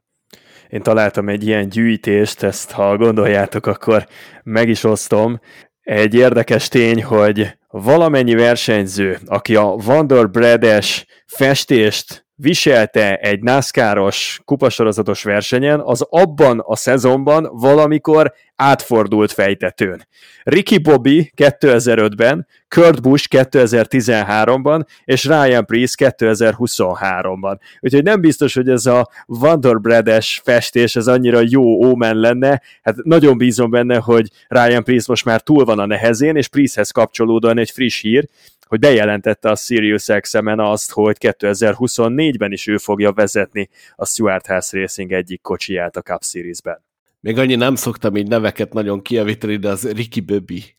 Én 0.69 0.83
találtam 0.83 1.29
egy 1.29 1.47
ilyen 1.47 1.69
gyűjtést, 1.69 2.43
ezt 2.43 2.71
ha 2.71 2.97
gondoljátok, 2.97 3.67
akkor 3.67 4.07
meg 4.43 4.69
is 4.69 4.85
osztom. 4.85 5.41
Egy 5.81 6.15
érdekes 6.15 6.69
tény, 6.69 7.05
hogy 7.05 7.57
valamennyi 7.69 8.35
versenyző, 8.35 9.19
aki 9.27 9.57
a 9.57 9.77
Vanderbredes 9.77 11.07
festést 11.27 12.24
viselte 12.37 13.17
egy 13.17 13.43
NASCAR-os 13.43 14.41
kupasorozatos 14.45 15.23
versenyen, 15.23 15.81
az 15.81 16.07
abban 16.11 16.63
a 16.67 16.77
szezonban 16.77 17.49
valamikor 17.53 18.33
átfordult 18.57 19.33
fejtetőn. 19.33 20.07
Ricky 20.43 20.79
Bobby 20.79 21.33
2005-ben, 21.37 22.47
Kurt 22.69 23.03
Busch 23.03 23.29
2013-ban, 23.31 24.85
és 25.05 25.25
Ryan 25.25 25.65
Priest 25.65 25.95
2023-ban. 25.99 27.59
Úgyhogy 27.81 28.03
nem 28.03 28.21
biztos, 28.21 28.55
hogy 28.55 28.69
ez 28.69 28.87
a 28.87 29.09
Vanderbredes 29.27 30.41
festés 30.45 30.97
ez 30.97 31.07
annyira 31.07 31.41
jó 31.43 31.63
ómen 31.63 32.17
lenne. 32.17 32.63
Hát 32.83 32.97
nagyon 33.03 33.39
bízom 33.39 33.71
benne, 33.71 33.97
hogy 33.97 34.29
Ryan 34.49 34.85
Priest 34.85 35.09
most 35.09 35.25
már 35.25 35.41
túl 35.41 35.65
van 35.65 35.79
a 35.79 35.87
nehezén, 35.87 36.37
és 36.37 36.49
Priesthez 36.49 36.91
kapcsolódóan 36.91 37.59
egy 37.59 37.71
friss 37.71 38.01
hír, 38.01 38.29
hogy 38.67 38.79
bejelentette 38.79 39.51
a 39.51 39.57
Sirius 39.57 40.07
xm 40.21 40.49
azt, 40.59 40.93
hogy 40.93 41.17
2024-ben 41.21 42.53
is 42.53 42.67
ő 42.67 42.79
fogja 42.79 43.13
vezetni 43.13 43.69
a 43.97 44.07
Stuart 44.07 44.47
House 44.47 44.79
Racing 44.79 45.13
egyik 45.13 45.41
kocsiját 45.41 45.97
a 45.97 46.03
Cup 46.03 46.25
Series-ben. 46.25 46.85
Még 47.21 47.39
annyi 47.39 47.55
nem 47.55 47.75
szoktam 47.75 48.17
így 48.17 48.29
neveket 48.29 48.73
nagyon 48.73 49.03
kiavítani, 49.03 49.57
de 49.57 49.69
az 49.69 49.93
Ricky 49.93 50.21
Bobby. 50.21 50.75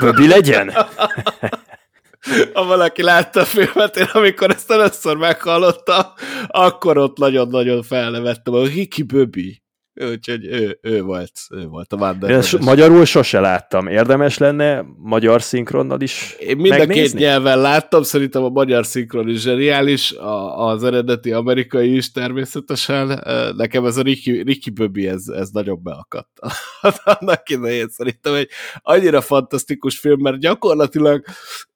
Bobby 0.00 0.26
legyen? 0.26 0.72
ha 2.54 2.64
valaki 2.64 3.02
látta 3.02 3.40
a 3.40 3.44
filmet, 3.44 3.96
én 3.96 4.08
amikor 4.12 4.50
ezt 4.50 4.70
először 4.70 5.16
meghallottam, 5.16 6.02
akkor 6.46 6.98
ott 6.98 7.18
nagyon-nagyon 7.18 7.82
felnevettem, 7.82 8.54
a 8.54 8.66
Ricky 8.66 9.02
Bobby. 9.02 9.62
Úgyhogy 9.94 10.44
ő, 10.44 10.78
ő, 10.82 11.02
volt, 11.02 11.32
ő 11.50 11.66
volt 11.66 11.92
a 11.92 11.96
Wonder 11.96 12.30
Ezt 12.30 12.58
magyarul 12.58 13.04
sose 13.04 13.40
láttam. 13.40 13.86
Érdemes 13.86 14.38
lenne 14.38 14.84
magyar 14.96 15.42
szinkronnal 15.42 16.00
is 16.00 16.36
Én 16.38 16.56
mind 16.56 16.68
megnézni? 16.68 17.00
a 17.00 17.02
két 17.02 17.14
nyelven 17.14 17.60
láttam, 17.60 18.02
szerintem 18.02 18.42
a 18.42 18.48
magyar 18.48 18.86
szinkron 18.86 19.28
is 19.28 19.40
zseniális, 19.40 20.12
a, 20.12 20.66
az 20.66 20.84
eredeti 20.84 21.32
amerikai 21.32 21.96
is 21.96 22.12
természetesen. 22.12 23.24
Nekem 23.56 23.84
ez 23.84 23.96
a 23.96 24.02
Ricky, 24.02 24.42
Ricky 24.42 24.70
Bobby, 24.70 25.08
ez, 25.08 25.26
ez 25.26 25.50
nagyon 25.50 25.82
beakadt. 25.82 26.38
Annak 27.18 27.48
idején 27.48 27.88
szerintem 27.88 28.34
egy 28.34 28.48
annyira 28.82 29.20
fantasztikus 29.20 29.98
film, 29.98 30.20
mert 30.20 30.38
gyakorlatilag 30.38 31.24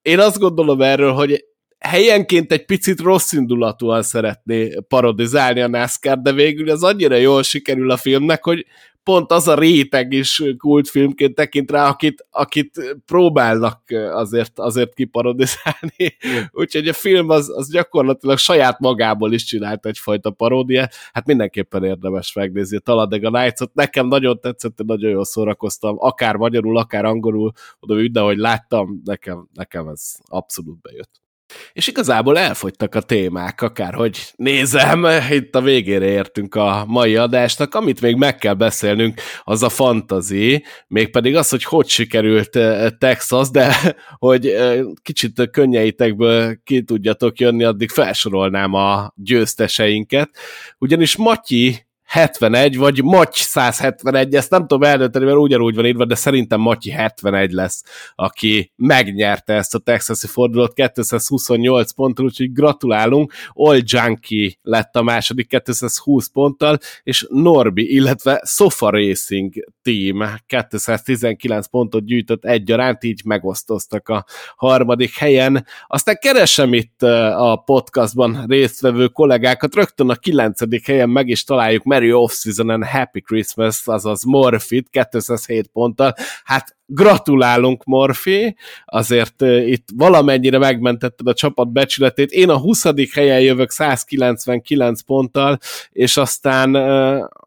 én 0.03 0.19
azt 0.19 0.39
gondolom 0.39 0.81
erről, 0.81 1.13
hogy 1.13 1.45
helyenként 1.89 2.53
egy 2.53 2.65
picit 2.65 3.01
rossz 3.01 3.33
indulatúan 3.33 4.03
szeretné 4.03 4.71
parodizálni 4.89 5.61
a 5.61 5.69
NASCAR, 5.69 6.19
de 6.19 6.33
végül 6.33 6.71
ez 6.71 6.83
annyira 6.83 7.17
jól 7.17 7.43
sikerül 7.43 7.91
a 7.91 7.97
filmnek, 7.97 8.45
hogy 8.45 8.67
pont 9.03 9.31
az 9.31 9.49
a 9.49 9.55
réteg 9.55 10.13
is 10.13 10.43
kultfilmként 10.59 11.35
tekint 11.35 11.71
rá, 11.71 11.89
akit, 11.89 12.27
akit 12.31 13.01
próbálnak 13.07 13.83
azért, 14.13 14.59
azért 14.59 14.95
kiparodizálni. 14.95 16.17
Úgyhogy 16.51 16.89
a 16.89 16.93
film 16.93 17.29
az, 17.29 17.51
az 17.57 17.71
gyakorlatilag 17.71 18.39
saját 18.39 18.79
magából 18.79 19.33
is 19.33 19.45
csinált 19.45 19.87
egyfajta 19.87 20.31
paródia. 20.31 20.89
Hát 21.13 21.27
mindenképpen 21.27 21.85
érdemes 21.85 22.33
megnézni 22.33 22.77
a 22.77 22.81
Talladega 22.81 23.31
Nights-ot. 23.31 23.75
Nekem 23.75 24.07
nagyon 24.07 24.41
tetszett, 24.41 24.85
nagyon 24.85 25.11
jól 25.11 25.25
szórakoztam, 25.25 25.97
akár 25.99 26.37
magyarul, 26.37 26.77
akár 26.77 27.05
angolul, 27.05 27.53
oda 27.81 27.95
mindenhogy 27.95 28.37
láttam, 28.37 29.01
nekem, 29.05 29.49
nekem 29.53 29.89
ez 29.89 30.15
abszolút 30.29 30.81
bejött. 30.81 31.24
És 31.73 31.87
igazából 31.87 32.39
elfogytak 32.39 32.95
a 32.95 33.01
témák, 33.01 33.63
akárhogy 33.63 34.33
nézem, 34.37 35.07
itt 35.31 35.55
a 35.55 35.61
végére 35.61 36.07
értünk 36.07 36.55
a 36.55 36.85
mai 36.87 37.17
adásnak, 37.17 37.75
amit 37.75 38.01
még 38.01 38.17
meg 38.17 38.37
kell 38.37 38.55
beszélnünk, 38.55 39.21
az 39.43 39.63
a 39.63 39.69
fantazi, 39.69 40.65
mégpedig 40.87 41.37
az, 41.37 41.49
hogy 41.49 41.65
hogy 41.65 41.89
sikerült 41.89 42.57
eh, 42.57 42.91
Texas, 42.99 43.51
de 43.51 43.77
hogy 44.19 44.47
eh, 44.47 44.81
kicsit 45.03 45.51
könnyeitekből 45.51 46.63
ki 46.65 46.83
tudjatok 46.83 47.39
jönni, 47.41 47.65
addig 47.65 47.91
felsorolnám 47.91 48.75
a 48.75 49.13
győzteseinket, 49.17 50.31
ugyanis 50.79 51.17
Matyi 51.17 51.87
71, 52.15 52.77
vagy 52.77 53.03
Maty 53.03 53.37
171, 53.37 54.35
ezt 54.35 54.51
nem 54.51 54.61
tudom 54.61 54.83
eldönteni, 54.83 55.25
mert 55.25 55.37
ugyanúgy 55.37 55.75
van 55.75 55.87
írva, 55.87 56.05
de 56.05 56.15
szerintem 56.15 56.61
Matyi 56.61 56.91
71 56.91 57.53
lesz, 57.53 57.85
aki 58.15 58.73
megnyerte 58.77 59.55
ezt 59.55 59.75
a 59.75 59.79
texasi 59.79 60.27
fordulót 60.27 60.73
228 60.73 61.93
ponttal, 61.93 62.25
úgyhogy 62.25 62.53
gratulálunk. 62.53 63.33
All 63.53 63.81
Junkie 63.85 64.51
lett 64.63 64.97
a 64.97 65.03
második 65.03 65.49
220 65.49 66.29
ponttal, 66.29 66.79
és 67.03 67.27
Norbi, 67.31 67.95
illetve 67.95 68.43
Sofa 68.47 68.91
Racing 68.91 69.53
Team 69.83 70.25
219 70.47 71.67
pontot 71.67 72.05
gyűjtött 72.05 72.45
egyaránt, 72.45 73.05
így 73.05 73.21
megosztoztak 73.25 74.09
a 74.09 74.25
harmadik 74.57 75.17
helyen. 75.17 75.67
Aztán 75.87 76.19
keresem 76.21 76.75
itt 76.75 77.03
a 77.03 77.63
podcastban 77.65 78.45
résztvevő 78.49 79.07
kollégákat, 79.07 79.75
rögtön 79.75 80.11
a 80.11 80.15
kilencedik 80.15 80.87
helyen 80.87 81.09
meg 81.11 81.29
is 81.29 81.45
találjuk 81.45 81.85
Merry 82.05 82.13
Off-Season 82.13 82.71
and 82.71 82.85
Happy 82.85 83.21
Christmas, 83.21 83.89
azaz 83.89 84.25
Morfit 84.25 84.91
207 84.91 85.71
ponttal. 85.73 86.15
Hát 86.45 86.77
gratulálunk, 86.87 87.85
Morfi, 87.85 88.57
azért 88.85 89.43
itt 89.67 89.89
valamennyire 89.97 90.59
megmentetted 90.59 91.29
a 91.29 91.35
csapat 91.35 91.73
becsületét. 91.73 92.31
Én 92.31 92.49
a 92.49 92.59
20. 92.59 92.85
helyen 93.15 93.41
jövök 93.41 93.71
199 93.71 95.01
ponttal, 95.01 95.59
és 95.91 96.17
aztán, 96.17 96.75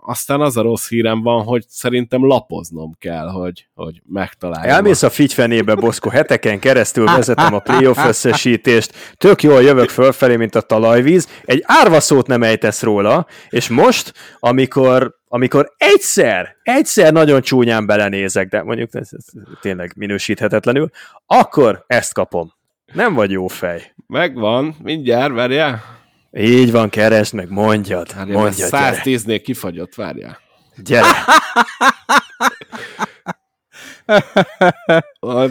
aztán 0.06 0.42
az 0.42 0.58
a 0.58 0.62
rossz 0.62 0.88
hírem 0.88 1.22
van, 1.22 1.44
hogy 1.44 1.66
szerintem 1.68 2.26
lapoznom 2.26 2.96
kell, 3.00 3.28
hogy, 3.28 3.68
hogy 3.76 4.02
megtaláljam. 4.06 4.76
Elmész 4.76 5.04
a 5.04 5.10
figyfenébe, 5.10 5.76
Boszko, 5.76 6.10
heteken 6.10 6.60
keresztül 6.60 7.06
vezetem 7.06 7.54
a 7.54 7.60
playoff 7.60 8.06
összesítést, 8.06 9.16
tök 9.18 9.44
jól 9.44 9.62
jövök 9.62 9.90
fölfelé, 9.90 10.36
mint 10.36 10.56
a 10.56 10.62
talajvíz, 10.62 11.28
egy 11.46 11.64
árva 11.66 12.00
szót 12.00 12.28
nem 12.28 12.44
ejtesz 12.44 12.82
róla, 12.82 13.28
és 13.50 13.68
most, 13.68 14.14
amikor 14.40 15.16
amikor 15.28 15.74
egyszer, 15.78 16.56
egyszer 16.64 17.14
nagyon 17.14 17.42
csúnyán 17.42 17.86
belenézek, 17.86 18.48
de 18.48 18.64
mondjuk 18.64 18.94
ez, 18.94 19.10
ez 19.12 19.26
tényleg 19.62 19.94
minősíthetetlenül, 19.96 20.90
akkor 21.26 21.84
ezt 21.88 22.14
kapom. 22.14 22.54
Nem 22.94 23.14
vagy 23.14 23.32
jó 23.32 23.48
fej. 23.48 23.94
Megvan, 24.08 24.76
mindjárt, 24.84 25.34
várjál. 25.34 25.84
Így 26.32 26.72
van, 26.72 26.90
keresd 26.90 27.34
meg, 27.34 27.50
mondjad. 27.50 28.14
Várjál, 28.16 28.38
mondjad 28.38 28.70
110-nél 28.74 29.42
kifagyott, 29.44 29.96
várjál. 29.96 30.40
Gyere. 30.84 31.08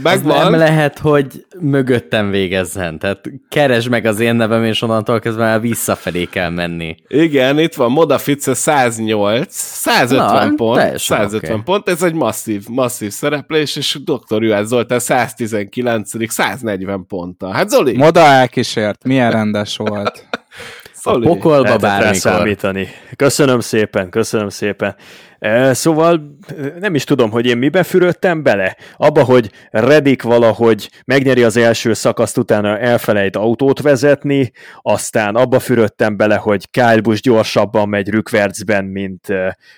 Megvan. 0.03 0.13
Az 0.13 0.21
nem 0.23 0.55
lehet, 0.55 0.99
hogy 0.99 1.47
mögöttem 1.61 2.31
végezzen. 2.31 2.99
Tehát 2.99 3.21
keresd 3.49 3.89
meg 3.89 4.05
az 4.05 4.21
én 4.21 4.35
nevem, 4.35 4.65
és 4.65 4.83
onnantól 4.83 5.19
kezdve 5.21 5.45
már 5.45 5.61
visszafelé 5.61 6.25
kell 6.25 6.51
menni. 6.51 6.97
Igen, 7.09 7.59
itt 7.59 7.75
van 7.75 7.91
Modafice 7.91 8.55
108, 8.55 9.55
150 9.55 10.49
Na, 10.49 10.55
pont, 10.55 10.79
teljesen 10.79 11.17
150 11.17 11.53
oké. 11.53 11.63
pont, 11.65 11.89
ez 11.89 12.03
egy 12.03 12.15
masszív, 12.15 12.65
masszív 12.69 13.11
szereplés, 13.11 13.77
és 13.77 13.99
Dr. 14.05 14.43
Juhász 14.43 14.67
Zoltán 14.67 14.99
119 14.99 16.11
140 16.33 17.07
ponttal. 17.07 17.53
Hát 17.53 17.69
Zoli, 17.69 17.97
Moda 17.97 18.21
elkísért, 18.21 19.05
milyen 19.05 19.31
rendes 19.31 19.77
volt. 19.77 20.27
Zoli. 21.03 21.27
Pokolba 21.27 21.63
Lehetett 21.63 21.83
rá 21.83 21.89
bármikor. 21.99 22.17
számítani. 22.21 22.89
Köszönöm 23.17 23.61
szépen, 23.61 24.11
köszönöm 24.11 24.49
szépen. 24.49 24.97
Szóval 25.71 26.39
nem 26.79 26.95
is 26.95 27.05
tudom, 27.05 27.31
hogy 27.31 27.47
én 27.47 27.59
mibe 27.59 27.83
fürödtem 27.83 28.43
bele. 28.43 28.77
Abba, 28.97 29.25
hogy 29.25 29.51
Redik 29.71 30.23
valahogy 30.23 30.91
megnyeri 31.05 31.43
az 31.43 31.57
első 31.57 31.93
szakaszt, 31.93 32.39
utána 32.39 32.79
elfelejt 32.79 33.37
autót 33.37 33.81
vezetni, 33.81 34.53
aztán 34.83 35.35
abba 35.35 35.59
fürödtem 35.59 36.17
bele, 36.17 36.37
hogy 36.37 36.71
Kyle 36.71 37.01
Busch 37.01 37.23
gyorsabban 37.23 37.89
megy 37.89 38.09
rükvercben, 38.09 38.85
mint 38.85 39.27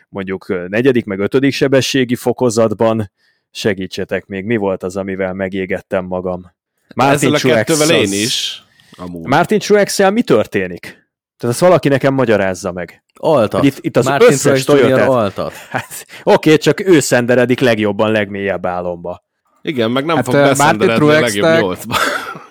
mondjuk 0.08 0.68
negyedik, 0.68 1.04
meg 1.04 1.18
ötödik 1.18 1.52
sebességi 1.52 2.14
fokozatban. 2.14 3.10
Segítsetek 3.50 4.26
még, 4.26 4.44
mi 4.44 4.56
volt 4.56 4.82
az, 4.82 4.96
amivel 4.96 5.32
megégettem 5.32 6.04
magam? 6.04 6.52
Ezzel 6.94 7.34
a 7.34 7.38
kettővel 7.38 7.90
én 7.90 8.12
is. 8.12 8.62
Amúgy. 8.96 9.26
Martin 9.26 9.58
truex 9.58 9.98
mi 10.10 10.22
történik? 10.22 11.07
Tehát 11.38 11.54
ezt 11.54 11.64
valaki 11.64 11.88
nekem 11.88 12.14
magyarázza 12.14 12.72
meg. 12.72 13.04
Oltat. 13.20 13.64
Itt- 13.64 13.78
itt 13.84 13.96
az 13.96 14.04
Martin 14.04 14.28
összes. 14.28 14.64
Toyotát. 14.64 15.08
oltat. 15.08 15.52
Hát, 15.70 16.06
oké, 16.22 16.56
csak 16.56 16.80
ő 16.80 17.00
szenderedik 17.00 17.60
legjobban, 17.60 18.10
legmélyebb 18.10 18.66
álomba. 18.66 19.22
Igen, 19.62 19.90
meg 19.90 20.04
nem 20.04 20.16
Hát, 20.16 20.24
fog 20.24 20.34
beszenderedni 20.34 21.08
a 21.08 21.20
legjobb 21.20 21.60
nyolcba. 21.60 21.96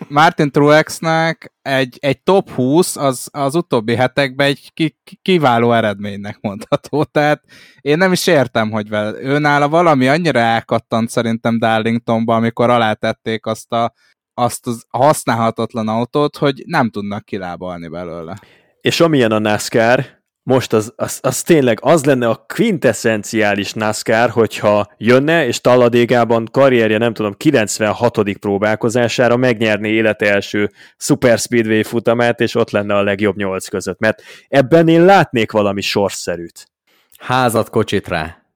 Martin 0.10 0.52
Truexnek 0.52 1.54
egy, 1.62 1.98
egy 2.00 2.22
top 2.24 2.50
20 2.50 2.96
az, 2.96 3.30
az 3.32 3.56
utóbbi 3.56 3.96
hetekben 3.96 4.48
egy 4.48 4.72
ki, 4.74 4.98
ki- 5.04 5.20
kiváló 5.22 5.72
eredménynek 5.74 6.38
mondható. 6.42 7.04
Tehát 7.04 7.44
én 7.82 7.98
nem 7.98 8.12
is 8.12 8.28
értem, 8.28 8.72
hogy 8.72 8.90
vele. 8.90 9.22
Őnála 9.22 9.70
valami 9.70 10.08
annyira 10.08 10.40
elkattant 10.40 11.10
szerintem 11.10 11.60
Darlingtonba, 11.60 12.36
amikor 12.36 12.70
alátették 12.70 13.46
azt 13.46 13.72
a 13.72 13.94
azt 14.34 14.68
az 14.68 14.86
használhatatlan 14.90 15.88
autót, 15.88 16.38
hogy 16.38 16.64
nem 16.66 16.90
tudnak 16.90 17.26
kilábalni 17.26 17.88
belőle. 17.88 18.40
És 18.82 19.00
amilyen 19.00 19.32
a 19.32 19.40
NASCAR, 19.40 20.06
most 20.44 20.74
az, 20.74 20.94
az, 20.96 21.20
az 21.22 21.42
tényleg 21.42 21.78
az 21.82 22.06
lenne 22.06 22.30
a 22.30 22.46
quintessenciális 22.56 23.74
NASCAR, 23.74 24.30
hogyha 24.30 24.94
jönne, 24.98 25.46
és 25.46 25.62
Talladégában 25.62 26.48
karrierje, 26.52 26.98
nem 26.98 27.14
tudom, 27.14 27.34
96. 27.34 28.38
próbálkozására 28.40 29.38
megnyerné 29.38 29.90
élete 29.90 30.34
első 30.34 30.72
Super 30.98 31.38
Speedway 31.38 31.84
futamát, 31.84 32.40
és 32.40 32.56
ott 32.56 32.72
lenne 32.72 32.96
a 32.96 33.04
legjobb 33.04 33.36
nyolc 33.36 33.68
között. 33.68 34.00
Mert 34.00 34.22
ebben 34.48 34.88
én 34.88 35.06
látnék 35.06 35.52
valami 35.52 35.82
sorszerűt. 35.82 36.68
Házat 37.18 37.70
kocsit 37.70 38.08
rá. 38.08 38.47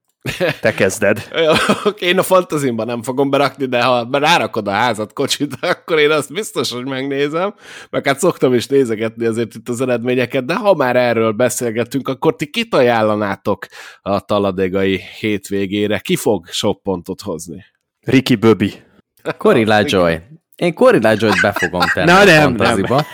Te 0.61 0.73
kezded. 0.73 1.27
Én 1.99 2.17
a 2.17 2.23
fantazimban 2.23 2.85
nem 2.85 3.03
fogom 3.03 3.29
berakni, 3.29 3.65
de 3.65 3.83
ha 3.83 4.07
rárakod 4.11 4.67
a 4.67 4.71
házat, 4.71 5.13
kocsit, 5.13 5.55
akkor 5.61 5.99
én 5.99 6.11
azt 6.11 6.33
biztos, 6.33 6.71
hogy 6.71 6.85
megnézem, 6.85 7.53
meg 7.89 8.05
hát 8.05 8.19
szoktam 8.19 8.53
is 8.53 8.67
nézegetni 8.67 9.25
azért 9.25 9.55
itt 9.55 9.69
az 9.69 9.81
eredményeket, 9.81 10.45
de 10.45 10.55
ha 10.55 10.73
már 10.73 10.95
erről 10.95 11.31
beszélgetünk, 11.31 12.07
akkor 12.07 12.35
ti 12.35 12.49
kit 12.49 12.75
ajánlanátok 12.75 13.65
a 14.01 14.19
taladégai 14.19 15.01
hétvégére? 15.19 15.99
Ki 15.99 16.15
fog 16.15 16.47
sok 16.47 16.81
pontot 16.83 17.21
hozni? 17.21 17.65
Ricky 18.01 18.35
Bobby. 18.35 18.73
Cory 19.37 19.65
Lajoy. 19.65 20.21
Én 20.61 20.73
Corey 20.73 20.99
Joy-t 21.01 21.41
be 21.41 21.51
fogom 21.51 21.81
tenni 21.93 22.11
Na, 22.11 22.19
a 22.19 22.23
nem, 22.23 22.41
fantaziba. 22.41 23.05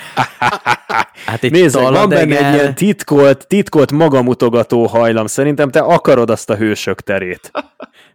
Hát 1.26 1.44
egy 1.44 1.52
Nézd, 1.52 1.76
van 1.76 2.10
benne 2.10 2.48
egy 2.48 2.54
ilyen 2.54 2.76
titkolt, 2.76 3.48
titkolt 3.48 3.92
magamutogató 3.92 4.86
hajlam. 4.86 5.28
Szerintem 5.28 5.70
te 5.70 5.80
akarod 5.80 6.30
azt 6.30 6.50
a 6.50 6.56
hősök 6.56 7.02
terét. 7.02 7.52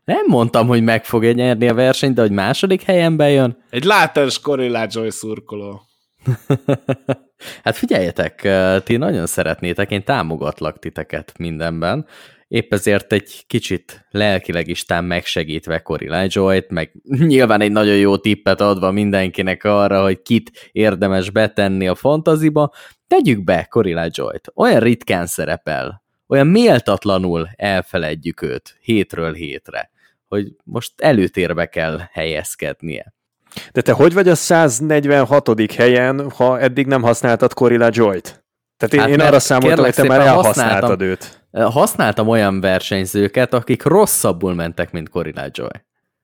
Nem 0.04 0.24
mondtam, 0.26 0.66
hogy 0.66 0.82
meg 0.82 1.04
fogja 1.04 1.32
nyerni 1.32 1.68
a 1.68 1.74
versenyt, 1.74 2.14
de 2.14 2.20
hogy 2.20 2.30
második 2.30 2.82
helyen 2.82 3.16
bejön. 3.16 3.64
Egy 3.70 3.84
látens 3.84 4.40
Corilla 4.40 4.86
Joy 4.90 5.10
szurkoló. 5.10 5.82
Hát 7.64 7.76
figyeljetek, 7.76 8.44
eh, 8.44 8.80
ti 8.80 8.96
nagyon 8.96 9.26
szeretnétek, 9.26 9.90
én 9.90 10.04
támogatlak 10.04 10.78
titeket 10.78 11.32
mindenben. 11.38 12.06
Épp 12.52 12.72
ezért 12.72 13.12
egy 13.12 13.44
kicsit 13.46 14.06
lelkileg 14.10 14.68
is 14.68 14.84
tám 14.84 15.04
megsegítve 15.04 15.78
Cory 15.78 16.10
Joy-t, 16.26 16.70
meg 16.70 16.92
nyilván 17.32 17.60
egy 17.60 17.72
nagyon 17.72 17.96
jó 17.96 18.16
tippet 18.16 18.60
adva 18.60 18.90
mindenkinek 18.90 19.64
arra, 19.64 20.02
hogy 20.02 20.22
kit 20.22 20.70
érdemes 20.72 21.30
betenni 21.30 21.88
a 21.88 21.94
fantaziba, 21.94 22.72
tegyük 23.06 23.44
be 23.44 23.66
Cory 23.70 23.96
Joy-t. 24.10 24.52
Olyan 24.54 24.80
ritkán 24.80 25.26
szerepel, 25.26 26.02
olyan 26.26 26.46
méltatlanul 26.46 27.48
elfeledjük 27.56 28.42
őt 28.42 28.78
hétről 28.80 29.32
hétre, 29.32 29.90
hogy 30.28 30.52
most 30.64 30.92
előtérbe 31.00 31.66
kell 31.66 31.98
helyezkednie. 32.10 33.14
De 33.72 33.80
te 33.80 33.92
hogy 33.92 34.12
vagy 34.12 34.28
a 34.28 34.34
146. 34.34 35.72
helyen, 35.72 36.30
ha 36.30 36.60
eddig 36.60 36.86
nem 36.86 37.02
használtad 37.02 37.52
Corilla 37.52 37.88
Joy-t? 37.92 38.41
Tehát 38.88 38.94
én, 38.94 39.00
Hát 39.00 39.20
én 39.20 39.26
arra 39.26 39.40
számoltam, 39.40 39.84
hogy 39.84 39.94
te 39.94 40.02
már 40.02 40.20
elhasználtad 40.20 40.82
használtam. 40.82 41.06
őt. 41.06 41.40
Használtam 41.72 42.28
olyan 42.28 42.60
versenyzőket, 42.60 43.54
akik 43.54 43.82
rosszabbul 43.82 44.54
mentek, 44.54 44.92
mint 44.92 45.08
Cory 45.08 45.32
Joy. 45.50 45.68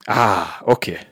Á, 0.04 0.42
oké. 0.60 0.90
Okay. 0.90 1.02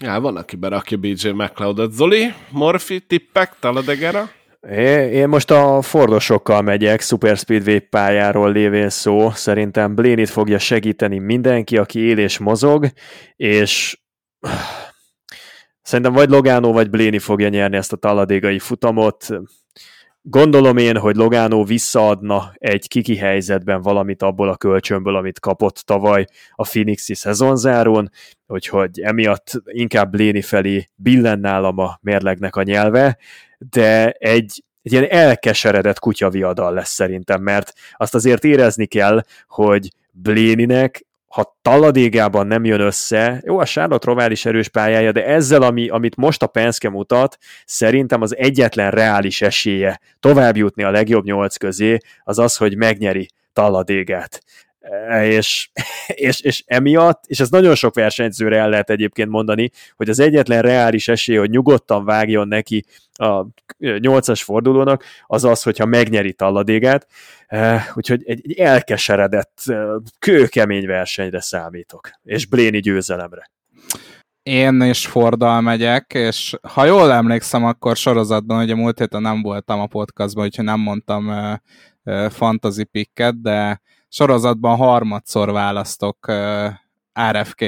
Ja, 0.00 0.20
van, 0.20 0.36
aki 0.36 0.56
berakja 0.56 0.96
BJ 0.96 1.28
McLeodot. 1.28 1.92
Zoli, 1.92 2.32
Morfi, 2.50 3.00
tippek, 3.00 3.52
Taladegera? 3.60 4.30
É- 4.70 5.12
Én 5.12 5.28
most 5.28 5.50
a 5.50 5.82
Fordosokkal 5.82 6.62
megyek, 6.62 7.00
Super 7.00 7.36
Speedway 7.36 7.78
pályáról 7.78 8.52
lévén 8.52 8.88
szó. 8.88 9.30
Szerintem 9.30 9.94
Blaney-t 9.94 10.30
fogja 10.30 10.58
segíteni 10.58 11.18
mindenki, 11.18 11.76
aki 11.76 11.98
él 12.00 12.18
és 12.18 12.38
mozog, 12.38 12.86
és 13.36 13.98
szerintem 15.82 16.12
vagy 16.12 16.28
Logano, 16.30 16.72
vagy 16.72 16.90
Blaney 16.90 17.18
fogja 17.18 17.48
nyerni 17.48 17.76
ezt 17.76 17.92
a 17.92 17.96
taladégai 17.96 18.58
futamot. 18.58 19.26
Gondolom 20.28 20.76
én, 20.76 20.96
hogy 20.96 21.16
Logano 21.16 21.64
visszaadna 21.64 22.52
egy 22.54 22.88
kiki 22.88 23.16
helyzetben 23.16 23.82
valamit 23.82 24.22
abból 24.22 24.48
a 24.48 24.56
kölcsönből, 24.56 25.16
amit 25.16 25.40
kapott 25.40 25.76
tavaly 25.76 26.24
a 26.54 26.62
Phoenixi 26.62 27.14
szezonzáron, 27.14 28.10
úgyhogy 28.46 29.00
emiatt 29.00 29.62
inkább 29.64 30.10
Blaney 30.10 30.42
felé 30.42 30.86
billen 30.94 31.38
nálam 31.38 31.78
a 31.78 31.98
mérlegnek 32.02 32.56
a 32.56 32.62
nyelve, 32.62 33.18
de 33.58 34.10
egy, 34.10 34.64
egy 34.82 34.92
ilyen 34.92 35.06
elkeseredett 35.10 35.98
kutyaviadal 35.98 36.72
lesz 36.72 36.92
szerintem, 36.92 37.42
mert 37.42 37.72
azt 37.96 38.14
azért 38.14 38.44
érezni 38.44 38.86
kell, 38.86 39.22
hogy 39.46 39.88
Bléninek 40.10 41.05
ha 41.36 41.56
taladégában 41.62 42.46
nem 42.46 42.64
jön 42.64 42.80
össze, 42.80 43.42
jó, 43.44 43.58
a 43.58 43.64
Charlotte 43.64 44.06
Rovál 44.06 44.30
is 44.30 44.44
erős 44.44 44.68
pályája, 44.68 45.12
de 45.12 45.26
ezzel, 45.26 45.62
ami, 45.62 45.88
amit 45.88 46.16
most 46.16 46.42
a 46.42 46.46
Penske 46.46 46.88
mutat, 46.88 47.38
szerintem 47.64 48.22
az 48.22 48.36
egyetlen 48.36 48.90
reális 48.90 49.42
esélye 49.42 50.00
tovább 50.20 50.56
jutni 50.56 50.82
a 50.82 50.90
legjobb 50.90 51.24
nyolc 51.24 51.56
közé, 51.56 51.98
az 52.24 52.38
az, 52.38 52.56
hogy 52.56 52.76
megnyeri 52.76 53.28
taladégát. 53.52 54.42
És, 55.22 55.70
és, 56.06 56.40
és 56.40 56.62
emiatt, 56.66 57.24
és 57.26 57.40
ez 57.40 57.50
nagyon 57.50 57.74
sok 57.74 57.94
versenyzőre 57.94 58.58
el 58.58 58.68
lehet 58.68 58.90
egyébként 58.90 59.28
mondani, 59.28 59.70
hogy 59.96 60.08
az 60.08 60.18
egyetlen 60.18 60.62
reális 60.62 61.08
esély, 61.08 61.36
hogy 61.36 61.50
nyugodtan 61.50 62.04
vágjon 62.04 62.48
neki 62.48 62.84
a 63.12 63.46
nyolcas 63.98 64.42
fordulónak, 64.42 65.04
az 65.26 65.44
az, 65.44 65.62
hogyha 65.62 65.86
megnyeri 65.86 66.32
talladégát, 66.32 67.06
úgyhogy 67.94 68.22
egy, 68.26 68.40
egy 68.44 68.58
elkeseredett, 68.58 69.62
kőkemény 70.18 70.86
versenyre 70.86 71.40
számítok, 71.40 72.10
és 72.24 72.46
Bléni 72.46 72.78
győzelemre. 72.78 73.50
Én 74.42 74.82
is 74.82 75.06
Forddal 75.06 75.60
megyek, 75.60 76.14
és 76.14 76.54
ha 76.62 76.84
jól 76.84 77.12
emlékszem, 77.12 77.64
akkor 77.64 77.96
sorozatban, 77.96 78.62
ugye 78.62 78.74
múlt 78.74 78.98
héten 78.98 79.22
nem 79.22 79.42
voltam 79.42 79.80
a 79.80 79.86
podcastban, 79.86 80.44
úgyhogy 80.44 80.64
nem 80.64 80.80
mondtam 80.80 81.28
uh, 82.02 82.30
fantasy 82.30 82.84
picket, 82.84 83.40
de 83.40 83.80
sorozatban 84.16 84.76
harmadszor 84.76 85.52
választok 85.52 86.32
RFK 87.30 87.64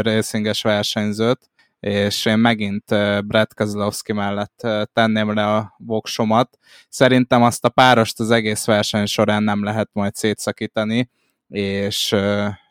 racinges 0.00 0.62
versenyzőt, 0.62 1.50
és 1.80 2.26
én 2.26 2.38
megint 2.38 2.84
Brad 3.26 3.54
Kozlowski 3.54 4.12
mellett 4.12 4.66
tenném 4.92 5.34
le 5.34 5.54
a 5.54 5.74
voksomat. 5.78 6.58
Szerintem 6.88 7.42
azt 7.42 7.64
a 7.64 7.68
párost 7.68 8.20
az 8.20 8.30
egész 8.30 8.64
verseny 8.64 9.06
során 9.06 9.42
nem 9.42 9.64
lehet 9.64 9.88
majd 9.92 10.14
szétszakítani, 10.14 11.10
és, 11.48 12.16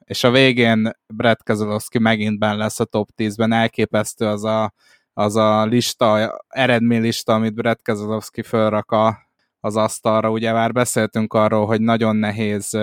és 0.05 0.23
a 0.23 0.31
végén 0.31 0.91
Brad 1.07 1.43
Kozlowski 1.43 1.99
megint 1.99 2.39
benne 2.39 2.55
lesz 2.55 2.79
a 2.79 2.85
top 2.85 3.09
10-ben. 3.17 3.51
Elképesztő 3.51 4.25
az 4.25 4.43
a, 4.43 4.73
az 5.13 5.35
a 5.35 5.65
lista, 5.65 6.37
eredménylista, 6.47 7.33
amit 7.33 7.53
Brad 7.53 7.81
Kozlowski 7.83 8.41
fölrak 8.41 8.91
a, 8.91 9.17
az 9.63 9.75
asztalra. 9.75 10.29
Ugye 10.29 10.51
már 10.51 10.71
beszéltünk 10.71 11.33
arról, 11.33 11.65
hogy 11.65 11.81
nagyon 11.81 12.15
nehéz 12.15 12.77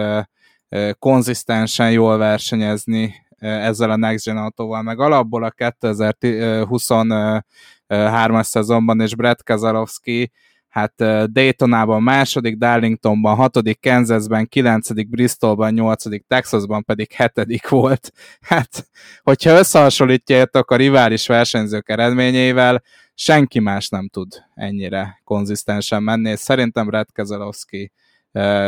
konzisztensen 0.98 1.90
jól 1.90 2.19
versenyezni 2.19 3.15
ezzel 3.39 3.90
a 3.90 3.97
Next 3.97 4.24
Gen 4.24 4.36
autóval, 4.36 4.82
meg 4.82 5.01
alapból 5.01 5.44
a 5.44 5.51
2023-as 5.51 8.43
szezonban, 8.43 9.01
és 9.01 9.15
Brett 9.15 9.43
Keselowski, 9.43 10.32
hát 10.71 10.95
Daytonában 11.33 12.03
második, 12.03 12.57
Darlingtonban 12.57 13.37
hatodik, 13.37 13.81
Kansasben 13.81 14.49
kilencedik, 14.49 15.09
Bristolban 15.09 15.73
nyolcadik, 15.73 16.25
Texasban 16.29 16.85
pedig 16.85 17.13
hetedik 17.13 17.69
volt. 17.69 18.13
Hát, 18.41 18.89
hogyha 19.23 19.59
összehasonlítjátok 19.59 20.71
a 20.71 20.77
rivális 20.77 21.27
versenyzők 21.27 21.89
eredményeivel, 21.89 22.83
senki 23.15 23.59
más 23.59 23.89
nem 23.89 24.09
tud 24.09 24.29
ennyire 24.55 25.21
konzisztensen 25.25 26.03
menni, 26.03 26.31
és 26.31 26.39
szerintem 26.39 26.87
Brett 26.87 27.13
Keselowski 27.13 27.93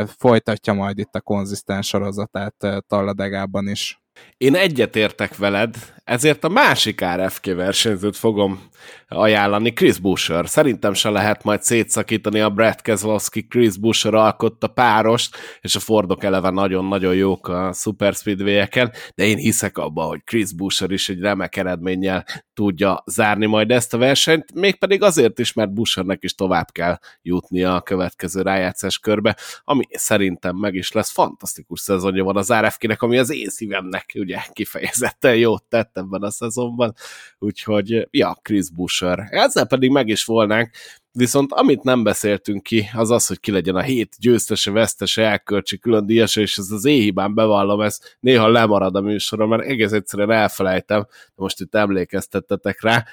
folytatja 0.06 0.72
majd 0.72 0.98
itt 0.98 1.14
a 1.14 1.20
konzisztens 1.20 1.86
sorozatát 1.86 2.84
Talladegában 2.88 3.68
is. 3.68 4.01
Én 4.36 4.54
egyetértek 4.54 5.36
veled, 5.36 5.76
ezért 6.04 6.44
a 6.44 6.48
másik 6.48 7.04
RFK 7.04 7.44
versenyzőt 7.44 8.16
fogom 8.16 8.70
ajánlani, 9.08 9.72
Chris 9.72 9.98
Busher. 9.98 10.48
Szerintem 10.48 10.94
se 10.94 11.10
lehet 11.10 11.44
majd 11.44 11.62
szétszakítani 11.62 12.40
a 12.40 12.50
Brad 12.50 12.80
Keselowski, 12.80 13.46
Chris 13.46 13.78
Busher 13.78 14.14
alkotta 14.14 14.66
párost, 14.66 15.36
és 15.60 15.76
a 15.76 15.80
Fordok 15.80 16.24
eleve 16.24 16.50
nagyon-nagyon 16.50 17.14
jók 17.14 17.48
a 17.48 17.72
Super 17.72 18.14
Speedway-eken, 18.14 18.92
de 19.14 19.24
én 19.24 19.36
hiszek 19.36 19.78
abban, 19.78 20.06
hogy 20.06 20.24
Chris 20.24 20.52
Busher 20.52 20.90
is 20.90 21.08
egy 21.08 21.20
remek 21.20 21.56
eredménnyel 21.56 22.24
tudja 22.54 23.02
zárni 23.06 23.46
majd 23.46 23.70
ezt 23.70 23.94
a 23.94 23.98
versenyt, 23.98 24.54
mégpedig 24.54 25.02
azért 25.02 25.38
is, 25.38 25.52
mert 25.52 25.72
Bushernek 25.72 26.22
is 26.22 26.34
tovább 26.34 26.70
kell 26.70 26.98
jutnia 27.22 27.74
a 27.74 27.80
következő 27.80 28.42
rájátszás 28.42 28.98
körbe, 28.98 29.36
ami 29.64 29.84
szerintem 29.90 30.56
meg 30.56 30.74
is 30.74 30.92
lesz. 30.92 31.10
Fantasztikus 31.10 31.80
szezonja 31.80 32.24
van 32.24 32.36
az 32.36 32.52
RFK-nek, 32.52 33.02
ami 33.02 33.18
az 33.18 33.30
én 33.30 33.48
szívemnek 33.48 34.11
ugye 34.20 34.38
kifejezetten 34.52 35.36
jót 35.36 35.64
tett 35.64 35.96
ebben 35.96 36.22
a 36.22 36.30
szezonban, 36.30 36.94
úgyhogy 37.38 38.08
ja, 38.10 38.38
Chris 38.42 38.70
Busher. 38.70 39.26
Ezzel 39.30 39.66
pedig 39.66 39.90
meg 39.90 40.08
is 40.08 40.24
volnánk, 40.24 40.70
viszont 41.12 41.52
amit 41.52 41.82
nem 41.82 42.02
beszéltünk 42.02 42.62
ki, 42.62 42.88
az 42.92 43.10
az, 43.10 43.26
hogy 43.26 43.40
ki 43.40 43.50
legyen 43.50 43.76
a 43.76 43.82
hét 43.82 44.16
győztese, 44.18 44.70
vesztese, 44.70 45.22
elkölcsi 45.22 45.78
külön 45.78 46.06
díjasa, 46.06 46.40
és 46.40 46.58
ez 46.58 46.70
az 46.70 46.84
éhibán 46.84 47.34
bevallom, 47.34 47.80
ez 47.80 48.00
néha 48.20 48.48
lemarad 48.48 48.96
a 48.96 49.00
műsoron, 49.00 49.48
mert 49.48 49.62
egész 49.62 49.92
egyszerűen 49.92 50.30
elfelejtem, 50.30 51.00
de 51.08 51.32
most 51.34 51.60
itt 51.60 51.74
emlékeztettetek 51.74 52.82
rá. 52.82 53.04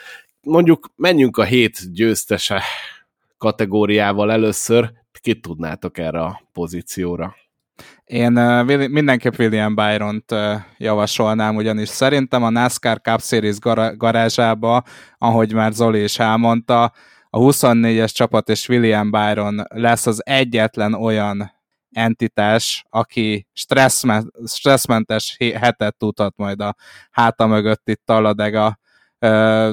Mondjuk 0.42 0.90
menjünk 0.96 1.38
a 1.38 1.44
hét 1.44 1.94
győztese 1.94 2.64
kategóriával 3.38 4.32
először, 4.32 4.92
kit 5.22 5.42
tudnátok 5.42 5.98
erre 5.98 6.22
a 6.22 6.42
pozícióra? 6.54 7.36
Én 8.04 8.32
mindenképp 8.90 9.40
William 9.40 9.76
Byron-t 9.76 10.36
javasolnám, 10.78 11.56
ugyanis 11.56 11.90
szerintem 11.90 12.44
a 12.44 12.50
NASCAR 12.50 13.02
Cup 13.02 13.22
Series 13.22 13.60
gar- 13.60 13.98
garázsába, 13.98 14.84
ahogy 15.18 15.54
már 15.54 15.72
Zoli 15.72 16.04
is 16.04 16.20
elmondta, 16.20 16.92
a 17.30 17.38
24-es 17.40 18.12
csapat 18.12 18.50
és 18.50 18.70
William 18.70 19.12
Byron 19.12 19.64
lesz 19.68 20.08
az 20.08 20.26
egyetlen 20.26 20.94
olyan 20.94 21.52
entitás, 21.92 22.86
aki 22.90 23.48
stresszme- 23.54 24.32
stresszmentes 24.46 25.38
hetet 25.56 25.98
tudhat 25.98 26.38
majd 26.38 26.62
a 26.62 26.76
háta 27.12 27.48
mögött 27.48 27.90
itt 27.90 28.02
Talladega, 28.06 28.80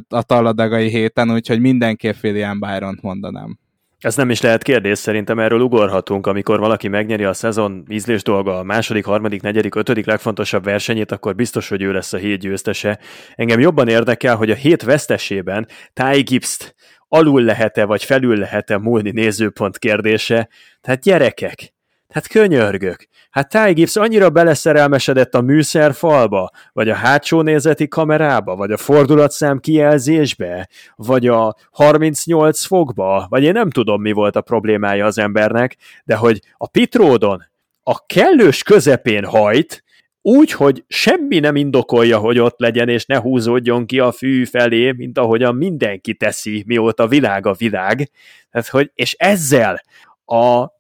a 0.09 0.23
Talladegai 0.23 0.89
héten, 0.89 1.33
úgyhogy 1.33 1.61
mindenképp 1.61 2.15
William 2.23 2.61
Byron-t 2.61 3.03
mondanám. 3.03 3.59
Ez 3.99 4.17
nem 4.17 4.31
is 4.31 4.41
lehet 4.41 4.63
kérdés, 4.63 4.99
szerintem 4.99 5.39
erről 5.39 5.61
ugorhatunk, 5.61 6.27
amikor 6.27 6.59
valaki 6.59 6.89
megnyeri 6.89 7.25
a 7.25 7.33
szezon 7.33 7.85
ízlés 7.89 8.23
dolga 8.23 8.59
a 8.59 8.63
második, 8.63 9.05
harmadik, 9.05 9.43
negyedik, 9.43 9.75
ötödik 9.75 10.07
legfontosabb 10.07 10.65
versenyét, 10.65 11.13
akkor 11.13 11.35
biztos, 11.35 11.69
hogy 11.69 11.83
ő 11.83 11.93
lesz 11.93 12.13
a 12.13 12.17
hét 12.17 12.41
győztese. 12.41 12.99
Engem 13.35 13.61
jobban 13.61 13.89
érdekel, 13.89 14.37
hogy 14.37 14.51
a 14.51 14.55
hét 14.55 14.83
vesztesében 14.83 15.69
Ty 15.93 16.21
Gibbs-t 16.23 16.75
alul 17.09 17.43
lehet-e 17.43 17.85
vagy 17.85 18.05
felül 18.05 18.37
lehet-e 18.37 18.79
múlni 18.79 19.11
nézőpont 19.11 19.79
kérdése. 19.79 20.49
Tehát 20.81 21.03
gyerekek, 21.03 21.75
hát 22.17 22.27
könyörgök. 22.27 23.09
Hát 23.31 23.49
Ty 23.49 23.73
Gibbs 23.73 23.97
annyira 23.97 24.31
beleszerelmesedett 24.31 25.35
a 25.35 25.41
műszerfalba, 25.41 26.51
vagy 26.73 26.89
a 26.89 26.95
hátsó 26.95 27.41
nézeti 27.41 27.89
kamerába, 27.89 28.57
vagy 28.57 28.73
a 28.73 28.77
fordulatszám 28.77 29.59
kijelzésbe, 29.59 30.69
vagy 30.95 31.27
a 31.27 31.57
38 31.71 32.65
fokba, 32.65 33.27
vagy 33.29 33.43
én 33.43 33.53
nem 33.53 33.71
tudom, 33.71 34.01
mi 34.01 34.13
volt 34.13 34.37
a 34.37 34.41
problémája 34.41 35.07
az 35.07 35.19
embernek, 35.19 35.77
de 36.05 36.17
hogy 36.17 36.41
a 36.57 36.67
pitródon 36.67 37.45
a 37.83 38.07
kellős 38.07 38.63
közepén 38.63 39.25
hajt, 39.25 39.85
úgy, 40.23 40.53
hogy 40.53 40.85
semmi 40.89 41.39
nem 41.39 41.57
indokolja, 41.57 42.19
hogy 42.19 42.39
ott 42.39 42.59
legyen, 42.59 42.89
és 42.89 43.07
ne 43.07 43.19
húzódjon 43.19 43.87
ki 43.87 43.99
a 43.99 44.13
fű 44.13 44.45
felé, 44.45 44.93
mint 44.93 45.19
ahogyan 45.19 45.55
mindenki 45.55 46.15
teszi, 46.15 46.65
mióta 46.67 47.07
világ 47.07 47.47
a 47.47 47.53
világ. 47.53 48.11
Tehát, 48.51 48.69
hogy, 48.69 48.91
és 48.95 49.13
ezzel 49.13 49.83
a 50.25 50.75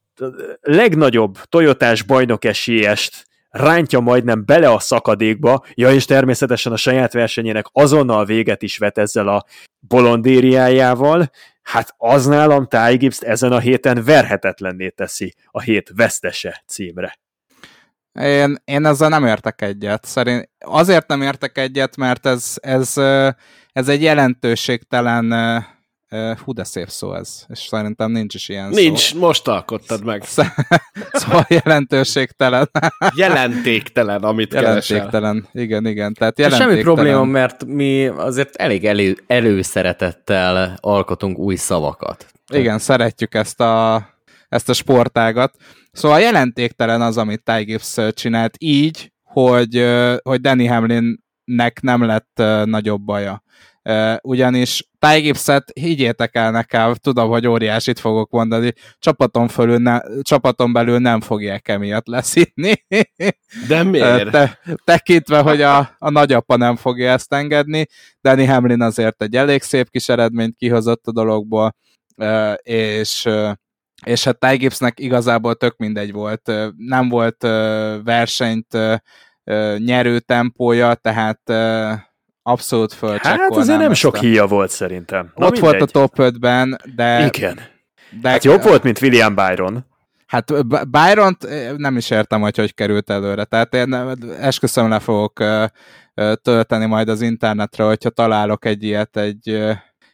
legnagyobb 0.60 1.38
Toyotás 1.48 2.02
bajnok 2.02 2.44
esélyest 2.44 3.26
rántja 3.50 4.00
majdnem 4.00 4.44
bele 4.44 4.70
a 4.70 4.78
szakadékba, 4.78 5.64
ja 5.74 5.92
és 5.92 6.04
természetesen 6.04 6.72
a 6.72 6.76
saját 6.76 7.12
versenyének 7.12 7.66
azonnal 7.72 8.24
véget 8.24 8.62
is 8.62 8.78
vet 8.78 8.98
ezzel 8.98 9.28
a 9.28 9.44
bolondériájával, 9.80 11.30
hát 11.62 11.94
az 11.96 12.26
nálam 12.26 12.66
Ty 12.66 12.96
Gibbs 12.96 13.20
ezen 13.20 13.52
a 13.52 13.58
héten 13.58 14.04
verhetetlenné 14.04 14.88
teszi 14.88 15.34
a 15.50 15.60
hét 15.60 15.92
vesztese 15.94 16.62
címre. 16.66 17.18
Én, 18.20 18.56
én 18.64 18.86
ezzel 18.86 19.08
nem 19.08 19.24
értek 19.24 19.62
egyet. 19.62 20.04
Szerint 20.04 20.48
azért 20.58 21.08
nem 21.08 21.22
értek 21.22 21.58
egyet, 21.58 21.96
mert 21.96 22.26
ez, 22.26 22.54
ez, 22.60 22.96
ez 23.72 23.88
egy 23.88 24.02
jelentőségtelen 24.02 25.32
hú, 26.44 26.52
de 26.52 26.64
szép 26.64 26.88
szó 26.88 27.14
ez, 27.14 27.44
és 27.48 27.58
szerintem 27.58 28.10
nincs 28.10 28.34
is 28.34 28.48
ilyen 28.48 28.68
Nincs, 28.68 29.12
szó. 29.12 29.18
most 29.18 29.48
alkottad 29.48 30.04
meg. 30.04 30.22
szóval 31.12 31.46
jelentőségtelen. 31.48 32.70
jelentéktelen, 33.16 34.22
amit 34.22 34.52
Jelentéktelen, 34.52 35.34
keresel. 35.34 35.62
igen, 35.64 35.86
igen. 35.86 36.14
Tehát 36.14 36.38
jelentéktelen. 36.38 36.82
Semmi 36.82 36.94
probléma, 36.94 37.24
mert 37.24 37.64
mi 37.64 38.06
azért 38.06 38.56
elég 38.56 38.84
elő, 38.84 39.16
előszeretettel 39.26 40.78
alkotunk 40.80 41.38
új 41.38 41.54
szavakat. 41.56 42.26
Igen, 42.52 42.78
szeretjük 42.78 43.34
ezt 43.34 43.60
a, 43.60 44.06
ezt 44.48 44.68
a 44.68 44.72
sportágat. 44.72 45.54
Szóval 45.92 46.20
jelentéktelen 46.20 47.02
az, 47.02 47.16
amit 47.18 47.42
Ty 47.44 47.62
Gibbs 47.62 47.96
csinált 48.10 48.54
így, 48.58 49.12
hogy, 49.22 49.86
hogy 50.22 50.40
Danny 50.40 50.68
Hamlinnek 50.68 51.80
nem 51.80 52.04
lett 52.04 52.42
nagyobb 52.64 53.00
baja. 53.02 53.42
Ugyanis 54.22 54.88
Gibbs-et 55.14 55.70
higgyétek 55.74 56.34
el 56.34 56.50
nekem, 56.50 56.94
tudom, 56.94 57.28
hogy 57.28 57.46
óriásit 57.46 57.98
fogok 57.98 58.30
mondani, 58.30 58.72
csapaton, 58.98 59.48
fölül 59.48 59.78
ne, 59.78 59.98
csapaton 60.22 60.72
belül 60.72 60.98
nem 60.98 61.20
fogják 61.20 61.68
emiatt 61.68 62.06
leszítni. 62.06 62.84
De 63.68 63.82
miért? 63.82 64.30
Te, 64.30 64.58
tekintve, 64.84 65.40
hogy 65.40 65.62
a, 65.62 65.78
a 65.98 66.10
nagyapa 66.10 66.56
nem 66.56 66.76
fogja 66.76 67.10
ezt 67.10 67.32
engedni, 67.32 67.86
Danny 68.20 68.48
Hamlin 68.48 68.80
azért 68.80 69.22
egy 69.22 69.36
elég 69.36 69.62
szép 69.62 69.90
kis 69.90 70.08
eredményt 70.08 70.56
kihozott 70.56 71.06
a 71.06 71.12
dologból, 71.12 71.76
és 72.62 73.28
és 74.04 74.24
hát 74.24 74.38
Ty 74.38 74.56
Gibbsnek 74.56 75.00
igazából 75.00 75.54
tök 75.54 75.76
mindegy 75.76 76.12
volt. 76.12 76.52
Nem 76.76 77.08
volt 77.08 77.42
versenyt 78.04 78.78
nyerő 79.76 80.20
tempója, 80.20 80.94
tehát 80.94 81.40
abszolút 82.46 82.92
fölcsekkolnám. 82.92 83.40
Hát 83.40 83.56
azért 83.56 83.78
nem 83.78 83.92
sok 83.92 84.14
a... 84.14 84.18
híja 84.18 84.46
volt 84.46 84.70
szerintem. 84.70 85.32
Na 85.34 85.46
Ott 85.46 85.52
mindegy. 85.52 85.70
volt 85.70 85.82
a 85.82 85.86
top 85.86 86.12
5-ben, 86.16 86.78
de... 86.94 87.26
Igen. 87.26 87.60
De... 88.20 88.28
Hát 88.28 88.44
jobb 88.44 88.62
volt, 88.62 88.82
mint 88.82 89.00
William 89.00 89.34
Byron. 89.34 89.86
Hát 90.26 90.66
byron 90.88 91.36
nem 91.76 91.96
is 91.96 92.10
értem, 92.10 92.40
hogy 92.40 92.56
hogy 92.56 92.74
került 92.74 93.10
előre. 93.10 93.44
Tehát 93.44 93.74
én 93.74 93.94
esküszöm 94.40 94.88
le 94.88 94.98
fogok 94.98 95.42
tölteni 96.42 96.86
majd 96.86 97.08
az 97.08 97.20
internetre, 97.20 97.84
hogyha 97.84 98.10
találok 98.10 98.64
egy 98.64 98.82
ilyet, 98.82 99.16
egy, 99.16 99.64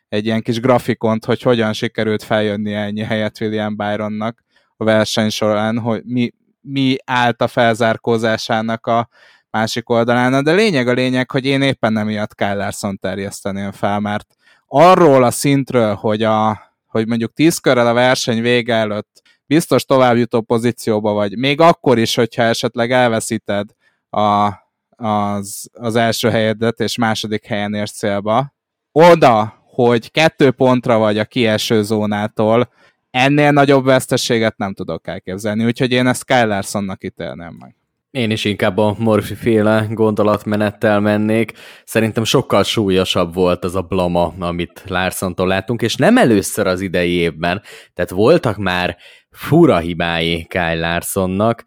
egy 0.09 0.27
ilyen 0.27 0.43
kis 0.43 0.61
grafikont, 0.61 1.25
hogy 1.25 1.43
hogyan 1.43 1.73
sikerült 1.73 2.23
feljönni 2.23 2.75
ennyi 2.75 3.03
helyet 3.03 3.41
William 3.41 3.77
Byronnak 3.77 4.45
a 4.77 4.85
verseny 4.85 5.29
során, 5.29 5.79
hogy 5.79 6.03
mi, 6.05 6.33
mi 6.61 6.97
állt 7.05 7.43
a 7.43 7.47
felzárkózásának 7.47 8.87
a 8.87 9.09
másik 9.53 9.89
oldalán. 9.89 10.45
De 10.45 10.53
lényeg 10.53 10.89
a 10.89 10.93
lényeg, 10.93 11.31
hogy 11.31 11.45
én 11.45 11.63
éppen 11.63 11.93
nem 11.93 12.07
miatt 12.07 12.35
Kyle 12.35 12.55
Larson 12.55 12.99
terjeszteném 12.99 13.73
fel, 13.73 14.01
mert 14.01 14.27
arról 14.67 15.25
a 15.25 15.31
szintről, 15.31 15.95
hogy, 15.95 16.23
a, 16.23 16.63
hogy 16.87 17.07
mondjuk 17.07 17.33
tíz 17.33 17.59
körrel 17.59 17.87
a 17.87 17.93
verseny 17.93 18.41
vége 18.41 18.75
előtt 18.75 19.23
biztos 19.47 19.85
továbbjutó 19.85 20.41
pozícióba 20.41 21.13
vagy, 21.13 21.37
még 21.37 21.61
akkor 21.61 21.99
is, 21.99 22.15
hogyha 22.15 22.43
esetleg 22.43 22.91
elveszíted 22.91 23.71
a, 24.11 24.53
az, 24.97 25.71
az 25.73 25.97
első 25.97 26.31
helyedet, 26.31 26.81
és 26.81 26.97
második 26.97 27.47
helyen 27.47 27.75
érsz 27.75 27.97
célba, 27.97 28.55
oda, 28.93 29.65
hogy 29.67 30.11
kettő 30.11 30.51
pontra 30.51 30.99
vagy 30.99 31.19
a 31.19 31.25
kieső 31.25 31.83
zónától, 31.83 32.71
ennél 33.11 33.51
nagyobb 33.51 33.85
veszteséget 33.85 34.57
nem 34.57 34.75
tudok 34.75 35.07
elképzelni, 35.07 35.65
úgyhogy 35.65 35.91
én 35.91 36.07
ezt 36.07 36.25
Kyle 36.25 36.45
Larsonnak 36.45 37.05
ítélném 37.05 37.57
meg. 37.59 37.82
Én 38.13 38.31
is 38.31 38.45
inkább 38.45 38.79
a 38.79 38.95
Morphy 38.99 39.35
féle 39.35 39.87
gondolatmenettel 39.91 41.01
mennék. 41.01 41.53
Szerintem 41.85 42.25
sokkal 42.25 42.63
súlyosabb 42.63 43.35
volt 43.35 43.65
az 43.65 43.75
a 43.75 43.83
blama, 43.83 44.35
amit 44.39 44.83
Larsontól 44.87 45.47
láttunk, 45.47 45.83
és 45.83 45.95
nem 45.95 46.17
először 46.17 46.67
az 46.67 46.81
idei 46.81 47.11
évben. 47.11 47.63
Tehát 47.95 48.11
voltak 48.11 48.57
már 48.57 48.97
fura 49.31 49.79
hibái 49.79 50.47
Kyle 50.49 50.75
Larsonnak. 50.75 51.65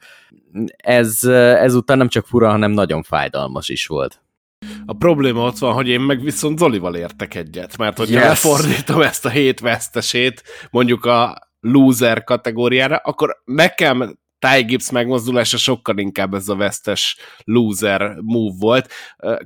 Ez, 0.77 1.23
ezután 1.23 1.97
nem 1.97 2.07
csak 2.07 2.25
fura, 2.25 2.49
hanem 2.49 2.71
nagyon 2.71 3.03
fájdalmas 3.03 3.69
is 3.69 3.87
volt. 3.87 4.21
A 4.85 4.93
probléma 4.93 5.45
ott 5.45 5.57
van, 5.57 5.73
hogy 5.73 5.87
én 5.87 6.01
meg 6.01 6.21
viszont 6.21 6.57
Zolival 6.57 6.95
értek 6.95 7.35
egyet, 7.35 7.77
mert 7.77 7.97
hogyha 7.97 8.19
yes. 8.19 8.27
lefordítom 8.27 9.01
ezt 9.01 9.25
a 9.25 9.29
hét 9.29 9.59
vesztesét 9.59 10.43
mondjuk 10.71 11.05
a 11.05 11.37
loser 11.59 12.23
kategóriára, 12.23 12.95
akkor 12.95 13.41
nekem 13.45 14.17
Ty 14.45 14.63
Gibbs 14.63 14.91
megmozdulása 14.91 15.57
sokkal 15.57 15.97
inkább 15.97 16.33
ez 16.33 16.47
a 16.47 16.55
vesztes 16.55 17.17
loser 17.43 18.15
move 18.21 18.55
volt. 18.59 18.91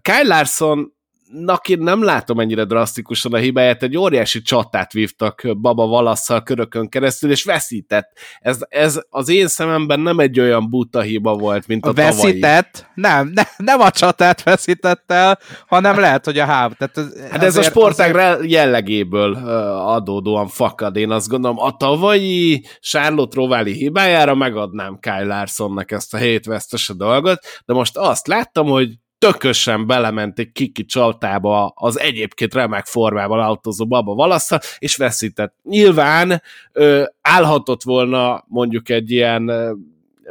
Kyle 0.01 0.23
Larson 0.23 0.93
Nak 1.31 1.69
én 1.69 1.79
nem 1.79 2.03
látom 2.03 2.39
ennyire 2.39 2.63
drasztikusan 2.63 3.33
a 3.33 3.37
hibáját, 3.37 3.83
egy 3.83 3.97
óriási 3.97 4.41
csatát 4.41 4.91
vívtak 4.91 5.41
Baba 5.61 5.87
Valasszal 5.87 6.43
körökön 6.43 6.89
keresztül, 6.89 7.31
és 7.31 7.43
veszített. 7.43 8.17
Ez, 8.39 8.57
ez 8.69 9.01
az 9.09 9.29
én 9.29 9.47
szememben 9.47 9.99
nem 9.99 10.19
egy 10.19 10.39
olyan 10.39 10.69
buta 10.69 11.01
hiba 11.01 11.35
volt, 11.35 11.67
mint 11.67 11.85
a, 11.85 11.89
a 11.89 11.93
veszített? 11.93 12.71
Tavalyi. 12.71 12.93
Nem, 12.93 13.31
ne, 13.33 13.43
nem 13.57 13.79
a 13.79 13.91
csatát 13.91 14.43
veszített 14.43 15.11
el, 15.11 15.39
hanem 15.67 15.99
lehet, 15.99 16.25
hogy 16.25 16.39
a 16.39 16.45
háb. 16.45 16.73
Tehát 16.77 16.97
ez, 16.97 17.29
hát 17.31 17.43
ez 17.43 17.57
a 17.57 17.61
sportág 17.61 18.15
azért... 18.15 18.51
jellegéből 18.51 19.33
adódóan 19.75 20.47
fakad, 20.47 20.95
én 20.95 21.11
azt 21.11 21.27
gondolom. 21.27 21.59
A 21.59 21.77
tavalyi 21.77 22.65
Charlotte 22.79 23.35
Rováli 23.35 23.73
hibájára 23.73 24.35
megadnám 24.35 24.97
Kyle 24.99 25.23
Larsonnak 25.23 25.91
ezt 25.91 26.13
a 26.13 26.17
hétvesztes 26.17 26.91
dolgot, 26.97 27.39
de 27.65 27.73
most 27.73 27.97
azt 27.97 28.27
láttam, 28.27 28.67
hogy 28.67 28.89
tökösen 29.19 29.87
belement 29.87 30.39
egy 30.39 30.51
kiki 30.51 30.85
csaltába 30.85 31.73
az 31.75 31.99
egyébként 31.99 32.53
remek 32.53 32.85
formában 32.85 33.39
autózó 33.39 33.87
Baba 33.87 34.13
Valassza, 34.13 34.59
és 34.79 34.95
veszített. 34.95 35.55
Nyilván 35.63 36.41
ö, 36.71 37.03
állhatott 37.21 37.83
volna 37.83 38.43
mondjuk 38.47 38.89
egy 38.89 39.11
ilyen 39.11 39.51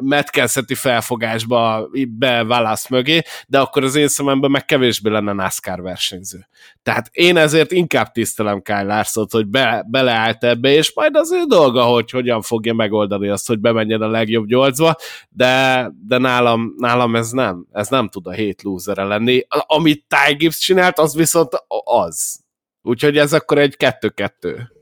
metkelszeti 0.00 0.74
felfogásba 0.74 1.88
be 2.08 2.44
Válasz 2.44 2.88
mögé, 2.88 3.20
de 3.46 3.58
akkor 3.58 3.84
az 3.84 3.94
én 3.94 4.08
szememben 4.08 4.50
meg 4.50 4.64
kevésbé 4.64 5.10
lenne 5.10 5.32
NASCAR 5.32 5.82
versenyző. 5.82 6.48
Tehát 6.82 7.08
én 7.12 7.36
ezért 7.36 7.72
inkább 7.72 8.12
tisztelem 8.12 8.62
Kyle 8.62 8.82
Larsot, 8.82 9.32
hogy 9.32 9.46
be, 9.46 9.84
beleállt 9.86 10.44
ebbe, 10.44 10.68
és 10.68 10.92
majd 10.94 11.16
az 11.16 11.32
ő 11.32 11.42
dolga, 11.46 11.82
hogy 11.82 12.10
hogyan 12.10 12.42
fogja 12.42 12.74
megoldani 12.74 13.28
azt, 13.28 13.46
hogy 13.46 13.58
bemenjen 13.58 14.02
a 14.02 14.08
legjobb 14.08 14.46
nyolcba, 14.46 14.96
de, 15.28 15.86
de 16.06 16.18
nálam, 16.18 16.74
nálam 16.76 17.16
ez 17.16 17.30
nem, 17.30 17.66
ez 17.72 17.88
nem 17.88 18.08
tud 18.08 18.26
a 18.26 18.32
hét 18.32 18.62
lúzere 18.62 19.04
lenni. 19.04 19.42
Amit 19.66 20.04
Ty 20.08 20.34
Gibbs 20.34 20.58
csinált, 20.58 20.98
az 20.98 21.14
viszont 21.14 21.64
az. 21.84 22.40
Úgyhogy 22.82 23.18
ez 23.18 23.32
akkor 23.32 23.58
egy 23.58 23.76
kettő-kettő. 23.76 24.72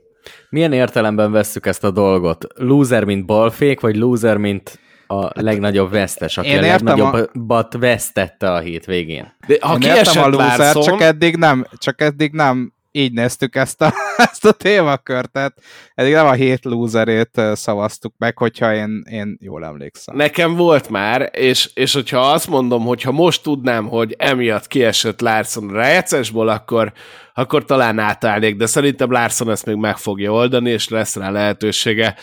Milyen 0.49 0.73
értelemben 0.73 1.33
vesszük 1.33 1.67
ezt 1.67 1.85
a 1.85 1.91
dolgot? 1.91 2.47
Loser, 2.55 3.05
mint 3.05 3.27
balfék, 3.27 3.81
vagy 3.81 3.97
loser, 3.97 4.37
mint 4.37 4.81
a 5.07 5.23
hát, 5.23 5.41
legnagyobb 5.41 5.91
vesztes, 5.91 6.39
aki 6.39 6.49
Én 6.49 6.59
a 6.59 6.61
legnagyobbat 6.61 7.75
a... 7.75 7.79
vesztette 7.79 8.53
a 8.53 8.59
hétvégén. 8.59 9.33
De 9.47 9.57
ha 9.61 9.75
Én 9.75 9.81
értem 9.81 10.23
a 10.23 10.29
loser, 10.29 10.59
Larson... 10.59 10.83
csak 10.83 11.01
eddig 11.01 11.37
nem, 11.37 11.67
csak 11.79 12.01
eddig 12.01 12.33
nem 12.33 12.75
így 12.97 13.13
néztük 13.13 13.57
ezt 13.57 13.83
a, 13.83 13.93
ezt 14.31 14.45
a 14.45 14.53
témakört, 14.53 15.31
tehát 15.31 15.53
eddig 15.95 16.13
nem 16.13 16.27
a 16.27 16.33
hét 16.33 16.65
lúzerét 16.65 17.41
szavaztuk 17.53 18.15
meg, 18.19 18.39
hogyha 18.39 18.75
én, 18.75 19.03
én 19.11 19.39
jól 19.41 19.65
emlékszem. 19.65 20.17
Nekem 20.17 20.55
volt 20.55 20.89
már, 20.89 21.31
és, 21.33 21.71
és 21.75 21.95
hogyha 21.95 22.19
azt 22.21 22.49
mondom, 22.49 22.85
hogy 22.85 23.03
ha 23.03 23.13
most 23.13 23.43
tudnám, 23.43 23.89
hogy 23.89 24.15
emiatt 24.19 24.67
kiesett 24.67 25.21
Larson 25.21 25.69
a 25.69 25.73
rájátszásból, 25.73 26.49
akkor, 26.49 26.93
akkor 27.35 27.65
talán 27.65 27.99
átállnék, 27.99 28.57
de 28.57 28.67
szerintem 28.67 29.11
Larson 29.11 29.51
ezt 29.51 29.67
még 29.67 29.77
meg 29.77 29.97
fogja 29.97 30.33
oldani, 30.33 30.71
és 30.71 30.89
lesz 30.89 31.17
rá 31.17 31.31
lehetősége. 31.31 32.15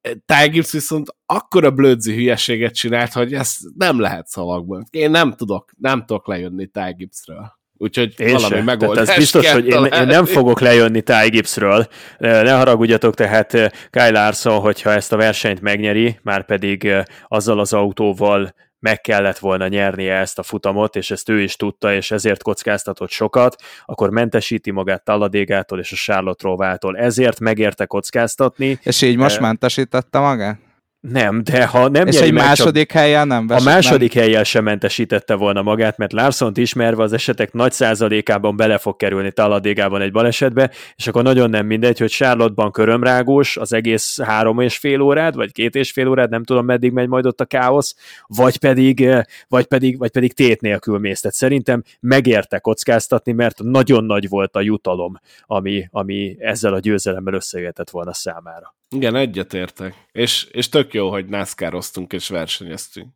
Ty 0.00 0.48
Gibbs 0.50 0.72
viszont 0.72 1.14
akkora 1.26 1.70
blödzi 1.70 2.14
hülyeséget 2.14 2.74
csinált, 2.74 3.12
hogy 3.12 3.34
ezt 3.34 3.58
nem 3.76 4.00
lehet 4.00 4.26
szavakban. 4.26 4.86
Én 4.90 5.10
nem 5.10 5.32
tudok, 5.32 5.72
nem 5.78 6.04
tudok 6.06 6.26
lejönni 6.26 6.66
Ty 6.66 6.94
Gibbsről. 6.96 7.58
Úgyhogy 7.82 8.14
én 8.16 8.32
valami 8.32 8.54
se. 8.54 8.62
megoldás 8.62 9.04
tehát 9.04 9.08
ez 9.08 9.16
biztos, 9.16 9.52
hogy 9.52 9.66
én, 9.66 9.84
én 9.84 10.06
nem 10.06 10.24
fogok 10.24 10.60
lejönni 10.60 11.02
Ty 11.02 11.28
Gibbsről. 11.28 11.86
Ne 12.18 12.52
haragudjatok, 12.52 13.14
tehát 13.14 13.54
eh, 13.54 13.70
Kyle 13.90 14.10
Larson, 14.10 14.60
hogyha 14.60 14.92
ezt 14.92 15.12
a 15.12 15.16
versenyt 15.16 15.60
megnyeri, 15.60 16.18
már 16.22 16.44
pedig 16.44 16.84
eh, 16.84 17.02
azzal 17.28 17.58
az 17.58 17.72
autóval 17.72 18.54
meg 18.80 19.00
kellett 19.00 19.38
volna 19.38 19.68
nyernie 19.68 20.14
ezt 20.14 20.38
a 20.38 20.42
futamot, 20.42 20.96
és 20.96 21.10
ezt 21.10 21.28
ő 21.28 21.40
is 21.40 21.56
tudta, 21.56 21.94
és 21.94 22.10
ezért 22.10 22.42
kockáztatott 22.42 23.10
sokat, 23.10 23.56
akkor 23.84 24.10
mentesíti 24.10 24.70
magát 24.70 25.04
Talladégától 25.04 25.78
és 25.78 25.92
a 25.92 25.96
Charlotte 25.96 26.48
Rovától. 26.48 26.96
Ezért 26.96 27.40
megérte 27.40 27.86
kockáztatni. 27.86 28.78
És 28.82 29.02
így 29.02 29.16
most 29.16 29.40
mentesítette 29.40 30.18
magát? 30.18 30.69
Nem, 31.00 31.42
de 31.44 31.66
ha 31.66 31.88
nem 31.88 32.06
És 32.06 32.20
egy 32.20 32.32
második 32.32 32.88
csak... 32.88 33.00
helyen 33.00 33.26
nem 33.26 33.46
A 33.48 33.62
második 33.62 34.14
nem. 34.14 34.24
helyen 34.24 34.44
sem 34.44 34.64
mentesítette 34.64 35.34
volna 35.34 35.62
magát, 35.62 35.96
mert 35.96 36.12
Larson 36.12 36.52
ismerve 36.54 37.02
az 37.02 37.12
esetek 37.12 37.52
nagy 37.52 37.72
százalékában 37.72 38.56
bele 38.56 38.78
fog 38.78 38.96
kerülni 38.96 39.32
taladégában 39.32 40.00
egy 40.00 40.12
balesetbe, 40.12 40.70
és 40.94 41.06
akkor 41.06 41.22
nagyon 41.22 41.50
nem 41.50 41.66
mindegy, 41.66 41.98
hogy 41.98 42.10
Charlotte-ban 42.10 42.70
körömrágós 42.70 43.56
az 43.56 43.72
egész 43.72 44.20
három 44.20 44.60
és 44.60 44.78
fél 44.78 45.00
órád, 45.00 45.34
vagy 45.34 45.52
két 45.52 45.74
és 45.74 45.92
fél 45.92 46.08
órád, 46.08 46.30
nem 46.30 46.44
tudom 46.44 46.64
meddig 46.64 46.92
megy 46.92 47.08
majd 47.08 47.26
ott 47.26 47.40
a 47.40 47.44
káosz, 47.44 47.94
vagy 48.26 48.56
pedig, 48.56 49.02
eh, 49.02 49.22
vagy 49.48 49.66
pedig, 49.66 49.98
vagy 49.98 50.10
pedig 50.10 50.32
tét 50.32 50.60
nélkül 50.60 50.98
mész. 50.98 51.20
Tehát 51.20 51.36
szerintem 51.36 51.82
megérte 52.00 52.58
kockáztatni, 52.58 53.32
mert 53.32 53.62
nagyon 53.62 54.04
nagy 54.04 54.28
volt 54.28 54.56
a 54.56 54.60
jutalom, 54.60 55.20
ami, 55.46 55.88
ami 55.90 56.36
ezzel 56.38 56.74
a 56.74 56.78
győzelemmel 56.78 57.34
összejöhetett 57.34 57.90
volna 57.90 58.12
számára. 58.12 58.74
Igen, 58.90 59.14
egyetértek. 59.14 59.94
És, 60.12 60.46
és 60.50 60.68
tök 60.68 60.94
jó, 60.94 61.10
hogy 61.10 61.26
NASCAR-oztunk 61.26 62.12
és 62.12 62.28
versenyeztünk. 62.28 63.08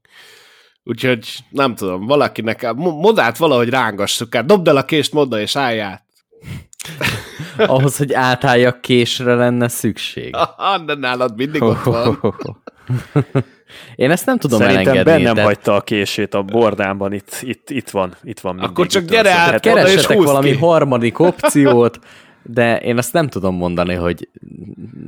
Úgyhogy 0.84 1.36
nem 1.50 1.74
tudom, 1.74 2.06
valakinek, 2.06 2.72
modát 2.74 3.36
valahogy 3.36 3.68
rángassuk 3.68 4.34
át, 4.34 4.46
dobd 4.46 4.68
el 4.68 4.76
a 4.76 4.84
kést, 4.84 5.12
moda 5.12 5.40
és 5.40 5.56
állj 5.56 5.80
át. 5.80 6.04
Ahhoz, 7.56 7.96
hogy 7.96 8.12
átálljak 8.12 8.80
késre 8.80 9.34
lenne 9.34 9.68
szükség. 9.68 10.34
de 10.86 10.94
nálad 10.94 11.36
mindig 11.36 11.62
ott 11.62 11.82
van. 11.82 12.18
Én 13.96 14.10
ezt 14.10 14.26
nem 14.26 14.38
tudom 14.38 14.58
Szerintem 14.58 14.86
elengedni. 14.86 15.12
bennem 15.12 15.34
tehát... 15.34 15.48
hagyta 15.48 15.74
a 15.74 15.80
kését 15.80 16.34
a 16.34 16.42
bordámban, 16.42 17.12
itt, 17.12 17.38
itt, 17.40 17.70
itt 17.70 17.90
van, 17.90 18.16
itt 18.22 18.40
van. 18.40 18.58
Akkor 18.58 18.86
csak 18.86 19.04
gyere 19.04 19.30
át, 19.30 19.60
keressetek 19.60 20.22
valami 20.22 20.50
ki. 20.50 20.56
harmadik 20.56 21.18
opciót, 21.18 21.98
de 22.44 22.78
én 22.78 22.98
azt 22.98 23.12
nem 23.12 23.28
tudom 23.28 23.54
mondani, 23.54 23.94
hogy 23.94 24.28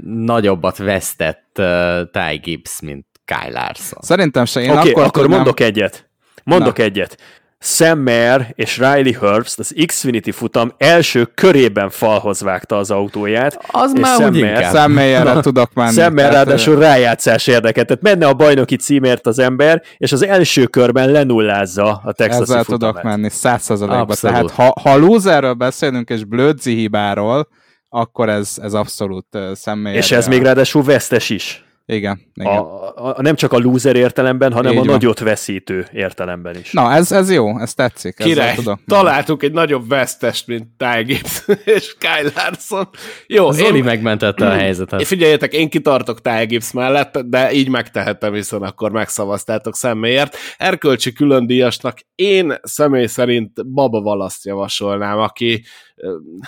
nagyobbat 0.04 0.76
vesztett 0.76 1.58
uh, 1.58 2.00
Ty 2.10 2.36
Gibbs, 2.42 2.80
mint 2.80 3.06
Kyle 3.24 3.50
Larson. 3.50 3.98
Szerintem 4.02 4.44
se. 4.44 4.60
Én 4.60 4.70
okay, 4.70 4.90
akkor, 4.90 5.02
akkor 5.02 5.22
tudnám... 5.22 5.38
mondok 5.38 5.60
egyet. 5.60 6.08
Mondok 6.44 6.76
Na. 6.76 6.82
egyet. 6.82 7.18
Sam 7.58 8.00
Mayer 8.00 8.52
és 8.54 8.78
Riley 8.78 9.12
Herbst 9.20 9.58
az 9.58 9.74
Xfinity 9.86 10.30
futam 10.30 10.72
első 10.78 11.24
körében 11.34 11.90
falhoz 11.90 12.40
vágta 12.40 12.76
az 12.76 12.90
autóját. 12.90 13.64
Az 13.70 13.92
már 13.92 14.20
Sam 14.20 14.30
úgy 14.30 14.40
Mayer, 14.40 14.64
Sam 14.64 14.92
Mayerre 14.92 15.40
tudok 15.40 15.72
menni. 15.74 15.92
Sam 15.92 16.14
Mayer 16.14 16.32
ráadásul 16.32 16.78
rájátszás 16.78 17.46
érdeket. 17.46 17.86
Tehát 17.86 18.02
menne 18.02 18.26
a 18.26 18.34
bajnoki 18.34 18.76
címért 18.76 19.26
az 19.26 19.38
ember, 19.38 19.82
és 19.96 20.12
az 20.12 20.22
első 20.22 20.66
körben 20.66 21.10
lenullázza 21.10 22.00
a 22.04 22.12
texasi 22.12 22.42
Ezzel 22.42 22.64
futamát. 22.64 22.94
tudok 22.94 23.02
menni, 23.02 23.30
százszerzalékban. 23.30 24.16
Tehát 24.20 24.50
ha, 24.50 24.72
ha 24.82 24.96
loserről 24.96 25.54
beszélünk 25.54 26.08
és 26.08 26.24
blödzi 26.24 26.74
hibáról, 26.74 27.48
akkor 27.88 28.28
ez, 28.28 28.54
ez 28.62 28.74
abszolút 28.74 29.26
uh, 29.32 29.56
Sam 29.56 29.86
És 29.86 30.10
ez 30.10 30.28
még 30.28 30.42
ráadásul 30.42 30.82
vesztes 30.82 31.30
is. 31.30 31.65
Igen. 31.88 32.20
igen. 32.34 32.52
A, 32.52 33.16
a, 33.16 33.22
nem 33.22 33.34
csak 33.34 33.52
a 33.52 33.58
loser 33.58 33.96
értelemben, 33.96 34.52
hanem 34.52 34.72
Így 34.72 34.78
a 34.78 34.80
van. 34.80 34.90
nagyot 34.90 35.18
veszítő 35.18 35.86
értelemben 35.92 36.56
is. 36.56 36.72
Na, 36.72 36.92
ez, 36.92 37.12
ez 37.12 37.32
jó, 37.32 37.58
ez 37.58 37.74
tetszik. 37.74 38.16
Király, 38.16 38.54
tudom. 38.54 38.80
találtuk 38.86 39.42
egy 39.42 39.52
nagyobb 39.52 39.88
vesztest, 39.88 40.46
mint 40.46 40.66
Ty 40.76 41.02
Gibbs 41.02 41.44
és 41.76 41.96
Kyle 41.98 42.30
Larson. 42.34 42.88
Jó, 43.26 43.50
Zoli 43.50 43.76
én... 43.76 43.84
megmentette 43.84 44.46
a 44.46 44.50
helyzetet. 44.50 45.06
Figyeljetek, 45.06 45.52
én 45.52 45.68
kitartok 45.68 46.20
Ty 46.20 46.44
Gibbs 46.46 46.72
mellett, 46.72 47.18
de 47.18 47.52
így 47.52 47.68
megtehetem, 47.68 48.32
hiszen 48.32 48.62
akkor 48.62 48.90
megszavaztátok 48.90 49.76
személyért. 49.76 50.36
Erkölcsi 50.56 51.12
külön 51.12 51.46
díjasnak 51.46 51.98
én 52.14 52.54
személy 52.62 53.06
szerint 53.06 53.70
Baba 53.72 54.00
Valaszt 54.00 54.44
javasolnám, 54.44 55.18
aki 55.18 55.64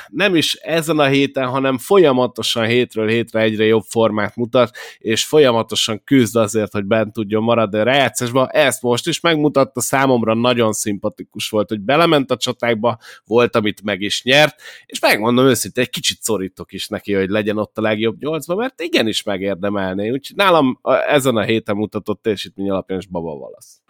nem 0.09 0.35
is 0.35 0.55
ezen 0.55 0.99
a 0.99 1.07
héten, 1.07 1.47
hanem 1.47 1.79
folyamatosan 1.79 2.67
hétről 2.67 3.09
hétre 3.09 3.41
egyre 3.41 3.65
jobb 3.65 3.83
formát 3.87 4.37
mutat, 4.37 4.77
és 4.99 5.25
folyamatosan 5.25 6.05
küzd 6.05 6.37
azért, 6.37 6.73
hogy 6.73 6.85
bent 6.85 7.13
tudjon 7.13 7.43
maradni 7.43 7.79
a 7.79 7.83
rájátszásba. 7.83 8.49
Ezt 8.49 8.83
most 8.83 9.07
is 9.07 9.21
megmutatta, 9.21 9.81
számomra 9.81 10.35
nagyon 10.35 10.73
szimpatikus 10.73 11.49
volt, 11.49 11.69
hogy 11.69 11.81
belement 11.81 12.31
a 12.31 12.37
csatákba, 12.37 12.99
volt, 13.25 13.57
amit 13.57 13.83
meg 13.83 14.01
is 14.01 14.23
nyert, 14.23 14.61
és 14.87 15.01
megmondom 15.01 15.47
őszintén, 15.47 15.83
egy 15.83 15.91
kicsit 15.91 16.23
szorítok 16.23 16.73
is 16.73 16.89
neki, 16.89 17.13
hogy 17.13 17.29
legyen 17.29 17.59
ott 17.59 17.79
a 17.79 17.81
legjobb 17.81 18.21
nyolcba, 18.21 18.55
mert 18.55 18.81
igenis 18.81 19.23
megérdemelné. 19.23 20.11
Úgyhogy 20.11 20.37
nálam 20.37 20.81
ezen 21.09 21.37
a 21.37 21.43
héten 21.43 21.77
mutatott 21.77 22.23
teljesítmény 22.23 22.71
alapján 22.71 22.99
is 22.99 23.07
Baba 23.07 23.37
Valasz. 23.37 23.81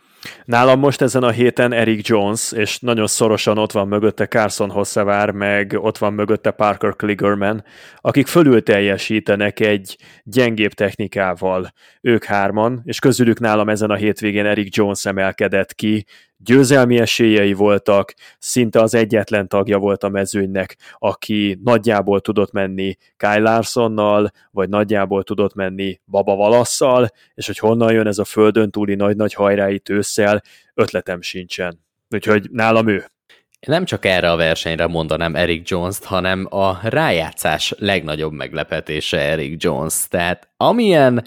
Nálam 0.44 0.78
most 0.78 1.00
ezen 1.00 1.22
a 1.22 1.30
héten 1.30 1.72
Eric 1.72 2.06
Jones, 2.06 2.52
és 2.52 2.78
nagyon 2.78 3.06
szorosan 3.06 3.58
ott 3.58 3.72
van 3.72 3.88
mögötte 3.88 4.26
Carson 4.26 4.70
Hossevár, 4.70 5.30
meg 5.30 5.76
ott 5.80 5.98
van 5.98 6.12
mögötte 6.12 6.50
Parker 6.50 6.96
Kligerman, 6.96 7.64
akik 7.96 8.26
fölül 8.26 8.62
teljesítenek 8.62 9.60
egy 9.60 9.96
gyengébb 10.22 10.72
technikával. 10.72 11.72
Ők 12.00 12.24
hárman, 12.24 12.80
és 12.84 12.98
közülük 12.98 13.40
nálam 13.40 13.68
ezen 13.68 13.90
a 13.90 13.94
hétvégén 13.94 14.46
Eric 14.46 14.76
Jones 14.76 15.04
emelkedett 15.04 15.74
ki, 15.74 16.06
győzelmi 16.38 16.98
esélyei 16.98 17.52
voltak, 17.52 18.14
szinte 18.38 18.80
az 18.80 18.94
egyetlen 18.94 19.48
tagja 19.48 19.78
volt 19.78 20.02
a 20.02 20.08
mezőnynek, 20.08 20.76
aki 20.98 21.58
nagyjából 21.64 22.20
tudott 22.20 22.52
menni 22.52 22.96
Kyle 23.16 23.38
Larsonnal, 23.38 24.30
vagy 24.50 24.68
nagyjából 24.68 25.22
tudott 25.22 25.54
menni 25.54 26.00
Baba 26.04 26.36
Valasszal, 26.36 27.08
és 27.34 27.46
hogy 27.46 27.58
honnan 27.58 27.92
jön 27.92 28.06
ez 28.06 28.18
a 28.18 28.24
földön 28.24 28.70
túli 28.70 28.94
nagy-nagy 28.94 29.34
hajrái 29.34 29.82
ősszel, 29.90 30.42
ötletem 30.74 31.20
sincsen. 31.20 31.80
Úgyhogy 32.10 32.50
nálam 32.50 32.88
ő. 32.88 33.04
Nem 33.66 33.84
csak 33.84 34.04
erre 34.04 34.30
a 34.30 34.36
versenyre 34.36 34.86
mondanám 34.86 35.34
Eric 35.34 35.70
Jones-t, 35.70 36.04
hanem 36.04 36.46
a 36.50 36.88
rájátszás 36.88 37.74
legnagyobb 37.78 38.32
meglepetése 38.32 39.18
Eric 39.18 39.62
Jones. 39.62 40.08
Tehát 40.08 40.48
amilyen 40.56 41.24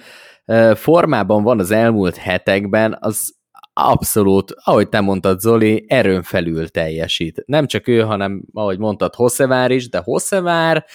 formában 0.74 1.44
van 1.44 1.60
az 1.60 1.72
elmúlt 1.72 2.16
hetekben, 2.16 2.98
az 3.00 3.40
abszolút, 3.73 4.53
ahogy 4.64 4.89
te 4.89 4.99
mondtad, 4.99 5.39
Zoli, 5.39 5.85
erőn 5.88 6.23
felül 6.23 6.69
teljesít. 6.69 7.43
Nem 7.45 7.68
csak 7.68 7.88
ő, 7.88 8.02
hanem, 8.02 8.43
ahogy 8.53 8.77
mondtad, 8.77 9.15
Hosszevár 9.15 9.72
is, 9.72 9.89
de 9.89 10.02
Hosszevár 10.03 10.85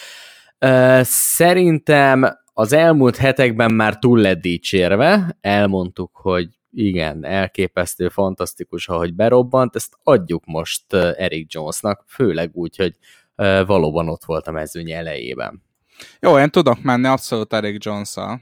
uh, 0.61 1.01
szerintem 1.03 2.39
az 2.53 2.73
elmúlt 2.73 3.17
hetekben 3.17 3.73
már 3.73 3.99
túl 3.99 4.19
lett 4.19 4.41
dicsérve, 4.41 5.37
elmondtuk, 5.41 6.11
hogy 6.17 6.49
igen, 6.73 7.25
elképesztő, 7.25 8.09
fantasztikus, 8.09 8.89
ahogy 8.89 9.15
berobbant, 9.15 9.77
ezt 9.77 9.99
adjuk 10.03 10.45
most 10.45 10.93
Eric 10.93 11.55
Jonesnak, 11.55 12.05
főleg 12.09 12.51
úgy, 12.53 12.77
hogy 12.77 12.93
valóban 13.67 14.09
ott 14.09 14.25
volt 14.25 14.47
a 14.47 14.51
mezőny 14.51 14.91
elejében. 14.91 15.63
Jó, 16.21 16.39
én 16.39 16.51
tudok 16.51 16.83
menni 16.83 17.07
abszolút 17.07 17.53
Eric 17.53 17.85
Jones-szal. 17.85 18.41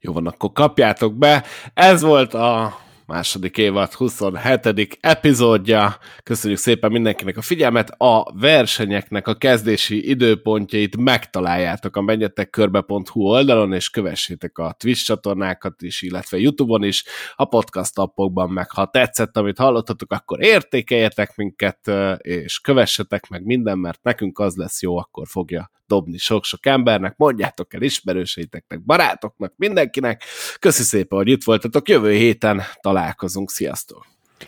Jó 0.00 0.12
van, 0.12 0.26
akkor 0.26 0.52
kapjátok 0.52 1.14
be. 1.14 1.44
Ez 1.74 2.02
volt 2.02 2.34
a 2.34 2.76
második 3.06 3.58
évad 3.58 3.92
27. 3.92 4.98
epizódja. 5.00 5.96
Köszönjük 6.22 6.58
szépen 6.58 6.92
mindenkinek 6.92 7.36
a 7.36 7.42
figyelmet. 7.42 7.90
A 7.90 8.32
versenyeknek 8.40 9.28
a 9.28 9.34
kezdési 9.34 10.08
időpontjait 10.08 10.96
megtaláljátok 10.96 11.96
a 11.96 12.00
menjetekkörbe.hu 12.00 13.20
oldalon, 13.20 13.72
és 13.72 13.90
kövessétek 13.90 14.58
a 14.58 14.74
Twitch 14.78 15.04
csatornákat 15.04 15.82
is, 15.82 16.02
illetve 16.02 16.38
YouTube-on 16.38 16.82
is, 16.82 17.04
a 17.34 17.44
podcast 17.44 17.98
appokban 17.98 18.50
meg. 18.50 18.70
Ha 18.70 18.90
tetszett, 18.90 19.36
amit 19.36 19.58
hallottatok, 19.58 20.12
akkor 20.12 20.42
értékeljetek 20.42 21.36
minket, 21.36 21.90
és 22.18 22.60
kövessetek 22.60 23.28
meg 23.28 23.44
minden, 23.44 23.78
mert 23.78 24.02
nekünk 24.02 24.38
az 24.38 24.56
lesz 24.56 24.82
jó, 24.82 24.98
akkor 24.98 25.26
fogja 25.26 25.72
dobni 25.86 26.18
sok-sok 26.18 26.66
embernek, 26.66 27.16
mondjátok 27.16 27.74
el 27.74 27.82
ismerőseiteknek, 27.82 28.84
barátoknak, 28.84 29.52
mindenkinek. 29.56 30.22
Köszi 30.58 30.82
szépen, 30.82 31.18
hogy 31.18 31.28
itt 31.28 31.44
voltatok, 31.44 31.88
jövő 31.88 32.12
héten 32.12 32.62
találkozunk, 32.80 33.50
sziasztok! 33.50 34.06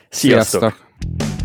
Sziasztok! 0.08 0.60
sziasztok. 0.60 1.35